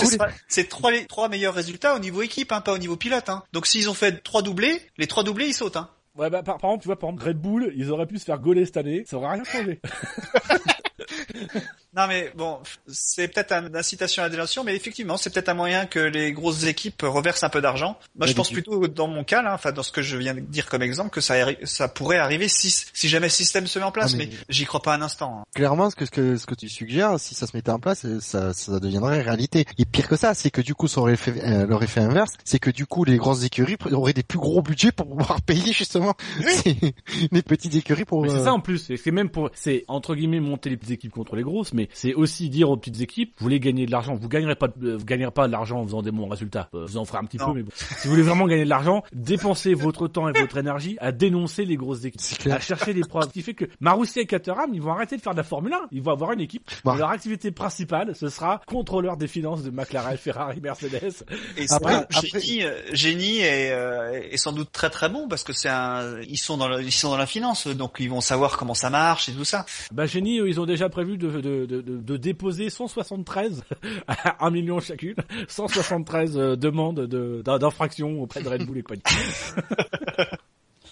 c'est 0.48 0.62
les- 0.62 0.68
trois, 0.68 0.90
les 0.90 1.06
trois 1.06 1.28
meilleurs 1.28 1.55
résultats 1.55 1.94
au 1.94 1.98
niveau 1.98 2.22
équipe, 2.22 2.50
hein, 2.52 2.60
pas 2.60 2.72
au 2.72 2.78
niveau 2.78 2.96
pilote. 2.96 3.28
Hein. 3.28 3.42
Donc 3.52 3.66
s'ils 3.66 3.88
ont 3.88 3.94
fait 3.94 4.22
trois 4.22 4.42
doublés, 4.42 4.80
les 4.96 5.06
trois 5.06 5.22
doublés 5.24 5.46
ils 5.46 5.55
sautent. 5.55 5.76
Hein. 5.76 5.88
Ouais, 6.16 6.30
bah, 6.30 6.42
par, 6.42 6.59
par 6.59 6.70
exemple, 6.70 6.82
tu 6.82 6.88
vois, 6.88 6.98
par 6.98 7.10
exemple, 7.10 7.28
Red 7.28 7.38
Bull, 7.40 7.72
ils 7.76 7.90
auraient 7.92 8.06
pu 8.06 8.18
se 8.18 8.24
faire 8.24 8.40
gauler 8.40 8.66
cette 8.66 8.76
année, 8.78 9.05
ça 9.06 9.16
aurait 9.16 9.34
rien 9.34 9.44
changé. 9.44 9.80
Non 11.96 12.06
mais 12.06 12.30
bon, 12.36 12.58
c'est 12.86 13.28
peut-être 13.28 13.50
une 13.52 13.74
incitation 13.74 14.22
à 14.22 14.26
la 14.26 14.30
délation, 14.30 14.62
mais 14.62 14.76
effectivement, 14.76 15.16
c'est 15.16 15.30
peut-être 15.32 15.48
un 15.48 15.54
moyen 15.54 15.86
que 15.86 15.98
les 15.98 16.32
grosses 16.32 16.64
équipes 16.64 17.00
reversent 17.02 17.42
un 17.44 17.48
peu 17.48 17.60
d'argent. 17.62 17.98
Moi, 18.16 18.26
je 18.26 18.34
pense 18.34 18.50
plutôt 18.50 18.86
dans 18.88 19.08
mon 19.08 19.24
cas, 19.24 19.42
là, 19.42 19.54
enfin 19.54 19.72
dans 19.72 19.82
ce 19.82 19.90
que 19.90 20.02
je 20.02 20.16
viens 20.16 20.34
de 20.34 20.40
dire 20.40 20.66
comme 20.68 20.82
exemple, 20.82 21.10
que 21.10 21.20
ça, 21.22 21.34
ça 21.64 21.88
pourrait 21.88 22.18
arriver 22.18 22.46
si, 22.48 22.70
si 22.92 23.08
jamais 23.08 23.28
ce 23.30 23.38
système 23.38 23.66
se 23.66 23.78
met 23.78 23.84
en 23.86 23.90
place, 23.90 24.12
Ah, 24.14 24.18
mais- 24.18 24.26
mais, 24.26 24.36
j'y 24.50 24.64
crois 24.66 24.82
pas 24.82 24.94
un 24.94 25.02
instant. 25.02 25.38
hein. 25.40 25.44
Clairement, 25.54 25.88
ce 25.90 25.96
que, 25.96 26.04
ce 26.04 26.10
que, 26.10 26.36
ce 26.36 26.46
que 26.46 26.54
tu 26.54 26.68
suggères, 26.68 27.18
si 27.18 27.34
ça 27.34 27.46
se 27.46 27.56
mettait 27.56 27.70
en 27.70 27.80
place, 27.80 28.04
euh, 28.04 28.20
ça, 28.20 28.52
ça 28.52 28.78
deviendrait 28.80 29.22
réalité. 29.22 29.64
Et 29.78 29.84
pire 29.86 30.08
que 30.08 30.16
ça, 30.16 30.34
c'est 30.34 30.50
que 30.50 30.60
du 30.60 30.74
coup, 30.74 30.88
ça 30.88 31.00
aurait 31.00 31.16
fait, 31.16 31.42
euh, 31.42 31.66
leur 31.66 31.82
effet 31.82 32.00
inverse, 32.00 32.32
c'est 32.44 32.58
que 32.58 32.70
du 32.70 32.84
coup, 32.86 33.04
les 33.04 33.16
grosses 33.16 33.44
écuries 33.44 33.76
auraient 33.92 34.12
des 34.12 34.22
plus 34.22 34.38
gros 34.38 34.60
budgets 34.62 34.92
pour 34.92 35.08
pouvoir 35.08 35.40
payer 35.46 35.72
justement 35.72 36.14
ces- 36.62 36.76
les 37.32 37.42
petites 37.42 37.74
écuries 37.74 38.04
pour. 38.04 38.22
Mais 38.22 38.28
c'est 38.28 38.36
euh, 38.36 38.44
ça 38.44 38.52
en 38.52 38.60
plus, 38.60 38.78
c'est 38.78 38.96
c'est 38.98 39.10
même 39.10 39.30
pour, 39.30 39.50
c'est 39.54 39.84
entre 39.88 40.14
guillemets 40.14 40.40
monter 40.40 40.68
les 40.70 40.76
petites 40.89 40.98
équipes 40.98 41.12
contre 41.12 41.36
les 41.36 41.43
grosses, 41.43 41.73
mais 41.73 41.89
c'est 41.93 42.15
aussi 42.15 42.48
dire 42.48 42.70
aux 42.70 42.77
petites 42.77 43.01
équipes, 43.01 43.35
vous 43.39 43.44
voulez 43.44 43.60
gagner 43.60 43.86
de 43.86 43.90
l'argent, 43.90 44.15
vous 44.15 44.28
gagnerez 44.28 44.55
pas, 44.56 44.69
de, 44.69 44.90
euh, 44.93 44.97
vous 44.97 45.05
gagnerez 45.05 45.31
pas 45.31 45.47
de 45.47 45.52
l'argent 45.52 45.81
en 45.81 45.85
faisant 45.85 46.02
des 46.02 46.10
bons 46.10 46.28
résultats. 46.28 46.69
Euh, 46.74 46.86
Vous 46.86 46.97
en 46.97 47.05
ferez 47.05 47.19
un 47.19 47.24
petit 47.24 47.36
Non. 47.36 47.47
peu, 47.47 47.52
mais 47.55 47.62
bon. 47.62 47.70
Si 47.74 48.06
vous 48.09 48.10
voulez 48.10 48.23
vraiment 48.23 48.47
gagner 48.47 48.65
de 48.65 48.69
l'argent, 48.69 49.02
dépensez 49.12 49.74
votre 49.74 50.09
temps 50.09 50.28
et 50.28 50.39
votre 50.39 50.56
énergie 50.56 50.97
à 51.01 51.12
dénoncer 51.12 51.65
les 51.65 51.77
grosses 51.77 52.05
équipes, 52.05 52.47
à 52.51 52.60
chercher 52.60 52.94
des 52.94 53.02
preuves. 53.02 53.24
Ce 53.28 53.32
qui 53.32 53.43
fait 53.43 53.55
que 53.55 53.65
Marussia 53.81 54.23
et 54.23 54.27
Caterham, 54.27 54.70
ils 54.73 54.81
vont 54.82 54.93
arrêter 54.93 55.16
de 55.16 55.23
faire 55.23 55.32
de 55.32 55.39
la 55.39 55.43
Formule 55.44 55.73
1, 55.73 55.89
ils 55.93 56.02
vont 56.02 56.12
avoir 56.12 56.32
une 56.32 56.40
équipe. 56.40 56.69
Bah. 56.85 56.94
Leur 56.98 57.10
activité 57.10 57.51
principale, 57.51 58.15
ce 58.15 58.28
sera 58.28 58.60
contrôleur 58.66 59.16
des 59.16 59.27
finances 59.28 59.62
de 59.62 59.70
McLaren, 59.70 60.16
Ferrari, 60.16 60.60
Mercedes. 60.60 61.24
Et 61.56 61.66
Après- 61.70 61.94
après- 61.94 62.27
Génie, 62.40 62.65
euh, 62.65 62.73
Génie 62.93 63.39
est, 63.39 63.70
euh, 63.73 64.20
est 64.31 64.36
sans 64.36 64.52
doute 64.52 64.70
très 64.73 64.90
très 64.90 65.09
bon 65.09 65.28
parce 65.28 65.44
que 65.44 65.52
c'est 65.52 65.69
un, 65.69 66.20
ils 66.28 66.39
sont 66.39 66.56
dans 66.56 66.69
le, 66.69 66.82
ils 66.82 66.93
sont 66.93 67.10
dans 67.10 67.16
la 67.16 67.27
finance, 67.27 67.66
donc 67.66 67.97
ils 67.98 68.09
vont 68.10 68.20
savoir 68.20 68.56
comment 68.56 68.74
ça 68.74 68.90
marche 68.90 69.28
et 69.28 69.32
tout 69.32 69.44
ça. 69.44 69.66
Bah 69.93 70.06
Génie, 70.06 70.36
ils 70.36 70.60
ont 70.60 70.66
déjà 70.66 70.77
prévu 70.88 71.18
de, 71.18 72.16
déposer 72.16 72.70
173 72.70 73.64
à 74.09 74.46
1 74.46 74.50
million 74.50 74.78
chacune, 74.80 75.16
173 75.48 76.36
euh, 76.38 76.56
demandes 76.56 77.00
de- 77.06 77.42
d'in- 77.44 77.59
d'infraction 77.59 78.22
auprès 78.22 78.42
de 78.42 78.48
Red 78.48 78.64
Bull 78.66 78.78
et 78.78 78.82
compagnie. 78.82 79.02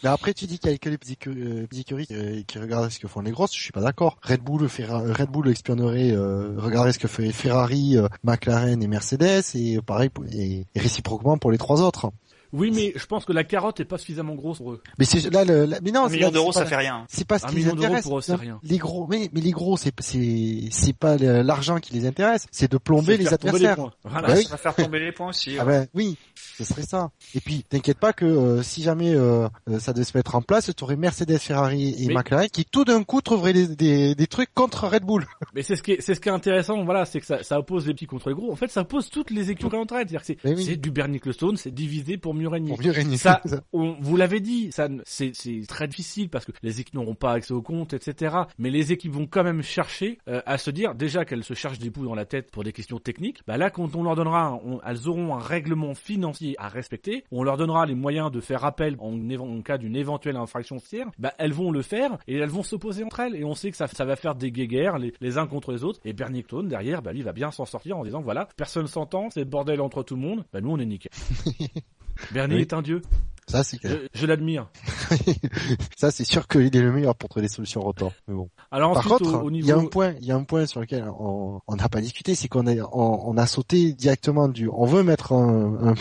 Mais 0.02 0.10
après, 0.10 0.34
tu 0.34 0.46
dis 0.46 0.58
qu'il 0.58 0.70
y 0.70 0.74
a 0.74 0.78
que 0.78 0.90
les 0.90 0.98
écuries, 1.10 1.42
euh, 1.42 1.66
écuries 1.72 2.06
qui, 2.46 2.58
regardent 2.58 2.90
ce 2.90 2.98
que 2.98 3.08
font 3.08 3.22
les 3.22 3.30
grosses. 3.30 3.56
Je 3.56 3.62
suis 3.62 3.72
pas 3.72 3.80
d'accord. 3.80 4.18
Red 4.22 4.42
Bull, 4.42 4.66
Ferra- 4.68 5.10
Red 5.10 5.30
Bull 5.30 5.48
espionnerait, 5.48 6.10
euh, 6.12 6.52
regarderait 6.58 6.92
ce 6.92 6.98
que 6.98 7.08
fait 7.08 7.32
Ferrari, 7.32 7.96
euh, 7.96 8.06
McLaren 8.22 8.82
et 8.82 8.86
Mercedes, 8.88 9.42
et 9.54 9.78
euh, 9.78 9.80
pareil 9.82 10.10
et 10.32 10.64
réciproquement 10.76 11.38
pour 11.38 11.50
les 11.50 11.56
trois 11.58 11.80
autres. 11.80 12.10
Oui, 12.52 12.70
mais 12.74 12.93
je 12.97 13.06
pense 13.06 13.24
que 13.24 13.32
la 13.32 13.44
carotte 13.44 13.81
est 13.81 13.85
pas 13.85 13.98
suffisamment 13.98 14.35
grosse 14.35 14.59
pour 14.59 14.73
eux. 14.73 14.82
Mais 14.98 15.05
c'est 15.05 15.31
là, 15.32 15.44
le, 15.44 15.64
la- 15.64 15.81
mais 15.81 15.90
non, 15.90 16.05
Un 16.05 16.09
c'est 16.09 16.16
million 16.16 16.31
d'euros, 16.31 16.52
ça 16.52 16.64
fait 16.66 16.77
rien. 16.77 17.05
C'est 17.09 17.27
pas 17.27 17.39
ce 17.39 17.47
Un 17.47 17.48
qui 17.48 17.55
les 17.56 17.60
million 17.62 17.74
d'euros 17.74 17.86
intéresse. 17.86 18.05
pour 18.05 18.18
eux, 18.18 18.23
Non, 18.28 18.36
rien. 18.36 18.60
Les 18.62 18.78
gros, 18.78 19.06
mais, 19.09 19.28
mais 19.32 19.40
les 19.40 19.51
gros, 19.51 19.77
c'est 19.77 19.93
c'est 20.01 20.68
c'est 20.70 20.97
pas 20.97 21.16
l'argent 21.16 21.78
qui 21.78 21.93
les 21.94 22.06
intéresse, 22.06 22.47
c'est 22.51 22.70
de 22.70 22.78
plomber 22.78 23.16
les 23.16 23.32
adversaires. 23.32 23.77
points. 23.77 23.93
Voilà. 24.05 24.28
Bah 24.28 24.35
oui. 24.36 24.44
Ça 24.44 24.51
va 24.51 24.56
faire 24.59 24.74
tomber 24.74 24.98
les 25.01 25.12
points 25.12 25.28
aussi. 25.31 25.56
Ah 25.59 25.64
ouais. 25.64 25.81
ben 25.81 25.86
oui, 25.94 26.16
ce 26.56 26.64
serait 26.64 26.82
ça. 26.82 27.10
Et 27.35 27.40
puis 27.40 27.64
t'inquiète 27.68 27.98
pas 27.98 28.12
que 28.12 28.24
euh, 28.24 28.62
si 28.62 28.82
jamais 28.82 29.14
euh, 29.14 29.48
euh, 29.68 29.78
ça 29.78 29.93
devait 29.93 30.05
se 30.05 30.16
mettre 30.16 30.35
en 30.35 30.43
place, 30.43 30.70
tu 30.74 30.85
aurais 30.85 30.97
Mercedes, 30.97 31.39
Ferrari 31.39 31.94
et 31.98 32.06
Mais- 32.09 32.14
McLaren 32.14 32.48
qui 32.48 32.64
tout 32.64 32.85
d'un 32.85 33.02
coup 33.02 33.20
trouveraient 33.20 33.52
des, 33.52 33.68
des, 33.77 34.14
des 34.14 34.27
trucs 34.27 34.52
contre 34.55 34.86
Red 34.89 35.05
Bull. 35.05 35.27
Mais 35.55 35.62
c'est 35.62 35.77
ce 35.77 35.82
qui 35.82 35.93
est, 35.93 36.01
c'est 36.01 36.14
ce 36.14 36.20
qui 36.20 36.28
est 36.28 36.32
intéressant, 36.32 36.85
voilà, 36.85 37.05
c'est 37.05 37.20
que 37.20 37.27
ça, 37.27 37.43
ça 37.43 37.59
oppose 37.59 37.86
les 37.86 37.94
petits 37.94 38.06
contre 38.06 38.28
les 38.28 38.35
gros. 38.35 38.51
En 38.52 38.56
fait, 38.56 38.70
ça 38.70 38.82
oppose 38.82 39.10
toutes 39.10 39.31
les 39.31 39.51
écuries 39.51 39.77
entre 39.77 39.94
elles. 39.94 40.09
C'est-à-dire 40.09 40.20
que 40.20 40.27
c'est, 40.27 40.39
Mais 40.44 40.55
oui. 40.55 40.64
c'est 40.64 40.77
du 40.77 40.90
Bernie 40.90 41.16
Ecclestone, 41.16 41.56
c'est 41.56 41.70
divisé 41.74 42.16
pour 42.18 42.35
mieux 42.36 42.48
régner. 42.48 42.68
Pour 42.70 42.82
mieux 42.82 42.90
régner. 42.92 43.16
Ça, 43.16 43.42
on, 43.72 43.96
vous 44.00 44.16
l'avez 44.16 44.40
dit, 44.40 44.70
ça, 44.72 44.88
c'est, 45.04 45.32
c'est 45.34 45.62
très 45.66 45.88
difficile 45.88 46.28
parce 46.28 46.44
que 46.44 46.52
les 46.62 46.80
équipes 46.80 46.94
n'auront 46.94 47.14
pas 47.14 47.32
accès 47.32 47.52
aux 47.52 47.62
comptes, 47.62 47.92
etc. 47.94 48.36
Mais 48.58 48.70
les 48.70 48.92
équipes 48.92 49.12
vont 49.12 49.26
quand 49.26 49.44
même 49.44 49.62
chercher 49.62 50.18
euh, 50.28 50.40
à 50.46 50.58
se 50.58 50.70
dire, 50.70 50.94
déjà 50.94 51.24
qu'elles 51.24 51.44
se 51.44 51.54
cherchent 51.54 51.78
des 51.78 51.90
poux 51.90 52.04
dans 52.04 52.14
la 52.14 52.24
tête 52.24 52.50
pour 52.50 52.62
des 52.64 52.72
questions 52.72 52.98
techniques. 52.98 53.40
Bah 53.46 53.56
là, 53.56 53.70
quand 53.70 53.94
on 53.96 54.02
leur 54.02 54.14
donnera, 54.16 54.54
on- 54.64 54.80
elles 54.86 55.08
auront 55.08 55.34
un 55.34 55.40
règlement 55.40 55.94
financier 55.94 56.54
à 56.58 56.68
respecter. 56.68 57.24
On 57.32 57.42
leur 57.42 57.56
donnera 57.56 57.86
les 57.86 57.94
moyens 57.94 58.30
de 58.30 58.40
faire 58.40 58.64
appel 58.64 58.96
en, 59.00 59.16
cas 59.62 59.78
d'une 59.78 59.96
éventuelle 59.96 60.36
infraction 60.36 60.78
financière. 60.78 61.10
Bah 61.18 61.32
elles 61.38 61.52
vont 61.52 61.70
le 61.70 61.82
faire 61.82 62.18
et 62.28 62.36
elles 62.36 62.48
vont 62.50 62.62
s'opposer 62.62 63.04
entre 63.04 63.20
elles. 63.20 63.34
Et 63.36 63.44
on 63.44 63.54
sait 63.54 63.70
que 63.70 63.76
ça, 63.76 63.86
ça 63.86 64.04
va 64.04 64.16
faire 64.16 64.34
des 64.34 64.52
guéguerres 64.52 64.98
les, 64.98 65.12
les 65.20 65.38
uns 65.38 65.46
contre 65.46 65.72
les 65.72 65.84
autres. 65.84 66.00
Et 66.04 66.12
Bernie 66.12 66.40
Ecclestone 66.40 66.68
derrière, 66.68 67.02
bah 67.02 67.12
lui 67.12 67.22
va 67.22 67.32
bien 67.32 67.50
s'en 67.50 67.64
sortir 67.64 67.96
en 67.98 68.04
disant, 68.04 68.20
voilà, 68.20 68.48
personne 68.56 68.86
s'entend, 68.86 69.30
c'est 69.30 69.40
le 69.40 69.46
bordel 69.46 69.80
entre 69.80 70.02
tout 70.02 70.14
le 70.16 70.20
monde. 70.22 70.44
Bah 70.52 70.60
nous 70.60 70.70
on 70.70 70.78
est 70.78 70.86
nickel. 70.86 71.10
Bernie 72.32 72.56
Oui. 72.56 72.60
est 72.62 72.72
un 72.72 72.82
dieu. 72.82 73.02
Ça 73.48 73.62
c'est 73.62 73.78
Je, 73.84 73.94
je 74.12 74.26
l'admire. 74.26 74.68
ça 75.97 76.10
c'est 76.10 76.24
sûr 76.24 76.48
qu'il 76.48 76.62
est 76.76 76.80
le 76.80 76.90
meilleur 76.93 77.14
pour 77.14 77.28
trouver 77.28 77.47
des 77.47 77.52
solutions 77.52 77.80
retour. 77.80 78.12
Mais 78.26 78.34
bon. 78.34 78.48
Alors 78.72 78.93
Par 78.94 79.06
ensuite, 79.12 79.30
contre, 79.30 79.44
il 79.47 79.52
niveau... 79.52 79.68
y 79.68 79.72
a 79.72 79.76
un 79.76 79.84
point, 79.86 80.14
il 80.20 80.26
y 80.26 80.32
a 80.32 80.36
un 80.36 80.43
point 80.43 80.66
sur 80.66 80.80
lequel 80.80 81.05
on 81.09 81.60
n'a 81.76 81.88
pas 81.88 82.01
discuté, 82.01 82.34
c'est 82.34 82.48
qu'on 82.48 82.66
a 82.66 82.74
on, 82.93 83.22
on 83.30 83.36
a 83.36 83.47
sauté 83.47 83.93
directement 83.93 84.48
du 84.48 84.68
on 84.68 84.84
veut 84.84 85.05
mettre 85.05 85.32
un, 85.32 85.94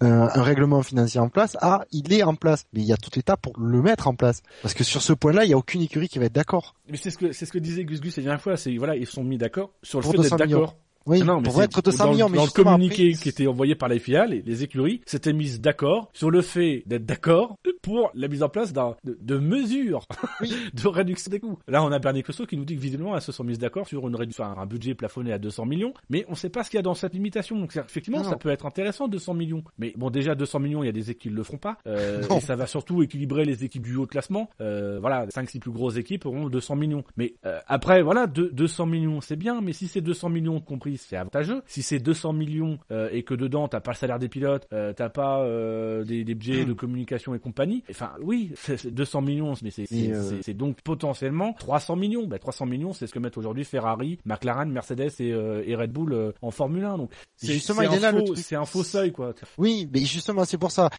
un, 0.00 0.06
un- 0.06 0.28
un 0.34 0.42
règlement 0.42 0.82
financier 0.82 1.20
en 1.20 1.28
place 1.28 1.56
à 1.60 1.84
il 1.92 2.12
est 2.12 2.24
en 2.24 2.34
place, 2.34 2.66
mais 2.72 2.80
il 2.80 2.86
y 2.86 2.92
a 2.92 2.96
toute 2.96 3.16
étape 3.16 3.40
pour 3.42 3.58
le 3.60 3.80
mettre 3.80 4.08
en 4.08 4.14
place 4.16 4.42
parce 4.62 4.74
que 4.74 4.82
sur 4.82 5.00
ce 5.02 5.12
point-là, 5.12 5.44
il 5.44 5.50
y 5.50 5.54
a 5.54 5.56
aucune 5.56 5.82
écurie 5.82 6.08
qui 6.08 6.18
va 6.18 6.24
être 6.24 6.32
d'accord. 6.34 6.74
Mais 6.90 6.96
c'est 6.96 7.10
ce 7.10 7.18
que 7.18 7.30
c'est 7.30 7.46
ce 7.46 7.52
que 7.52 7.58
disait 7.58 7.84
Gus 7.84 8.00
Gus 8.00 8.16
la 8.16 8.24
dernière 8.24 8.42
fois. 8.42 8.56
C'est 8.56 8.76
voilà, 8.76 8.96
ils 8.96 9.06
se 9.06 9.12
sont 9.12 9.22
mis 9.24 9.38
d'accord 9.38 9.70
sur 9.84 10.00
le 10.00 10.02
Pour 10.02 10.12
fait 10.12 10.18
d'être 10.22 10.36
200 10.36 10.44
millions. 10.46 10.58
d'accord. 10.62 10.76
Oui, 11.08 11.22
non, 11.22 11.38
mais 11.38 11.44
pour 11.44 11.54
c'est- 11.56 11.64
être 11.64 11.82
200 11.82 11.98
dans, 12.04 12.04
le- 12.10 12.16
millions, 12.16 12.28
mais 12.28 12.36
dans 12.38 12.44
le 12.44 12.50
communiqué 12.50 13.10
après, 13.12 13.22
qui 13.22 13.28
était 13.28 13.46
envoyé 13.46 13.74
par 13.74 13.88
la 13.88 13.98
FIA, 13.98 14.26
les, 14.26 14.42
les 14.42 14.62
écuries 14.62 15.00
s'étaient 15.06 15.32
mises 15.32 15.60
d'accord 15.60 16.10
sur 16.12 16.30
le 16.30 16.42
fait 16.42 16.82
d'être 16.86 17.06
d'accord 17.06 17.56
pour 17.82 18.10
la 18.14 18.28
mise 18.28 18.42
en 18.42 18.48
place 18.48 18.72
d'un 18.72 18.94
de, 19.04 19.16
de 19.20 19.38
mesures 19.38 20.06
Oui. 20.40 20.52
de 20.74 20.88
réduction 20.88 21.30
des 21.30 21.40
coûts. 21.40 21.58
Là, 21.68 21.82
on 21.82 21.90
a 21.92 21.98
Bernie 21.98 22.22
Costo 22.22 22.46
qui 22.46 22.56
nous 22.56 22.64
dit 22.64 22.76
que 22.76 22.80
visiblement 22.80 23.14
elles 23.16 23.22
se 23.22 23.32
sont 23.32 23.44
mises 23.44 23.58
d'accord 23.58 23.86
sur 23.88 24.06
une 24.06 24.14
réduction, 24.16 24.44
enfin, 24.44 24.60
un 24.60 24.66
budget 24.66 24.94
plafonné 24.94 25.32
à 25.32 25.38
200 25.38 25.64
millions, 25.66 25.94
mais 26.10 26.24
on 26.28 26.34
sait 26.34 26.50
pas 26.50 26.62
ce 26.64 26.70
qu'il 26.70 26.78
y 26.78 26.80
a 26.80 26.82
dans 26.82 26.94
cette 26.94 27.14
limitation. 27.14 27.58
Donc 27.58 27.74
effectivement, 27.76 28.18
Non, 28.22 28.28
ça 28.30 28.36
peut 28.36 28.50
être 28.50 28.66
intéressant 28.66 29.08
200 29.08 29.34
millions. 29.34 29.64
Mais 29.78 29.92
bon, 29.96 30.10
déjà 30.10 30.34
200 30.34 30.58
millions, 30.60 30.82
il 30.82 30.86
y 30.86 30.90
a 30.90 30.92
des 30.92 31.10
équipes 31.10 31.18
qui 31.18 31.30
le 31.30 31.42
feront 31.42 31.56
pas, 31.58 31.78
euh, 31.88 32.22
et 32.36 32.40
ça 32.40 32.54
va 32.54 32.66
surtout 32.66 33.02
équilibrer 33.02 33.44
les 33.44 33.64
équipes 33.64 33.82
du 33.82 33.96
haut 33.96 34.06
classement. 34.06 34.50
Euh, 34.60 34.98
voilà, 35.00 35.26
5-6 35.26 35.58
plus 35.58 35.70
grosses 35.72 35.96
équipes 35.96 36.26
auront 36.26 36.48
200 36.48 36.76
millions. 36.76 37.02
Mais 37.16 37.34
euh, 37.46 37.58
après, 37.66 38.02
voilà, 38.02 38.26
deux- 38.26 38.50
200 38.52 38.86
millions, 38.86 39.20
c'est 39.20 39.36
bien, 39.36 39.60
mais 39.60 39.72
si 39.72 39.88
c'est 39.88 40.00
200 40.00 40.28
millions 40.28 40.60
compris, 40.60 40.96
c'est 40.98 41.16
avantageux. 41.16 41.62
Si 41.66 41.82
c'est 41.82 41.98
200 41.98 42.32
millions 42.32 42.78
euh, 42.90 43.08
et 43.12 43.22
que 43.22 43.34
dedans 43.34 43.68
t'as 43.68 43.80
pas 43.80 43.92
le 43.92 43.96
salaire 43.96 44.18
des 44.18 44.28
pilotes, 44.28 44.66
euh, 44.72 44.92
t'as 44.92 45.08
pas 45.08 45.40
euh, 45.40 46.04
des, 46.04 46.24
des 46.24 46.34
budgets 46.34 46.64
de 46.64 46.72
communication 46.74 47.34
et 47.34 47.38
compagnie, 47.38 47.84
enfin 47.90 48.12
oui, 48.22 48.52
c'est 48.54 48.78
c'est 48.78 48.94
200 48.94 49.22
millions, 49.22 49.54
mais 49.62 49.70
c'est 49.70 49.86
euh, 49.92 50.40
donc 50.54 50.80
potentiellement 50.82 51.52
300 51.54 51.96
millions. 51.96 52.26
Ben 52.26 52.38
300 52.38 52.66
millions, 52.66 52.92
c'est 52.92 53.06
ce 53.06 53.12
que 53.12 53.18
mettent 53.18 53.36
aujourd'hui 53.36 53.64
Ferrari, 53.64 54.18
McLaren, 54.24 54.70
Mercedes 54.70 55.10
et, 55.20 55.32
euh, 55.32 55.62
et 55.66 55.74
Red 55.74 55.92
Bull 55.92 56.12
euh, 56.12 56.32
en 56.42 56.50
Formule 56.50 56.84
1. 56.84 56.98
Donc 56.98 57.10
c'est 57.36 57.52
Justement, 57.52 57.80
c'est 57.80 57.86
il 57.88 57.94
est 57.94 58.00
là, 58.00 58.12
c'est 58.36 58.56
un 58.56 58.64
faux 58.64 58.84
seuil 58.84 59.12
quoi. 59.12 59.34
Oui, 59.58 59.88
mais 59.92 60.00
justement, 60.00 60.44
c'est 60.44 60.58
pour 60.58 60.70
ça. 60.70 60.90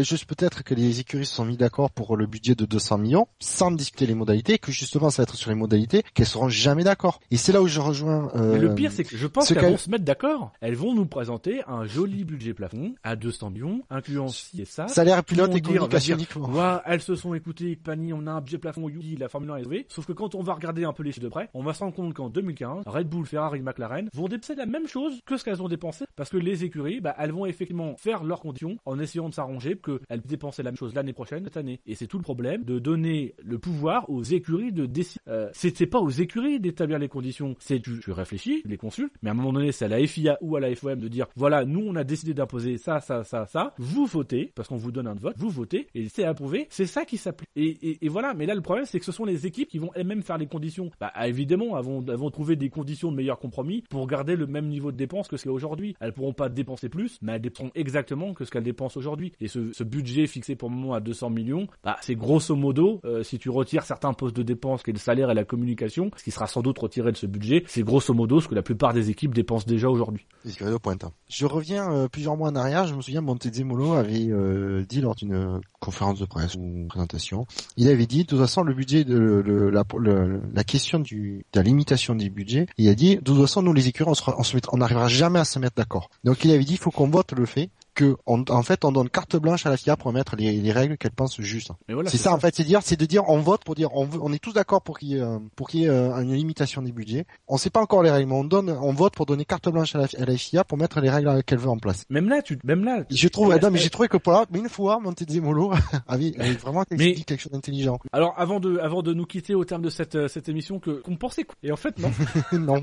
Juste 0.00 0.26
peut-être 0.26 0.64
que 0.64 0.74
les 0.74 1.00
écuries 1.00 1.26
se 1.26 1.34
sont 1.34 1.44
mis 1.44 1.56
d'accord 1.56 1.90
pour 1.90 2.16
le 2.16 2.26
budget 2.26 2.54
de 2.54 2.64
200 2.64 2.98
millions, 2.98 3.28
sans 3.38 3.70
discuter 3.70 4.06
les 4.06 4.14
modalités, 4.14 4.58
que 4.58 4.72
justement, 4.72 5.10
ça 5.10 5.22
va 5.22 5.24
être 5.24 5.36
sur 5.36 5.50
les 5.50 5.56
modalités 5.56 6.02
qu'elles 6.14 6.26
seront 6.26 6.48
jamais 6.48 6.84
d'accord. 6.84 7.20
Et 7.30 7.36
c'est 7.36 7.52
là 7.52 7.62
où 7.62 7.68
je 7.68 7.80
rejoins. 7.80 8.30
Euh, 8.34 8.54
Mais 8.54 8.58
le 8.58 8.74
pire, 8.74 8.92
c'est 8.92 9.04
que 9.04 9.16
je 9.16 9.26
pense 9.26 9.45
pense 9.54 9.62
qu'elles 9.62 9.70
vont 9.72 9.76
se 9.76 9.90
mettre 9.90 10.04
d'accord. 10.04 10.52
Elles 10.60 10.74
vont 10.76 10.94
nous 10.94 11.06
présenter 11.06 11.62
un 11.66 11.84
joli 11.86 12.24
budget 12.24 12.54
plafond 12.54 12.94
à 13.02 13.16
200 13.16 13.50
millions, 13.50 13.82
incluant 13.90 14.28
ci 14.28 14.62
et 14.62 14.64
ça. 14.64 14.88
Salaire 14.88 15.22
pilote 15.24 15.54
et 15.54 15.60
communication 15.60 16.16
dire, 16.16 16.26
uniquement. 16.26 16.48
Ouah, 16.50 16.82
elles 16.86 17.00
se 17.02 17.14
sont 17.14 17.34
écoutées, 17.34 17.76
Pani, 17.76 18.12
on 18.12 18.26
a 18.26 18.32
un 18.32 18.40
budget 18.40 18.58
plafond, 18.58 18.88
Yuki, 18.88 19.16
la 19.16 19.28
Formule 19.28 19.50
1 19.50 19.56
est 19.56 19.62
sauvée. 19.64 19.86
Sauf 19.88 20.06
que 20.06 20.12
quand 20.12 20.34
on 20.34 20.42
va 20.42 20.54
regarder 20.54 20.84
un 20.84 20.92
peu 20.92 21.02
les 21.02 21.12
chiffres 21.12 21.24
de 21.24 21.28
près, 21.30 21.48
on 21.54 21.62
va 21.62 21.74
se 21.74 21.80
rendre 21.80 21.94
compte 21.94 22.14
qu'en 22.14 22.28
2015, 22.28 22.84
Red 22.86 23.08
Bull, 23.08 23.26
Ferrari, 23.26 23.60
McLaren 23.60 24.08
vont 24.12 24.28
dépenser 24.28 24.54
la 24.54 24.66
même 24.66 24.86
chose 24.86 25.20
que 25.24 25.36
ce 25.36 25.44
qu'elles 25.44 25.62
ont 25.62 25.68
dépensé 25.68 26.04
parce 26.16 26.30
que 26.30 26.36
les 26.36 26.64
écuries, 26.64 27.00
bah, 27.00 27.14
elles 27.18 27.32
vont 27.32 27.46
effectivement 27.46 27.96
faire 27.96 28.24
leurs 28.24 28.40
conditions 28.40 28.78
en 28.84 28.98
essayant 28.98 29.28
de 29.28 29.34
s'arranger 29.34 29.76
qu'elles 29.76 30.20
dépensaient 30.22 30.62
la 30.62 30.70
même 30.70 30.76
chose 30.76 30.94
l'année 30.94 31.12
prochaine, 31.12 31.44
cette 31.44 31.56
année. 31.56 31.80
Et 31.86 31.94
c'est 31.94 32.06
tout 32.06 32.18
le 32.18 32.22
problème 32.22 32.64
de 32.64 32.78
donner 32.78 33.34
le 33.44 33.58
pouvoir 33.58 34.08
aux 34.10 34.22
écuries 34.22 34.72
de 34.72 34.86
décider. 34.86 35.20
Euh, 35.28 35.48
c'était 35.52 35.86
pas 35.86 36.00
aux 36.00 36.10
écuries 36.10 36.60
d'établir 36.60 36.98
les 36.98 37.08
conditions. 37.08 37.54
C'est 37.58 37.80
tu, 37.80 38.00
tu 38.00 38.10
réfléchis, 38.12 38.62
tu 38.62 38.68
les 38.68 38.76
consultes, 38.78 39.12
mais 39.26 39.30
à 39.30 39.32
un 39.32 39.36
moment 39.38 39.52
donné, 39.52 39.72
c'est 39.72 39.86
à 39.86 39.88
la 39.88 40.06
FIA 40.06 40.38
ou 40.40 40.54
à 40.54 40.60
la 40.60 40.72
FOM 40.76 41.00
de 41.00 41.08
dire 41.08 41.26
voilà, 41.34 41.64
nous 41.64 41.80
on 41.84 41.96
a 41.96 42.04
décidé 42.04 42.32
d'imposer 42.32 42.78
ça, 42.78 43.00
ça, 43.00 43.24
ça, 43.24 43.44
ça. 43.46 43.74
Vous 43.76 44.06
votez 44.06 44.52
parce 44.54 44.68
qu'on 44.68 44.76
vous 44.76 44.92
donne 44.92 45.08
un 45.08 45.14
vote, 45.14 45.34
vous 45.36 45.50
votez 45.50 45.88
et 45.96 46.08
c'est 46.08 46.22
approuvé. 46.22 46.68
C'est 46.70 46.86
ça 46.86 47.04
qui 47.04 47.16
s'applique. 47.16 47.48
Et, 47.56 48.08
voilà. 48.08 48.34
Mais 48.34 48.46
là, 48.46 48.54
le 48.54 48.60
problème, 48.60 48.84
c'est 48.86 49.00
que 49.00 49.04
ce 49.04 49.10
sont 49.10 49.24
les 49.24 49.44
équipes 49.44 49.68
qui 49.68 49.78
vont 49.78 49.90
elles-mêmes 49.96 50.22
faire 50.22 50.38
les 50.38 50.46
conditions. 50.46 50.92
Bah, 51.00 51.12
évidemment, 51.24 51.76
elles 51.76 51.84
vont, 52.16 52.30
trouver 52.30 52.54
des 52.54 52.68
conditions 52.68 53.10
de 53.10 53.16
meilleur 53.16 53.40
compromis 53.40 53.82
pour 53.90 54.06
garder 54.06 54.36
le 54.36 54.46
même 54.46 54.68
niveau 54.68 54.92
de 54.92 54.96
dépenses 54.96 55.26
que 55.26 55.36
ce 55.36 55.42
qu'il 55.42 55.50
y 55.50 55.52
a 55.52 55.56
aujourd'hui. 55.56 55.96
Elles 55.98 56.12
pourront 56.12 56.32
pas 56.32 56.48
dépenser 56.48 56.88
plus, 56.88 57.18
mais 57.20 57.32
elles 57.32 57.40
dépenseront 57.42 57.72
exactement 57.74 58.32
que 58.32 58.44
ce 58.44 58.52
qu'elles 58.52 58.62
dépensent 58.62 58.96
aujourd'hui. 58.96 59.32
Et 59.40 59.48
ce, 59.48 59.72
ce 59.72 59.82
budget 59.82 60.28
fixé 60.28 60.54
pour 60.54 60.70
le 60.70 60.76
moment 60.76 60.94
à 60.94 61.00
200 61.00 61.30
millions, 61.30 61.66
bah, 61.82 61.96
c'est 62.00 62.14
grosso 62.14 62.54
modo, 62.54 63.00
euh, 63.04 63.24
si 63.24 63.40
tu 63.40 63.50
retires 63.50 63.82
certains 63.82 64.12
postes 64.12 64.36
de 64.36 64.44
dépenses, 64.44 64.84
qui 64.84 64.90
est 64.90 64.92
le 64.92 65.00
salaire 65.00 65.32
et 65.32 65.34
la 65.34 65.44
communication, 65.44 66.12
ce 66.16 66.22
qui 66.22 66.30
sera 66.30 66.46
sans 66.46 66.62
doute 66.62 66.78
retiré 66.78 67.10
de 67.10 67.16
ce 67.16 67.26
budget, 67.26 67.64
c'est 67.66 67.82
grosso 67.82 68.14
modo 68.14 68.40
ce 68.40 68.46
que 68.46 68.54
la 68.54 68.62
plupart 68.62 68.92
des 68.92 69.10
équipes 69.10 69.15
dépensent 69.34 69.66
déjà 69.66 69.88
aujourd'hui. 69.90 70.26
De 70.44 70.76
pointe. 70.78 71.02
hein. 71.04 71.10
Je 71.28 71.44
reviens 71.44 71.90
euh, 71.92 72.08
plusieurs 72.08 72.36
mois 72.36 72.48
en 72.50 72.54
arrière, 72.56 72.86
je 72.86 72.94
me 72.94 73.00
souviens, 73.02 73.20
Montezemolo 73.20 73.94
avait 73.94 74.28
euh, 74.28 74.84
dit 74.88 75.00
lors 75.00 75.14
d'une 75.16 75.34
euh, 75.34 75.58
conférence 75.80 76.20
de 76.20 76.24
presse 76.24 76.54
ou 76.54 76.86
présentation, 76.88 77.46
il 77.76 77.88
avait 77.88 78.06
dit, 78.06 78.22
de 78.22 78.26
toute 78.28 78.38
façon, 78.38 78.62
le 78.62 78.72
budget, 78.74 79.04
de, 79.04 79.16
le- 79.18 79.42
le- 79.42 79.70
la, 79.70 79.84
le- 79.98 80.40
la 80.54 80.64
question 80.64 80.98
du, 81.00 81.44
de 81.52 81.58
la 81.58 81.62
limitation 81.64 82.14
des 82.14 82.30
budgets, 82.30 82.66
il 82.78 82.88
a 82.88 82.94
dit, 82.94 83.16
de 83.16 83.20
toute 83.22 83.40
façon, 83.40 83.62
nous 83.62 83.72
les 83.72 83.88
écuries, 83.88 84.08
on, 84.10 84.30
on 84.38 84.42
se 84.44 84.54
met- 84.56 84.62
on 84.72 84.76
n'arrivera 84.78 85.08
jamais 85.08 85.40
à 85.40 85.44
se 85.44 85.58
mettre 85.58 85.74
d'accord. 85.76 86.10
Donc 86.24 86.44
il 86.44 86.50
avait 86.52 86.64
dit, 86.64 86.74
il 86.74 86.78
faut 86.78 86.90
qu'on 86.92 87.08
vote 87.08 87.32
le 87.32 87.44
fait 87.46 87.70
que, 87.96 88.16
on- 88.26 88.44
en 88.48 88.62
fait, 88.62 88.84
on 88.84 88.92
donne 88.92 89.08
carte 89.08 89.34
blanche 89.36 89.66
à 89.66 89.70
la 89.70 89.76
FIA 89.76 89.96
pour 89.96 90.12
mettre 90.12 90.36
les, 90.36 90.52
les 90.60 90.72
règles 90.72 90.96
qu'elle 90.96 91.10
pense 91.10 91.40
justes. 91.40 91.70
Voilà, 91.88 92.08
c'est 92.10 92.16
ça, 92.18 92.32
en 92.32 92.38
fait, 92.38 92.54
c'est 92.54 92.62
dire, 92.62 92.80
c'est 92.84 92.94
de 92.98 93.06
dire, 93.06 93.24
on 93.28 93.40
vote 93.40 93.64
pour 93.64 93.74
dire, 93.74 93.88
on, 93.94 94.04
veut, 94.04 94.20
on 94.22 94.32
est 94.32 94.38
tous 94.38 94.52
d'accord 94.52 94.82
pour 94.82 94.98
qu'il 94.98 95.08
y 95.08 95.16
ait, 95.16 95.20
euh, 95.22 95.38
pour 95.56 95.68
qu'il 95.68 95.80
y 95.80 95.84
ait 95.84 95.88
euh, 95.88 96.14
une 96.20 96.32
limitation 96.34 96.82
des 96.82 96.92
budgets. 96.92 97.26
On 97.48 97.56
sait 97.56 97.70
pas 97.70 97.80
encore 97.80 98.02
les 98.04 98.10
règles, 98.10 98.28
mais 98.28 98.36
on 98.36 98.44
donne, 98.44 98.70
on 98.70 98.92
vote 98.92 99.14
pour 99.14 99.26
donner 99.26 99.44
carte 99.44 99.68
blanche 99.68 99.94
à 99.96 99.98
la, 100.00 100.04
à 100.18 100.24
la 100.26 100.36
FIA 100.36 100.62
pour 100.64 100.78
mettre 100.78 101.00
les 101.00 101.10
règles 101.10 101.42
qu'elle 101.42 101.58
veut 101.58 101.70
en 101.70 101.78
place. 101.78 102.04
Même 102.10 102.28
là, 102.28 102.42
tu, 102.42 102.58
même 102.62 102.84
là. 102.84 103.04
Je 103.10 103.28
trouve, 103.28 103.54
non, 103.56 103.70
mais 103.70 103.78
j'ai 103.78 103.90
trouvé 103.90 104.08
que 104.08 104.18
pour 104.18 104.32
là, 104.34 104.44
mais 104.52 104.58
une 104.58 104.68
fois, 104.68 105.00
Montezemolo 105.00 105.72
avait, 106.06 106.32
avait 106.38 106.52
vraiment 106.52 106.84
Mais- 106.90 107.12
dit 107.12 107.24
quelque 107.24 107.40
chose 107.40 107.52
d'intelligent. 107.52 107.98
Alors 108.12 108.34
avant 108.36 108.60
de, 108.60 108.78
avant 108.78 109.02
de 109.02 109.14
nous 109.14 109.24
quitter 109.26 109.54
au 109.54 109.64
terme 109.64 109.82
de 109.82 109.90
cette, 109.90 110.14
euh, 110.14 110.28
cette 110.28 110.48
émission 110.48 110.78
que 110.78 111.00
qu'on 111.00 111.16
pensait 111.16 111.44
quoi. 111.44 111.54
et 111.62 111.72
en 111.72 111.76
fait 111.76 111.98
non. 111.98 112.10
non. 112.52 112.80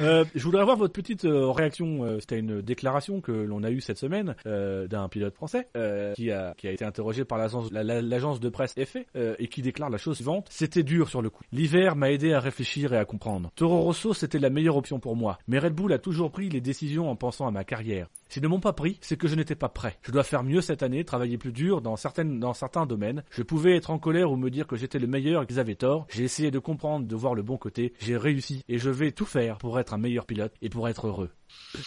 Euh, 0.00 0.24
je 0.34 0.42
voudrais 0.44 0.62
avoir 0.62 0.76
votre 0.76 0.92
petite 0.92 1.24
euh, 1.24 1.50
réaction. 1.50 2.18
C'était 2.20 2.38
une 2.38 2.62
déclaration 2.62 3.20
que 3.20 3.32
l'on 3.32 3.62
a 3.62 3.70
eue 3.70 3.80
cette 3.80 3.98
semaine 3.98 4.34
d'un 4.44 5.08
pilote 5.08 5.34
français 5.34 5.68
euh, 5.76 6.12
qui 6.14 6.30
a 6.30 6.54
qui 6.56 6.68
a 6.68 6.72
été 6.72 6.84
interrogé 6.84 7.24
par 7.24 7.38
l'agence 7.38 7.70
la- 7.72 7.82
la- 7.82 8.02
l'agence 8.02 8.40
de 8.40 8.48
presse 8.48 8.74
EFE 8.76 8.98
euh, 9.16 9.34
et 9.38 9.48
qui 9.48 9.62
déclare 9.62 9.90
la 9.90 9.98
chose 9.98 10.16
suivante 10.16 10.46
c'était 10.50 10.82
dur 10.82 11.08
sur 11.08 11.22
le 11.22 11.30
coup. 11.30 11.42
L'hiver 11.52 11.96
m'a 11.96 12.10
aidé 12.10 12.32
à 12.32 12.40
réfléchir 12.40 12.92
et 12.92 12.98
à 12.98 13.04
comprendre. 13.04 13.50
Toro 13.56 13.80
Rosso 13.82 14.14
c'était 14.14 14.38
la 14.38 14.50
meilleure 14.50 14.76
option 14.76 14.98
pour 15.00 15.16
moi, 15.16 15.38
mais 15.48 15.58
Red 15.58 15.74
Bull 15.74 15.92
a 15.92 15.98
toujours 15.98 16.30
pris 16.30 16.48
les 16.48 16.60
décisions 16.60 17.10
en 17.10 17.16
pensant 17.16 17.46
à 17.46 17.50
ma 17.50 17.64
carrière. 17.64 18.08
S'ils 18.28 18.42
ne 18.42 18.48
m'ont 18.48 18.60
pas 18.60 18.72
pris, 18.72 18.98
c'est 19.00 19.16
que 19.16 19.28
je 19.28 19.34
n'étais 19.34 19.54
pas 19.54 19.68
prêt. 19.68 19.98
Je 20.02 20.12
dois 20.12 20.22
faire 20.22 20.42
mieux 20.42 20.60
cette 20.60 20.82
année, 20.82 21.04
travailler 21.04 21.38
plus 21.38 21.52
dur 21.52 21.80
dans 21.80 21.96
certaines 21.96 22.38
dans 22.38 22.52
certains 22.52 22.86
domaines. 22.86 23.22
Je 23.30 23.42
pouvais 23.42 23.76
être 23.76 23.90
en 23.90 23.98
colère 23.98 24.30
ou 24.30 24.36
me 24.36 24.50
dire 24.50 24.66
que 24.66 24.76
j'étais 24.76 24.98
le 24.98 25.06
meilleur 25.06 25.42
et 25.42 25.46
qu'ils 25.46 25.58
avaient 25.60 25.74
tort. 25.74 26.06
J'ai 26.10 26.24
essayé 26.24 26.50
de 26.50 26.58
comprendre, 26.58 27.06
de 27.06 27.16
voir 27.16 27.34
le 27.34 27.42
bon 27.42 27.56
côté. 27.56 27.94
J'ai 28.00 28.16
réussi 28.16 28.64
et 28.68 28.78
je 28.78 28.90
vais 28.90 29.12
tout 29.12 29.26
faire 29.26 29.58
pour 29.58 29.78
être 29.78 29.94
un 29.94 29.98
meilleur 29.98 30.26
pilote 30.26 30.52
et 30.62 30.68
pour 30.68 30.88
être 30.88 31.06
heureux. 31.06 31.30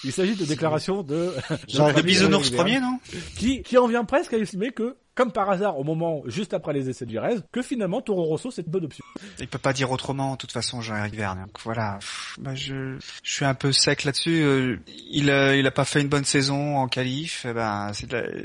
Il 0.04 0.12
s'agit 0.12 0.36
de 0.36 0.46
déclarations 0.46 1.04
de 1.04 1.32
Genre, 1.68 1.90
ami 1.90 2.02
bisounours 2.02 2.50
premier, 2.50 2.80
non? 2.80 3.00
Qui, 3.38 3.62
qui 3.62 3.78
en 3.78 3.88
vient 3.88 4.06
presque 4.06 4.34
à 4.34 4.38
estimer 4.38 4.72
que, 4.72 4.98
comme 5.16 5.32
par 5.32 5.50
hasard, 5.50 5.78
au 5.78 5.84
moment 5.84 6.22
juste 6.26 6.54
après 6.54 6.74
les 6.74 6.90
essais 6.90 7.06
de 7.06 7.12
Jerez, 7.12 7.36
que 7.52 7.62
finalement 7.62 8.02
Toro 8.02 8.24
Rosso 8.24 8.52
c'est 8.52 8.62
une 8.64 8.72
bonne 8.72 8.86
option. 8.86 9.04
Il 9.40 9.48
peut 9.48 9.58
pas 9.58 9.74
dire 9.74 9.92
autrement, 9.92 10.34
de 10.34 10.38
toute 10.38 10.52
façon, 10.52 10.82
Jean-Éric 10.82 11.16
Verne. 11.16 11.40
Donc 11.42 11.60
voilà, 11.64 12.00
bah, 12.40 12.56
je, 12.56 12.98
je 13.24 13.34
suis 13.34 13.46
un 13.46 13.54
peu 13.54 13.72
sec 13.72 14.04
là-dessus. 14.04 14.42
Euh, 14.42 14.78
Il 15.12 15.30
a, 15.30 15.56
il 15.56 15.66
a 15.68 15.72
pas 15.72 15.86
fait 15.86 16.02
une 16.02 16.08
bonne 16.08 16.24
saison 16.26 16.78
en 16.78 16.88
qualif. 16.88 17.46
Eh 17.50 17.54
ben, 17.54 17.92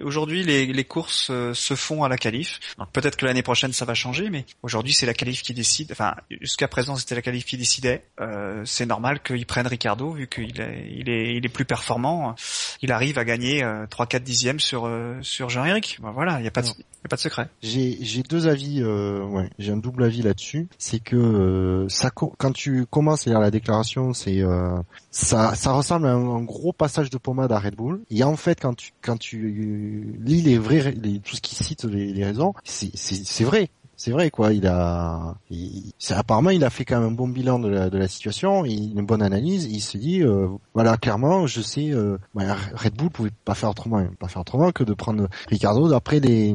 aujourd'hui 0.03 0.43
les, 0.45 0.67
les 0.67 0.85
courses 0.85 1.29
euh, 1.31 1.55
se 1.55 1.75
font 1.75 2.03
à 2.05 2.09
la 2.09 2.17
qualif. 2.19 2.59
Peut-être 2.93 3.17
que 3.17 3.27
l'année 3.27 3.43
prochaine 3.43 3.73
ça 3.73 3.85
va 3.85 3.95
changer, 3.95 4.31
mais 4.31 4.45
aujourd'hui 4.63 4.93
c'est 4.93 5.07
la 5.07 5.15
qualif 5.15 5.43
qui 5.43 5.55
décide. 5.55 5.93
Enfin, 5.93 6.15
jusqu'à 6.41 6.69
présent 6.69 6.97
c'était 6.97 7.15
la 7.15 7.23
qualif 7.23 7.45
qui 7.45 7.57
décidait. 7.57 8.05
Euh, 8.21 8.63
c'est 8.65 8.87
normal 8.87 9.21
qu'ils 9.23 9.47
prennent 9.47 9.67
Ricardo 9.67 10.11
vu 10.13 10.27
qu'il 10.27 10.61
est, 10.61 10.89
il 10.91 11.09
est, 11.09 11.35
il 11.37 11.45
est 11.47 11.51
plus 11.51 11.65
performant. 11.65 12.35
Il 12.83 12.93
arrive 12.93 13.19
à 13.19 13.25
gagner 13.25 13.63
euh, 13.63 13.87
3-4 13.87 14.21
dixièmes 14.21 14.61
sur 14.61 14.91
sur 15.23 15.49
Jean-Éric. 15.49 15.99
Ben, 16.03 16.11
voilà, 16.11 16.41
pas 16.57 16.63
de, 16.63 16.69
Non. 16.69 16.75
y 16.75 17.07
a 17.07 17.09
pas 17.09 17.17
de 17.17 17.21
secret. 17.21 17.49
J'ai 17.63 18.23
deux 18.29 18.49
avis, 18.49 18.83
euh, 18.83 19.25
ouais, 19.25 19.51
j'ai 19.59 19.73
un 19.73 19.77
double 19.77 20.05
avis 20.05 20.23
là-dessus. 20.23 20.69
C'est 20.79 21.01
que 21.01 21.17
euh, 21.17 21.89
ça, 21.89 22.11
quand 22.11 22.53
tu 22.53 22.87
commences 22.87 23.27
à 23.27 23.31
lire 23.31 23.41
la 23.41 23.51
déclaration, 23.51 24.13
c'est 24.13 24.41
euh, 24.43 24.79
ça, 25.11 25.55
ça 25.55 25.73
ressemble 25.73 26.07
à 26.07 26.13
un, 26.13 26.37
un 26.37 26.43
gros 26.43 26.73
passage 26.73 27.11
de 27.11 27.19
pommade 27.19 27.53
à 27.53 27.59
Red 27.59 27.77
Bull. 27.77 28.03
Et 28.11 28.25
en 28.25 28.37
fait, 28.37 28.61
quand 28.61 28.75
tu 28.75 28.93
quand 29.03 29.19
tu 29.19 30.17
lis 30.25 30.43
les 30.43 30.59
vrais, 30.59 30.93
les, 30.93 31.21
tout 31.21 31.37
ce 31.37 31.41
qui 31.41 31.55
cite 31.55 31.85
les, 31.85 32.13
les 32.13 32.25
raisons, 32.25 32.55
c'est 32.65 33.45
vrai. 33.45 33.71
C'est 33.99 34.11
vrai 34.11 34.31
quoi, 34.31 34.53
il 34.53 34.67
a, 34.67 35.35
il, 35.51 35.93
c'est- 35.99 36.13
apparemment 36.15 36.51
il 36.51 36.63
a 36.65 36.71
fait 36.71 36.85
quand 36.85 37.01
même 37.01 37.09
un 37.09 37.13
bon 37.13 37.29
bilan 37.29 37.59
de 37.59 37.69
la, 37.69 37.89
de 37.89 37.97
la 37.97 38.09
situation, 38.09 38.65
une 38.67 39.05
bonne 39.07 39.23
analyse. 39.23 39.65
il 39.65 39.81
se 39.81 39.97
dit, 39.97 40.23
euh, 40.23 40.49
voilà 40.75 40.97
clairement, 40.99 41.47
je 41.47 41.63
sais, 41.63 41.91
euh, 41.93 42.19
bah, 42.35 42.57
Red 42.75 42.95
Bull 42.95 43.09
pouvait 43.11 43.31
pas 43.45 43.55
faire 43.55 43.71
autrement, 43.71 43.99
hein, 43.99 44.11
pas 44.19 44.29
faire 44.29 44.43
autrement 44.43 44.71
que 44.71 44.85
de 44.85 44.93
prendre 44.93 45.29
Ricardo 45.49 45.89
d'après 45.89 46.21
les, 46.21 46.55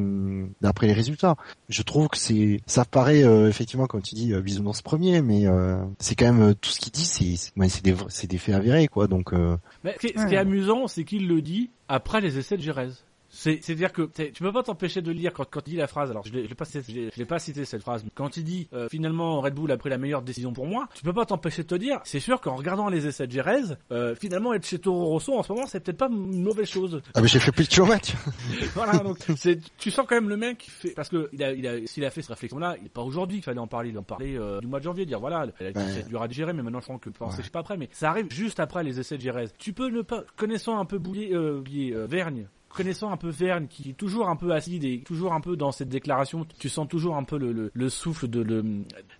d'après 0.61 0.85
les 0.87 0.93
résultats. 0.93 1.35
Je 1.67 1.81
trouve 1.81 2.07
que 2.09 2.17
c'est, 2.17 2.61
ça 2.67 2.85
paraît 2.85 3.23
euh, 3.23 3.49
effectivement 3.49 3.87
comme 3.87 4.01
tu 4.03 4.13
dis, 4.15 4.33
euh, 4.33 4.41
bisounours 4.41 4.81
premier, 4.83 5.21
mais 5.21 5.47
euh, 5.47 5.83
c'est 5.99 6.15
quand 6.15 6.31
même 6.31 6.49
euh, 6.51 6.53
tout 6.53 6.69
ce 6.69 6.79
qu'il 6.79 6.91
dit, 6.91 7.05
c'est, 7.05 7.35
c'est, 7.35 7.83
des, 7.83 7.91
vrais- 7.93 8.05
c'est 8.09 8.27
des 8.29 8.37
faits 8.37 8.55
avérés 8.55 8.87
quoi. 8.87 9.07
Donc 9.07 9.33
euh, 9.33 9.57
Mais 9.83 9.93
ce 9.95 9.99
qui 9.99 10.07
est, 10.07 10.19
ce 10.19 10.27
qui 10.27 10.35
est 10.35 10.37
amusant, 10.37 10.87
c'est 10.87 11.03
qu'il 11.05 11.27
le 11.27 11.41
dit 11.41 11.71
après 11.87 12.21
les 12.21 12.37
essais 12.37 12.55
de 12.57 12.61
Jerez. 12.61 12.89
C'est, 13.33 13.59
c'est-à-dire 13.63 13.93
que 13.93 14.01
tu 14.03 14.43
peux 14.43 14.51
pas 14.51 14.61
t'empêcher 14.61 15.01
de 15.01 15.09
lire 15.11 15.31
quand, 15.31 15.45
quand 15.49 15.61
il 15.65 15.71
dit 15.71 15.75
la 15.77 15.87
phrase. 15.87 16.11
Alors 16.11 16.25
je 16.25 16.33
l'ai, 16.33 16.43
je 16.43 16.49
l'ai 16.49 16.55
pas, 16.55 16.65
cité- 16.65 16.83
je 17.15 17.21
je 17.21 17.23
pas 17.23 17.39
cité 17.39 17.63
cette 17.63 17.81
phrase. 17.81 18.03
Mais 18.03 18.11
quand 18.13 18.35
il 18.35 18.43
dit 18.43 18.67
euh, 18.73 18.89
finalement 18.89 19.39
Red 19.39 19.53
Bull 19.53 19.71
a 19.71 19.77
pris 19.77 19.89
la 19.89 19.97
meilleure 19.97 20.21
décision 20.21 20.51
pour 20.51 20.67
moi, 20.67 20.89
tu 20.93 21.01
peux 21.03 21.13
pas 21.13 21.25
t'empêcher 21.25 21.63
de 21.63 21.67
te 21.67 21.75
dire. 21.75 22.01
C'est 22.03 22.19
sûr 22.19 22.41
qu'en 22.41 22.55
regardant 22.55 22.89
les 22.89 23.07
essais 23.07 23.27
de 23.27 23.31
Jerez, 23.31 23.61
euh, 23.91 24.15
finalement 24.15 24.53
être 24.53 24.65
chez 24.65 24.79
Toro 24.79 25.05
Rosso 25.05 25.33
en 25.33 25.43
ce 25.43 25.53
moment, 25.53 25.65
c'est 25.65 25.79
peut-être 25.79 25.97
pas 25.97 26.09
une 26.09 26.43
mauvaise 26.43 26.67
chose. 26.67 27.01
ah 27.13 27.21
mais 27.21 27.27
j'ai 27.29 27.39
fait 27.39 27.53
plus 27.53 27.63
de 27.65 27.69
kilomètres. 27.73 28.11
voilà, 28.75 28.99
donc 28.99 29.17
c'est, 29.37 29.59
tu 29.77 29.91
sens 29.91 30.05
quand 30.07 30.15
même 30.15 30.27
le 30.29 30.37
mec 30.37 30.57
qui 30.57 30.69
fait, 30.71 30.91
parce 30.91 31.07
que 31.09 31.29
il 31.31 31.41
a, 31.43 31.53
il 31.53 31.65
a, 31.67 31.85
s'il 31.87 32.03
a 32.03 32.09
fait 32.09 32.21
cette 32.21 32.31
réflexion-là, 32.31 32.75
il 32.81 32.87
est 32.87 32.89
pas 32.89 33.01
aujourd'hui 33.01 33.37
qu'il 33.37 33.45
fallait 33.45 33.59
en 33.59 33.67
parler, 33.67 33.89
il 33.91 33.97
en 33.97 34.03
parlait 34.03 34.35
euh, 34.37 34.59
du 34.59 34.67
mois 34.67 34.79
de 34.79 34.83
janvier, 34.83 35.05
dire 35.05 35.19
voilà, 35.21 35.47
elle 35.59 35.67
a 35.77 36.01
dur 36.03 36.21
à 36.21 36.27
digérer, 36.27 36.51
mais 36.53 36.63
maintenant 36.63 36.81
je 36.81 36.87
pense 36.87 36.99
que 36.99 37.09
enfin, 37.09 37.27
Ouais. 37.27 37.31
c'est 37.43 37.49
pas 37.51 37.59
après, 37.59 37.77
mais 37.77 37.87
ça 37.93 38.09
arrive 38.09 38.27
juste 38.31 38.59
après 38.59 38.83
les 38.83 38.99
essais 38.99 39.15
de 39.17 39.21
Jerez. 39.21 39.47
Tu 39.57 39.71
peux 39.73 39.89
ne 39.89 40.01
pas, 40.01 40.23
connaissant 40.35 40.77
un 40.79 40.85
peu 40.85 40.97
Boulier, 40.97 41.29
euh, 41.33 41.63
euh, 41.93 42.05
Vergne, 42.09 42.47
connaissant 42.73 43.11
un 43.11 43.17
peu 43.17 43.29
Verne, 43.29 43.67
qui 43.67 43.91
est 43.91 43.93
toujours 43.93 44.29
un 44.29 44.35
peu 44.35 44.51
acide 44.53 44.83
et 44.83 45.01
toujours 45.01 45.33
un 45.33 45.41
peu 45.41 45.55
dans 45.55 45.71
cette 45.71 45.89
déclaration, 45.89 46.45
tu 46.59 46.69
sens 46.69 46.87
toujours 46.87 47.15
un 47.15 47.23
peu 47.23 47.37
le, 47.37 47.51
le, 47.51 47.71
le 47.73 47.89
souffle 47.89 48.27
de, 48.27 48.41
le, 48.41 48.61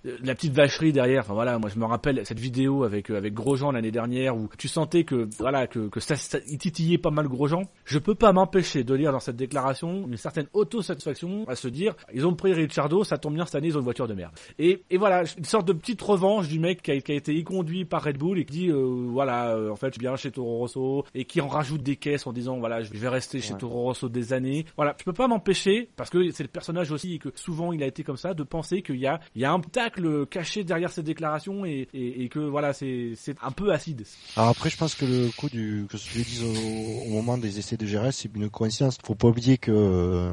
de 0.04 0.18
la 0.24 0.36
petite 0.36 0.54
vacherie 0.54 0.92
derrière. 0.92 1.22
Enfin 1.24 1.34
voilà, 1.34 1.58
moi 1.60 1.70
je 1.74 1.80
me 1.80 1.86
rappelle 1.86 2.26
cette 2.26 2.40
vidéo 2.40 2.84
avec 2.84 3.10
euh, 3.10 3.18
avec 3.18 3.34
Grosjean 3.34 3.72
l'année 3.72 3.92
dernière 3.92 4.36
où 4.36 4.50
tu 4.58 4.68
sentais 4.68 5.04
que 5.04 5.28
voilà 5.38 5.68
que 5.68 5.88
que 5.90 6.00
ça, 6.00 6.16
ça 6.16 6.40
il 6.48 6.58
titillait 6.58 6.98
pas 6.98 7.12
mal 7.12 7.28
Grosjean. 7.28 7.64
Je 7.86 8.00
peux 8.00 8.16
pas 8.16 8.32
m'empêcher 8.34 8.84
de 8.84 8.94
lire 8.94 9.12
dans 9.12 9.20
cette 9.20 9.36
déclaration 9.36 10.08
une 10.08 10.18
certaine 10.18 10.48
autosatisfaction 10.54 11.46
à 11.48 11.56
se 11.56 11.68
dire 11.68 11.96
ils 12.14 12.26
ont 12.26 12.36
pris 12.36 12.54
Ricciardo, 12.54 13.04
ça 13.04 13.18
tombe 13.18 13.36
bien 13.36 13.46
cette 13.46 13.56
année 13.56 13.68
ils 13.68 13.76
ont 13.76 13.80
une 13.80 13.86
voiture 13.86 14.08
de 14.08 14.14
merde. 14.14 14.34
Et 14.60 14.84
et 14.90 14.98
voilà 14.98 15.24
une 15.38 15.46
sorte 15.46 15.68
de 15.68 15.74
petite 15.74 16.02
revanche 16.02 16.48
du 16.48 16.60
mec 16.60 16.82
qui 16.82 16.92
a, 16.92 17.02
qui 17.02 17.12
a 17.12 17.16
été 17.16 17.42
conduit 17.44 17.86
par 17.86 18.04
Red 18.04 18.18
Bull 18.18 18.40
et 18.40 18.46
qui 18.46 18.52
dit 18.52 18.70
euh, 18.70 19.08
voilà 19.10 19.56
euh, 19.56 19.70
en 19.72 19.76
fait 19.76 19.88
je 19.88 19.94
suis 19.94 20.00
bien 20.00 20.16
chez 20.16 20.32
Toro 20.32 20.58
Rosso 20.60 21.06
et 21.14 21.26
qui 21.26 21.42
en 21.42 21.48
rajoute 21.48 21.84
des 21.84 21.96
caisses 21.96 22.28
en 22.28 22.34
disant 22.34 22.58
voilà 22.60 22.82
je 22.82 22.92
vais 22.94 23.10
rester 23.10 23.41
chez 23.42 23.56
Toro 23.56 23.84
Rosso 23.84 24.10
des 24.10 24.34
années. 24.34 24.66
Voilà, 24.76 24.96
je 25.00 25.04
peux 25.04 25.14
pas 25.14 25.28
m'empêcher 25.28 25.90
parce 25.96 26.10
que 26.10 26.32
c'est 26.32 26.44
le 26.44 26.50
personnage 26.50 26.92
aussi 26.92 27.16
et 27.16 27.20
que 27.20 27.30
souvent 27.36 27.74
il 27.74 27.84
a 27.84 27.88
été 27.88 28.04
comme 28.04 28.18
ça 28.18 28.34
de 28.34 28.44
penser 28.44 28.82
qu'il 28.82 28.98
y 28.98 29.08
a 29.08 29.20
il 29.36 29.42
y 29.42 29.46
a 29.46 29.52
un 29.52 29.60
tacle 29.60 30.26
caché 30.28 30.64
derrière 30.64 30.90
ses 30.92 31.04
déclarations 31.04 31.66
et, 31.66 31.88
et, 31.94 32.24
et 32.24 32.30
que 32.30 32.40
voilà 32.40 32.74
c'est 32.74 33.14
c'est 33.16 33.36
un 33.42 33.52
peu 33.52 33.72
acide. 33.72 34.06
Alors 34.38 34.50
après, 34.50 34.70
je 34.70 34.78
pense 34.78 34.96
que 34.96 35.06
le 35.06 35.30
coup 35.36 35.50
du 35.50 35.86
que 35.90 35.98
je 35.98 36.18
l'ai 36.18 36.24
dit 36.24 36.42
au, 36.44 37.08
au, 37.08 37.10
moment 37.10 37.38
des 37.38 37.60
essais 37.60 37.78
de 37.78 37.86
GRS, 37.86 38.12
c'est 38.12 38.32
une 38.36 38.50
coïncidence. 38.50 38.98
Faut 39.04 39.16
pas 39.16 39.28
oublier 39.28 39.58
que 39.58 39.72
euh, 39.72 40.32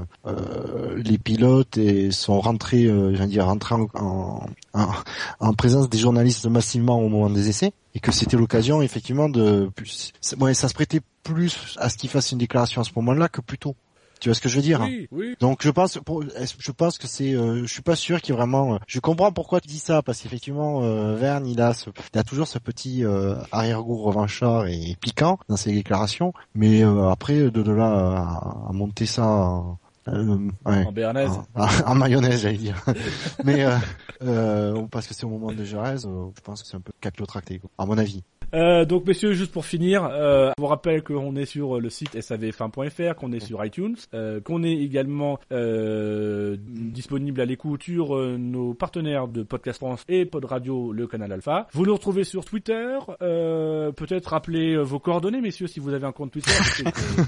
les 0.97 1.19
pilotes 1.19 1.79
et 1.79 2.11
sont 2.11 2.41
rentrés, 2.41 2.85
euh, 2.87 3.15
je 3.15 3.23
dire, 3.25 3.45
rentrés 3.47 3.75
en, 3.75 3.89
en, 3.95 4.91
en, 5.41 5.53
présence 5.55 5.89
des 5.89 5.99
journalistes 5.99 6.47
massivement 6.47 6.99
au 7.01 7.09
moment 7.09 7.31
des 7.31 7.49
essais 7.49 7.73
et 7.95 8.01
que 8.01 8.13
c'était 8.13 8.37
l'occasion 8.37 8.83
effectivement 8.83 9.29
de, 9.29 9.71
ouais, 10.41 10.55
ça 10.55 10.69
se 10.69 10.75
prêtait 10.75 11.01
plus 11.33 11.77
à 11.79 11.89
ce 11.89 11.97
qu'il 11.97 12.11
fasse 12.11 12.33
une 12.33 12.39
déclaration 12.39 12.81
à 12.81 12.85
ce 12.85 12.91
moment-là 12.97 13.29
que 13.29 13.41
plus 13.41 13.59
tôt. 13.59 13.77
Tu 14.21 14.29
vois 14.29 14.35
ce 14.35 14.41
que 14.41 14.49
je 14.49 14.57
veux 14.57 14.63
dire 14.63 14.81
oui, 14.81 15.07
oui. 15.13 15.37
Donc 15.39 15.63
je 15.63 15.71
pense, 15.71 15.97
je 15.97 16.73
pense 16.73 16.99
que 16.99 17.07
c'est, 17.07 17.35
euh, 17.35 17.63
je 17.65 17.73
suis 17.73 17.83
pas 17.83 17.95
sûr 17.95 18.21
qu'il 18.21 18.35
vraiment. 18.35 18.75
Euh, 18.75 18.79
je 18.89 18.99
comprends 18.99 19.31
pourquoi 19.31 19.61
tu 19.61 19.69
dis 19.69 19.79
ça 19.79 20.03
parce 20.03 20.21
qu'effectivement 20.21 20.83
euh, 20.83 21.15
Verne 21.15 21.47
il 21.47 21.61
a, 21.61 21.73
ce, 21.73 21.91
il 22.13 22.19
a 22.19 22.25
toujours 22.25 22.49
ce 22.49 22.59
petit 22.59 23.05
euh, 23.05 23.37
arrière-goût 23.53 24.03
revanchard 24.03 24.67
et 24.67 24.97
piquant 25.01 25.39
dans 25.49 25.57
ses 25.57 25.73
déclarations, 25.73 26.33
mais 26.57 26.83
euh, 26.83 27.11
après 27.11 27.37
de, 27.37 27.51
de 27.51 27.73
là 27.73 27.87
à, 27.87 28.69
à 28.71 28.73
monter 28.73 29.07
ça. 29.07 29.63
Euh, 30.09 30.39
ouais. 30.67 30.87
En 30.87 30.93
béarnaise 30.93 31.39
En, 31.87 31.95
mayonnaise, 31.95 32.41
j'allais 32.41 32.57
dire. 32.57 32.83
Mais 33.45 33.67
euh, 34.23 34.87
parce 34.91 35.07
que 35.07 35.13
c'est 35.13 35.25
au 35.25 35.29
moment 35.29 35.53
de 35.53 35.63
Jerez, 35.65 35.99
je 35.99 36.41
pense 36.43 36.63
que 36.63 36.69
c'est 36.69 36.77
un 36.77 36.81
peu 36.81 37.27
tracté, 37.27 37.61
à 37.77 37.85
mon 37.85 37.99
avis. 37.99 38.23
Euh, 38.55 38.85
donc 38.85 39.07
messieurs, 39.07 39.35
juste 39.35 39.53
pour 39.53 39.67
finir, 39.67 40.05
euh, 40.11 40.53
je 40.57 40.63
vous 40.63 40.69
rappelle 40.69 41.03
qu'on 41.03 41.37
est 41.37 41.45
sur 41.45 41.81
le 41.81 41.91
site 41.91 42.15
savf1.fr, 42.17 43.15
qu'on 43.15 43.33
est 43.33 43.41
sur 43.41 43.65
iTunes, 43.65 43.97
euh, 44.15 44.41
qu'on 44.41 44.63
est 44.63 44.73
également 44.73 45.39
euh, 45.53 46.57
disponible 46.67 47.41
à 47.41 47.45
l'écoute 47.45 47.83
sur 47.83 48.17
euh, 48.17 48.37
nos 48.39 48.73
partenaires 48.75 49.29
de 49.29 49.43
Podcast 49.43 49.79
France 49.79 50.03
et 50.09 50.25
Pod 50.25 50.45
Radio, 50.45 50.93
le 50.93 51.07
canal 51.07 51.33
Alpha. 51.33 51.67
Vous 51.73 51.85
nous 51.85 51.95
retrouvez 51.95 52.25
sur 52.25 52.45
Twitter. 52.45 52.99
Euh, 53.23 53.93
Peut-être 53.93 54.27
rappeler 54.31 54.77
vos 54.77 54.99
coordonnées, 54.99 55.41
messieurs, 55.41 55.67
si 55.67 55.81
vous 55.81 55.93
avez 55.93 56.07
un 56.07 56.13
compte 56.13 56.33
Twitter. 56.33 56.53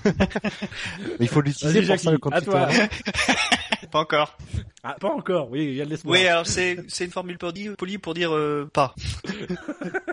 il 1.20 1.28
faut 1.28 1.40
l'utiliser 1.40 1.82
pour 1.82 1.98
ça 1.98 2.10
le 2.12 2.18
compte 2.18 2.34
Twitter. 2.34 2.86
pas 3.90 3.98
encore. 4.00 4.38
Ah, 4.82 4.96
pas 4.98 5.08
encore. 5.08 5.50
Oui, 5.50 5.64
il 5.64 5.74
y 5.74 5.82
a 5.82 5.84
de 5.84 5.90
l'espoir. 5.90 6.12
Oui, 6.12 6.26
alors 6.26 6.46
c'est 6.46 6.78
c'est 6.88 7.04
une 7.04 7.10
formule 7.10 7.38
polie 7.38 7.98
pour 7.98 8.14
dire 8.14 8.32
pas. 8.72 8.94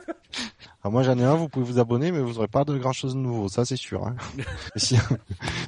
moi 0.89 1.03
j'en 1.03 1.18
ai 1.18 1.23
un, 1.23 1.35
vous 1.35 1.49
pouvez 1.49 1.65
vous 1.65 1.80
abonner, 1.80 2.11
mais 2.11 2.19
vous 2.19 2.34
n'aurez 2.34 2.47
pas 2.47 2.64
de 2.64 2.77
grand 2.77 2.93
chose 2.93 3.14
de 3.14 3.19
nouveau, 3.19 3.47
ça 3.47 3.65
c'est 3.65 3.76
sûr. 3.76 4.05
Hein. 4.05 4.15
mais, 4.38 4.43
sinon, 4.80 5.01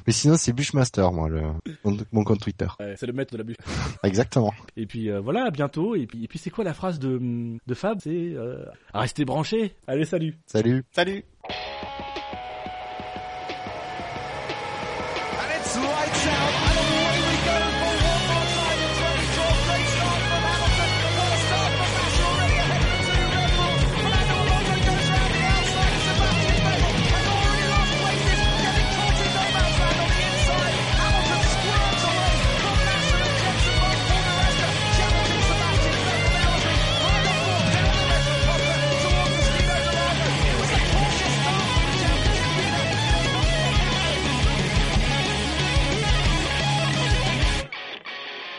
mais, 0.06 0.12
sinon, 0.12 0.36
c'est 0.36 0.52
Bushmaster, 0.52 1.12
moi, 1.12 1.28
le, 1.28 1.42
mon, 2.12 2.24
compte 2.24 2.40
Twitter. 2.40 2.66
c'est 2.96 3.06
le 3.06 3.12
maître 3.12 3.32
de 3.32 3.38
la 3.38 3.44
bûche. 3.44 3.56
Exactement. 4.04 4.52
Et 4.76 4.86
puis 4.86 5.10
euh, 5.10 5.20
voilà, 5.20 5.44
à 5.44 5.50
bientôt. 5.50 5.94
Et 5.96 6.06
puis, 6.06 6.24
et 6.24 6.28
puis 6.28 6.38
c'est 6.38 6.50
quoi 6.50 6.64
la 6.64 6.74
phrase 6.74 6.98
de, 6.98 7.20
de 7.66 7.74
Fab? 7.74 7.98
C'est 8.00 8.10
euh, 8.10 8.64
restez 8.94 9.24
branchés. 9.24 9.74
Allez, 9.86 10.04
salut. 10.04 10.36
Salut. 10.46 10.84
Salut. 10.92 11.24